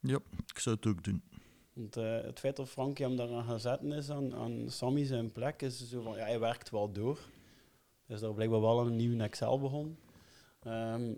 Ja, 0.00 0.18
ik 0.46 0.58
zou 0.58 0.76
het 0.76 0.86
ook 0.86 1.04
doen. 1.04 1.22
Want 1.72 1.96
eh, 1.96 2.20
het 2.20 2.38
feit 2.38 2.56
dat 2.56 2.68
Frankie 2.68 3.06
hem 3.06 3.16
daaraan 3.16 3.44
gaan 3.44 3.60
zetten 3.60 3.92
is 3.92 4.10
aan, 4.10 4.34
aan 4.34 4.70
Sammy 4.70 5.04
zijn 5.04 5.32
plek, 5.32 5.62
is 5.62 5.88
zo 5.88 6.02
van, 6.02 6.16
ja, 6.16 6.24
hij 6.24 6.40
werkt 6.40 6.70
wel 6.70 6.92
door. 6.92 7.18
Dus 8.06 8.20
daar 8.20 8.34
blijkbaar 8.34 8.60
wel 8.60 8.86
een 8.86 8.96
nieuwe 8.96 9.22
Excel 9.22 9.60
begon. 9.60 9.98
Ehm, 10.62 11.12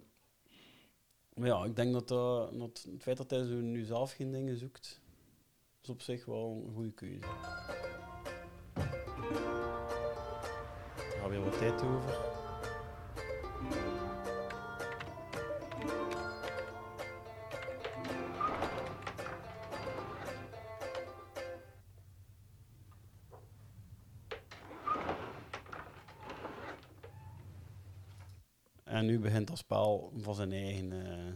maar 1.35 1.49
ja, 1.49 1.65
ik 1.65 1.77
denk 1.77 1.93
dat, 1.93 2.09
dat, 2.09 2.59
dat 2.59 2.87
het 2.93 3.03
feit 3.03 3.17
dat 3.17 3.31
hij 3.31 3.45
zo 3.45 3.55
nu 3.55 3.85
zelf 3.85 4.13
geen 4.13 4.33
dingen 4.33 4.57
zoekt, 4.57 5.01
is 5.83 5.89
op 5.89 6.03
zich 6.03 6.25
wel 6.25 6.65
een 6.67 6.75
goede 6.75 6.93
keuze. 6.93 7.27
Er 10.97 11.19
gaat 11.21 11.29
weer 11.29 11.45
wat 11.45 11.59
tijd 11.59 11.83
over. 11.83 12.30
Begint 29.21 29.47
dat 29.49 29.59
spel 29.59 30.13
van 30.17 30.35
zijn 30.35 30.53
eigen, 30.53 30.93
eh, 31.07 31.33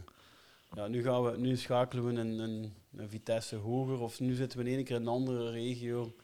ja, 0.75 0.87
nu, 0.87 1.03
gaan 1.03 1.23
we, 1.23 1.37
nu 1.37 1.55
schakelen 1.55 2.05
we 2.05 2.11
een, 2.19 2.39
een, 2.39 2.73
een 2.95 3.09
vitesse 3.09 3.55
hoger 3.55 3.99
of 3.99 4.19
nu 4.19 4.33
zitten 4.33 4.59
we 4.59 4.69
in 4.69 4.75
één 4.75 4.83
keer 4.83 4.95
in 4.95 5.01
een 5.01 5.07
andere 5.07 5.49
regio. 5.51 6.15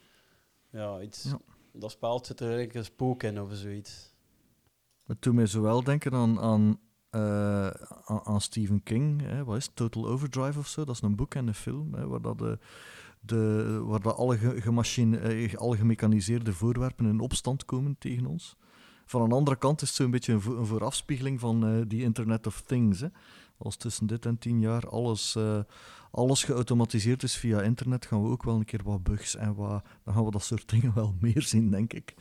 Ja, 0.69 1.01
iets, 1.01 1.23
Ja. 1.23 1.39
dat 1.73 1.91
spel 1.91 2.25
zit 2.25 2.39
er 2.39 2.45
eigenlijk 2.45 2.75
een 2.77 2.85
spook 2.85 3.23
in 3.23 3.41
of 3.41 3.53
zoiets. 3.53 4.13
Het 5.05 5.21
doet 5.21 5.33
mij 5.33 5.45
zowel 5.45 5.83
denken 5.83 6.13
aan, 6.13 6.39
aan, 6.39 6.79
eh, 7.09 7.67
aan, 8.05 8.41
Stephen 8.41 8.83
King. 8.83 9.21
Hè. 9.21 9.43
Wat 9.43 9.57
is 9.57 9.65
het? 9.65 9.75
Total 9.75 10.07
Overdrive 10.07 10.59
of 10.59 10.67
zo? 10.67 10.85
Dat 10.85 10.95
is 10.95 11.01
een 11.01 11.15
boek 11.15 11.35
en 11.35 11.47
een 11.47 11.53
film. 11.53 11.93
Hè, 11.93 12.07
waar 12.07 12.21
dat 12.21 12.37
de, 12.37 12.59
de, 13.19 13.63
waar 13.85 14.01
dat 14.01 14.15
alle, 14.15 14.37
ge, 14.37 14.61
gemachine- 14.61 15.17
eh, 15.17 15.53
alle 15.53 15.77
gemechaniseerde 15.77 16.53
voorwerpen 16.53 17.05
in 17.05 17.19
opstand 17.19 17.65
komen 17.65 17.95
tegen 17.99 18.25
ons. 18.25 18.55
Van 19.11 19.21
een 19.21 19.31
andere 19.31 19.57
kant 19.57 19.81
is 19.81 19.87
het 19.87 19.97
zo'n 19.97 20.11
beetje 20.11 20.33
een, 20.33 20.41
vo- 20.41 20.57
een 20.57 20.65
voorafspiegeling 20.65 21.39
van 21.39 21.65
eh, 21.65 21.81
die 21.87 22.01
Internet 22.01 22.47
of 22.47 22.61
Things. 22.61 22.99
Hè. 22.99 23.07
Als 23.57 23.75
tussen 23.75 24.07
dit 24.07 24.25
en 24.25 24.37
tien 24.37 24.59
jaar 24.59 24.89
alles, 24.89 25.35
eh, 25.35 25.59
alles 26.11 26.43
geautomatiseerd 26.43 27.23
is 27.23 27.35
via 27.35 27.61
internet, 27.61 28.05
gaan 28.05 28.23
we 28.23 28.29
ook 28.29 28.43
wel 28.43 28.55
een 28.55 28.65
keer 28.65 28.83
wat 28.83 29.03
bugs 29.03 29.35
en 29.35 29.55
wat, 29.55 29.83
dan 30.03 30.13
gaan 30.13 30.25
we 30.25 30.31
dat 30.31 30.43
soort 30.43 30.69
dingen 30.73 30.93
wel 30.93 31.15
meer 31.19 31.41
zien, 31.41 31.71
denk 31.71 31.93
ik. 31.93 32.13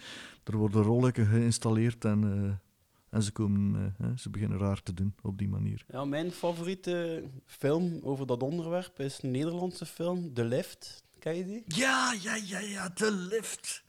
Er 0.45 0.57
worden 0.57 0.83
rollen 0.83 1.15
geïnstalleerd 1.15 2.05
en, 2.05 2.25
eh, 2.25 3.17
en 3.17 3.23
ze, 3.23 3.33
komen, 3.33 3.95
hè, 3.99 4.17
ze 4.17 4.31
beginnen 4.31 4.59
raar 4.59 4.83
te 4.83 4.95
doen 4.95 5.15
op 5.23 5.39
die 5.39 5.49
manier. 5.49 5.85
Ja, 5.89 6.05
mijn 6.05 6.31
favoriete 6.31 7.25
film 7.47 8.01
over 8.03 8.27
dat 8.27 8.43
onderwerp 8.43 9.01
is 9.01 9.23
een 9.23 9.31
Nederlandse 9.31 9.87
film, 9.87 10.35
The 10.35 10.45
Lift. 10.45 11.05
Ken 11.19 11.37
je 11.37 11.45
die? 11.45 11.63
Ja, 11.67 12.15
ja, 12.23 12.35
ja, 12.35 12.59
ja, 12.59 12.89
de 12.89 13.13
lift. 13.13 13.85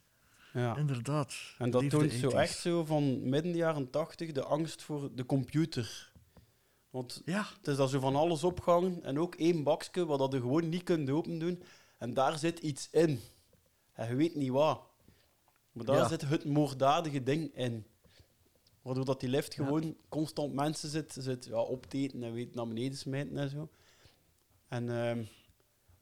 Ja. 0.52 0.76
Inderdaad. 0.76 1.34
En 1.58 1.70
dat 1.70 1.90
toont 1.90 2.12
zo 2.12 2.30
80s. 2.30 2.34
echt 2.34 2.58
zo 2.58 2.84
van 2.84 3.28
midden 3.28 3.54
jaren 3.54 3.90
tachtig 3.90 4.32
de 4.32 4.42
angst 4.44 4.82
voor 4.82 5.14
de 5.14 5.26
computer. 5.26 6.12
Want 6.90 7.22
ja. 7.24 7.46
het 7.58 7.66
is 7.68 7.76
daar 7.76 7.88
zo 7.88 8.00
van 8.00 8.16
alles 8.16 8.44
opgehangen 8.44 9.02
en 9.04 9.18
ook 9.18 9.34
één 9.34 9.62
bakje 9.62 10.06
wat 10.06 10.18
dat 10.18 10.32
je 10.32 10.40
gewoon 10.40 10.68
niet 10.68 10.82
kunt 10.82 11.10
open 11.10 11.38
doen. 11.38 11.62
En 11.98 12.14
daar 12.14 12.38
zit 12.38 12.58
iets 12.58 12.88
in. 12.90 13.20
En 13.92 14.08
je 14.08 14.14
weet 14.14 14.34
niet 14.34 14.50
wat. 14.50 14.80
Maar 15.72 15.84
daar 15.84 15.96
Ja. 15.96 16.08
zit 16.08 16.20
het 16.20 16.44
moorddadige 16.44 17.22
ding 17.22 17.54
in. 17.54 17.86
Waardoor 18.82 19.04
dat 19.04 19.20
die 19.20 19.28
lift 19.28 19.54
gewoon 19.54 19.96
constant 20.08 20.52
mensen 20.54 20.88
zit, 20.88 21.16
zit 21.18 21.44
ja, 21.44 21.60
op 21.60 21.86
te 21.86 21.98
eten 21.98 22.22
en 22.22 22.32
weet 22.32 22.54
naar 22.54 22.68
beneden 22.68 22.98
smijten 22.98 23.38
en 23.38 23.50
zo. 23.50 23.68
En 24.68 24.90
ehm, 24.90 25.24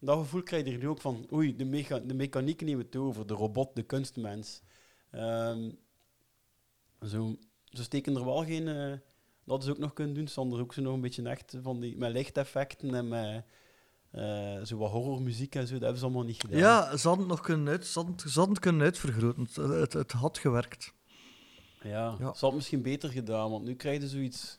dat 0.00 0.18
gevoel 0.18 0.42
krijg 0.42 0.64
je 0.66 0.72
er 0.72 0.78
nu 0.78 0.88
ook 0.88 1.00
van, 1.00 1.26
oei, 1.32 1.56
de, 1.56 1.64
mecha 1.64 1.98
de 1.98 2.14
mechaniek 2.14 2.60
neemt 2.62 2.82
het 2.82 2.96
over, 2.96 3.26
de 3.26 3.34
robot, 3.34 3.76
de 3.76 3.82
kunstmens. 3.82 4.62
Ehm, 5.10 5.70
zo, 7.06 7.36
ze 7.64 7.82
steken 7.82 8.16
er 8.16 8.24
wel 8.24 8.44
geen... 8.44 8.68
eh, 8.68 8.92
dat 9.44 9.64
ze 9.64 9.70
ook 9.70 9.78
nog 9.78 9.92
kunnen 9.92 10.14
doen, 10.14 10.26
Sander 10.26 10.60
ook 10.60 10.74
zo 10.74 10.82
nog 10.82 10.94
een 10.94 11.00
beetje 11.00 11.22
echt 11.28 11.56
van 11.62 11.80
die, 11.80 11.96
met 11.96 12.12
lichteffecten 12.12 12.94
en 12.94 13.08
met 13.08 13.44
eh, 14.10 14.62
zo 14.62 14.76
wat 14.76 14.90
horrormuziek 14.90 15.54
en 15.54 15.66
zo, 15.66 15.72
dat 15.72 15.82
hebben 15.82 15.98
ze 15.98 16.04
allemaal 16.04 16.24
niet 16.24 16.40
gedaan. 16.40 16.58
Ja, 16.58 16.96
ze 16.96 17.08
hadden 17.08 17.26
het 17.28 17.36
nog 17.36 17.44
kunnen, 17.46 17.68
uit, 17.68 17.86
ze 17.86 17.98
hadden, 17.98 18.16
het- 18.16 18.30
ze 18.30 18.38
hadden 18.38 18.54
het 18.54 18.64
kunnen 18.64 18.82
uitvergroten. 18.82 19.42
Het, 19.42 19.56
het, 19.56 19.92
het 19.92 20.12
had 20.12 20.38
gewerkt. 20.38 20.94
Ja, 21.82 22.16
Ja. 22.18 22.34
ze 22.34 22.44
had 22.44 22.54
misschien 22.54 22.82
beter 22.82 23.10
gedaan, 23.10 23.50
want 23.50 23.64
nu 23.64 23.74
krijg 23.74 24.00
je 24.00 24.08
zoiets, 24.08 24.58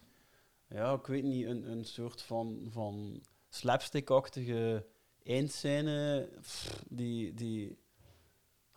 ja, 0.70 0.94
ik 0.94 1.06
weet 1.06 1.24
niet, 1.24 1.46
een, 1.46 1.72
een 1.72 1.86
soort 1.86 2.22
van, 2.22 2.68
van 2.72 3.22
slapstick-achtige 3.50 4.86
eindscène, 5.24 6.28
pff, 6.42 6.84
die, 6.90 7.34
die, 7.34 7.78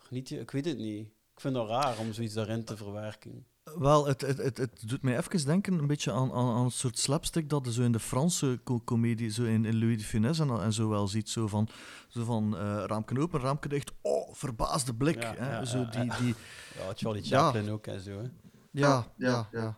niet, 0.09 0.31
ik 0.31 0.51
weet 0.51 0.65
het 0.65 0.77
niet. 0.77 1.07
Ik 1.33 1.41
vind 1.41 1.55
het 1.55 1.67
raar 1.67 1.97
om 1.99 2.13
zoiets 2.13 2.33
daarin 2.33 2.63
te 2.63 2.77
verwerken. 2.77 3.45
Wel, 3.77 4.05
het, 4.07 4.21
het, 4.21 4.37
het, 4.37 4.57
het 4.57 4.87
doet 4.89 5.01
mij 5.01 5.17
even 5.17 5.45
denken 5.45 5.73
een 5.79 5.87
beetje 5.87 6.11
aan, 6.11 6.31
aan, 6.31 6.55
aan 6.55 6.63
een 6.63 6.71
soort 6.71 6.97
slapstick 6.99 7.49
dat 7.49 7.65
je 7.65 7.71
zo 7.73 7.81
in 7.81 7.91
de 7.91 7.99
Franse 7.99 8.59
co- 8.63 8.81
comedie, 8.83 9.29
zo 9.29 9.43
in, 9.43 9.65
in 9.65 9.79
Louis 9.79 9.97
de 9.97 10.03
Funès 10.03 10.39
en, 10.39 10.49
en 10.61 10.73
zo 10.73 10.89
wel 10.89 11.07
ziet. 11.07 11.29
Zo 11.29 11.47
van, 11.47 11.67
zo 12.07 12.23
van 12.23 12.57
eh 12.57 12.83
raamken 12.85 13.17
open, 13.17 13.39
raamken 13.39 13.69
dicht. 13.69 13.91
Oh, 14.01 14.33
verbaasde 14.33 14.93
blik. 14.93 15.21
Ja, 15.21 15.33
hè, 15.37 15.51
ja, 15.51 15.65
zo 15.65 15.77
ja, 15.77 15.85
die, 15.89 16.11
die, 16.21 16.35
Ja, 16.77 16.93
Charlie 16.95 17.27
Ja. 17.27 17.43
Chaplin 17.51 17.69
ook 17.71 17.87
en 17.87 17.99
zo. 18.01 18.11
Hè. 18.21 18.27
ja, 18.71 19.07
ja, 19.17 19.49
ja. 19.51 19.77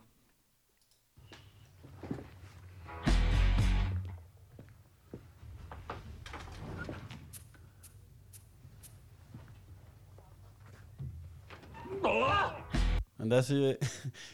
En 13.18 13.28
dat 13.28 13.48
is, 13.48 13.50
eh, 13.78 13.88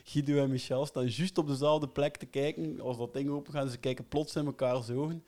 Guido 0.04 0.36
en 0.42 0.50
Michel 0.50 0.86
staan 0.86 1.06
juist 1.08 1.38
op 1.38 1.46
dezelfde 1.46 1.88
plek 1.88 2.16
te 2.16 2.26
kijken. 2.26 2.80
Als 2.80 2.98
dat 2.98 3.12
ding 3.12 3.28
open 3.28 3.52
gaat, 3.52 3.70
ze 3.70 3.78
kijken 3.78 4.08
plots 4.08 4.36
in 4.36 4.46
elkaars 4.46 4.90
ogen. 4.90 5.24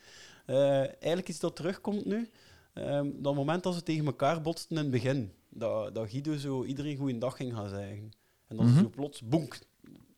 Eh, 0.46 0.78
eigenlijk 0.78 1.28
iets 1.28 1.40
dat 1.40 1.56
terugkomt 1.56 2.04
nu. 2.04 2.30
ehm, 2.72 3.10
dat 3.14 3.34
moment 3.34 3.62
dat 3.62 3.74
ze 3.74 3.82
tegen 3.82 4.06
elkaar 4.06 4.42
botsten 4.42 4.76
in 4.76 4.82
het 4.82 4.90
begin. 4.92 5.32
Dat, 5.48 5.94
dat 5.94 6.10
Guido 6.10 6.36
zo 6.36 6.64
iedereen 6.64 6.96
goeiedag 6.96 7.36
ging 7.36 7.52
gaan 7.54 7.68
zeggen. 7.68 8.10
En 8.46 8.56
dat 8.56 8.66
ze 8.66 8.72
Mhm. 8.72 8.80
zo 8.82 8.88
plots, 8.88 9.22
boenk, 9.22 9.58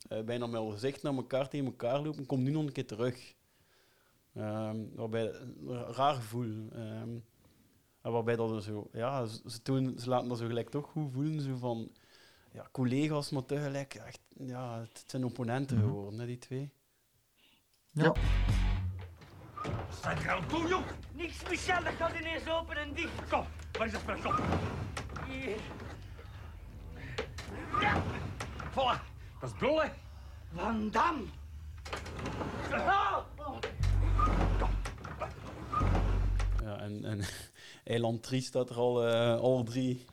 eh, 0.08 0.22
bijna 0.22 0.46
met 0.46 0.60
hun 0.60 0.72
gezicht 0.72 1.02
naar 1.02 1.14
elkaar 1.14 1.48
tegen 1.48 1.66
elkaar 1.66 2.02
lopen. 2.02 2.26
Komt 2.26 2.42
nu 2.42 2.50
nog 2.50 2.62
een 2.66 2.72
keer 2.72 2.86
terug. 2.86 3.34
Ehm, 4.34 4.76
waarbij, 4.94 5.32
een 5.66 5.84
raar 5.92 6.14
gevoel. 6.14 6.68
Ehm, 6.72 7.08
en 8.02 8.12
waarbij 8.12 8.36
dat 8.36 8.62
zo, 8.64 8.88
ja, 8.92 9.26
ze, 9.26 9.40
ze, 9.46 9.58
doen, 9.62 9.98
ze 9.98 10.08
laten 10.08 10.28
dat 10.28 10.38
zo 10.38 10.46
gelijk 10.46 10.70
toch 10.70 10.90
goed 10.90 11.12
voelen. 11.12 11.40
Zo 11.40 11.56
van, 11.56 11.90
ja, 12.52 12.68
collega's, 12.72 13.30
maar 13.30 13.44
tegelijk 13.44 13.94
echt, 13.94 14.20
ja, 14.28 14.80
het 14.80 15.04
zijn 15.06 15.24
opponenten 15.24 15.76
Mhm. 15.76 15.86
geworden, 15.86 16.20
hè, 16.20 16.26
die 16.26 16.38
twee. 16.38 16.70
Ja. 17.90 18.14
Er 20.04 20.32
al 20.32 20.46
toe, 20.46 20.68
joh? 20.68 20.82
Niks, 21.12 21.42
Michel, 21.48 21.84
dat 21.84 21.92
gaat 21.92 22.18
ineens 22.20 22.48
open 22.48 22.76
en 22.76 22.94
dicht. 22.94 23.28
Kom, 23.30 23.44
waar 23.72 23.86
is 23.86 23.92
dat 23.92 24.00
spel? 24.00 24.18
Kom. 24.20 24.34
Hier. 25.28 25.56
Ja. 27.80 28.02
Voilà, 28.70 29.00
dat 29.40 29.52
is 29.52 29.58
hè? 29.82 29.88
Van 30.54 30.90
Dam. 30.90 31.30
Ah. 32.70 33.16
Ja, 36.62 36.78
en, 36.80 37.04
en 37.04 37.20
Eiland 37.84 38.22
Tries 38.22 38.46
staat 38.46 38.70
er 38.70 38.76
al 38.76 39.06
eh, 39.06 39.40
alle 39.40 39.62
drie 39.64 40.04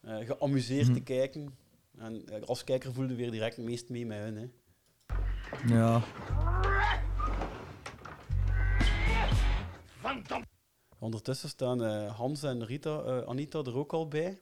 eh, 0.00 0.16
geamuseerd 0.26 0.86
Mhm. 0.86 0.94
te 0.96 1.02
kijken. 1.02 1.56
En 1.98 2.28
eh, 2.28 2.42
als 2.42 2.64
kijker 2.64 2.92
voelde 2.92 3.14
weer 3.14 3.30
direct 3.30 3.56
het 3.56 3.64
meest 3.64 3.88
mee 3.88 4.06
met 4.06 4.18
hun. 4.18 4.36
Hè. 4.36 4.48
Ja. 5.74 6.02
Ondertussen 10.98 11.48
staan 11.48 11.84
eh, 11.84 12.16
Hans 12.16 12.42
en 12.42 12.66
Rita, 12.66 13.00
eh, 13.00 13.22
Anita 13.22 13.58
er 13.58 13.76
ook 13.76 13.92
al 13.92 14.08
bij. 14.08 14.40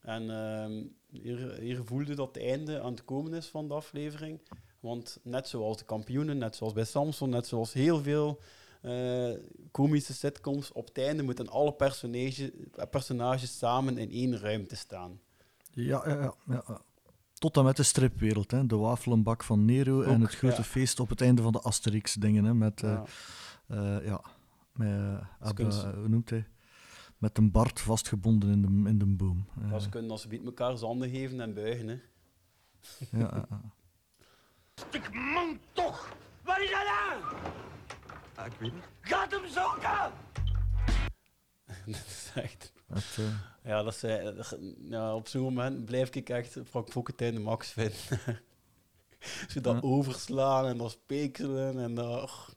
En 0.00 0.30
ehm, 0.30 0.84
hier, 1.22 1.54
hier 1.60 1.84
voelde 1.84 2.14
dat 2.14 2.34
het 2.34 2.44
einde 2.44 2.80
aan 2.80 2.92
het 2.92 3.04
komen 3.04 3.34
is 3.34 3.46
van 3.46 3.68
de 3.68 3.74
aflevering. 3.74 4.40
Want 4.80 5.18
net 5.22 5.48
zoals 5.48 5.76
de 5.76 5.84
kampioenen, 5.84 6.38
net 6.38 6.56
zoals 6.56 6.72
bij 6.72 6.84
Samson, 6.84 7.28
net 7.28 7.46
zoals 7.46 7.72
heel 7.72 8.02
veel 8.02 8.40
komische 9.70 10.14
sitcoms, 10.14 10.72
op 10.72 10.86
het 10.86 10.98
einde 10.98 11.22
moeten 11.22 11.48
alle 11.48 11.72
personage, 11.72 12.52
personages 12.90 13.58
samen 13.58 13.98
in 13.98 14.10
één 14.10 14.38
ruimte 14.38 14.76
staan. 14.76 15.20
Ja, 15.84 16.02
ja, 16.08 16.14
ja, 16.14 16.34
ja, 16.46 16.62
ja. 16.68 16.80
Tot 17.34 17.56
en 17.56 17.64
met 17.64 17.76
de 17.76 17.82
stripwereld, 17.82 18.50
hè. 18.50 18.66
de 18.66 18.76
wafelenbak 18.76 19.44
van 19.44 19.64
Nero 19.64 20.02
en 20.02 20.20
het 20.20 20.34
grote 20.34 20.56
ja. 20.56 20.62
feest 20.62 21.00
op 21.00 21.08
het 21.08 21.20
einde 21.20 21.42
van 21.42 21.52
de 21.52 21.60
Asterix-dingen. 21.60 22.44
Hè, 22.44 22.54
met, 22.54 22.82
eh, 22.82 22.90
Ja. 22.90 23.04
eh, 23.98 24.06
ja, 24.06 24.20
met, 24.72 24.88
eh, 24.88 25.48
Abba- 25.48 25.94
hoe 25.94 26.08
noemt 26.08 26.30
hij? 26.30 26.46
Met 27.18 27.38
een 27.38 27.50
bard 27.50 27.80
vastgebonden 27.80 28.50
in 28.50 28.62
de, 28.62 28.88
in 28.90 28.98
de 28.98 29.06
boom. 29.06 29.46
Dat 29.70 29.82
ze 29.82 29.88
kunnen 29.88 30.10
als 30.10 30.22
ze 30.22 30.28
biedt 30.28 30.44
elkaar 30.46 30.76
zanden 30.76 31.10
geven 31.10 31.40
en 31.40 31.54
buigen. 31.54 31.88
Hè. 31.88 31.94
ja, 33.10 33.18
ja, 33.18 33.46
ja. 33.50 33.60
Stuk 34.74 35.14
man 35.14 35.58
toch! 35.72 36.08
Waar 36.42 36.62
is 36.62 36.70
hij 36.70 36.84
nou? 36.84 37.34
Ah, 38.34 38.46
ik 38.46 38.52
weet 38.58 38.72
niet. 38.74 38.84
Gaat 39.00 39.30
hem 39.30 39.46
zoeken! 39.46 40.12
dat 41.86 42.06
is 42.06 42.30
echt... 42.34 42.72
Eh, 42.88 42.96
Ja, 43.64 43.82
dat 43.82 43.94
zei, 43.94 44.42
ja, 44.88 45.14
op 45.14 45.28
zo'n 45.28 45.42
moment 45.42 45.84
blijf 45.84 46.14
ik 46.14 46.28
echt 46.28 46.58
Frank 46.64 46.90
Fokkentijn 46.90 47.34
de 47.34 47.40
max 47.40 47.70
vinden. 47.70 48.40
Zo 49.48 49.60
dat 49.60 49.82
overslaan 49.82 50.66
en 50.66 50.76
dat 50.76 50.90
spekelen 50.90 51.78
en 51.78 51.94
dat... 51.94 52.56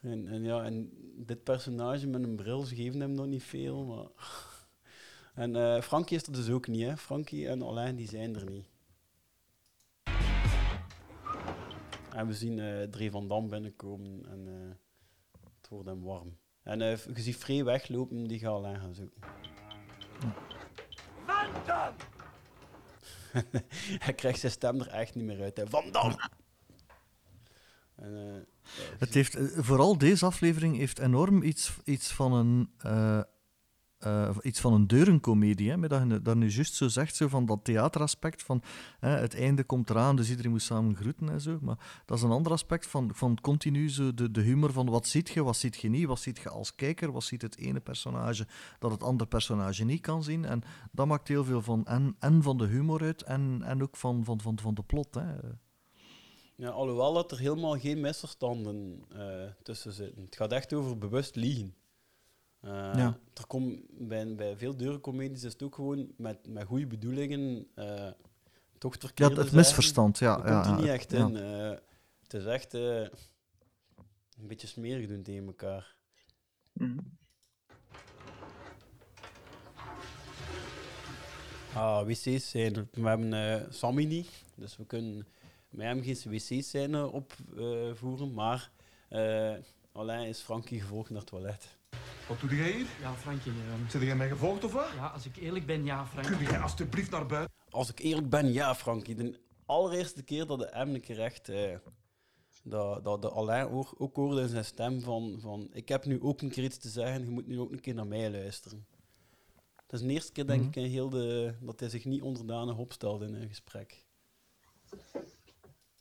En, 0.00 0.28
en 0.28 0.42
ja, 0.42 0.62
en 0.64 0.90
dit 1.16 1.44
personage 1.44 2.06
met 2.06 2.22
een 2.22 2.36
bril, 2.36 2.62
ze 2.62 2.74
geven 2.74 3.00
hem 3.00 3.12
nog 3.12 3.26
niet 3.26 3.44
veel, 3.44 3.84
maar... 3.84 4.06
En 5.34 5.56
eh 5.56 5.80
Frankie 5.82 6.16
is 6.16 6.26
er 6.26 6.32
dus 6.32 6.50
ook 6.50 6.66
niet, 6.66 6.82
hè. 6.82 6.96
Frankie 6.96 7.48
en 7.48 7.62
Alain, 7.62 7.96
die 7.96 8.08
zijn 8.08 8.34
er 8.34 8.50
niet. 8.50 8.66
En 12.10 12.26
we 12.26 12.34
zien 12.34 12.58
eh 12.58 12.82
Dre 12.82 13.10
van 13.10 13.28
Dam 13.28 13.48
binnenkomen 13.48 14.26
en 14.28 14.46
eh, 14.48 14.74
het 15.60 15.68
wordt 15.68 15.88
hem 15.88 16.02
warm. 16.02 16.36
En 16.64 16.80
eh, 16.80 16.96
je 16.96 17.20
ziet 17.22 17.36
Free 17.36 17.64
weglopen, 17.64 18.26
die 18.26 18.38
gaat 18.38 18.50
Alain 18.50 18.80
gaan 18.80 18.94
zoeken. 18.94 19.20
Van 21.26 21.46
Dam! 21.66 21.94
Hij 24.04 24.14
krijgt 24.14 24.40
zijn 24.40 24.52
stem 24.52 24.80
er 24.80 24.88
echt 24.88 25.14
niet 25.14 25.24
meer 25.24 25.42
uit. 25.42 25.56
Hè. 25.56 25.66
Van 25.66 25.90
Dam! 25.90 26.16
En, 27.94 28.14
eh, 28.16 28.34
ja, 28.62 28.82
je 28.82 28.90
Het 28.90 29.00
het 29.00 29.14
heeft, 29.14 29.34
eh, 29.34 29.44
vooral 29.56 29.98
deze 29.98 30.26
aflevering 30.26 30.76
heeft 30.76 30.98
enorm 30.98 31.42
iets, 31.42 31.72
iets 31.84 32.12
van 32.12 32.32
een... 32.32 32.70
eh, 34.04 34.36
iets 34.42 34.60
van 34.60 34.72
een 34.72 34.86
deurencomedie, 34.86 35.70
hè, 35.70 35.88
dat 35.88 36.02
je 36.08 36.22
dat 36.22 36.36
nu 36.36 36.48
juist 36.48 36.74
zo 36.74 36.88
zegt, 36.88 37.16
zo 37.16 37.28
van 37.28 37.46
dat 37.46 37.64
theateraspect 37.64 38.42
van 38.42 38.62
hè, 38.98 39.08
het 39.08 39.34
einde 39.34 39.64
komt 39.64 39.90
eraan, 39.90 40.16
dus 40.16 40.30
iedereen 40.30 40.50
moet 40.50 40.62
samen 40.62 40.96
groeten 40.96 41.28
en 41.28 41.40
zo. 41.40 41.58
Maar 41.60 42.02
dat 42.04 42.16
is 42.16 42.22
een 42.22 42.30
ander 42.30 42.52
aspect 42.52 42.86
van, 42.86 43.10
van 43.14 43.40
continu 43.40 43.90
zo 43.90 44.14
de, 44.14 44.30
de 44.30 44.40
humor 44.40 44.72
van 44.72 44.90
wat 44.90 45.06
ziet 45.06 45.28
je, 45.28 45.42
wat 45.42 45.56
ziet 45.56 45.76
je 45.76 45.88
niet, 45.88 46.06
wat 46.06 46.20
ziet 46.20 46.38
je 46.38 46.48
als 46.48 46.74
kijker, 46.74 47.12
wat 47.12 47.24
ziet 47.24 47.42
het 47.42 47.56
ene 47.56 47.80
personage 47.80 48.46
dat 48.78 48.90
het 48.90 49.02
andere 49.02 49.28
personage 49.28 49.84
niet 49.84 50.00
kan 50.00 50.22
zien. 50.22 50.44
En 50.44 50.62
dat 50.92 51.06
maakt 51.06 51.28
heel 51.28 51.44
veel 51.44 51.62
van, 51.62 51.86
en, 51.86 52.16
en 52.18 52.42
van 52.42 52.58
de 52.58 52.66
humor 52.66 53.02
uit 53.02 53.22
en, 53.22 53.62
en 53.64 53.82
ook 53.82 53.96
van, 53.96 54.24
van, 54.24 54.40
van, 54.40 54.58
van 54.58 54.74
de 54.74 54.82
plot. 54.82 55.14
Hè. 55.14 55.34
Ja, 56.56 56.68
alhoewel 56.68 57.12
dat 57.12 57.30
er 57.30 57.38
helemaal 57.38 57.78
geen 57.78 58.00
misverstanden 58.00 59.04
eh, 59.08 59.50
tussen 59.62 59.92
zitten. 59.92 60.24
Het 60.24 60.36
gaat 60.36 60.52
echt 60.52 60.72
over 60.72 60.98
bewust 60.98 61.36
liegen. 61.36 61.74
Eh, 62.64 62.70
Ja. 62.72 63.18
er 63.34 63.46
komt 63.46 63.80
bij, 63.90 64.34
bij 64.34 64.56
veel 64.56 64.76
deurencomedies 64.76 65.42
is 65.42 65.52
het 65.52 65.62
ook 65.62 65.74
gewoon 65.74 66.12
met, 66.16 66.46
met 66.48 66.64
goede 66.66 66.86
bedoelingen 66.86 67.66
eh, 67.74 68.10
toch 68.78 68.92
het 68.92 69.04
verkeerde 69.04 69.40
het 69.40 69.52
misverstand, 69.52 70.18
ja, 70.18 70.36
Dat 70.36 70.46
ja, 70.46 70.52
komt 70.52 70.64
er 70.64 70.70
ja, 70.70 70.76
niet 70.78 70.86
echt 70.88 71.10
ja. 71.10 71.26
in. 71.26 71.36
Eh, 71.36 71.78
het 72.22 72.34
is 72.34 72.44
echt 72.44 72.74
eh, 72.74 73.00
een 74.40 74.46
beetje 74.46 74.66
smerig 74.66 75.08
doen 75.08 75.22
tegen 75.22 75.46
elkaar. 75.46 75.96
Ah, 81.74 82.06
wc's 82.06 82.50
zijn. 82.50 82.88
We 82.92 83.08
hebben 83.08 83.72
Sammy 83.74 84.04
niet, 84.04 84.28
dus 84.54 84.76
we 84.76 84.84
kunnen 84.86 85.26
met 85.68 85.86
hem 85.86 86.02
geen 86.02 86.16
wc's 86.24 86.70
zijn 86.70 86.94
eh, 86.94 87.12
opvoeren, 87.14 88.32
maar 88.34 88.70
eh 89.08 89.54
alleen 89.92 90.28
is 90.28 90.40
Frankie 90.40 90.80
gevolgd 90.80 91.10
naar 91.10 91.18
het 91.18 91.28
toilet. 91.28 91.76
Wat 92.28 92.40
doe 92.40 92.56
jij 92.56 92.70
hier? 92.72 92.86
Ja, 93.00 93.14
Frankie. 93.14 93.52
ehm, 93.52 93.88
Zit 93.90 94.02
jij 94.02 94.16
mij 94.16 94.28
gevolgd 94.28 94.64
of 94.64 94.72
wat? 94.72 94.88
ja, 94.94 95.06
als 95.06 95.26
ik 95.26 95.36
eerlijk 95.36 95.66
ben, 95.66 95.84
ja, 95.84 96.06
Frankie. 96.06 96.36
Kun 96.36 96.46
jij 96.46 96.58
alstublieft 96.60 97.10
naar 97.10 97.26
buiten? 97.26 97.54
Als 97.70 97.90
ik 97.90 97.98
eerlijk 97.98 98.28
ben, 98.28 98.52
ja, 98.52 98.74
Frankie. 98.74 99.14
De 99.14 99.40
allereerste 99.66 100.22
keer 100.22 100.46
dat 100.46 100.58
de 100.58 100.68
hem 100.72 100.94
een 100.94 101.00
keer 101.00 101.20
echt... 101.20 101.48
eh, 101.48 101.76
dat, 102.62 103.04
dat 103.04 103.22
de 103.22 103.30
Alain 103.30 103.68
ook, 103.68 103.94
ook 103.98 104.16
hoorde 104.16 104.40
in 104.40 104.48
zijn 104.48 104.64
stem 104.64 105.00
van, 105.00 105.36
van... 105.40 105.68
Ik 105.72 105.88
heb 105.88 106.04
nu 106.04 106.22
ook 106.22 106.40
een 106.42 106.50
keer 106.50 106.64
iets 106.64 106.78
te 106.78 106.88
zeggen, 106.88 107.24
je 107.24 107.30
moet 107.30 107.46
nu 107.46 107.60
ook 107.60 107.72
een 107.72 107.80
keer 107.80 107.94
naar 107.94 108.06
mij 108.06 108.30
luisteren. 108.30 108.86
Dat 109.86 110.00
is 110.00 110.06
de 110.06 110.12
eerste 110.12 110.32
keer, 110.32 110.46
denk 110.46 110.60
Mhm. 110.60 110.68
ik, 110.68 110.76
in 110.76 110.84
heel 110.90 111.08
de, 111.08 111.54
dat 111.60 111.80
hij 111.80 111.88
zich 111.88 112.04
niet 112.04 112.22
onderdanig 112.22 112.76
opstelde 112.76 113.26
in 113.26 113.34
een 113.34 113.48
gesprek. 113.48 114.04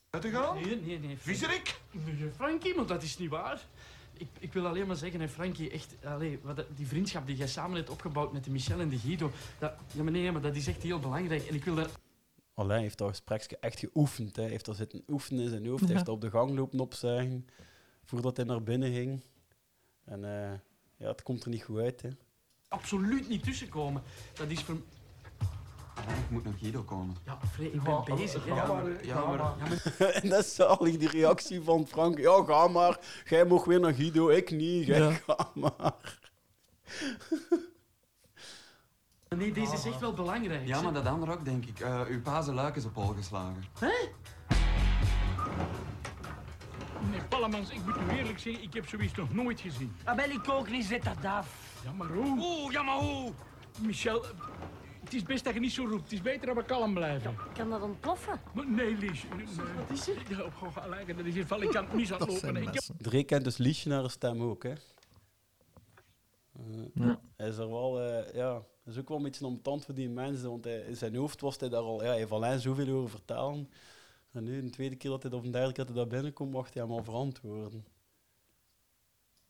Buiten 0.10 0.32
gaan? 0.32 0.56
Nee, 0.62 0.82
nee, 0.82 1.00
nee. 1.00 1.18
Viezerik? 1.18 1.80
Nee, 1.92 2.32
Frankie, 2.36 2.76
maar 2.76 2.86
dat 2.86 3.04
is 3.04 3.18
niet 3.18 3.30
waar. 3.30 3.66
Ik, 4.18 4.28
ik 4.40 4.54
wil 4.54 4.68
alleen 4.68 4.88
maar 4.88 4.96
zeggen, 4.96 5.20
hè, 5.20 5.30
Frankie, 5.30 5.70
echt, 5.70 5.96
allee, 6.06 6.40
wat, 6.44 6.66
die 6.76 6.88
vriendschap 6.88 7.28
die 7.28 7.36
jij 7.36 7.48
samen 7.48 7.76
hebt 7.76 7.90
opgebouwd 7.90 8.34
met 8.34 8.44
de 8.44 8.52
Michel 8.52 8.80
en 8.80 8.90
de 8.90 8.98
Guido, 8.98 9.32
dat, 9.60 9.74
ja, 9.94 10.04
nee, 10.04 10.32
maar 10.32 10.42
dat 10.42 10.56
is 10.56 10.68
echt 10.68 10.84
heel 10.84 11.00
belangrijk. 11.00 11.48
En 11.48 11.56
ik 11.56 11.64
wil 11.64 11.76
daar... 11.76 11.90
Alain 12.54 12.82
heeft 12.82 12.98
dat 12.98 13.10
gesprek 13.10 13.42
echt 13.60 13.80
geoefend. 13.80 14.36
Hij 14.36 14.48
heeft 14.50 14.66
dat 14.66 14.76
zitten 14.76 15.04
oefenen 15.08 15.44
in 15.44 15.50
zijn 15.50 15.68
hoofd. 15.68 15.80
Hij 15.80 15.90
Ja. 15.90 15.96
heeft 15.96 16.08
op 16.08 16.22
de 16.22 16.30
gang 16.30 16.56
lopen 16.56 16.80
opzuigen 16.80 17.48
voordat 18.04 18.38
hij 18.38 18.46
naar 18.46 18.64
binnen 18.64 18.94
ging. 18.94 19.22
En 20.04 20.24
eh, 20.24 20.52
ja, 20.98 21.08
het 21.08 21.24
komt 21.24 21.44
er 21.44 21.50
niet 21.50 21.64
goed 21.64 21.80
uit. 21.80 22.02
Hè. 22.02 22.10
absoluut 22.68 23.28
niet 23.30 23.44
tussenkomen. 23.44 24.02
Dat 24.34 24.50
is 24.50 24.62
voor... 24.62 24.78
Ik 26.08 26.30
moet 26.30 26.44
naar 26.44 26.54
Guido 26.60 26.82
komen. 26.82 27.16
Ja, 27.26 27.38
Free, 27.54 27.72
ik 27.72 27.84
ben 27.84 28.04
bezig. 28.16 28.46
hè. 28.46 28.54
Ja, 28.56 28.66
maar- 28.74 29.06
ja, 29.06 29.26
maar- 29.26 29.54
en 30.22 30.30
dat 30.30 30.40
is 30.46 30.56
zalig, 30.56 30.98
die 30.98 31.10
reactie 31.10 31.62
van 31.62 31.88
Frank. 31.88 32.18
Ja, 32.18 32.44
ga 32.44 32.68
maar. 32.68 33.00
Jij 33.26 33.46
mag 33.46 33.66
weer 33.66 33.80
naar 33.80 33.94
Guido, 33.94 34.30
ik 34.30 34.52
niet. 34.52 34.86
Jij 34.86 35.00
Ja. 35.00 35.12
ga 35.26 35.50
maar. 35.54 36.20
Nee, 39.38 39.52
deze 39.52 39.74
is 39.74 39.86
echt 39.86 40.00
wel 40.00 40.14
belangrijk. 40.14 40.68
Ja, 40.68 40.82
maar 40.82 40.94
dat 40.94 41.06
andere 41.06 41.32
ook, 41.32 41.46
denk 41.46 41.66
ik. 41.66 41.80
Eh, 41.80 42.02
uw 42.10 42.22
pa 42.22 42.42
zijn 42.42 42.56
luik 42.56 42.76
is 42.76 42.86
op 42.86 42.96
hol 42.96 43.08
geslagen. 43.14 43.64
Hè? 43.80 43.92
Nee, 47.12 47.22
Pallemans, 47.30 47.70
ik 47.70 47.86
moet 47.86 47.96
u 47.98 48.18
eerlijk 48.18 48.40
zeggen, 48.40 48.64
ik 48.64 48.74
heb 48.74 48.88
zoiets 48.88 49.14
nog 49.16 49.34
nooit 49.34 49.60
gezien. 49.62 49.96
Ah, 50.04 50.26
ik 50.26 50.50
ook 50.50 50.70
niet, 50.70 50.86
zet 50.86 51.04
dat 51.04 51.26
af. 51.26 51.48
Ja, 51.84 51.92
maar 51.92 52.08
hoe? 52.08 52.38
Oeh, 52.40 52.72
ja, 52.72 52.82
maar 52.82 52.98
hoe? 52.98 53.32
Michel, 53.82 54.26
het 55.14 55.22
is 55.22 55.28
best 55.28 55.44
dat 55.44 55.54
je 55.54 55.60
niet 55.60 55.72
zo 55.72 55.86
roept. 55.86 56.04
Het 56.04 56.12
is 56.12 56.22
beter 56.22 56.46
dat 56.48 56.56
we 56.56 56.64
kalm 56.64 56.94
blijven. 56.94 57.36
Kan 57.54 57.70
dat 57.70 57.82
ontploffen? 57.82 58.40
Maar 58.54 58.68
Nee, 58.70 58.96
Lies. 58.98 59.26
Wat 59.78 59.90
is 59.92 60.08
er? 60.08 60.24
Ja, 60.30 60.44
oh, 60.44 60.64
oh, 60.64 60.78
Alain, 60.78 61.08
dat 61.18 61.26
is 61.26 61.34
hier 61.34 61.48
val 61.48 61.62
ik 61.62 61.76
aan 61.76 61.84
het 61.86 61.94
mis 61.94 62.14
aan 62.14 62.20
het 62.20 62.30
lopen. 62.30 62.56
hè. 62.56 62.62
Ik 62.62 62.74
heb- 62.74 62.84
Dre 62.98 63.24
kent 63.24 63.44
dus 63.44 63.58
Liesje 63.58 63.88
naar 63.90 64.00
haar 64.00 64.10
stem 64.10 64.42
ook, 64.42 64.64
hè. 64.64 64.70
Eh, 64.72 64.76
Ja. 66.94 67.20
Hij 67.38 67.48
is 67.48 67.58
er 67.58 67.70
wel, 67.70 68.02
eh, 68.02 68.34
ja, 68.34 68.54
dat 68.54 68.94
is 68.94 68.98
ook 68.98 69.08
wel 69.08 69.18
een 69.18 69.24
beetje 69.24 69.46
ambetant 69.46 69.86
voor 69.86 69.94
die 69.94 70.10
mensen, 70.10 70.50
want 70.50 70.64
hij, 70.64 70.80
in 70.80 70.96
zijn 70.96 71.16
hoofd 71.16 71.42
was 71.42 71.58
hij 71.60 71.70
daar 71.70 71.82
al, 71.82 72.02
ja, 72.04 72.08
hij 72.10 72.18
heeft 72.18 72.32
Alain 72.32 72.60
zoveel 72.60 72.96
over 72.96 73.10
vertalen. 73.10 73.70
En 74.32 74.44
nu, 74.44 74.62
de 74.62 74.70
tweede 74.70 74.96
keer 74.96 75.10
dat 75.10 75.24
hij, 75.24 75.32
of 75.32 75.44
de 75.44 75.50
derde 75.50 75.72
keer 75.74 75.86
dat 75.86 75.94
hij 75.96 76.04
daar 76.04 76.14
binnenkomt, 76.14 76.52
mag 76.54 76.74
hij 76.74 76.82
hem 76.84 76.92
al 76.92 77.04
verantwoorden. 77.04 77.86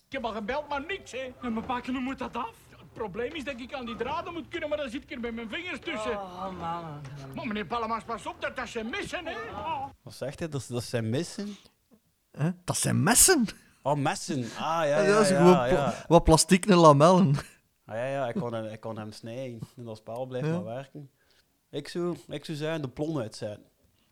Ik 0.05 0.11
heb 0.19 0.23
al 0.25 0.31
gebeld, 0.33 0.67
maar 0.69 0.85
niks, 0.85 1.11
hè. 1.11 1.31
Ja, 1.41 1.49
maar 1.49 1.63
pakken, 1.65 1.93
hoe 1.93 2.03
moet 2.03 2.17
dat 2.19 2.35
af? 2.35 2.57
Het 2.93 3.01
probleem 3.01 3.31
is 3.33 3.43
dat 3.43 3.59
ik 3.59 3.73
aan 3.73 3.85
die 3.85 3.95
draden 3.95 4.33
moet 4.33 4.47
kunnen, 4.47 4.69
maar 4.69 4.77
dan 4.77 4.89
zit 4.89 5.03
ik 5.03 5.11
er 5.11 5.19
met 5.19 5.33
mijn 5.35 5.49
vingers 5.49 5.79
tussen. 5.79 6.11
Oh, 6.11 6.43
man. 6.59 7.01
Maar 7.35 7.47
meneer 7.47 7.65
Pallemans, 7.65 8.03
pas 8.03 8.25
op, 8.25 8.41
dat 8.41 8.55
dat 8.55 8.67
zijn 8.67 8.89
missen, 8.89 9.25
hè. 9.25 9.35
Oh. 9.51 9.85
Wat 10.01 10.13
zegt 10.13 10.39
hij? 10.39 10.49
Dat, 10.49 10.65
dat 10.69 10.83
zijn 10.83 11.09
missen? 11.09 11.55
Hè? 12.31 12.49
Dat 12.63 12.77
zijn 12.77 13.03
messen! 13.03 13.45
Oh, 13.81 13.95
messen. 13.95 14.43
Ah, 14.43 14.47
ja, 14.57 14.83
ja, 14.83 15.05
dat 15.05 15.21
is 15.21 15.29
ja, 15.29 15.37
gewoon 15.37 15.53
ja. 15.53 15.67
pla- 15.67 16.05
wat 16.07 16.23
plastieke 16.23 16.75
lamellen. 16.75 17.35
Ah, 17.85 17.95
ja, 17.95 18.05
ja, 18.05 18.27
ik 18.27 18.35
kon, 18.35 18.53
hem, 18.53 18.65
ik 18.65 18.79
kon 18.79 18.97
hem 18.97 19.11
snijden. 19.11 19.59
En 19.75 19.83
dat 19.83 19.97
spel 19.97 20.25
blijft 20.25 20.47
Ja. 20.47 20.53
maar 20.53 20.63
werken. 20.63 21.11
Ik 21.69 21.87
zou, 21.87 22.17
ik 22.27 22.45
zou 22.45 22.57
zeggen, 22.57 22.81
de 22.81 22.89
plon 22.89 23.19
uitzetten. 23.19 23.65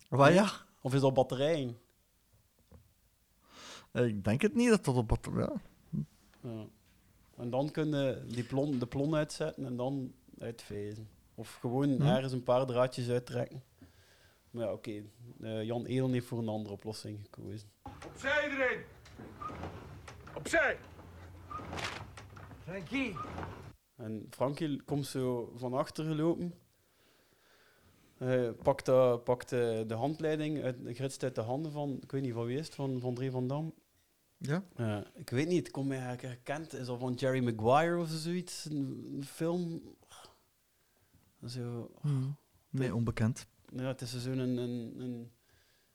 Wat, 0.09 0.33
ja? 0.33 0.49
Of 0.81 0.93
is 0.93 1.01
dat 1.01 1.13
batterijen? 1.13 1.77
Ik 3.93 4.23
denk 4.23 4.41
het 4.41 4.55
niet 4.55 4.69
dat 4.69 4.85
dat 4.85 4.95
op 4.95 5.09
wat... 5.09 5.29
Ja. 5.35 6.65
En 7.41 7.49
dan 7.49 7.71
kun 7.71 7.89
je 7.89 8.21
die 8.27 8.43
plon, 8.43 8.79
de 8.79 8.85
plon 8.85 9.15
uitzetten 9.15 9.65
en 9.65 9.75
dan 9.75 10.13
uitvezen. 10.39 11.09
Of 11.35 11.57
gewoon 11.59 11.89
Hm. 11.89 12.01
ergens 12.01 12.33
een 12.33 12.43
paar 12.43 12.65
draadjes 12.65 13.09
uittrekken. 13.09 13.63
Maar 14.51 14.65
ja, 14.65 14.71
oké. 14.71 15.03
Eh, 15.41 15.63
Jan 15.63 15.85
Elen 15.85 16.11
heeft 16.11 16.25
voor 16.25 16.37
een 16.39 16.47
andere 16.47 16.73
oplossing 16.73 17.19
gekozen. 17.23 17.69
Opzij 18.07 18.43
iedereen! 18.43 18.79
Opzij! 20.35 20.77
Frankie. 22.63 23.15
En 23.95 24.27
Frankie 24.29 24.81
komt 24.81 25.05
zo 25.05 25.53
van 25.55 25.73
achter 25.73 26.05
gelopen. 26.05 26.53
Hij 28.17 28.51
pakt, 28.53 28.85
de, 28.85 29.19
pakt 29.23 29.49
de, 29.49 29.83
de 29.87 29.93
handleiding, 29.93 30.63
uit, 30.63 30.77
gritst 30.83 31.23
uit 31.23 31.35
de 31.35 31.41
handen 31.41 31.71
van, 31.71 31.99
ik 32.01 32.11
weet 32.11 32.21
niet 32.21 32.33
van 32.33 32.45
wie 32.45 32.57
is 32.57 32.65
het, 32.65 32.75
van, 32.75 32.99
van 32.99 33.13
Dre 33.15 33.31
van 33.31 33.47
Dam. 33.47 33.73
Ja? 34.41 34.63
Eh, 34.75 34.97
ik 35.15 35.29
weet 35.29 35.47
niet, 35.47 35.63
het 35.63 35.71
komt 35.71 35.87
mij 35.87 35.99
eigenlijk 35.99 36.27
herkend. 36.27 36.73
Is 36.73 36.85
dat 36.85 36.99
van 36.99 37.13
Jerry 37.13 37.43
Maguire 37.43 37.99
of 37.99 38.09
zoiets? 38.09 38.65
Een, 38.65 39.09
een 39.13 39.25
film? 39.25 39.81
Zo. 41.47 41.91
Hmm. 42.01 42.35
Nee, 42.69 42.95
onbekend. 42.95 43.47
Ja, 43.75 43.83
het 43.83 44.01
is 44.01 44.17
zo'n 44.17 44.37
een, 44.37 44.57
een, 44.57 44.99
een, 44.99 45.31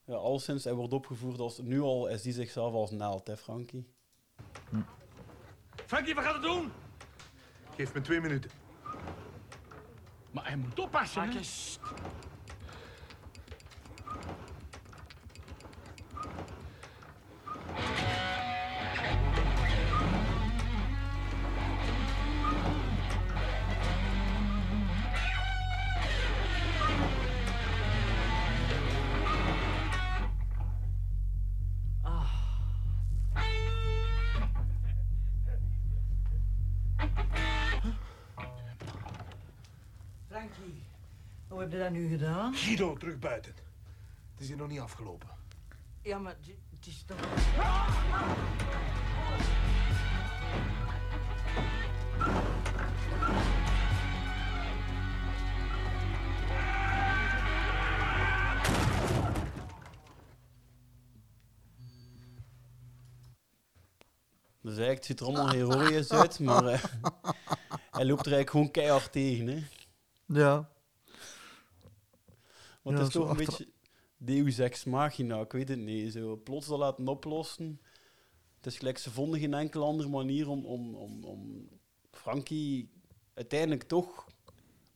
ja, 0.05 0.14
alleszins, 0.14 0.64
hij 0.64 0.74
wordt 0.74 0.93
opgevoerd 0.93 1.39
als, 1.39 1.59
nu 1.59 1.81
al 1.81 2.09
is 2.09 2.24
hij 2.24 2.32
zichzelf 2.32 2.73
als 2.73 2.90
naald, 2.90 3.27
hè 3.27 3.36
Frankie? 3.36 3.86
Frankie, 5.86 6.14
wat 6.14 6.24
gaat 6.24 6.35
het 6.35 6.43
doen? 6.43 6.73
Geef 7.77 7.94
me 7.94 8.01
twee 8.01 8.20
minuten. 8.20 8.51
Maar 10.31 10.47
hij 10.47 10.56
moet 10.56 10.78
oppassen, 10.78 11.23
hè. 11.23 11.40
Hoe 41.66 41.74
heb 41.78 41.90
je 41.93 41.94
dat 41.94 42.02
nu 42.02 42.09
gedaan? 42.18 42.55
Guido, 42.55 42.97
terug 42.97 43.18
buiten. 43.18 43.55
Het 44.30 44.40
is 44.40 44.48
hier 44.48 44.56
nog 44.56 44.68
niet 44.68 44.80
afgelopen. 44.80 45.28
Ja, 46.02 46.18
maar 46.18 46.36
het- 46.40 46.86
is 46.86 47.05
toch... 47.06 47.16
eigenlijk, 64.62 64.97
het 64.97 65.05
ziet 65.05 65.20
er 65.20 65.26
allemaal 65.26 65.48
heroïs 65.51 66.12
uit, 66.12 66.38
maar 66.38 66.64
eh, 66.66 66.84
hij 67.97 68.05
loopt 68.05 68.26
er 68.26 68.32
eigenlijk 68.32 68.51
gewoon 68.51 68.70
keihard 68.70 69.12
tegen. 69.12 69.47
Hè. 69.47 69.62
Ja. 70.26 70.68
Want 72.86 72.98
Ja, 72.98 73.04
het 73.04 73.14
is 73.14 73.20
toch 73.20 73.30
een 73.30 73.36
achter- 73.38 73.46
beetje 73.46 73.72
Deus 74.18 74.58
Ex 74.58 74.84
Machina, 74.84 75.40
ik 75.40 75.52
weet 75.52 75.68
het 75.68 75.78
niet. 75.78 76.12
Zo 76.12 76.36
plots 76.36 76.66
dat 76.66 76.78
laten 76.78 77.08
oplossen. 77.08 77.80
Het 78.56 78.66
is 78.66 78.78
gelijk, 78.78 78.98
ze 78.98 79.10
vonden 79.10 79.40
geen 79.40 79.54
enkele 79.54 79.84
andere 79.84 80.08
manier 80.08 80.48
om, 80.48 80.64
om, 80.64 80.94
om, 80.94 81.24
om 81.24 81.68
Frankie 82.10 82.90
uiteindelijk 83.34 83.82
toch 83.82 84.26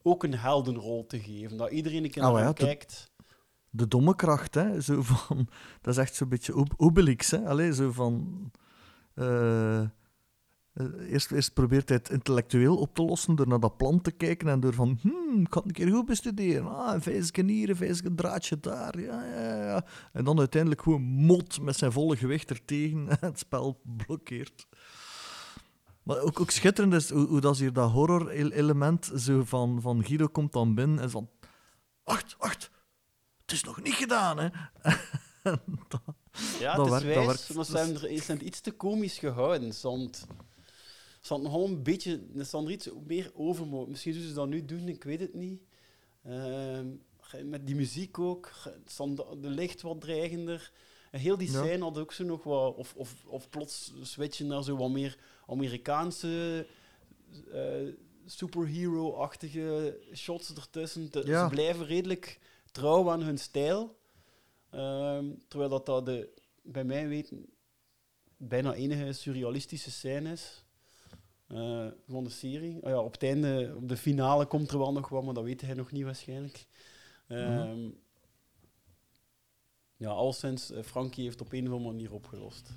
ook 0.03 0.23
een 0.25 0.35
heldenrol 0.35 1.07
te 1.07 1.21
geven. 1.21 1.57
Dat 1.57 1.71
iedereen 1.71 2.05
een 2.05 2.11
keer 2.11 2.23
Ah, 2.23 2.29
naar 2.33 2.39
ja, 2.41 2.45
hem 2.47 2.55
de- 2.55 2.65
kijkt. 2.65 3.11
De 3.71 3.89
domme 3.89 4.17
kracht, 4.17 4.55
hè. 4.55 4.81
Zo 4.81 5.03
van, 5.03 5.49
dat 5.83 5.95
is 5.95 6.01
echt 6.01 6.15
zo'n 6.15 6.29
beetje 6.29 6.57
Ob- 6.57 6.75
Obelix, 6.77 7.31
hè. 7.31 7.45
Allee, 7.47 7.75
zo 7.75 7.93
van... 7.93 8.51
eh, 9.15 9.89
eerst, 11.09 11.31
eerst 11.33 11.53
probeert 11.53 11.89
hij 11.89 11.99
het 11.99 12.11
intellectueel 12.11 12.77
op 12.77 12.95
te 12.95 13.03
lossen 13.03 13.35
door 13.35 13.49
naar 13.49 13.61
dat 13.61 13.77
plan 13.77 14.01
te 14.01 14.11
kijken 14.11 14.49
en 14.49 14.61
door 14.61 14.75
van... 14.75 14.99
Hmm, 15.03 15.41
ik 15.41 15.53
had 15.53 15.65
een 15.65 15.73
keer 15.73 15.89
goed 15.89 16.07
bestuderen. 16.07 16.77
Ah, 16.77 16.95
een 16.95 17.03
vijfje 17.03 17.45
hier, 17.45 17.69
een 17.71 17.77
vijfje 17.77 18.15
draadje 18.15 18.61
daar. 18.61 19.01
Ja, 19.01 19.25
ja, 19.25 19.65
ja. 19.65 19.85
En 20.13 20.25
dan 20.25 20.39
uiteindelijk 20.39 20.83
gewoon 20.83 21.03
mot 21.03 21.61
met 21.61 21.77
zijn 21.77 21.93
volle 21.93 22.17
gewicht 22.17 22.51
ertegen 22.51 23.09
en 23.09 23.17
het 23.29 23.39
spel 23.39 23.81
blokkeert. 23.97 24.67
Maar 26.03 26.19
ook, 26.21 26.41
ook 26.41 26.51
schitterend 26.51 26.95
is 26.95 27.11
hoe, 27.11 27.27
hoe 27.27 27.41
dat 27.41 27.59
hier 27.59 27.73
dat 27.73 27.91
horror-element 27.91 29.11
zo 29.17 29.45
van, 29.45 29.81
van 29.81 30.05
Guido 30.05 30.27
komt 30.27 30.53
dan 30.53 30.75
binnen 30.75 30.99
en 31.01 31.11
van... 31.11 31.29
Wacht, 32.05 32.37
wacht! 32.39 32.71
Het 33.43 33.53
is 33.53 33.65
nog 33.65 33.83
niet 33.83 33.95
gedaan, 33.95 34.39
hè? 34.39 34.49
Dat, 35.89 36.01
Ja, 36.61 36.75
dat 36.77 36.91
het 36.91 37.01
is 37.01 37.07
werkt, 37.07 37.27
wijs, 37.27 37.49
maar 37.53 37.65
ze 37.65 37.77
hebben 37.77 38.03
er- 38.03 38.43
iets 38.43 38.61
te 38.61 38.71
komisch 38.73 39.19
gehouden. 39.19 39.69
Het- 39.69 40.27
ze 41.21 41.33
hadden 41.33 41.51
nogal 41.51 41.67
een 41.69 41.83
beetje... 41.83 42.11
Ze 42.35 42.43
hadden 42.51 42.65
er 42.65 42.71
iets 42.71 42.89
meer 43.07 43.31
over. 43.35 43.89
Misschien 43.89 44.13
zullen 44.13 44.29
ze 44.29 44.35
dat 44.35 44.49
nu 44.49 44.65
doen, 44.65 44.89
ik 44.89 45.05
weet 45.05 45.21
het 45.21 45.35
niet. 45.35 45.63
Ehm, 46.23 46.89
met 47.45 47.67
die 47.67 47.75
muziek 47.75 48.19
ook. 48.19 48.53
Ze 48.87 49.15
de 49.41 49.49
licht 49.51 49.83
wat 49.83 50.01
dreigender. 50.01 50.73
En 51.11 51.21
heel 51.21 51.37
die 51.37 51.51
Ja. 51.53 51.63
scène 51.65 51.83
had 51.85 51.99
ook 51.99 52.13
zo 52.13 52.25
nog 52.25 52.43
wat... 52.45 52.75
Of, 52.77 52.95
of, 52.97 53.25
of 53.27 53.49
plots 53.49 53.93
switchen 54.03 54.47
naar 54.47 54.63
zo 54.65 54.77
wat 54.77 54.91
meer 54.91 55.19
Amerikaanse... 55.47 56.67
eh, 57.53 57.89
superhero-achtige 58.27 59.99
shots 60.15 60.55
ertussen. 60.55 61.11
Te- 61.11 61.27
Ja. 61.27 61.49
Ze 61.49 61.55
blijven 61.55 61.87
redelijk 61.87 62.39
trouw 62.73 63.11
aan 63.11 63.23
hun 63.23 63.39
stijl. 63.39 63.99
Ehm, 64.71 65.27
terwijl 65.49 65.71
dat, 65.71 65.87
dat 65.87 66.07
de, 66.07 66.29
bij 66.63 66.85
mij 66.85 67.09
weten 67.09 67.47
bijna 68.37 68.75
enige 68.75 69.13
surrealistische 69.13 69.91
scène 69.91 70.33
is 70.33 70.65
eh, 71.51 71.87
van 72.09 72.25
de 72.25 72.31
serie. 72.31 72.79
Ah 72.85 72.91
ja, 72.91 72.99
op 73.01 73.13
het 73.13 73.23
einde, 73.23 73.73
op 73.77 73.89
de 73.89 73.97
finale 73.97 74.47
komt 74.47 74.71
er 74.71 74.79
wel 74.79 74.93
nog 74.93 75.09
wat, 75.09 75.25
maar 75.25 75.35
dat 75.35 75.45
weet 75.45 75.61
hij 75.61 75.75
nog 75.75 75.91
niet 75.93 76.05
waarschijnlijk. 76.05 76.67
Ehm, 77.29 77.89
Ja, 79.97 80.09
alleszins, 80.11 80.71
eh, 80.71 80.83
Frankie 80.83 81.25
heeft 81.25 81.41
op 81.41 81.53
een 81.53 81.67
of 81.67 81.73
andere 81.73 81.91
manier 81.93 82.13
opgelost. 82.13 82.71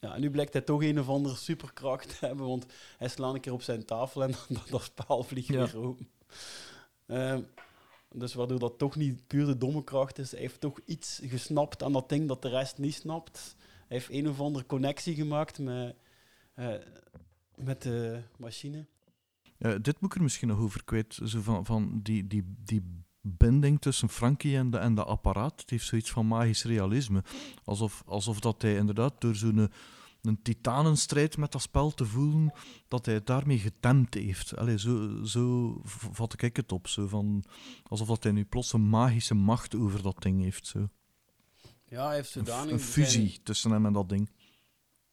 Ja, 0.00 0.14
en 0.14 0.20
nu 0.20 0.30
blijkt 0.30 0.52
hij 0.52 0.62
toch 0.62 0.82
een 0.82 1.00
of 1.00 1.08
andere 1.08 1.36
superkracht 1.36 2.18
te 2.18 2.26
hebben, 2.26 2.46
want 2.46 2.66
hij 2.98 3.08
slaat 3.08 3.34
een 3.34 3.40
keer 3.40 3.52
op 3.52 3.62
zijn 3.62 3.84
tafel 3.84 4.22
en 4.22 4.30
dat, 4.48 4.68
dat 4.70 4.82
spel 4.82 5.22
vliegt 5.22 5.48
Ja. 5.48 5.64
weer 5.64 5.76
open. 5.78 6.08
Ehm, 7.06 7.42
dus 8.14 8.34
waardoor 8.34 8.58
dat 8.58 8.78
toch 8.78 8.96
niet 8.96 9.26
puur 9.26 9.46
de 9.46 9.58
domme 9.58 9.84
kracht 9.84 10.18
is. 10.18 10.30
Hij 10.30 10.40
heeft 10.40 10.60
toch 10.60 10.80
iets 10.84 11.20
gesnapt 11.22 11.82
aan 11.82 11.92
dat 11.92 12.08
ding 12.08 12.28
dat 12.28 12.42
de 12.42 12.48
rest 12.48 12.78
niet 12.78 12.94
snapt. 12.94 13.56
Hij 13.58 13.96
heeft 13.96 14.10
een 14.10 14.28
of 14.28 14.40
andere 14.40 14.66
connectie 14.66 15.14
gemaakt 15.14 15.58
met, 15.58 15.94
eh, 16.54 16.74
met 17.56 17.82
de 17.82 18.22
machine. 18.36 18.86
Dit 19.58 20.00
moet 20.00 20.10
ik 20.10 20.14
er 20.14 20.22
misschien 20.22 20.48
nog 20.48 20.58
over 20.58 20.84
kwijt. 20.84 21.18
Zo 21.24 21.40
van, 21.40 21.64
van 21.64 22.00
die, 22.02 22.26
die, 22.26 22.54
die 22.64 23.02
binding 23.20 23.80
tussen 23.80 24.08
Frankie 24.08 24.56
en 24.56 24.70
de, 24.70 24.78
en 24.78 24.94
de 24.94 25.04
apparaat. 25.04 25.60
Het 25.60 25.70
heeft 25.70 25.86
zoiets 25.86 26.10
van 26.10 26.26
magisch 26.26 26.64
realisme. 26.64 27.22
Alsof, 27.64 28.02
alsof 28.06 28.40
dat 28.40 28.62
hij 28.62 28.76
inderdaad 28.76 29.20
door 29.20 29.34
zo'n 29.34 29.70
een 30.26 30.42
titanenstrijd 30.42 31.36
met 31.36 31.52
dat 31.52 31.62
spel 31.62 31.90
te 31.90 32.04
voelen, 32.04 32.52
dat 32.88 33.06
hij 33.06 33.14
het 33.14 33.26
daarmee 33.26 33.58
getemd 33.58 34.14
heeft. 34.14 34.56
Allee, 34.56 34.78
zo, 34.78 35.24
zo 35.24 35.74
vat 35.84 36.42
ik 36.42 36.56
het 36.56 36.72
op. 36.72 36.88
Zo 36.88 37.06
van, 37.06 37.44
alsof 37.82 38.08
dat 38.08 38.22
hij 38.22 38.32
nu 38.32 38.44
plots 38.44 38.72
een 38.72 38.88
magische 38.88 39.34
macht 39.34 39.74
over 39.74 40.02
dat 40.02 40.22
ding 40.22 40.42
heeft. 40.42 40.66
Zo. 40.66 40.88
Ja, 41.84 42.06
hij 42.06 42.14
heeft 42.14 42.30
zodanig... 42.30 42.72
een 42.72 42.80
fusie 42.80 43.42
tussen 43.42 43.70
hem 43.70 43.86
en 43.86 43.92
dat 43.92 44.08
ding. 44.08 44.30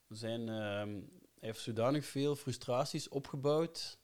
Zijn, 0.08 0.48
ehm, 0.48 0.88
hij 0.88 1.48
heeft 1.48 1.60
zodanig 1.60 2.04
veel 2.04 2.36
frustraties 2.36 3.08
opgebouwd. 3.08 3.98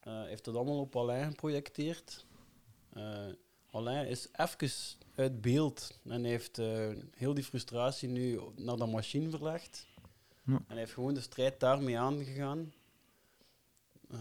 Hij 0.00 0.28
heeft 0.28 0.44
dat 0.44 0.54
allemaal 0.54 0.80
op 0.80 0.96
Alain 0.96 1.30
geprojecteerd. 1.30 2.26
Eh, 2.92 3.26
Alain 3.70 4.06
is 4.08 4.28
even 4.32 4.70
uit 5.14 5.40
beeld 5.40 6.00
en 6.04 6.24
heeft 6.24 6.58
eh, 6.58 6.88
heel 7.16 7.34
die 7.34 7.44
frustratie 7.44 8.08
nu 8.08 8.40
naar 8.56 8.76
de 8.76 8.86
machine 8.86 9.30
verlegd. 9.30 9.86
En 10.46 10.64
hij 10.66 10.78
heeft 10.78 10.92
gewoon 10.92 11.14
de 11.14 11.20
strijd 11.20 11.60
daarmee 11.60 11.98
aangegaan. 11.98 12.72
Eh, 14.10 14.18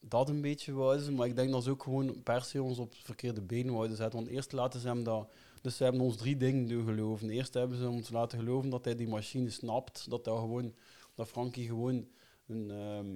dat 0.00 0.28
een 0.28 0.40
beetje 0.40 0.72
wouden 0.72 1.14
maar 1.14 1.26
ik 1.26 1.36
denk 1.36 1.50
dat 1.50 1.64
ze 1.64 1.70
ook 1.70 1.82
gewoon 1.82 2.22
per 2.22 2.42
se 2.42 2.62
ons 2.62 2.78
op 2.78 2.90
het 2.90 3.02
verkeerde 3.04 3.42
been 3.42 3.72
wouden 3.72 3.96
zetten. 3.96 4.18
Want 4.18 4.30
eerst 4.30 4.52
laten 4.52 4.80
ze 4.80 4.86
hem 4.86 5.04
dat... 5.04 5.28
Dus 5.62 5.76
ze 5.76 5.82
hebben 5.82 6.00
ons 6.00 6.16
drie 6.16 6.36
dingen 6.36 6.68
doen 6.68 6.84
geloven. 6.84 7.30
Eerst 7.30 7.54
hebben 7.54 7.78
ze 7.78 7.88
ons 7.88 8.10
laten 8.10 8.38
geloven 8.38 8.70
dat 8.70 8.84
hij 8.84 8.94
die 8.94 9.08
machine 9.08 9.50
snapt. 9.50 10.10
Dat, 10.10 10.24
dat, 10.24 10.38
gewoon, 10.38 10.74
dat 11.14 11.28
Frankie 11.28 11.66
gewoon 11.66 12.08
een, 12.46 12.70
ehm, 12.70 13.08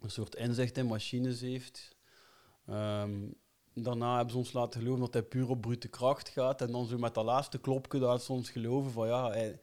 een 0.00 0.10
soort 0.10 0.34
inzicht 0.34 0.78
in 0.78 0.86
machines 0.86 1.40
heeft. 1.40 1.96
Ehm, 2.66 3.20
daarna 3.74 4.14
hebben 4.14 4.32
ze 4.32 4.38
ons 4.38 4.52
laten 4.52 4.80
geloven 4.80 5.00
dat 5.00 5.12
hij 5.12 5.22
puur 5.22 5.48
op 5.48 5.60
brute 5.60 5.88
kracht 5.88 6.28
gaat. 6.28 6.60
En 6.60 6.72
dan 6.72 6.86
zo 6.86 6.98
met 6.98 7.14
dat 7.14 7.24
laatste 7.24 7.58
klopje 7.58 7.98
dat 7.98 8.22
ze 8.22 8.32
ons 8.32 8.50
geloven 8.50 8.90
van 8.90 9.06
ja, 9.06 9.30
hij, 9.30 9.60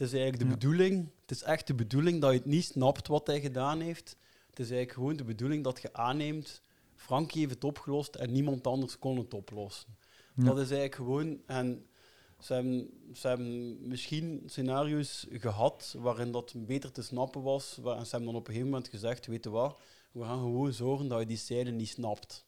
het 0.00 0.08
is 0.08 0.12
eigenlijk 0.14 0.38
de 0.42 0.48
Ja. 0.48 0.54
bedoeling, 0.58 1.08
het 1.20 1.30
is 1.30 1.42
echt 1.42 1.66
de 1.66 1.74
bedoeling 1.74 2.20
dat 2.20 2.30
je 2.32 2.36
het 2.36 2.46
niet 2.46 2.64
snapt 2.64 3.06
wat 3.08 3.26
hij 3.26 3.40
gedaan 3.40 3.80
heeft. 3.80 4.16
Het 4.50 4.58
is 4.58 4.70
eigenlijk 4.70 4.92
gewoon 4.92 5.16
de 5.16 5.24
bedoeling 5.24 5.64
dat 5.64 5.80
je 5.82 5.92
aanneemt, 5.92 6.62
Frankie 6.94 7.40
heeft 7.40 7.54
het 7.54 7.64
opgelost 7.64 8.14
en 8.14 8.32
niemand 8.32 8.66
anders 8.66 8.98
kon 8.98 9.18
het 9.18 9.34
oplossen. 9.34 9.96
Ja. 10.34 10.44
Dat 10.44 10.54
is 10.58 10.70
eigenlijk 10.70 10.94
gewoon, 10.94 11.40
en 11.46 11.86
ze 12.38 12.52
hebben, 12.52 12.90
ze 13.14 13.28
hebben 13.28 13.88
misschien 13.88 14.42
scenario's 14.46 15.26
gehad 15.30 15.94
waarin 15.98 16.32
dat 16.32 16.54
beter 16.56 16.92
te 16.92 17.02
snappen 17.02 17.42
was. 17.42 17.76
En 17.76 17.82
ze 18.06 18.10
hebben 18.10 18.24
dan 18.24 18.34
op 18.34 18.46
een 18.48 18.52
gegeven 18.54 18.70
moment 18.70 18.88
gezegd, 18.88 19.26
weet 19.26 19.44
je 19.44 19.50
wat, 19.50 19.76
we 20.12 20.22
gaan 20.24 20.38
gewoon 20.38 20.72
zorgen 20.72 21.08
dat 21.08 21.20
je 21.20 21.26
die 21.26 21.36
scène 21.36 21.70
niet 21.70 21.88
snapt. 21.88 22.44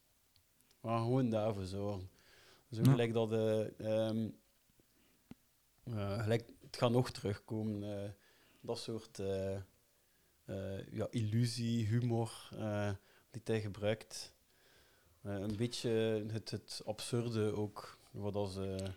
We 0.80 0.88
gaan 0.88 1.02
gewoon 1.02 1.30
daarvoor 1.30 1.64
zorgen. 1.64 2.10
Zo 2.70 2.80
Ja. 2.82 2.90
gelijk 2.90 3.12
dat, 3.12 3.32
eh, 3.32 4.06
ehm, 4.08 4.28
eh, 5.84 6.22
gelijk, 6.22 6.50
het 6.72 6.80
gaat 6.80 6.90
nog 6.90 7.10
terugkomen, 7.10 8.02
eh, 8.02 8.10
dat 8.60 8.78
soort 8.78 9.18
eh, 9.18 9.54
eh, 10.44 10.86
ja, 10.90 11.06
illusie, 11.10 11.86
humor 11.86 12.48
die 13.30 13.40
hij 13.44 13.60
gebruikt. 13.60 14.34
Een 15.22 15.56
beetje 15.56 15.90
het, 16.32 16.50
het 16.50 16.82
absurde 16.84 17.56
ook, 17.56 17.98
wat 18.10 18.34
als 18.34 18.52
ze 18.52 18.92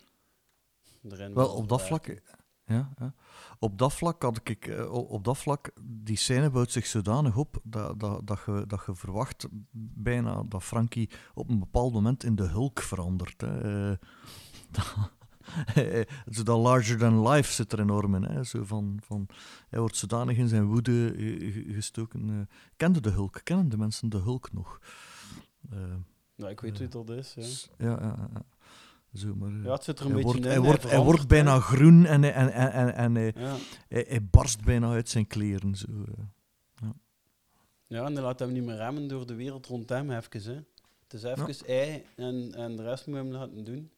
erin 1.08 1.34
Wel, 1.34 1.54
op 1.54 1.68
dat 1.68 1.82
vlak... 1.82 2.20
Ja, 2.64 2.92
ja. 2.98 3.14
Op 3.58 3.78
dat 3.78 3.92
vlak 3.92 4.22
had 4.22 4.40
ik... 4.48 4.86
Op 4.90 5.24
dat 5.24 5.38
vlak, 5.38 5.70
die 5.82 6.16
scène 6.16 6.50
bouwt 6.50 6.72
zich 6.72 6.86
zodanig 6.86 7.36
op 7.36 7.60
dat, 7.62 8.00
dat, 8.00 8.26
dat, 8.26 8.42
je, 8.46 8.64
dat 8.66 8.82
je 8.86 8.94
verwacht 8.94 9.46
bijna 9.94 10.42
dat 10.42 10.64
Frankie 10.64 11.10
op 11.34 11.48
een 11.48 11.58
bepaald 11.58 11.92
moment 11.92 12.24
in 12.24 12.34
de 12.34 12.46
Hulk 12.46 12.80
verandert. 12.80 13.40
Hè. 13.40 13.90
Dat- 14.70 15.10
dat 16.44 16.58
larger 16.58 16.98
than 16.98 17.28
life 17.28 17.52
zit 17.52 17.72
er 17.72 17.80
enorm 17.80 18.14
in. 18.14 18.22
Hè. 18.24 18.44
Zo 18.44 18.64
van, 18.64 18.98
van, 19.02 19.26
hij 19.68 19.78
wordt 19.80 19.96
zodanig 19.96 20.36
in 20.36 20.48
zijn 20.48 20.64
woede 20.64 21.14
ge- 21.16 21.64
gestoken. 21.74 22.28
eh. 22.30 22.56
Kende 22.76 23.00
de 23.00 23.10
Hulk? 23.10 23.40
Kennen 23.44 23.68
de 23.68 23.76
mensen 23.78 24.08
de 24.08 24.18
Hulk 24.18 24.52
nog? 24.52 24.80
Eh, 25.70 25.78
Ja, 26.34 26.48
ik 26.48 26.60
weet 26.60 26.72
eh, 26.72 26.78
wie 26.78 26.88
dat 26.88 27.08
is. 27.10 27.34
Ja. 27.78 27.86
Ja, 27.86 27.90
ja, 28.00 28.06
ja, 28.18 28.28
ja. 28.34 28.42
Zo, 29.14 29.34
maar, 29.34 29.50
Ja, 29.62 29.72
het 29.72 29.84
zit 29.84 29.98
er 29.98 30.06
een 30.06 30.12
hij 30.12 30.22
beetje 30.22 30.32
wordt, 30.40 30.46
in, 30.46 30.50
Hij 30.52 30.60
wordt, 30.70 30.90
hij 30.90 31.00
wordt 31.00 31.28
bijna 31.28 31.60
groen 31.60 32.06
en, 32.06 32.22
hij- 32.22 32.32
en, 32.32 32.52
en, 32.52 32.72
en, 32.72 32.94
en 32.94 33.14
hij, 33.14 33.32
Ja. 33.36 33.56
hij, 33.88 34.04
hij 34.08 34.24
barst 34.30 34.64
bijna 34.64 34.90
uit 34.90 35.08
zijn 35.08 35.26
kleren. 35.26 35.74
Zo, 35.74 35.86
ja. 36.16 36.92
Ja, 37.88 38.04
en 38.04 38.14
dan 38.14 38.24
laat 38.24 38.38
hem 38.38 38.52
niet 38.52 38.64
meer 38.64 38.76
remmen 38.76 39.08
door 39.08 39.26
de 39.26 39.34
wereld 39.34 39.66
rond 39.66 39.88
hem 39.88 40.10
even. 40.10 40.42
Hè. 40.42 40.54
Het 41.02 41.12
is 41.14 41.22
even 41.22 41.54
hij 41.66 42.04
en, 42.16 42.52
en 42.54 42.76
de 42.76 42.82
rest 42.82 43.06
moet 43.06 43.16
hem 43.16 43.30
laten 43.30 43.64
doen. 43.64 43.90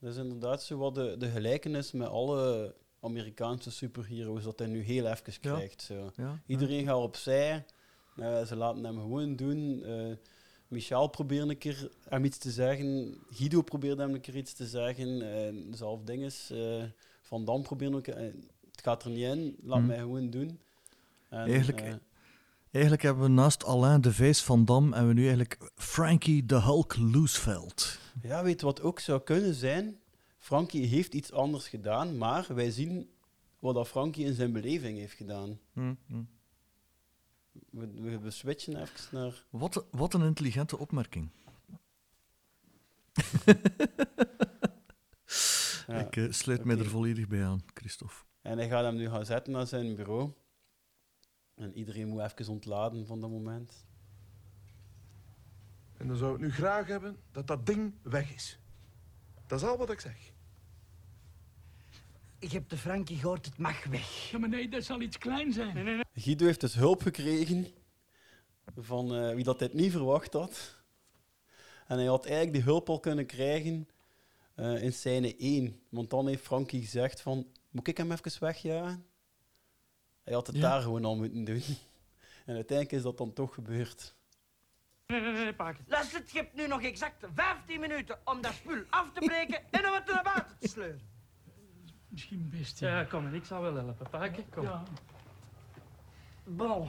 Dat 0.00 0.10
is 0.12 0.16
inderdaad 0.16 0.62
zo 0.62 0.76
wat 0.78 0.94
de, 0.94 1.16
de 1.18 1.28
gelijkenis 1.28 1.92
met 1.92 2.08
alle 2.08 2.74
Amerikaanse 3.00 3.70
superheroes 3.70 4.42
dat 4.44 4.58
hij 4.58 4.68
nu 4.68 4.80
heel 4.82 5.06
even 5.06 5.40
krijgt. 5.40 5.82
Zo. 5.82 6.10
Ja, 6.16 6.40
Iedereen 6.46 6.84
gaat 6.86 6.96
opzij, 6.96 7.64
eh, 8.16 8.44
ze 8.44 8.56
laten 8.56 8.84
hem 8.84 8.98
gewoon 9.00 9.36
doen. 9.36 9.82
eh, 9.82 10.16
Michel 10.68 11.06
probeerde 11.08 11.50
een 11.50 11.58
keer 11.58 11.90
hem 12.08 12.24
iets 12.24 12.38
te 12.38 12.50
zeggen. 12.50 13.18
Guido 13.30 13.62
probeerde 13.62 14.02
hem 14.02 14.14
een 14.14 14.20
keer 14.20 14.36
iets 14.36 14.52
te 14.52 14.66
zeggen. 14.66 15.08
Uh, 15.08 15.74
zelf 15.74 16.02
dinges. 16.02 16.50
eh, 16.50 16.82
Van 17.22 17.44
Dam 17.44 17.62
probeerde 17.62 17.96
ook... 17.96 18.06
eh, 18.06 18.22
het 18.70 18.82
gaat 18.82 19.04
er 19.04 19.10
niet 19.10 19.24
in, 19.24 19.56
laat 19.62 19.78
Hmm. 19.78 19.86
mij 19.86 19.98
gewoon 19.98 20.30
doen. 20.30 20.60
En, 21.28 21.38
Eigenlijk, 21.38 21.80
eh, 21.80 21.94
eigenlijk 22.70 23.02
hebben 23.02 23.22
we 23.22 23.28
naast 23.28 23.64
Alain 23.64 24.00
de 24.00 24.12
Vijs 24.12 24.42
van 24.42 24.64
Dam 24.64 24.92
en 24.92 25.06
we 25.06 25.12
nu 25.12 25.20
eigenlijk 25.22 25.70
Frankie 25.74 26.46
de 26.46 26.60
Hulk 26.60 26.96
Looseveld. 26.96 27.98
Ja, 28.22 28.42
weet 28.42 28.60
wat 28.60 28.80
ook 28.80 29.00
zou 29.00 29.20
kunnen 29.20 29.54
zijn? 29.54 29.98
Frankie 30.38 30.86
heeft 30.86 31.14
iets 31.14 31.32
anders 31.32 31.68
gedaan, 31.68 32.18
maar 32.18 32.46
wij 32.54 32.70
zien 32.70 33.10
wat 33.58 33.74
dat 33.74 33.88
Frankie 33.88 34.24
in 34.24 34.34
zijn 34.34 34.52
beleving 34.52 34.98
heeft 34.98 35.14
gedaan. 35.14 35.58
Hm, 35.72 35.94
hm. 36.06 36.22
We, 37.70 37.88
we, 38.00 38.18
we 38.18 38.30
switchen 38.30 38.80
even 38.80 39.08
naar... 39.10 39.44
Wat, 39.50 39.84
wat 39.90 40.14
een 40.14 40.22
intelligente 40.22 40.78
opmerking. 40.78 41.30
Ja, 45.86 45.98
Ik 45.98 46.16
eh, 46.16 46.24
sluit 46.30 46.64
mij 46.64 46.74
oké. 46.74 46.84
er 46.84 46.90
volledig 46.90 47.28
bij 47.28 47.44
aan, 47.44 47.62
Christophe. 47.74 48.14
En 48.42 48.58
hij 48.58 48.68
gaat 48.68 48.84
hem 48.84 48.96
nu 48.96 49.08
gaan 49.08 49.26
zetten 49.26 49.52
naar 49.52 49.66
zijn 49.66 49.94
bureau. 49.94 50.32
En 51.60 51.76
iedereen 51.76 52.08
moet 52.08 52.20
even 52.20 52.52
ontladen 52.52 53.06
van 53.06 53.20
dat 53.20 53.30
moment. 53.30 53.86
En 55.96 56.06
dan 56.06 56.16
zou 56.16 56.34
ik 56.34 56.40
nu 56.40 56.52
graag 56.52 56.86
hebben 56.86 57.16
dat 57.32 57.46
dat 57.46 57.66
ding 57.66 57.94
weg 58.02 58.34
is. 58.34 58.58
Dat 59.46 59.60
is 59.60 59.66
al 59.66 59.76
wat 59.76 59.90
ik 59.90 60.00
zeg. 60.00 60.32
Ik 62.38 62.52
heb 62.52 62.68
de 62.68 62.76
Frankie 62.76 63.16
gehoord, 63.16 63.46
het 63.46 63.58
mag 63.58 63.84
weg. 63.84 64.30
Ja, 64.30 64.38
maar 64.38 64.48
nee, 64.48 64.68
dat 64.68 64.84
zal 64.84 65.00
iets 65.00 65.18
klein 65.18 65.52
zijn. 65.52 66.04
Guido 66.14 66.44
heeft 66.46 66.60
dus 66.60 66.74
hulp 66.74 67.02
gekregen 67.02 67.66
van 68.76 69.14
eh, 69.14 69.34
wie 69.34 69.44
dat 69.44 69.58
dit 69.58 69.74
niet 69.74 69.92
verwacht 69.92 70.32
had. 70.32 70.78
En 71.86 71.96
hij 71.96 72.06
had 72.06 72.24
eigenlijk 72.24 72.54
die 72.54 72.62
hulp 72.62 72.88
al 72.88 73.00
kunnen 73.00 73.26
krijgen 73.26 73.88
eh, 74.54 74.82
in 74.82 74.92
scène 74.92 75.36
1. 75.36 75.80
Want 75.88 76.10
dan 76.10 76.28
heeft 76.28 76.42
Frankie 76.44 76.80
gezegd 76.80 77.20
van, 77.20 77.46
moet 77.70 77.88
ik 77.88 77.96
hem 77.96 78.12
even 78.12 78.40
wegjagen? 78.40 79.09
Hij 80.30 80.38
had 80.38 80.46
het 80.48 80.56
Ja. 80.56 80.62
daar 80.62 80.82
gewoon 80.82 81.04
al 81.04 81.16
moeten 81.16 81.44
doen. 81.44 81.62
En 82.46 82.54
uiteindelijk 82.56 82.96
is 82.96 83.02
dat 83.02 83.18
dan 83.18 83.32
toch 83.32 83.54
gebeurd. 83.54 84.14
Nee, 85.06 85.20
nee, 85.20 85.32
nee. 85.32 85.54
Luister, 85.86 86.22
je 86.26 86.38
hebt 86.38 86.54
nu 86.54 86.66
nog 86.66 86.82
exact 86.82 87.24
15 87.34 87.80
minuten 87.80 88.18
om 88.24 88.40
dat 88.40 88.52
spul 88.54 88.82
af 88.90 89.12
te 89.12 89.20
breken 89.20 89.62
en 89.72 89.86
om 89.86 89.94
het 89.94 90.06
naar 90.06 90.22
buiten 90.22 90.58
te 90.58 90.68
sleuren. 90.68 91.00
Misschien 92.08 92.48
best. 92.48 92.78
Ja, 92.78 93.04
kom, 93.04 93.26
en 93.26 93.34
ik 93.34 93.44
zal 93.44 93.62
wel 93.62 93.74
helpen. 93.74 94.10
Paken, 94.10 94.48
kom. 94.48 94.62
Ja. 94.62 94.82
Bon. 96.44 96.88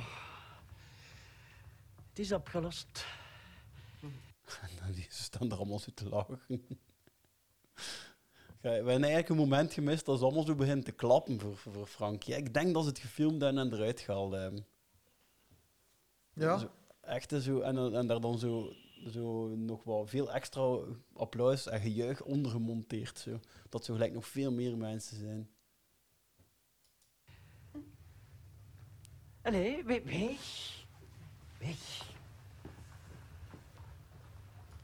Het 2.10 2.20
is 2.20 2.32
opgelost. 2.32 3.06
En 4.62 4.92
die 4.94 5.06
staan 5.10 5.52
er 5.52 5.58
allemaal 5.58 5.80
zo 5.80 5.92
te 5.94 6.10
lachen. 6.10 6.42
Ja, 8.62 8.70
we 8.70 8.76
hebben 8.76 8.94
eigenlijk 8.94 9.30
een 9.30 9.36
moment 9.36 9.74
gemist 9.74 10.06
dat 10.06 10.18
ze 10.18 10.24
allemaal 10.24 10.44
zo 10.44 10.56
begint 10.56 10.86
te 10.86 10.92
klappen 10.92 11.40
voor, 11.40 11.58
voor 11.58 11.86
Frankie. 11.88 12.36
Ik 12.36 12.54
denk 12.54 12.74
dat 12.74 12.84
ze 12.84 12.90
het 12.90 13.00
gefilmd 13.00 13.42
hebben 13.42 13.62
en 13.62 13.74
eruit 13.74 14.00
gehaald 14.00 14.34
hebben. 14.34 14.66
Ja. 16.34 16.58
Zo, 16.58 16.70
echt 17.02 17.34
zo, 17.40 17.60
en, 17.60 17.96
en 17.96 18.08
daar 18.08 18.22
dan 18.22 18.40
zo, 18.40 18.74
zo 19.08 19.48
nog 19.48 19.84
wel 19.84 20.08
veel 20.08 20.32
extra 20.32 20.78
applaus 21.14 21.68
en 21.68 21.82
gejuich 21.82 22.22
onder 22.24 22.52
gemonteerd. 22.52 23.20
Zo. 23.20 23.40
Dat 23.70 23.86
zo 23.86 23.94
gelijk 23.94 24.14
nog 24.14 24.28
veel 24.28 24.52
meer 24.52 24.78
mensen 24.78 25.18
zijn. 25.18 25.50
Allee, 29.42 29.84
we- 29.84 30.04
weg. 30.04 30.86
Weg. 31.60 32.10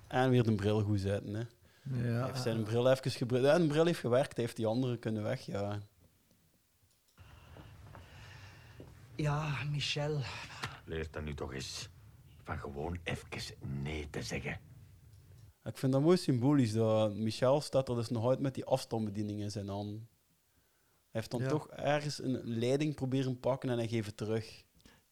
En 0.08 0.30
weer 0.30 0.44
de 0.44 0.56
bril 0.56 0.82
goed 0.82 1.00
zetten. 1.00 1.34
Hè. 1.34 1.44
Ja. 1.92 1.98
Hij 1.98 2.26
heeft 2.26 2.42
zijn 2.42 2.64
bril 2.64 2.92
even 2.92 3.12
gebruikt. 3.12 3.48
Ja, 3.48 3.58
de 3.58 3.68
bril 3.68 3.86
heeft 3.86 4.00
gewerkt, 4.00 4.36
hij 4.36 4.44
heeft 4.44 4.56
die 4.56 4.66
andere 4.66 4.98
kunnen 4.98 5.24
wegjagen. 5.24 5.84
Ja, 9.16 9.64
Michel. 9.72 10.20
Leer 10.86 11.08
dan 11.12 11.24
nu 11.24 11.34
toch 11.34 11.54
eens 11.54 11.90
van 12.44 12.58
gewoon 12.58 13.00
even 13.04 13.56
nee 13.82 14.10
te 14.10 14.22
zeggen. 14.22 14.60
Ik 15.64 15.78
vind 15.78 15.92
dat 15.92 16.02
mooi 16.02 16.18
symbolisch 16.18 16.74
dat 16.74 17.16
Michel 17.16 17.62
staat 17.62 17.90
er 17.90 17.96
dus 17.96 18.10
nog 18.10 18.30
uit 18.30 18.40
met 18.40 18.54
die 18.54 18.66
afstandsbediening 18.66 19.42
in 19.42 19.52
zijn 19.52 19.68
hand. 19.68 19.90
Hij 19.90 20.06
heeft 21.12 21.32
dan 21.32 21.42
Ja. 21.42 21.48
toch 21.50 21.70
ergens 21.70 22.24
een 22.24 22.42
leiding 22.44 22.96
proberen 22.96 23.40
pakken 23.40 23.70
en 23.70 23.78
hij 23.78 23.88
geeft 23.88 24.06
het 24.08 24.18
terug. 24.18 24.64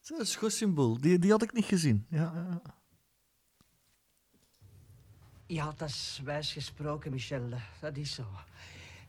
Dat 0.01 0.19
is 0.19 0.33
een 0.33 0.39
goed 0.39 0.53
symbool. 0.53 1.01
Die, 1.01 1.19
die 1.19 1.31
had 1.31 1.41
ik 1.43 1.53
niet 1.53 1.65
gezien. 1.65 2.05
Ja, 2.09 2.33
ja. 2.49 2.61
Ja, 5.45 5.71
dat 5.77 5.89
is 5.89 6.21
wijs 6.23 6.53
gesproken, 6.53 7.11
Michel. 7.11 7.49
Dat 7.81 7.97
is 7.97 8.13
zo. 8.13 8.25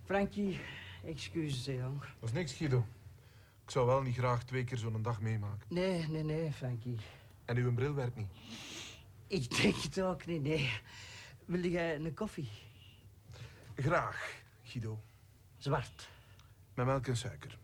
Frankie, 0.05 0.61
excuses, 1.05 1.65
jong. 1.65 2.01
Dat 2.01 2.29
is 2.29 2.33
niks, 2.33 2.53
Guido. 2.53 2.87
Ik 3.65 3.71
zou 3.71 3.87
wel 3.87 4.03
niet 4.03 4.17
graag 4.17 4.45
twee 4.45 4.65
keer 4.65 4.79
zo'n 4.79 5.03
dag 5.03 5.21
meemaken. 5.21 5.67
Nee, 5.69 6.09
nee, 6.09 6.23
nee, 6.23 6.53
Frankie. 6.53 6.97
En 7.45 7.57
uw 7.57 7.75
bril 7.75 7.95
werkt 7.95 8.17
niet. 8.17 8.31
Ik 9.27 9.57
denk 9.63 9.75
het 9.75 10.01
ook 10.01 10.27
niet, 10.27 10.43
nee. 10.43 10.71
Wil 11.45 11.65
jij 11.65 11.95
een 11.97 12.15
koffie? 12.15 12.49
Graag, 13.77 14.43
Guido. 14.63 15.03
Zwart. 15.57 16.09
Met 16.75 16.87
melk 16.87 17.07
en 17.07 17.17
suiker. 17.17 17.59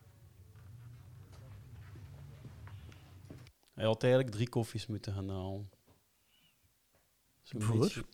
Hij 3.74 3.85
had 3.85 4.03
eigenlijk 4.03 4.32
drie 4.32 4.49
koffies 4.49 4.86
moeten 4.86 5.12
gaan 5.15 5.28
halen. 5.28 5.70
Voor? 7.43 7.78
beetje- 7.78 8.05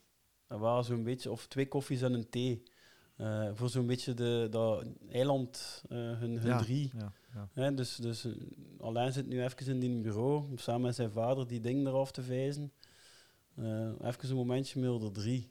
Dat 0.49 0.61
waren 0.61 0.85
zo'n 0.85 1.03
beetje, 1.03 1.31
of 1.31 1.47
twee 1.47 1.69
koffies 1.69 2.03
en 2.03 2.13
een 2.13 2.29
thee. 2.29 2.63
Eh, 3.17 3.51
voor 3.55 3.69
zo'n 3.69 3.87
beetje 3.87 4.15
de, 4.15 4.47
dat 4.51 4.87
eiland, 5.11 5.85
eh, 5.89 5.97
hun, 5.99 6.39
hun 6.39 6.47
Ja, 6.47 6.59
drie. 6.59 6.91
ja, 6.95 7.13
ja. 7.35 7.49
Hè, 7.53 7.75
dus 7.75 7.97
dus 7.97 8.25
eh, 8.25 8.33
Alain 8.81 9.13
zit 9.13 9.27
nu 9.27 9.43
even 9.43 9.67
in 9.67 9.81
die 9.81 10.01
bureau, 10.01 10.57
samen 10.57 10.81
met 10.81 10.95
zijn 10.95 11.11
vader, 11.11 11.47
die 11.47 11.61
ding 11.61 11.87
eraf 11.87 12.11
te 12.11 12.23
vijzen. 12.23 12.73
Eh, 13.55 13.89
even 14.03 14.31
een 14.31 14.37
momentje 14.37 14.81
met 14.81 15.03
er 15.03 15.13
drie. 15.13 15.51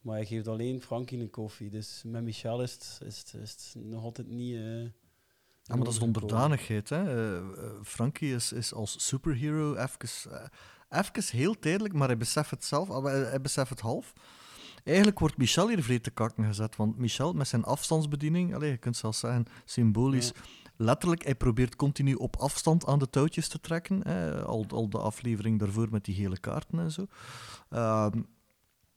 Maar 0.00 0.16
hij 0.16 0.26
geeft 0.26 0.48
alleen 0.48 0.82
Frankie 0.82 1.20
een 1.20 1.30
koffie. 1.30 1.70
Dus 1.70 2.02
met 2.06 2.22
Michel 2.22 2.62
is 2.62 2.72
het, 2.72 3.00
is 3.04 3.18
het, 3.18 3.34
is 3.42 3.70
het 3.72 3.84
nog 3.84 4.02
altijd 4.02 4.28
niet... 4.28 4.54
Ja, 5.62 5.74
maar 5.74 5.84
dat 5.84 5.92
is 5.92 5.98
de 5.98 6.04
onderdanigheid. 6.04 6.88
Hè. 6.88 7.04
Frankie 7.84 8.34
is, 8.34 8.52
is 8.52 8.74
als 8.74 9.06
superhero 9.06 9.74
even, 9.74 10.50
even 10.92 11.38
heel 11.38 11.58
tijdelijk, 11.58 11.94
maar 11.94 12.08
hij 12.08 12.16
beseft 12.16 12.50
het 12.50 12.64
zelf, 12.64 12.90
ah, 12.90 13.04
hij, 13.04 13.40
beseft 13.40 13.70
het 13.70 13.80
half. 13.80 14.12
Eigenlijk 14.84 15.18
wordt 15.18 15.36
Michel 15.36 15.68
hier 15.68 15.82
vreed 15.82 16.02
te 16.02 16.10
kakken 16.10 16.44
gezet, 16.44 16.76
want 16.76 16.98
Michel 16.98 17.32
met 17.32 17.48
zijn 17.48 17.64
afstandsbediening, 17.64 18.54
allez, 18.54 18.70
je 18.70 18.76
kunt 18.76 18.96
zelfs 18.96 19.18
zeggen 19.18 19.46
symbolisch, 19.64 20.32
letterlijk, 20.76 21.24
hij 21.24 21.34
probeert 21.34 21.76
continu 21.76 22.14
op 22.14 22.36
afstand 22.36 22.86
aan 22.86 22.98
de 22.98 23.10
touwtjes 23.10 23.48
te 23.48 23.60
trekken. 23.60 24.08
Hè. 24.08 24.44
Al, 24.44 24.66
al 24.68 24.88
de 24.88 24.98
aflevering 24.98 25.58
daarvoor 25.58 25.88
met 25.90 26.04
die 26.04 26.14
gele 26.14 26.38
kaarten 26.38 26.78
en 26.78 26.90
zo. 26.90 27.06
Ehm, 27.68 28.22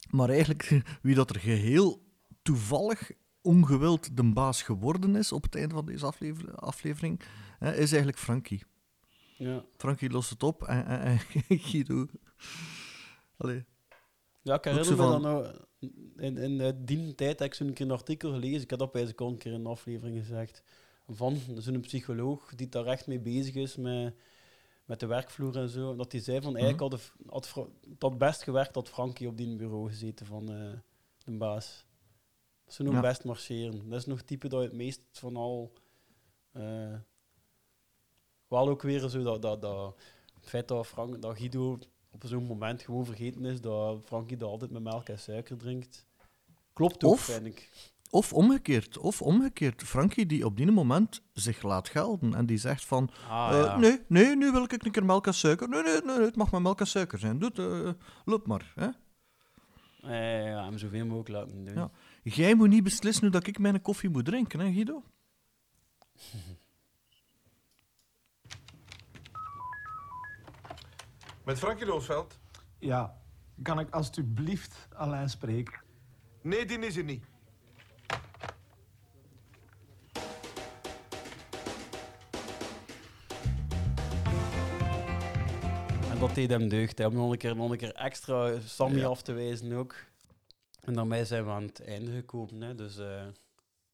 maar 0.10 0.30
eigenlijk, 0.30 0.82
wie 1.02 1.16
dat 1.16 1.30
er 1.30 1.40
geheel 1.40 2.04
toevallig 2.42 3.12
ongewild 3.42 4.18
de 4.18 4.24
baas 4.24 4.62
geworden 4.62 5.16
is 5.16 5.32
op 5.32 5.44
het 5.44 5.56
einde 5.56 5.76
van 5.76 5.86
deze 5.86 6.06
aflever- 6.06 6.56
aflevering, 6.56 7.22
hè, 7.60 7.72
is 7.72 7.90
eigenlijk 7.90 8.18
Frankie. 8.18 8.64
Ja. 9.38 9.66
Frankie 9.78 10.10
lost 10.10 10.30
het 10.30 10.44
op 10.44 10.64
en, 10.64 10.86
en, 10.86 11.02
en 11.02 11.20
Guido... 11.60 12.06
Allee. 13.38 13.66
Ja, 14.42 14.56
ik 14.56 14.64
herinner 14.64 14.90
me 14.92 14.96
van- 14.98 15.12
dan 15.12 15.22
nou, 15.22 15.56
in, 16.18 16.38
in 16.38 16.62
eh, 16.62 16.72
die 16.78 17.16
tijd 17.16 17.40
heb 17.40 17.48
ik 17.48 17.54
zo'n 17.54 17.74
keer 17.74 17.86
een 17.86 17.92
artikel 17.92 18.32
gelezen, 18.32 18.62
ik 18.62 18.70
had 18.70 18.80
dat 18.80 18.92
bij 18.92 19.02
een 19.16 19.38
keer 19.38 19.52
in 19.54 19.60
een 19.60 19.66
aflevering 19.66 20.18
gezegd, 20.18 20.64
van 21.08 21.38
zo'n 21.58 21.80
psycholoog 21.80 22.56
die 22.56 22.70
daar 22.70 22.86
echt 22.86 23.08
mee 23.08 23.20
bezig 23.20 23.56
is 23.56 23.76
met, 23.76 24.16
met 24.86 25.00
de 25.00 25.06
werkvloer 25.06 25.58
en 25.58 25.70
zo, 25.70 25.96
dat 25.96 26.12
hij 26.12 26.22
zei 26.22 26.42
van 26.42 26.56
eigenlijk 26.58 26.80
had, 26.94 27.12
het 27.90 28.02
had 28.02 28.18
best 28.18 28.44
gewerkt 28.44 28.74
dat 28.74 28.90
Frankie 28.90 29.28
op 29.28 29.38
die 29.38 29.56
bureau 29.56 29.88
gezeten 29.90 30.26
van 30.26 30.52
eh, 30.52 30.72
de 31.24 31.32
baas. 31.38 31.86
Nog 32.78 32.94
Ja. 32.94 33.02
best 33.02 33.24
marcheren. 33.24 33.90
Dat 33.90 34.00
is 34.00 34.06
nog 34.06 34.18
het 34.18 34.28
type 34.28 34.48
dat 34.48 34.62
je 34.62 34.68
het 34.68 34.76
meest 34.78 35.06
van 35.12 35.36
al... 35.36 35.74
eh, 36.52 36.94
wel 38.48 38.70
ook 38.70 38.82
weer 38.82 39.10
zo 39.10 39.24
dat, 39.24 39.42
dat, 39.42 39.62
dat 39.62 39.96
het 40.34 40.50
feit 40.50 40.68
dat, 40.68 40.88
Frank, 40.88 41.22
dat 41.22 41.38
Guido 41.38 41.80
op 42.12 42.24
zo'n 42.26 42.46
moment 42.46 42.82
gewoon 42.82 43.06
vergeten 43.06 43.46
is 43.46 43.62
dat 43.62 44.02
Frankie 44.06 44.38
dat 44.38 44.50
altijd 44.50 44.72
met 44.72 44.84
melk 44.84 45.10
en 45.10 45.20
suiker 45.20 45.58
drinkt. 45.58 46.06
Klopt 46.74 47.04
ook, 47.04 47.12
Of- 47.12 47.22
vind 47.22 47.46
ik. 47.46 47.70
Of 48.10 48.34
omgekeerd, 48.34 48.98
of 48.98 49.22
omgekeerd. 49.22 49.84
Frankie 49.84 50.26
die 50.26 50.46
op 50.46 50.58
die 50.58 50.72
moment 50.72 51.22
zich 51.34 51.62
laat 51.62 51.90
gelden 51.90 52.34
en 52.34 52.46
die 52.46 52.58
zegt 52.58 52.86
van... 52.86 53.10
Ah, 53.30 53.50
eh, 53.52 53.64
ja. 53.64 53.78
Nee, 53.78 54.00
nee, 54.08 54.36
nu 54.36 54.52
wil 54.52 54.64
ik 54.64 54.72
een 54.72 54.92
keer 54.92 55.06
melk 55.06 55.28
en 55.28 55.34
suiker. 55.34 55.70
Nee, 55.70 55.82
nee, 55.84 56.02
nee, 56.02 56.20
het 56.20 56.36
mag 56.36 56.52
maar 56.52 56.62
melk 56.62 56.80
en 56.80 56.88
suiker 56.88 57.20
zijn. 57.20 57.40
Doe 57.40 57.50
het, 57.54 57.60
eh, 57.60 57.92
loop 58.26 58.48
maar. 58.48 58.72
Hè? 58.76 58.86
Ja, 59.98 60.38
ja, 60.38 60.48
ja, 60.48 60.64
hem 60.64 60.78
zoveel 60.78 61.06
mogelijk 61.06 61.30
laten 61.30 61.66
doen. 61.66 61.74
Ja. 61.76 61.92
Jij 62.24 62.56
moet 62.56 62.70
niet 62.70 62.84
beslissen 62.84 63.24
hoe 63.24 63.32
dat 63.34 63.48
ik 63.48 63.60
mijn 63.60 63.82
koffie 63.82 64.10
moet 64.10 64.26
drinken, 64.26 64.60
hè, 64.60 64.72
Guido? 64.72 65.04
Met 71.46 71.58
Frankie 71.58 71.86
Loosveld. 71.86 72.40
Ja. 72.80 73.18
Kan 73.62 73.80
ik 73.80 73.90
alstublieft 73.94 74.88
Alain 74.94 75.30
spreken? 75.30 75.82
Nee, 76.42 76.66
die 76.66 76.80
is 76.80 76.98
er 76.98 77.04
niet. 77.04 77.26
En 86.12 86.20
dat 86.20 86.36
deed 86.36 86.50
hem 86.50 86.70
deugd, 86.70 86.98
hè, 86.98 87.06
om 87.06 87.14
nog 87.14 87.32
een 87.32 87.38
keer, 87.38 87.56
nog 87.56 87.72
een 87.72 87.78
keer 87.78 87.94
extra 87.96 88.60
Sammy 88.60 89.00
Ja. 89.00 89.08
af 89.08 89.22
te 89.22 89.34
wijzen 89.34 89.74
ook. 89.74 89.96
En 90.82 90.94
daarmee 90.94 91.26
zijn 91.26 91.46
we 91.46 91.52
aan 91.52 91.64
het 91.64 91.82
einde 91.84 92.12
gekomen. 92.12 92.62
Hè. 92.62 92.76
Dus 92.76 92.98
eh, 92.98 93.26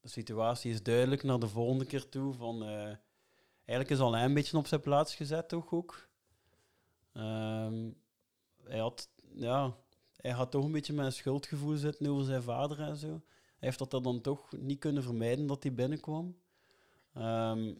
de 0.00 0.08
situatie 0.08 0.70
is 0.72 0.82
duidelijk 0.82 1.22
naar 1.22 1.38
de 1.38 1.48
volgende 1.48 1.84
keer 1.84 2.08
toe. 2.08 2.34
Van, 2.34 2.62
eh, 2.62 2.68
eigenlijk 3.64 3.90
is 3.90 4.00
Alain 4.00 4.24
een 4.24 4.34
beetje 4.34 4.56
op 4.56 4.66
zijn 4.66 4.80
plaats 4.80 5.14
gezet, 5.14 5.48
toch 5.48 5.72
ook? 5.72 6.08
Ehm, 7.12 7.90
hij, 8.64 8.78
had, 8.78 9.10
ja, 9.34 9.76
hij 10.16 10.30
had 10.30 10.50
toch 10.50 10.64
een 10.64 10.72
beetje 10.72 10.92
met 10.92 11.06
een 11.06 11.12
schuldgevoel 11.12 11.76
zitten 11.76 12.06
over 12.06 12.24
zijn 12.24 12.42
vader 12.42 12.80
en 12.80 12.96
zo. 12.96 13.08
Hij 13.08 13.70
heeft 13.70 13.78
dat 13.90 14.04
dan 14.04 14.20
toch 14.20 14.52
niet 14.58 14.78
kunnen 14.78 15.02
vermijden 15.02 15.46
dat 15.46 15.62
hij 15.62 15.74
binnenkwam. 15.74 16.36
Ehm, 17.14 17.74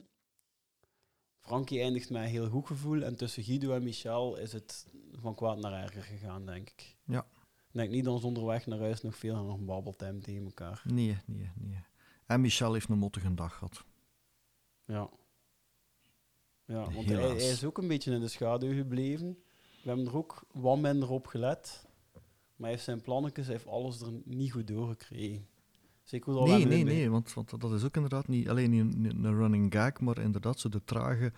Frankie 1.39 1.81
eindigt 1.81 2.11
met 2.11 2.23
een 2.23 2.29
heel 2.29 2.49
goed 2.49 2.67
gevoel. 2.67 3.03
En 3.03 3.17
tussen 3.17 3.43
Guido 3.43 3.75
en 3.75 3.83
Michel 3.83 4.37
is 4.37 4.53
het 4.53 4.87
van 5.13 5.35
kwaad 5.35 5.59
naar 5.59 5.83
erger 5.83 6.03
gegaan, 6.03 6.47
denk 6.47 6.71
ik. 6.71 6.97
Ja. 7.05 7.27
Ik 7.73 7.79
denk 7.79 7.91
niet 7.91 8.05
dat 8.05 8.21
ze 8.21 8.27
onderweg 8.27 8.67
naar 8.67 8.79
huis 8.79 9.03
nog 9.03 9.17
veel 9.17 9.51
gebabbeld 9.51 10.01
hebben 10.01 10.23
tegen 10.23 10.45
elkaar. 10.45 10.83
Nee, 10.85 11.19
nee, 11.27 11.51
nee. 11.55 11.85
En 12.27 12.41
Michel 12.41 12.73
heeft 12.73 12.89
een 12.89 12.99
mottige 12.99 13.35
dag 13.35 13.55
gehad. 13.55 13.85
Ja. 14.85 15.11
Ja, 16.73 16.91
want 16.93 17.09
hij, 17.09 17.37
is 17.37 17.65
ook 17.65 17.79
een 17.79 17.89
beetje 17.89 18.13
in 18.13 18.21
de 18.21 18.29
schaduw 18.29 18.75
gebleven. 18.75 19.39
We 19.83 19.89
hebben 19.89 20.07
er 20.07 20.17
ook 20.17 20.45
wat 20.53 20.79
minder 20.79 21.11
op 21.11 21.27
gelet. 21.27 21.87
Maar 22.13 22.23
hij 22.57 22.71
heeft 22.71 22.85
zijn 22.85 23.01
plannetjes, 23.01 23.47
hij 23.47 23.55
heeft 23.55 23.67
alles 23.67 24.01
er 24.01 24.13
niet 24.25 24.53
goed 24.53 24.67
doorgekregen. 24.67 25.47
Zeker 26.03 26.35
wel 26.35 26.47
Nee, 26.47 26.67
nee, 26.67 26.85
nee, 26.85 27.11
want, 27.11 27.33
want 27.35 27.61
dat 27.61 27.73
is 27.73 27.85
ook 27.85 27.95
inderdaad 27.95 28.29
niet 28.29 28.49
alleen 28.49 28.73
een, 28.73 29.35
running 29.37 29.73
gag, 29.73 30.01
maar 30.01 30.19
inderdaad 30.19 30.61
zo 30.61 30.69
de 30.69 30.85
trage, 30.85 31.33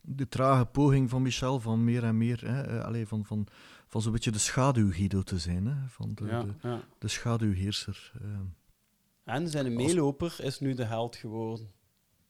de 0.00 0.28
trage 0.28 0.66
poging 0.66 1.10
van 1.10 1.22
Michel 1.22 1.60
van 1.60 1.84
meer 1.84 2.04
en 2.04 2.16
meer, 2.16 2.40
hè, 2.46 2.62
eh, 2.62 2.84
allee, 2.84 3.06
van, 3.06 3.24
van, 3.24 3.46
van 3.86 4.02
zo'n 4.02 4.12
beetje 4.12 4.30
de 4.30 4.38
schaduw-Guido 4.38 5.22
te 5.22 5.38
zijn, 5.38 5.66
hè, 5.66 5.88
van 5.88 6.12
de, 6.14 6.26
Ja, 6.26 6.42
de, 6.42 6.54
ja. 6.62 6.82
de 6.98 7.08
schaduwheerser. 7.08 8.12
eh. 8.20 9.34
En 9.34 9.48
zijn 9.48 9.74
meeloper 9.74 10.36
is 10.42 10.60
nu 10.60 10.74
de 10.74 10.84
held 10.84 11.16
geworden. 11.16 11.70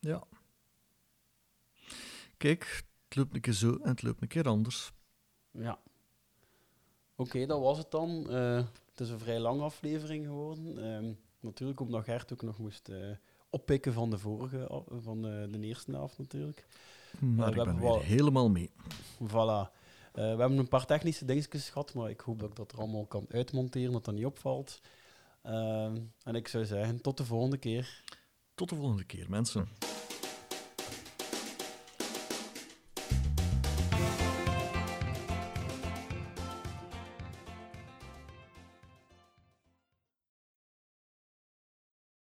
Ja. 0.00 0.22
Kijk, 2.38 2.84
het 3.08 3.16
loopt 3.16 3.34
een 3.34 3.40
keer 3.40 3.52
zo 3.52 3.76
en 3.82 3.88
het 3.88 4.02
loopt 4.02 4.22
een 4.22 4.28
keer 4.28 4.48
anders. 4.48 4.92
Ja. 5.50 5.78
Oké, 7.16 7.46
dat 7.46 7.60
was 7.60 7.78
het 7.78 7.90
dan. 7.90 8.30
Eh, 8.30 8.56
het 8.90 9.00
is 9.00 9.10
een 9.10 9.18
vrij 9.18 9.38
lange 9.40 9.62
aflevering 9.62 10.24
geworden. 10.26 10.84
Ehm, 10.94 11.12
natuurlijk 11.40 11.80
omdat 11.80 12.04
Gert 12.04 12.32
ook 12.32 12.42
nog 12.42 12.58
moest 12.58 12.88
eh, 12.88 13.10
oppikken 13.50 13.92
van 13.92 14.10
de 14.10 14.18
vorige, 14.18 14.82
van 15.00 15.22
de, 15.22 15.48
de 15.50 15.60
eerste 15.60 15.90
helft 15.92 16.18
natuurlijk. 16.18 16.66
Maar 17.18 17.30
Eh, 17.30 17.48
ik 17.48 17.54
ben 17.56 17.64
hebben 17.66 17.74
weer 17.82 17.84
wel- 17.92 18.00
helemaal 18.00 18.50
mee. 18.50 18.70
Voilà. 19.24 19.76
We 20.12 20.20
hebben 20.24 20.58
een 20.58 20.68
paar 20.68 20.86
technische 20.86 21.24
dingetjes 21.24 21.68
gehad, 21.70 21.94
maar 21.94 22.10
ik 22.10 22.20
hoop 22.20 22.38
dat 22.40 22.48
ik 22.50 22.56
dat 22.56 22.72
er 22.72 22.78
allemaal 22.78 23.06
kan 23.06 23.26
uitmonteren, 23.30 23.92
dat 23.92 24.04
dat 24.04 24.14
niet 24.14 24.24
opvalt. 24.26 24.80
Ehm, 25.42 25.96
en 26.24 26.34
ik 26.34 26.48
zou 26.48 26.64
zeggen, 26.64 27.00
tot 27.00 27.16
de 27.16 27.24
volgende 27.24 27.58
keer. 27.58 28.02
Tot 28.54 28.68
de 28.68 28.74
volgende 28.76 29.04
keer, 29.04 29.26
mensen. 29.30 29.68